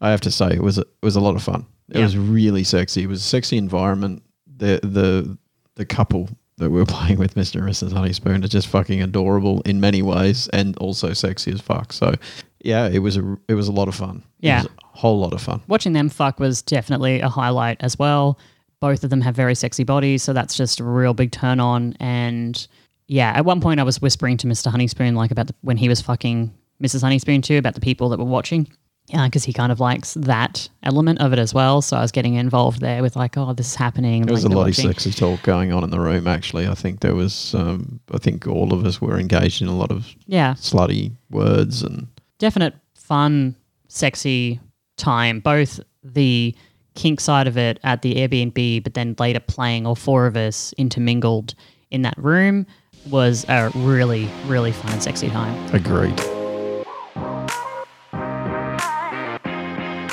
I 0.00 0.10
have 0.10 0.20
to 0.22 0.30
say 0.30 0.48
it 0.52 0.62
was 0.62 0.78
a, 0.78 0.82
it 0.82 0.88
was 1.02 1.16
a 1.16 1.20
lot 1.20 1.36
of 1.36 1.42
fun. 1.42 1.66
It 1.90 1.98
Yeah. 1.98 2.04
was 2.04 2.16
really 2.16 2.64
sexy. 2.64 3.02
It 3.02 3.08
was 3.08 3.20
a 3.20 3.24
sexy 3.28 3.56
environment. 3.58 4.22
The 4.56 4.80
the 4.82 5.38
the 5.76 5.84
couple 5.84 6.28
that 6.60 6.70
we 6.70 6.78
were 6.78 6.86
playing 6.98 7.18
with, 7.18 7.34
Mr. 7.34 7.56
and 7.60 7.68
Mrs. 7.68 7.90
Honeyspoon, 7.90 8.44
are 8.44 8.48
just 8.48 8.68
fucking 8.68 9.02
adorable 9.02 9.60
in 9.62 9.80
many 9.80 10.02
ways 10.02 10.48
and 10.48 10.76
also 10.78 11.12
sexy 11.12 11.52
as 11.52 11.60
fuck. 11.60 11.92
So 11.92 12.14
yeah, 12.62 12.88
it 12.88 13.00
was 13.00 13.16
a 13.16 13.38
it 13.48 13.54
was 13.54 13.68
a 13.68 13.72
lot 13.72 13.88
of 13.88 13.94
fun. 13.94 14.22
Yeah. 14.40 14.60
it 14.60 14.62
was 14.64 14.72
a 14.72 14.98
whole 14.98 15.18
lot 15.18 15.32
of 15.32 15.40
fun. 15.42 15.62
watching 15.68 15.92
them 15.92 16.08
fuck 16.08 16.38
was 16.38 16.62
definitely 16.62 17.20
a 17.20 17.28
highlight 17.28 17.78
as 17.80 17.98
well. 17.98 18.38
Both 18.80 19.04
of 19.04 19.10
them 19.10 19.20
have 19.20 19.34
very 19.34 19.54
sexy 19.54 19.84
bodies, 19.84 20.22
so 20.22 20.32
that's 20.32 20.56
just 20.56 20.80
a 20.80 20.84
real 20.84 21.12
big 21.12 21.32
turn 21.32 21.60
on. 21.60 21.94
And 22.00 22.66
yeah, 23.08 23.32
at 23.34 23.44
one 23.44 23.60
point 23.60 23.80
I 23.80 23.82
was 23.82 24.00
whispering 24.00 24.36
to 24.38 24.46
Mr. 24.46 24.72
Honeyspoon 24.72 25.14
like 25.16 25.30
about 25.30 25.48
the, 25.48 25.54
when 25.62 25.76
he 25.76 25.88
was 25.88 26.00
fucking 26.00 26.54
Mrs. 26.82 27.02
Honeyspoon 27.02 27.42
too 27.42 27.58
about 27.58 27.74
the 27.74 27.80
people 27.80 28.08
that 28.10 28.18
were 28.18 28.24
watching. 28.24 28.68
Yeah, 29.06 29.24
because 29.26 29.42
he 29.42 29.52
kind 29.52 29.72
of 29.72 29.80
likes 29.80 30.14
that 30.14 30.68
element 30.84 31.20
of 31.20 31.32
it 31.32 31.38
as 31.40 31.52
well. 31.52 31.82
So 31.82 31.96
I 31.96 32.00
was 32.00 32.12
getting 32.12 32.34
involved 32.34 32.80
there 32.80 33.02
with 33.02 33.16
like, 33.16 33.36
oh, 33.36 33.52
this 33.52 33.66
is 33.68 33.74
happening. 33.74 34.24
There 34.24 34.32
was 34.32 34.44
like, 34.44 34.52
a 34.52 34.56
lot 34.56 34.66
watching. 34.66 34.86
of 34.86 34.94
sexy 34.94 35.10
talk 35.10 35.42
going 35.42 35.72
on 35.72 35.82
in 35.82 35.90
the 35.90 35.98
room. 35.98 36.28
Actually, 36.28 36.68
I 36.68 36.74
think 36.74 37.00
there 37.00 37.14
was. 37.14 37.54
Um, 37.54 37.98
I 38.12 38.18
think 38.18 38.46
all 38.46 38.72
of 38.72 38.84
us 38.84 39.00
were 39.00 39.18
engaged 39.18 39.62
in 39.62 39.68
a 39.68 39.76
lot 39.76 39.90
of 39.90 40.14
Yeah, 40.26 40.54
slutty 40.54 41.12
words 41.30 41.82
and 41.82 42.06
definite 42.38 42.74
fun, 42.94 43.56
sexy 43.88 44.60
time. 44.96 45.40
Both 45.40 45.80
the 46.04 46.54
kink 46.94 47.20
side 47.20 47.48
of 47.48 47.56
it 47.58 47.80
at 47.82 48.02
the 48.02 48.14
Airbnb, 48.14 48.84
but 48.84 48.94
then 48.94 49.16
later 49.18 49.40
playing 49.40 49.86
all 49.86 49.94
four 49.96 50.26
of 50.26 50.36
us 50.36 50.72
intermingled 50.78 51.54
in 51.90 52.02
that 52.02 52.16
room 52.16 52.66
was 53.08 53.44
a 53.48 53.70
really, 53.74 54.28
really 54.46 54.72
fun 54.72 54.92
and 54.92 55.02
sexy 55.02 55.28
time. 55.30 55.74
agreed. 55.74 56.20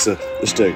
So 0.08 0.16
just 0.40 0.56
to 0.56 0.72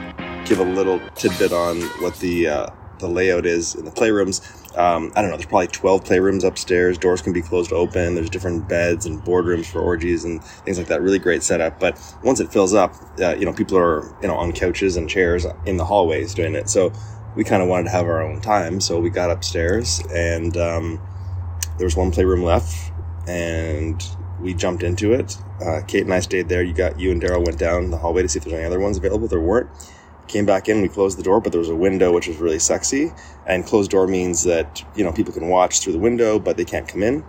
give 0.46 0.60
a 0.60 0.64
little 0.66 1.00
tidbit 1.16 1.54
on 1.54 1.80
what 2.02 2.18
the 2.18 2.50
uh, 2.50 2.68
the 3.00 3.08
layout 3.08 3.46
is 3.46 3.76
in 3.76 3.86
the 3.86 3.92
playrooms. 3.92 4.42
Um, 4.78 5.14
I 5.16 5.22
don't 5.22 5.32
know. 5.32 5.38
There's 5.38 5.46
probably 5.46 5.68
12 5.68 6.04
playrooms 6.04 6.44
upstairs. 6.44 6.98
Doors 6.98 7.22
can 7.22 7.32
be 7.32 7.42
closed 7.42 7.72
open. 7.72 8.16
There's 8.16 8.30
different 8.30 8.68
beds 8.68 9.06
and 9.06 9.22
boardrooms 9.22 9.68
for 9.68 9.80
orgies 9.80 10.26
and 10.26 10.44
things 10.44 10.78
like 10.78 10.88
that. 10.88 11.02
Really 11.02 11.18
great 11.18 11.44
setup. 11.44 11.80
But 11.80 11.98
once 12.26 12.42
it 12.42 12.52
fills 12.52 12.74
up, 12.74 12.94
uh, 13.22 13.36
you 13.36 13.46
know, 13.46 13.54
people 13.54 13.78
are 13.78 14.04
you 14.22 14.28
know 14.28 14.36
on 14.36 14.52
couches 14.52 14.98
and 14.98 15.10
chairs 15.10 15.46
in 15.66 15.78
the 15.78 15.86
hallways 15.86 16.34
doing 16.34 16.54
it. 16.54 16.70
So 16.70 16.92
we 17.38 17.46
kind 17.46 17.64
of 17.64 17.70
wanted 17.70 17.86
to 17.86 17.92
have 17.92 18.08
our 18.08 18.22
own 18.22 18.42
time. 18.42 18.82
So 18.82 19.00
we 19.00 19.10
got 19.10 19.32
upstairs 19.32 20.02
and 20.14 20.58
um, 20.58 21.00
there 21.78 21.86
was 21.86 21.96
one 21.96 22.12
playroom 22.12 22.44
left, 22.44 22.92
and 23.30 24.06
we 24.42 24.54
jumped 24.54 24.84
into 24.84 25.14
it. 25.14 25.38
Uh, 25.66 25.82
Cate 25.88 26.04
and 26.04 26.14
I 26.14 26.20
stayed 26.20 26.50
there. 26.50 26.64
You 26.64 26.74
got 26.74 27.00
you 27.00 27.12
and 27.12 27.22
Daryl 27.22 27.46
went 27.46 27.60
down 27.60 27.92
the 27.92 27.98
hallway 27.98 28.22
to 28.24 28.28
see 28.28 28.40
if 28.40 28.46
there's 28.46 28.54
any 28.54 28.66
other 28.66 28.80
ones 28.80 28.98
available. 28.98 29.28
There 29.28 29.40
weren't. 29.42 29.70
Came 30.28 30.46
back 30.46 30.70
in. 30.70 30.82
We 30.82 30.88
closed 30.90 31.18
the 31.18 31.24
door, 31.24 31.42
but 31.42 31.52
there 31.52 31.60
was 31.60 31.70
a 31.70 31.76
window 31.76 32.14
which 32.14 32.28
was 32.28 32.38
really 32.38 32.60
sexy. 32.60 33.12
And 33.46 33.66
closed 33.66 33.92
door 33.92 34.08
means 34.08 34.44
that 34.44 34.84
you 34.96 35.04
know 35.04 35.12
people 35.12 35.34
can 35.34 35.48
watch 35.50 35.82
through 35.82 35.94
the 35.94 36.00
window, 36.00 36.40
but 36.40 36.58
they 36.58 36.66
can't 36.66 36.88
come 36.88 37.04
in. 37.04 37.24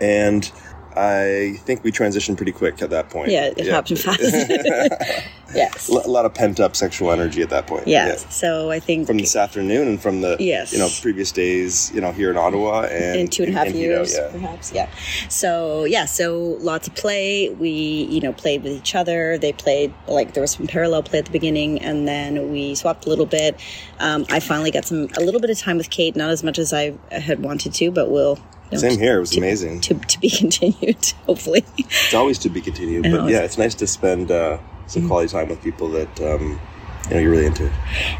And 0.00 0.50
I 0.98 1.56
think 1.58 1.84
we 1.84 1.92
transitioned 1.92 2.36
pretty 2.36 2.52
quick 2.52 2.82
at 2.82 2.90
that 2.90 3.08
point. 3.08 3.30
Yeah, 3.30 3.50
it 3.56 3.66
happened 3.66 4.00
fast. 4.06 4.20
yes. 5.54 5.88
A 5.88 5.92
lot 5.92 6.24
of 6.24 6.34
pent 6.34 6.58
up 6.58 6.74
sexual 6.74 7.12
energy 7.12 7.40
at 7.40 7.50
that 7.50 7.66
point. 7.68 7.86
Yeah. 7.86 8.16
So 8.16 8.70
I 8.70 8.80
think 8.80 9.06
From 9.06 9.18
this 9.18 9.36
afternoon 9.36 9.86
and 9.86 10.00
from 10.02 10.22
the 10.22 10.36
Yes. 10.40 10.72
you 10.72 10.78
know 10.78 10.88
previous 11.00 11.30
days, 11.30 11.92
you 11.94 12.00
know, 12.00 12.10
here 12.10 12.30
in 12.30 12.36
Ottawa 12.36 12.82
and 12.82 13.20
in 13.20 13.28
two 13.28 13.44
and 13.44 13.54
a 13.54 13.56
half 13.56 13.68
in 13.68 13.74
Hito, 13.74 13.86
years, 13.86 14.14
yeah. 14.16 14.28
perhaps. 14.32 14.72
Yeah. 14.72 14.90
So 15.28 15.84
yeah, 15.84 16.04
so 16.04 16.56
lots 16.60 16.88
of 16.88 16.94
play. 16.96 17.48
We 17.50 17.70
you 17.70 18.20
know 18.20 18.32
played 18.32 18.62
with 18.64 18.72
each 18.72 18.94
other. 18.94 19.38
They 19.38 19.52
played 19.52 19.94
like 20.08 20.34
there 20.34 20.40
was 20.40 20.50
some 20.52 20.66
parallel 20.66 21.04
play 21.04 21.20
at 21.20 21.26
the 21.26 21.30
beginning, 21.32 21.80
and 21.80 22.08
then 22.08 22.50
we 22.50 22.74
swapped 22.74 23.06
a 23.06 23.08
little 23.08 23.26
bit. 23.26 23.60
Um, 24.00 24.26
I 24.30 24.40
finally 24.40 24.70
got 24.72 24.84
some 24.84 25.08
a 25.16 25.20
little 25.20 25.40
bit 25.40 25.50
of 25.50 25.58
time 25.58 25.76
with 25.76 25.90
Cate, 25.90 26.16
not 26.16 26.30
as 26.30 26.42
much 26.42 26.58
as 26.58 26.72
I 26.72 26.94
had 27.12 27.40
wanted 27.40 27.72
to, 27.74 27.90
but 27.92 28.10
we'll. 28.10 28.38
Same 28.76 28.98
here. 28.98 29.16
It 29.16 29.20
was 29.20 29.30
to- 29.30 29.38
amazing. 29.38 29.80
To, 29.82 29.94
to 29.94 30.20
be 30.20 30.28
continued, 30.38 31.12
hopefully. 31.26 31.64
It's 31.78 32.14
always 32.14 32.38
to 32.40 32.48
be 32.50 32.60
continued. 32.60 33.04
But 33.04 33.28
yeah, 33.30 33.38
it's- 33.38 33.44
it's 33.44 33.58
nice 33.58 33.74
to 33.76 33.86
spend 33.86 34.30
uh, 34.30 34.58
some 34.86 35.02
Mm-hmm. 35.02 35.08
quality 35.08 35.28
time 35.28 35.48
with 35.48 35.62
people 35.62 35.88
that 35.90 36.20
um, 36.20 36.60
you 37.08 37.14
know 37.14 37.20
you're 37.20 37.30
really 37.30 37.46
into. 37.46 37.70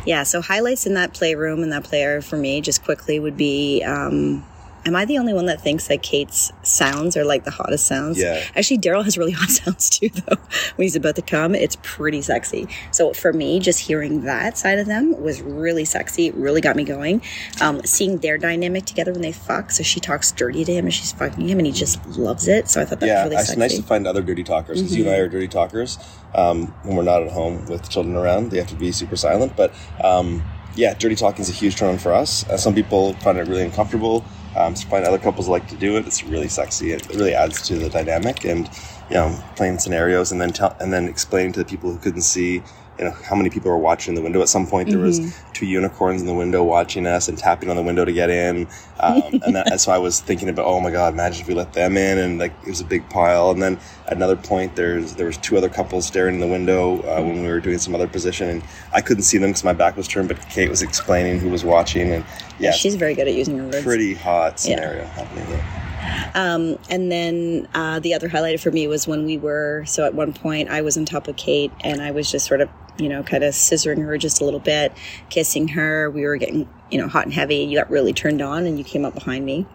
Yeah, 0.07 0.23
so 0.23 0.41
highlights 0.41 0.87
in 0.87 0.95
that 0.95 1.13
playroom 1.15 1.63
and 1.63 1.73
that 1.73 1.85
play 1.85 2.03
area 2.03 2.23
for 2.23 2.37
me, 2.37 2.61
just 2.61 2.83
quickly, 2.85 3.19
would 3.21 3.37
be 3.37 3.83
um, 3.85 4.45
Am 4.87 4.97
I 4.97 5.05
the 5.05 5.19
only 5.19 5.35
one 5.35 5.47
that 5.47 5.61
thinks 5.61 5.89
that 5.89 6.03
Cate's 6.03 6.53
sounds 6.63 7.17
are 7.17 7.25
like 7.25 7.45
the 7.45 7.51
hottest 7.51 7.87
sounds? 7.87 8.19
Yeah. 8.19 8.43
Actually, 8.55 8.79
Daryl 8.79 9.05
has 9.05 9.19
really 9.19 9.33
hot 9.39 9.51
sounds 9.51 9.91
too, 9.91 10.09
though. 10.09 10.37
When 10.77 10.85
he's 10.85 10.97
about 10.97 11.17
to 11.17 11.23
come, 11.23 11.55
it's 11.55 11.77
pretty 11.83 12.23
sexy. 12.23 12.69
So 12.91 13.13
for 13.13 13.33
me, 13.33 13.61
just 13.61 13.81
hearing 13.81 14.23
that 14.23 14.57
side 14.57 14.79
of 14.79 14.87
them 14.87 15.21
was 15.21 15.43
really 15.43 15.85
sexy. 15.85 16.27
It 16.27 16.35
really 16.35 16.61
got 16.61 16.77
me 16.77 16.85
going. 16.85 17.23
Um, 17.61 17.83
seeing 17.85 18.19
their 18.19 18.39
dynamic 18.39 18.87
together 18.87 19.13
when 19.13 19.23
they 19.23 19.33
fuck. 19.33 19.71
So 19.71 19.83
she 19.83 20.01
talks 20.01 20.33
dirty 20.33 20.65
to 20.65 20.73
him 20.73 20.87
and 20.87 20.95
she's 20.95 21.13
fucking 21.13 21.49
him 21.49 21.59
and 21.59 21.67
he 21.67 21.73
just 21.73 22.05
loves 22.17 22.49
it. 22.49 22.69
So 22.69 22.81
I 22.81 22.85
thought 22.85 23.01
that 23.01 23.07
yeah, 23.07 23.25
was 23.25 23.31
really 23.31 23.43
it's 23.43 23.57
nice 23.57 23.77
to 23.77 23.83
find 23.83 24.07
other 24.07 24.23
dirty 24.23 24.45
talkers 24.45 24.81
because 24.81 24.97
you 24.97 25.05
and 25.05 25.15
I 25.15 25.19
are 25.19 25.29
dirty 25.29 25.49
talkers. 25.49 25.99
Um, 26.35 26.69
when 26.83 26.97
we're 26.97 27.03
not 27.03 27.23
at 27.23 27.33
home 27.33 27.67
with 27.67 27.89
children 27.89 28.17
around, 28.17 28.51
they 28.51 28.59
have 28.59 28.69
to 28.69 28.77
be 28.77 28.93
super 28.93 29.17
silent. 29.17 29.57
But 29.57 29.73
um, 30.03 30.43
yeah, 30.75 30.95
dirty 30.95 31.17
talking 31.17 31.43
is 31.43 31.49
a 31.49 31.53
huge 31.53 31.77
turn 31.77 31.91
on 31.91 31.99
for 31.99 32.13
us. 32.13 32.49
Uh, 32.49 32.57
some 32.57 32.75
people 32.75 33.15
find 33.15 33.39
it 33.39 33.49
really 33.49 33.65
uncomfortable. 33.65 34.25
Um, 34.59 34.75
so 34.75 34.89
find 34.89 35.05
other 35.05 35.19
couples 35.19 35.49
like 35.49 35.69
to 35.69 35.77
do 35.77 35.97
it. 35.97 36.07
It's 36.07 36.25
really 36.25 36.49
sexy. 36.49 36.93
It 36.93 37.09
really 37.09 37.35
adds 37.35 37.63
to 37.69 37.77
the 37.77 37.89
dynamic 37.89 38.45
and 38.45 38.69
you 39.09 39.15
know 39.15 39.39
playing 39.57 39.79
scenarios 39.79 40.33
and 40.33 40.41
then 40.41 40.51
tell 40.51 40.77
and 40.81 40.93
then 40.93 41.09
explaining 41.09 41.53
to 41.53 41.61
the 41.61 41.65
people 41.65 41.93
who 41.93 41.99
couldn't 41.99 42.23
see. 42.23 42.63
You 42.99 43.05
know 43.05 43.13
how 43.13 43.37
many 43.37 43.49
people 43.49 43.71
were 43.71 43.79
watching 43.79 44.17
the 44.17 44.23
window. 44.23 44.43
At 44.43 44.49
some 44.49 44.67
point, 44.67 44.91
there 44.91 44.99
was 44.99 45.41
two 45.53 45.67
unicorns 45.67 46.21
in 46.21 46.27
the 46.27 46.35
window 46.35 46.65
watching 46.65 47.07
us 47.07 47.29
and 47.29 47.39
tapping 47.39 47.71
on 47.71 47.77
the 47.77 47.83
window 47.83 48.05
to 48.05 48.13
get 48.13 48.29
in. 48.29 48.67
Um, 48.99 49.23
and, 49.47 49.55
that, 49.55 49.71
and 49.71 49.81
so 49.81 49.93
I 49.93 49.99
was 49.99 50.19
thinking 50.21 50.49
about, 50.49 50.67
oh 50.67 50.81
my 50.81 50.91
god, 50.91 51.15
imagine 51.15 51.43
if 51.43 51.47
we 51.47 51.55
let 51.55 51.73
them 51.75 51.97
in, 51.97 52.19
and 52.19 52.41
like 52.41 52.53
it 52.63 52.69
was 52.69 52.81
a 52.81 52.85
big 52.85 53.09
pile. 53.09 53.53
And 53.53 53.63
then 53.63 53.79
at 54.09 54.15
another 54.15 54.35
point, 54.35 54.75
there's 54.75 55.15
there 55.15 55.27
was 55.27 55.37
two 55.37 55.57
other 55.57 55.69
couples 55.69 56.07
staring 56.07 56.35
in 56.35 56.41
the 56.41 56.49
window 56.49 56.99
uh, 57.03 57.23
when 57.23 57.41
we 57.41 57.49
were 57.49 57.61
doing 57.61 57.79
some 57.79 57.95
other 57.95 58.09
position, 58.09 58.49
and 58.49 58.65
I 58.93 59.01
couldn't 59.01 59.23
see 59.23 59.39
them 59.39 59.51
because 59.51 59.63
my 59.63 59.75
back 59.75 59.97
was 59.97 60.09
turned. 60.09 60.27
But 60.27 60.41
Cate 60.49 60.69
was 60.69 60.83
explaining 60.83 61.39
who 61.39 61.51
was 61.51 61.65
watching, 61.65 62.11
and 62.11 62.25
yeah, 62.59 62.73
She's 62.73 62.95
very 62.97 63.15
good 63.15 63.29
at 63.29 63.35
using 63.35 63.59
her 63.59 63.65
words. 63.65 63.83
pretty 63.83 64.15
hot 64.15 64.59
scenario 64.61 65.05
happening. 65.05 65.47
There. 65.47 66.33
Um, 66.35 66.79
and 66.91 67.11
then 67.11 67.69
uh, 67.75 68.01
the 68.01 68.15
other 68.15 68.29
highlight 68.29 68.61
for 68.61 68.71
me 68.71 68.87
was 68.87 69.07
when 69.07 69.25
we 69.25 69.37
were 69.37 69.85
so 69.87 70.05
at 70.05 70.15
one 70.15 70.33
point 70.33 70.69
I 70.69 70.83
was 70.83 70.97
on 70.97 71.05
top 71.05 71.29
of 71.29 71.37
Cate 71.37 71.73
and 71.83 72.01
I 72.01 72.11
was 72.13 72.31
just 72.31 72.47
sort 72.47 72.61
of 72.61 72.69
you 72.99 73.09
know 73.09 73.23
kind 73.23 73.45
of 73.45 73.55
scissoring 73.55 74.03
her 74.05 74.17
just 74.19 74.41
a 74.41 74.45
little 74.45 74.61
bit, 74.61 74.93
kissing 75.31 75.69
her. 75.69 76.11
We 76.11 76.25
were 76.25 76.37
getting 76.37 76.69
you 76.91 76.99
know 76.99 77.09
hot 77.09 77.25
and 77.25 77.35
heavy. 77.35 77.57
You 77.57 77.77
got 77.79 77.91
really 77.91 78.13
turned 78.13 78.41
on 78.43 78.67
and 78.67 78.79
you 78.79 78.85
came 78.85 79.05
up 79.05 79.15
behind 79.15 79.45
me 79.45 79.67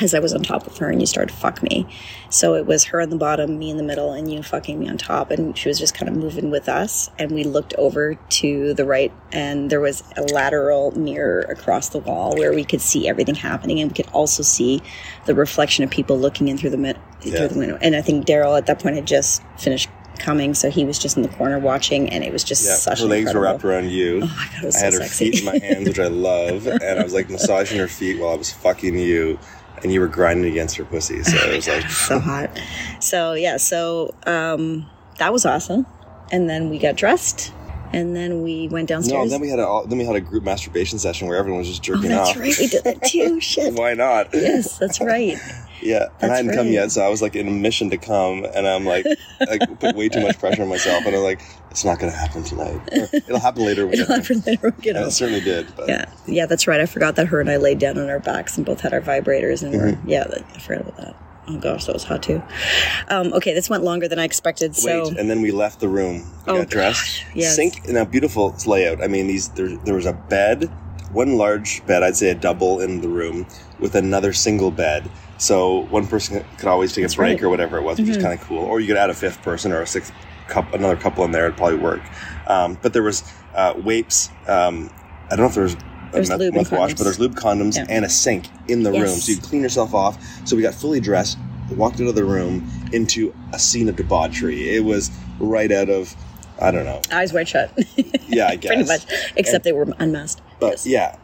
as 0.00 0.14
I 0.14 0.18
was 0.18 0.32
on 0.34 0.42
top 0.42 0.66
of 0.66 0.78
her 0.78 0.88
and 0.90 1.00
you 1.00 1.06
started 1.06 1.32
to 1.32 1.38
fuck 1.38 1.62
me. 1.62 1.86
So 2.30 2.54
it 2.54 2.66
was 2.66 2.84
her 2.84 3.00
on 3.00 3.10
the 3.10 3.16
bottom, 3.16 3.58
me 3.58 3.70
in 3.70 3.76
the 3.76 3.82
middle, 3.82 4.12
and 4.12 4.32
you 4.32 4.42
fucking 4.42 4.78
me 4.78 4.88
on 4.88 4.98
top. 4.98 5.30
And 5.30 5.56
she 5.58 5.68
was 5.68 5.78
just 5.78 5.94
kind 5.94 6.08
of 6.08 6.16
moving 6.16 6.50
with 6.50 6.68
us. 6.68 7.10
And 7.18 7.32
we 7.32 7.44
looked 7.44 7.74
over 7.74 8.14
to 8.14 8.74
the 8.74 8.84
right, 8.84 9.12
and 9.32 9.68
there 9.70 9.80
was 9.80 10.02
a 10.16 10.22
lateral 10.22 10.92
mirror 10.92 11.40
across 11.48 11.88
the 11.90 11.98
wall 11.98 12.36
where 12.36 12.52
we 12.52 12.64
could 12.64 12.80
see 12.80 13.08
everything 13.08 13.34
happening, 13.34 13.80
and 13.80 13.90
we 13.90 13.94
could 13.94 14.08
also 14.12 14.42
see 14.42 14.80
the 15.26 15.34
reflection 15.34 15.84
of 15.84 15.90
people 15.90 16.18
looking 16.18 16.48
in 16.48 16.56
through 16.56 16.70
the 16.70 16.76
mid- 16.78 16.98
Yeah. 17.22 17.38
through 17.38 17.48
the 17.48 17.58
window. 17.58 17.78
And 17.82 17.94
I 17.96 18.00
think 18.02 18.26
Daryl 18.26 18.56
at 18.56 18.66
that 18.66 18.78
point 18.80 18.94
had 18.96 19.06
just 19.06 19.42
finished 19.58 19.88
coming, 20.18 20.52
so 20.54 20.68
he 20.70 20.84
was 20.84 20.98
just 20.98 21.16
in 21.16 21.22
the 21.22 21.28
corner 21.30 21.58
watching, 21.58 22.10
and 22.10 22.22
it 22.22 22.30
was 22.32 22.44
just 22.44 22.66
Yeah, 22.66 22.74
such 22.74 23.00
her 23.00 23.06
legs 23.06 23.32
were 23.32 23.40
wrapped 23.40 23.64
around 23.64 23.90
you. 23.90 24.20
Oh 24.22 24.26
my 24.26 24.48
god, 24.54 24.66
I 24.66 24.70
so 24.70 24.78
had 24.84 24.92
her 24.92 24.98
sexy. 25.00 25.30
feet 25.30 25.38
in 25.40 25.44
my 25.46 25.58
hands, 25.58 25.88
which 25.88 25.98
I 25.98 26.08
love, 26.08 26.66
and 26.66 26.82
I 27.00 27.02
was 27.02 27.14
like 27.14 27.30
massaging 27.30 27.78
her 27.78 27.88
feet 27.88 28.18
while 28.20 28.30
I 28.30 28.36
was 28.36 28.52
fucking 28.52 28.98
you, 28.98 29.38
and 29.82 29.92
you 29.92 30.00
were 30.00 30.08
grinding 30.08 30.50
against 30.50 30.76
her 30.76 30.84
pussy. 30.84 31.22
So 31.22 31.36
it 31.36 31.56
was 31.56 31.68
like, 31.68 31.88
so 31.90 32.18
hot. 32.18 32.50
So 33.00 33.34
yeah, 33.34 33.56
so 33.56 34.14
um, 34.26 34.88
that 35.18 35.32
was 35.32 35.46
awesome. 35.46 35.86
And 36.32 36.48
then 36.48 36.70
we 36.70 36.78
got 36.78 36.96
dressed, 36.96 37.52
and 37.92 38.14
then 38.14 38.42
we 38.42 38.68
went 38.68 38.88
downstairs. 38.88 39.24
no. 39.24 39.28
Then 39.30 39.40
we 39.40 39.48
had 39.48 39.58
a 39.58 39.82
then 39.86 39.98
we 39.98 40.04
had 40.04 40.16
a 40.16 40.20
group 40.20 40.44
masturbation 40.44 40.98
session 40.98 41.26
where 41.26 41.36
everyone 41.36 41.58
was 41.58 41.68
just 41.68 41.82
oh, 41.82 41.94
jerking 41.94 42.10
that's 42.10 42.30
off. 42.30 42.36
That's 42.36 42.48
right. 42.48 42.58
We 42.58 42.66
did 42.68 42.84
that 42.84 43.02
too. 43.02 43.40
Shit. 43.40 43.74
Why 43.74 43.94
not? 43.94 44.28
Yes, 44.32 44.78
that's 44.78 45.00
right. 45.00 45.38
Yeah, 45.82 46.08
and 46.20 46.30
I 46.32 46.36
hadn't 46.36 46.54
come 46.54 46.68
yet, 46.68 46.90
so 46.92 47.02
I 47.02 47.08
was 47.08 47.22
like 47.22 47.34
in 47.36 47.48
a 47.48 47.50
mission 47.50 47.90
to 47.90 47.96
come, 47.96 48.44
and 48.54 48.66
I'm 48.68 48.84
like, 48.84 49.06
like 49.40 49.60
put 49.80 49.96
way 49.96 50.08
too 50.08 50.20
much 50.20 50.38
pressure 50.38 50.62
on 50.62 50.68
myself, 50.68 51.04
and 51.06 51.14
I'm 51.16 51.22
like, 51.22 51.40
it's 51.70 51.84
not 51.84 51.98
going 51.98 52.12
to 52.12 52.18
happen 52.18 52.42
tonight. 52.44 52.80
Or, 52.92 53.08
It'll 53.12 53.38
happen 53.40 53.64
later. 53.64 53.86
when 53.86 53.94
It'll 53.98 54.06
you're 54.08 54.16
happen 54.22 54.42
later, 54.46 54.66
And 54.68 54.84
know. 54.94 55.06
it 55.06 55.10
certainly 55.12 55.40
did. 55.40 55.74
But 55.76 55.88
Yeah, 55.88 56.04
yeah, 56.26 56.46
that's 56.46 56.66
right. 56.66 56.80
I 56.80 56.86
forgot 56.86 57.16
that 57.16 57.28
her 57.28 57.40
and 57.40 57.50
I 57.50 57.56
laid 57.56 57.78
down 57.78 57.98
on 57.98 58.08
our 58.10 58.20
backs 58.20 58.56
and 58.56 58.66
both 58.66 58.80
had 58.80 58.92
our 58.92 59.00
vibrators, 59.00 59.62
and 59.62 59.72
we're 59.72 59.92
Mm-hmm. 59.92 60.08
yeah. 60.08 60.26
I 60.54 60.58
forgot 60.58 60.82
about 60.82 60.96
that. 60.98 61.16
Oh 61.48 61.58
gosh, 61.58 61.86
that 61.86 61.94
was 61.94 62.04
hot 62.04 62.22
too. 62.22 62.42
Um, 63.08 63.32
okay, 63.32 63.54
this 63.54 63.68
went 63.70 63.82
longer 63.82 64.06
than 64.06 64.18
I 64.20 64.24
expected. 64.24 64.76
So 64.76 65.08
Wait, 65.08 65.18
and 65.18 65.28
then 65.28 65.40
we 65.40 65.50
left 65.50 65.80
the 65.80 65.88
room. 65.88 66.18
We 66.46 66.52
Oh, 66.52 66.58
got 66.58 66.68
dressed. 66.68 67.00
gosh, 67.00 67.26
yes. 67.34 67.56
Sink 67.56 67.88
now 67.88 68.04
beautiful 68.04 68.54
layout. 68.66 69.02
I 69.02 69.08
mean, 69.08 69.26
these 69.26 69.48
there, 69.50 69.76
there 69.78 69.94
was 69.94 70.06
a 70.06 70.12
bed, 70.12 70.64
one 71.12 71.36
large 71.38 71.84
bed, 71.86 72.02
I'd 72.04 72.14
say 72.16 72.30
a 72.30 72.34
double 72.36 72.80
in 72.80 73.00
the 73.00 73.08
room, 73.08 73.46
with 73.80 73.94
another 73.96 74.32
single 74.32 74.70
bed. 74.70 75.10
So 75.40 75.86
one 75.86 76.06
person 76.06 76.44
could 76.58 76.68
always 76.68 76.92
take 76.92 77.04
a 77.04 77.08
break 77.08 77.18
right. 77.18 77.36
Mm-hmm. 77.36 77.46
or 77.46 77.48
whatever 77.48 77.78
it 77.78 77.82
was, 77.82 77.98
which 77.98 78.08
is 78.10 78.18
kind 78.18 78.38
of 78.38 78.46
cool. 78.46 78.58
Or 78.62 78.78
you 78.78 78.86
could 78.86 78.96
add 78.98 79.08
a 79.10 79.14
fifth 79.14 79.40
person 79.42 79.72
or 79.72 79.80
a 79.80 79.86
sixth 79.86 80.12
cup, 80.48 80.72
another 80.74 80.96
couple 80.96 81.24
in 81.24 81.30
there. 81.32 81.46
It'd 81.46 81.56
probably 81.56 81.78
work. 81.78 82.02
Um, 82.46 82.76
but 82.82 82.92
there 82.92 83.02
was 83.02 83.24
uh, 83.54 83.72
wapes. 83.74 84.28
Um, 84.46 84.90
I 85.26 85.36
don't 85.36 85.40
know 85.40 85.46
if 85.46 85.54
there 85.54 85.62
was. 85.64 85.74
a 85.74 85.78
There's 86.12 86.30
lube 86.30 86.54
mouthwash, 86.54 86.88
but 86.96 87.04
there's 87.04 87.18
lube 87.18 87.36
condoms 87.36 87.76
Yeah. 87.76 87.86
and 87.88 88.04
a 88.04 88.08
sink 88.08 88.48
in 88.68 88.82
the 88.82 88.90
Yes. 88.92 89.00
room, 89.08 89.18
so 89.18 89.32
you 89.32 89.38
clean 89.40 89.62
yourself 89.62 89.94
off. 89.94 90.18
So 90.46 90.56
we 90.56 90.62
got 90.62 90.74
fully 90.74 91.00
dressed, 91.00 91.38
walked 91.76 92.00
out 92.00 92.08
of 92.08 92.14
the 92.16 92.24
room 92.24 92.68
into 92.92 93.32
a 93.54 93.58
scene 93.58 93.88
of 93.88 93.96
debauchery. 93.96 94.74
It 94.76 94.84
was 94.84 95.10
right 95.38 95.70
out 95.72 95.88
of, 95.88 96.14
I 96.60 96.70
don't 96.72 96.84
know. 96.84 97.00
eyes 97.12 97.32
wide 97.32 97.48
shut, 97.48 97.70
Yeah, 98.28 98.48
I 98.48 98.56
guess. 98.56 98.68
pretty 98.74 98.84
much. 98.88 99.06
Except 99.36 99.64
they 99.64 99.72
were 99.72 99.86
unmasked. 100.00 100.42
But 100.58 100.84
yeah, 100.84 101.16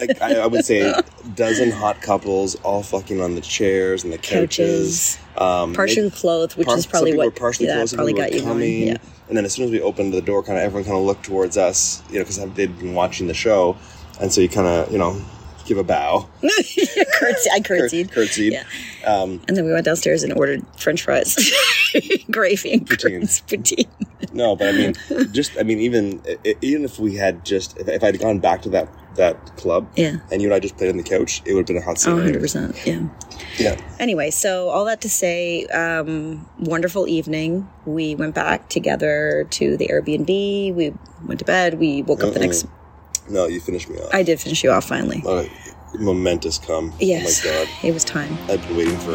Like, 0.00 0.20
I, 0.20 0.36
I 0.40 0.46
would 0.46 0.64
say 0.64 0.80
a 0.80 1.02
dozen 1.34 1.70
hot 1.70 2.00
couples 2.02 2.54
all 2.56 2.82
fucking 2.82 3.20
on 3.20 3.34
the 3.34 3.40
chairs 3.40 4.04
and 4.04 4.12
the 4.12 4.18
couches. 4.18 5.18
Um, 5.36 5.74
partially 5.74 6.10
clothed, 6.10 6.56
which 6.56 6.66
par- 6.66 6.76
is 6.76 6.86
probably 6.86 7.16
what 7.16 7.26
were 7.26 7.30
partially 7.30 7.66
yeah, 7.66 7.76
clothed, 7.76 7.94
probably 7.94 8.12
got 8.12 8.30
were 8.30 8.36
you 8.36 8.42
coming. 8.42 8.58
going. 8.58 8.88
Yeah. 8.88 8.96
And 9.28 9.36
then 9.36 9.44
as 9.44 9.54
soon 9.54 9.64
as 9.64 9.70
we 9.70 9.80
opened 9.80 10.12
the 10.12 10.20
door, 10.20 10.42
kind 10.42 10.58
of 10.58 10.64
everyone 10.64 10.84
kind 10.84 10.98
of 10.98 11.04
looked 11.04 11.24
towards 11.24 11.56
us, 11.56 12.02
you 12.08 12.18
know, 12.18 12.20
because 12.20 12.36
they'd 12.54 12.78
been 12.78 12.94
watching 12.94 13.26
the 13.26 13.34
show, 13.34 13.76
and 14.20 14.32
so 14.32 14.40
you 14.40 14.48
kind 14.48 14.66
of, 14.66 14.92
you 14.92 14.98
know, 14.98 15.20
give 15.64 15.78
a 15.78 15.84
bow, 15.84 16.28
Curtsy, 16.42 17.50
I 17.52 17.60
cur- 17.60 17.78
curtsied. 17.80 18.10
curtsied. 18.12 18.52
Yeah. 18.52 18.64
Um, 19.06 19.40
And 19.48 19.56
then 19.56 19.64
we 19.64 19.72
went 19.72 19.84
downstairs 19.84 20.22
and 20.22 20.32
ordered 20.34 20.64
French 20.78 21.02
fries, 21.02 21.36
gravy, 22.30 22.72
and 22.72 22.86
Poutine. 22.88 23.20
curds, 23.20 23.40
poutine. 23.42 23.86
No, 24.32 24.56
but 24.56 24.68
I 24.68 24.72
mean, 24.72 24.94
just 25.32 25.52
I 25.58 25.62
mean, 25.62 25.78
even 25.80 26.22
even 26.62 26.84
if 26.84 26.98
we 26.98 27.14
had 27.16 27.44
just 27.44 27.76
if, 27.78 28.02
I'd 28.02 28.18
gone 28.18 28.40
back 28.40 28.62
to 28.62 28.68
that 28.70 28.88
that 29.16 29.56
club, 29.56 29.86
Yeah. 29.96 30.16
and 30.32 30.42
you 30.42 30.48
and 30.48 30.54
I 30.54 30.58
just 30.58 30.76
played 30.76 30.90
on 30.90 30.96
the 30.96 31.04
couch, 31.04 31.40
it 31.46 31.52
would 31.54 31.60
have 31.60 31.66
been 31.68 31.76
a 31.76 31.82
hot 31.84 31.98
scene. 31.98 32.14
Oh, 32.14 32.16
100 32.16 32.40
percent. 32.40 32.76
Yeah. 32.84 33.02
Yeah, 33.58 33.80
Anyway, 34.00 34.30
so 34.30 34.68
all 34.68 34.84
that 34.86 35.00
to 35.02 35.08
say, 35.08 35.64
um, 35.66 36.48
wonderful 36.58 37.06
evening. 37.06 37.68
We 37.86 38.16
went 38.16 38.34
back 38.34 38.68
together 38.68 39.46
to 39.50 39.76
the 39.76 39.86
Airbnb. 39.88 40.74
We 40.74 40.92
went 41.24 41.38
to 41.38 41.44
bed. 41.44 41.78
We 41.78 42.02
woke 42.02 42.24
up 42.24 42.32
the 42.34 42.40
next. 42.40 42.66
No, 43.28 43.46
you 43.46 43.60
finished 43.60 43.88
me 43.88 43.98
off. 43.98 44.12
I 44.12 44.22
did 44.22 44.40
finish 44.40 44.62
you 44.62 44.70
off 44.70 44.86
finally. 44.86 45.20
What 45.20 45.46
a 45.46 45.98
momentous 45.98 46.58
come. 46.58 46.92
Yes, 46.98 47.44
Oh 47.44 47.48
my 47.50 47.56
god, 47.64 47.68
it 47.84 47.92
was 47.94 48.04
time. 48.04 48.36
I've 48.48 48.66
been 48.68 48.76
waiting 48.76 48.98
for 48.98 49.14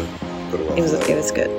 quite 0.50 0.62
a 0.62 0.66
while. 0.66 0.78
It 0.78 0.82
was 0.82 0.94
it 0.94 1.16
was 1.16 1.32
good. 1.32 1.50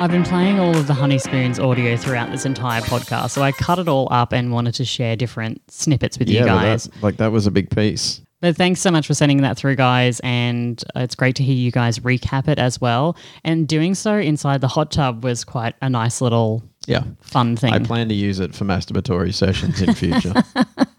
I've 0.00 0.10
been 0.10 0.24
playing 0.24 0.58
all 0.58 0.74
of 0.74 0.86
the 0.86 0.94
Honeyspoons 0.94 1.62
audio 1.62 1.94
throughout 1.94 2.30
this 2.30 2.46
entire 2.46 2.80
podcast, 2.80 3.32
so 3.32 3.42
I 3.42 3.52
cut 3.52 3.78
it 3.78 3.86
all 3.86 4.08
up 4.10 4.32
and 4.32 4.50
wanted 4.50 4.72
to 4.76 4.84
share 4.84 5.14
different 5.14 5.60
snippets 5.70 6.18
with 6.18 6.30
you 6.30 6.42
guys. 6.42 6.84
that, 6.84 7.02
like 7.02 7.16
that 7.18 7.32
was 7.32 7.46
a 7.46 7.50
big 7.50 7.68
piece. 7.68 8.22
But 8.40 8.56
thanks 8.56 8.80
so 8.80 8.90
much 8.90 9.06
for 9.06 9.12
sending 9.12 9.42
that 9.42 9.58
through, 9.58 9.76
guys. 9.76 10.18
And 10.20 10.82
uh, 10.96 11.00
it's 11.00 11.14
great 11.14 11.36
to 11.36 11.42
hear 11.42 11.54
you 11.54 11.70
guys 11.70 11.98
recap 11.98 12.48
it 12.48 12.58
as 12.58 12.80
well. 12.80 13.14
And 13.44 13.68
doing 13.68 13.94
so 13.94 14.16
inside 14.16 14.62
the 14.62 14.68
hot 14.68 14.90
tub 14.90 15.22
was 15.22 15.44
quite 15.44 15.74
a 15.82 15.90
nice 15.90 16.22
little 16.22 16.62
Yeah. 16.86 17.04
fun 17.20 17.56
thing. 17.56 17.72
I 17.72 17.78
plan 17.78 18.08
to 18.08 18.14
use 18.14 18.40
it 18.40 18.54
for 18.54 18.64
masturbatory 18.64 19.34
sessions 19.34 19.80
in 19.80 19.94
future. 19.94 20.34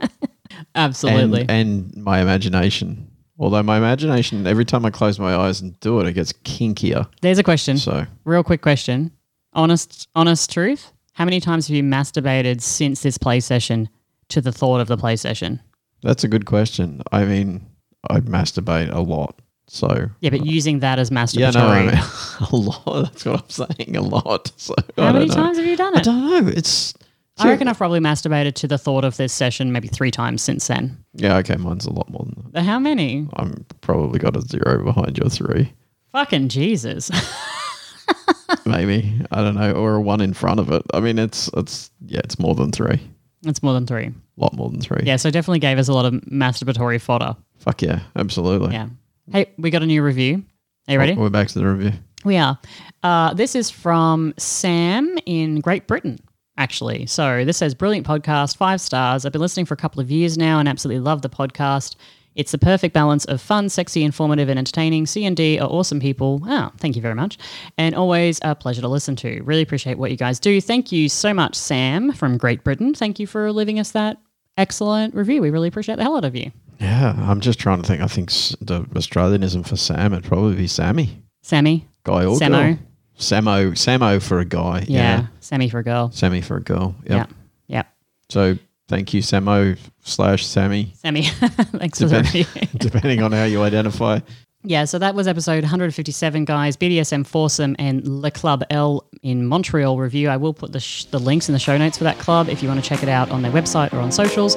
Absolutely. 0.76 1.42
and, 1.42 1.52
and 1.52 1.96
my 1.98 2.22
imagination 2.22 3.12
Although 3.42 3.64
my 3.64 3.78
imagination, 3.78 4.46
every 4.46 4.66
time 4.66 4.86
I 4.86 4.92
close 4.92 5.18
my 5.18 5.36
eyes 5.36 5.62
and 5.62 5.78
do 5.80 6.00
it, 6.00 6.06
it 6.06 6.14
gets 6.14 6.32
kinkier. 6.32 7.08
There's 7.22 7.40
a 7.40 7.44
question. 7.44 7.76
So 7.80 8.06
Real 8.24 8.44
quick 8.44 8.62
question. 8.62 9.12
Honest, 9.54 10.08
honest 10.14 10.52
truth. 10.52 10.92
How 11.14 11.26
many 11.26 11.40
times 11.40 11.68
have 11.68 11.76
you 11.76 11.82
masturbated 11.82 12.62
since 12.62 13.02
this 13.02 13.18
play 13.18 13.40
session 13.40 13.90
to 14.30 14.42
the 14.42 14.52
thought 14.52 14.80
of 14.80 14.88
the 14.88 14.96
play 14.96 15.16
session? 15.16 15.60
that's 16.04 16.24
a 16.24 16.28
good 16.28 16.46
question. 16.46 17.02
I 17.12 17.26
mean, 17.26 17.66
I 18.10 18.22
masturbate 18.22 18.94
a 18.94 19.02
lot. 19.02 19.41
So 19.68 20.10
Yeah, 20.20 20.30
but 20.32 20.42
uh, 20.42 20.44
using 20.44 20.80
that 20.80 21.00
as 21.00 21.10
masturbatory. 21.12 21.40
yeah, 21.40 21.50
no, 21.52 21.68
I 21.68 21.86
mean, 21.86 21.94
a 22.52 22.56
lot. 22.56 23.04
That's 23.14 23.26
what 23.26 23.44
I'm 23.44 23.50
saying. 23.78 23.96
A 23.96 24.02
lot. 24.02 24.52
So 24.58 24.76
How 24.98 25.14
many 25.14 25.26
know. 25.28 25.34
times 25.36 25.58
have 25.58 25.66
you 25.66 25.78
done 25.78 25.94
it? 25.96 26.00
I 26.00 26.02
don't 26.02 26.46
know. 26.46 26.52
It's 26.52 26.94
I 27.38 27.50
reckon 27.50 27.68
I've 27.68 27.78
probably 27.78 28.00
masturbated 28.00 28.54
to 28.56 28.68
the 28.68 28.78
thought 28.78 29.04
of 29.04 29.18
this 29.18 29.34
session 29.34 29.72
maybe 29.72 29.88
three 29.88 30.12
times 30.12 30.42
since 30.44 30.68
then. 30.68 31.04
yeah. 31.14 31.38
Okay, 31.38 31.56
mine's 31.56 31.86
a 31.86 31.92
lot 31.92 32.10
more 32.10 32.26
than 32.26 32.52
that. 32.52 32.64
How 32.64 32.78
many? 32.78 33.28
I'm 33.34 33.66
probably 33.82 34.20
got 34.20 34.36
a 34.36 34.42
zero 34.42 34.84
behind 34.84 35.18
your 35.18 35.30
three. 35.30 35.74
Fucking 36.12 36.50
Jesus. 36.50 37.10
maybe 38.66 39.20
I 39.32 39.42
don't 39.42 39.56
know, 39.56 39.72
or 39.72 39.96
a 39.96 40.02
one 40.02 40.22
in 40.22 40.34
front 40.34 40.60
of 40.60 40.70
it. 40.72 40.82
I 40.94 41.00
mean, 41.00 41.18
it's 41.18 41.50
it's 41.56 41.90
yeah, 42.06 42.20
it's 42.24 42.38
more 42.40 42.54
than 42.56 42.72
three. 42.72 43.00
It's 43.46 43.64
more 43.64 43.74
than 43.74 43.88
three. 43.88 44.06
A 44.08 44.14
lot 44.38 44.54
more 44.54 44.70
than 44.70 44.82
three. 44.82 45.02
Yeah, 45.04 45.16
so 45.16 45.32
definitely 45.32 45.60
gave 45.60 45.80
us 45.80 45.88
a 45.88 45.94
lot 45.94 46.06
of 46.06 46.14
masturbatory 46.14 47.02
fodder. 47.02 47.36
Fuck 47.58 47.82
yeah, 47.82 48.02
absolutely. 48.16 48.74
Yeah. 48.74 48.90
Hey, 49.30 49.52
we 49.58 49.70
got 49.70 49.84
a 49.84 49.86
new 49.86 50.02
review. 50.04 50.44
Are 50.88 50.94
you 50.94 51.00
ready? 51.00 51.14
We're 51.14 51.30
back 51.30 51.48
to 51.50 51.60
the 51.60 51.68
review. 51.68 51.92
We 52.24 52.38
are. 52.38 52.60
Uh, 53.04 53.34
this 53.34 53.56
is 53.56 53.70
from 53.70 54.34
Sam 54.38 55.18
in 55.26 55.60
Great 55.60 55.88
Britain, 55.88 56.20
actually. 56.58 57.06
So 57.06 57.46
this 57.46 57.58
says, 57.58 57.74
brilliant 57.74 58.06
podcast, 58.06 58.58
five 58.58 58.82
stars. 58.82 59.26
I've 59.26 59.32
been 59.32 59.42
listening 59.42 59.66
for 59.66 59.74
a 59.74 59.78
couple 59.78 60.02
of 60.02 60.12
years 60.12 60.38
now 60.38 60.60
and 60.60 60.68
absolutely 60.68 61.02
love 61.02 61.22
the 61.22 61.30
podcast. 61.30 61.96
It's 62.36 62.52
the 62.52 62.58
perfect 62.58 62.94
balance 62.94 63.26
of 63.26 63.42
fun, 63.42 63.70
sexy, 63.70 64.04
informative, 64.04 64.48
and 64.50 64.58
entertaining. 64.58 65.06
C 65.06 65.26
and 65.26 65.36
D 65.36 65.60
are 65.60 65.68
awesome 65.68 66.00
people. 66.00 66.42
Oh, 66.46 66.72
thank 66.78 66.96
you 66.96 67.02
very 67.02 67.16
much. 67.16 67.38
And 67.78 67.94
always 67.94 68.40
a 68.42 68.56
pleasure 68.56 68.82
to 68.82 68.88
listen 68.88 69.16
to. 69.18 69.42
Really 69.44 69.62
appreciate 69.62 69.98
what 69.98 70.12
you 70.12 70.18
guys 70.18 70.40
do. 70.40 70.62
Thank 70.62 70.92
you 70.92 71.10
so 71.10 71.34
much, 71.34 71.56
Sam 71.56 72.14
from 72.14 72.38
Great 72.38 72.64
Britain. 72.64 72.94
Thank 72.94 73.20
you 73.20 73.28
for 73.28 73.52
leaving 73.52 73.80
us 73.80 73.92
that 73.92 74.18
excellent 74.58 75.14
review. 75.14 75.42
We 75.42 75.50
really 75.50 75.68
appreciate 75.68 75.96
the 75.96 76.04
hell 76.04 76.18
out 76.18 76.26
of 76.26 76.36
you. 76.36 76.52
Yeah, 76.82 77.16
I'm 77.18 77.40
just 77.42 77.60
trying 77.60 77.82
to 77.82 77.88
think. 77.88 78.02
I 78.02 78.08
think 78.08 78.30
the 78.30 78.86
Australianism 78.96 79.68
for 79.68 79.78
Sam 79.78 80.12
would 80.12 80.24
probably 80.24 80.56
be 80.56 80.68
Sammy, 80.68 81.22
Sammy. 81.42 81.88
guy 82.04 82.26
or 82.26 82.38
Samo. 82.38 82.50
girl. 82.76 82.80
Samo, 83.18 83.72
Samo 83.74 84.22
for 84.22 84.40
a 84.40 84.46
guy. 84.46 84.86
Yeah. 84.88 85.28
Sammy 85.42 85.70
for 85.70 85.78
a 85.80 85.84
girl. 85.84 86.10
Sammy 86.12 86.42
for 86.42 86.58
a 86.58 86.62
girl. 86.62 86.96
Yep. 87.04 87.30
Yeah. 87.30 87.36
Yeah. 87.68 87.84
So 88.30 88.58
thank 88.88 89.14
you, 89.14 89.22
Samo 89.22 89.78
slash 90.04 90.46
Sammy, 90.46 90.94
Sammy. 90.96 91.24
Thanks 91.28 92.00
for 92.00 92.08
review. 92.08 92.46
depending 92.78 93.22
on 93.22 93.32
how 93.32 93.44
you 93.44 93.62
identify. 93.62 94.20
Yeah, 94.64 94.86
so 94.86 95.00
that 95.00 95.16
was 95.16 95.28
episode 95.28 95.64
157, 95.64 96.46
guys. 96.46 96.78
BDSM 96.78 97.26
Foursome 97.26 97.76
and 97.80 98.08
Le 98.08 98.30
Club 98.30 98.64
L 98.70 99.08
in 99.24 99.48
Montreal 99.48 99.98
review. 99.98 100.30
I 100.30 100.38
will 100.38 100.54
put 100.54 100.72
the, 100.72 100.80
sh- 100.80 101.06
the 101.06 101.20
links 101.20 101.50
in 101.50 101.54
the 101.54 101.60
show 101.60 101.78
notes 101.80 101.98
for 101.98 102.04
that 102.04 102.20
club 102.20 102.48
if 102.48 102.62
you 102.62 102.70
want 102.70 102.84
to 102.84 102.88
check 102.88 103.02
it 103.02 103.10
out 103.10 103.32
on 103.32 103.42
their 103.42 103.52
website 103.52 103.92
or 103.92 103.98
on 103.98 104.12
socials. 104.12 104.56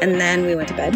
And 0.00 0.20
then 0.20 0.46
we 0.46 0.54
went 0.54 0.68
to 0.68 0.74
bed. 0.74 0.94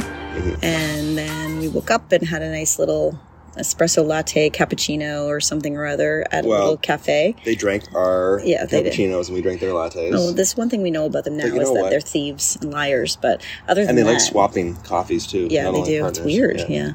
And 0.63 1.19
then 1.19 1.59
we 1.59 1.69
woke 1.69 1.91
up 1.91 2.11
and 2.13 2.27
had 2.27 2.43
a 2.43 2.51
nice 2.51 2.79
little 2.79 3.19
espresso 3.57 4.07
latte, 4.07 4.49
cappuccino, 4.49 5.27
or 5.27 5.39
something 5.41 5.77
or 5.77 5.87
other 5.87 6.25
at 6.31 6.45
a 6.45 6.49
little 6.49 6.77
cafe. 6.79 7.35
They 7.45 7.55
drank 7.55 7.85
our 7.95 8.41
Yeah, 8.45 8.65
cappuccinos 8.65 9.27
and 9.27 9.35
we 9.35 9.43
drank 9.43 9.61
their 9.61 9.73
lattes. 9.73 10.13
Oh, 10.15 10.33
this 10.33 10.57
one 10.57 10.71
thing 10.71 10.83
we 10.83 10.91
know 10.91 11.05
about 11.05 11.25
them 11.25 11.37
now 11.37 11.45
is 11.45 11.53
that 11.53 11.83
what? 11.83 11.91
they're 11.91 12.01
thieves 12.01 12.57
and 12.63 12.73
liars. 12.73 13.17
But 13.21 13.43
other 13.69 13.83
than 13.83 13.91
and 13.91 13.99
they 13.99 14.03
that, 14.05 14.13
like 14.13 14.21
swapping 14.21 14.77
coffees 14.77 15.27
too. 15.27 15.49
yeah, 15.51 15.71
they 15.71 15.83
do. 15.83 16.07
It's 16.07 16.21
weird. 16.21 16.65
Yeah. 16.69 16.93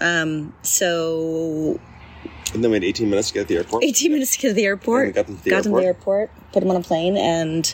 Um. 0.00 0.54
So 0.62 1.78
And 2.52 2.64
then 2.64 2.70
we 2.72 2.76
had 2.76 2.84
18 2.84 3.08
minutes 3.08 3.28
to 3.28 3.34
get 3.34 3.40
to 3.42 3.54
the 3.54 3.56
airport. 3.58 3.84
18 3.84 4.10
minutes 4.12 4.32
to 4.36 4.38
get 4.42 4.48
to 4.48 4.54
the 4.54 4.64
airport. 4.64 5.06
And 5.06 5.08
we 5.10 5.12
got 5.14 5.26
them 5.26 5.36
to 5.36 5.44
the 5.44 5.50
got 5.50 5.62
them 5.64 5.72
to 5.74 5.78
the 5.80 5.84
airport. 5.86 6.30
Put 6.52 6.60
them 6.60 6.70
on 6.70 6.76
a 6.76 6.82
plane, 6.82 7.16
and 7.16 7.72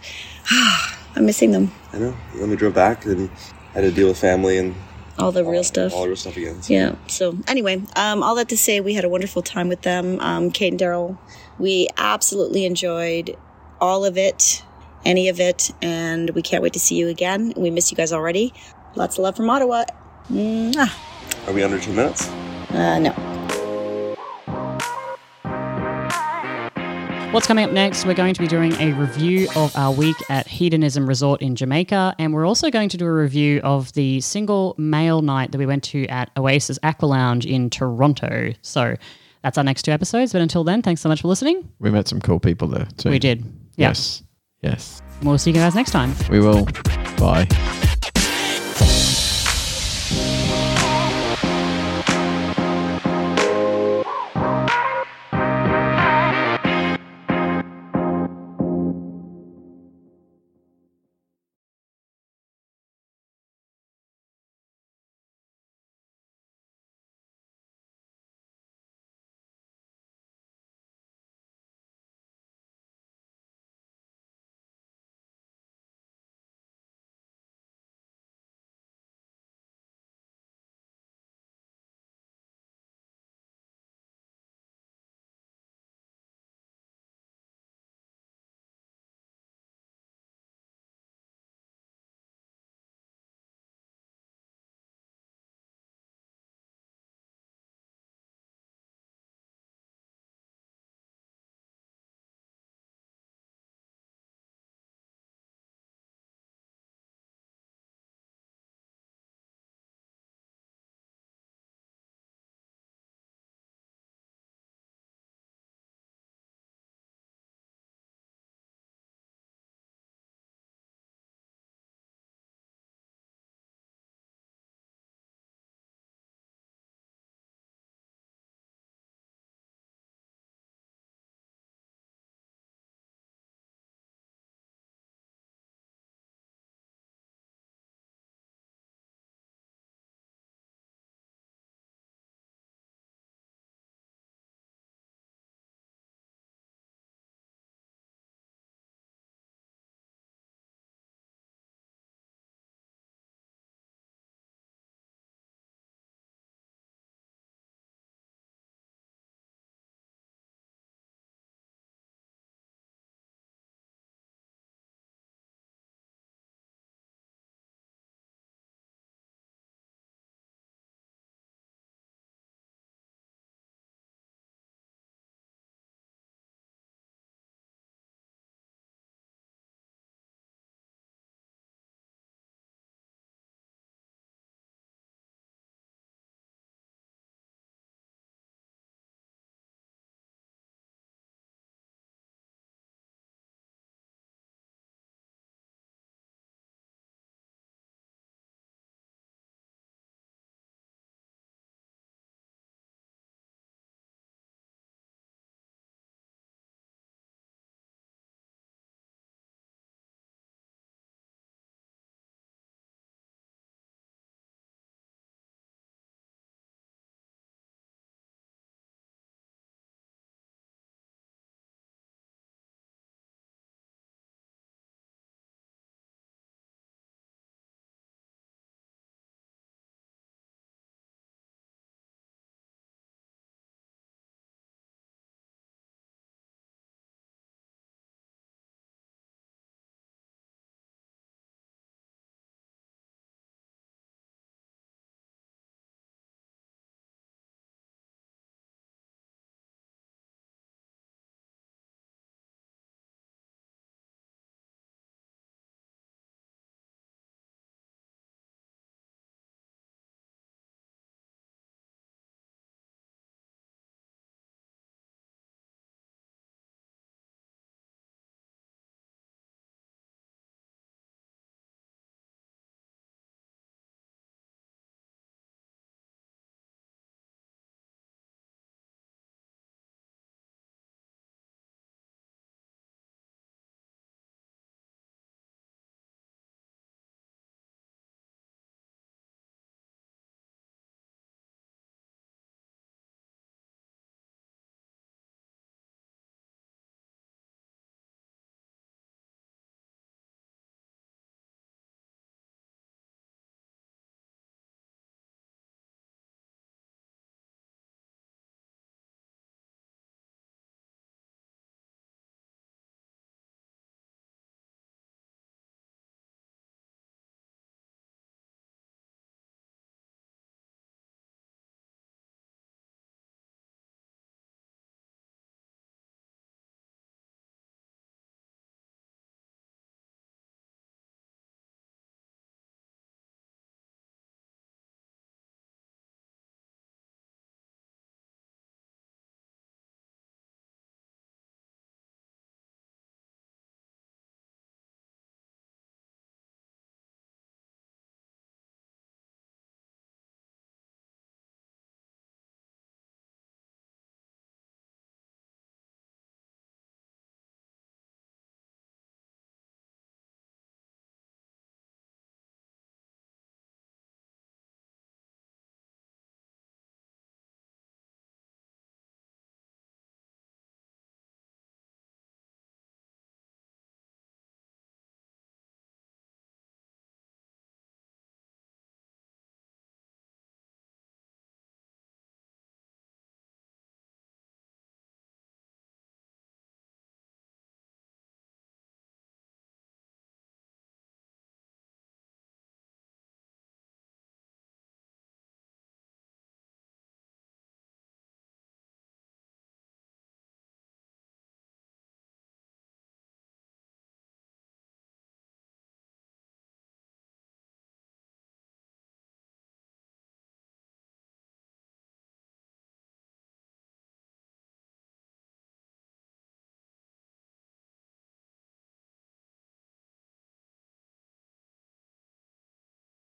I'm 1.17 1.27
missing 1.27 1.51
them. 1.51 1.73
I 1.93 1.99
know. 1.99 2.15
And 2.33 2.41
then 2.43 2.51
we 2.51 2.57
drove 2.57 2.75
back 2.75 3.05
and 3.07 3.31
had 3.75 3.81
to 3.83 3.91
deal 3.91 4.09
with 4.09 4.19
family 4.19 4.59
and 4.59 4.75
All 5.19 5.33
the 5.33 5.45
real 5.45 5.65
stuff. 5.65 5.93
all 5.95 6.03
the 6.03 6.09
real 6.09 6.17
stuff 6.17 6.37
again. 6.37 6.63
So 6.63 6.73
Yeah. 6.73 6.95
So 7.09 7.37
anyway, 7.49 7.83
um, 7.97 8.23
all 8.23 8.35
that 8.37 8.49
to 8.51 8.57
say, 8.57 8.81
we 8.81 8.95
had 8.95 9.05
a 9.05 9.09
wonderful 9.09 9.43
time 9.43 9.69
with 9.69 9.83
them. 9.83 10.21
Um, 10.21 10.51
Cate 10.51 10.73
and 10.73 10.81
Daryl, 10.81 11.19
we 11.59 11.89
absolutely 11.97 12.65
enjoyed 12.67 13.37
all 13.81 14.05
of 14.05 14.17
it, 14.19 14.63
any 15.05 15.29
of 15.29 15.41
it, 15.41 15.71
and 15.83 16.31
we 16.31 16.43
can't 16.43 16.63
wait 16.63 16.75
to 16.75 16.79
see 16.81 16.97
you 16.97 17.09
again. 17.09 17.53
We 17.57 17.71
miss 17.71 17.91
you 17.91 17.97
guys 17.97 18.13
already. 18.13 18.53
Lots 18.95 19.17
of 19.19 19.23
love 19.25 19.37
from 19.37 19.49
Ottawa. 19.49 19.85
Mwah. 20.31 21.49
Are 21.49 21.53
we 21.53 21.63
under 21.63 21.79
two 21.79 21.93
minutes? 21.93 22.29
Uh, 22.71 22.99
no. 22.99 23.36
What's 27.37 27.47
coming 27.47 27.67
up 27.67 27.71
next? 27.71 28.07
We're 28.07 28.15
going 28.15 28.33
to 28.33 28.41
be 28.41 28.49
doing 28.49 28.73
a 28.81 28.95
review 28.95 29.47
of 29.57 29.77
our 29.77 29.93
week 29.93 30.17
at 30.31 30.47
Hedonism 30.47 31.07
Resort 31.07 31.43
in 31.43 31.55
Jamaica, 31.55 32.15
and 32.19 32.33
we're 32.33 32.47
also 32.47 32.71
going 32.71 32.89
to 32.89 32.97
do 32.97 33.05
a 33.05 33.13
review 33.13 33.61
of 33.63 33.93
the 33.93 34.23
single 34.23 34.75
male 34.79 35.21
night 35.21 35.53
that 35.53 35.59
we 35.59 35.67
went 35.67 35.85
to 35.85 36.07
at 36.07 36.31
Oasis 36.39 36.79
Aqua 36.83 37.05
Lounge 37.05 37.45
in 37.45 37.69
Toronto. 37.69 38.55
So 38.63 38.97
that's 39.43 39.59
our 39.59 39.65
next 39.65 39.83
two 39.83 39.91
episodes. 39.91 40.33
But 40.33 40.41
until 40.41 40.65
then, 40.65 40.81
thanks 40.81 41.03
so 41.03 41.11
much 41.11 41.21
for 41.21 41.29
listening. 41.29 41.71
We 41.79 41.91
met 41.91 42.09
some 42.09 42.23
cool 42.23 42.41
people 42.41 42.69
there 42.69 42.89
too. 42.97 43.11
We 43.11 43.19
did. 43.19 43.45
Yeah. 43.77 43.89
Yes. 43.89 44.23
Yes. 44.63 45.03
We'll 45.23 45.37
see 45.37 45.51
you 45.51 45.57
guys 45.57 45.75
next 45.75 45.91
time. 45.91 46.15
We 46.31 46.41
will. 46.41 46.65
Bye. 47.19 47.47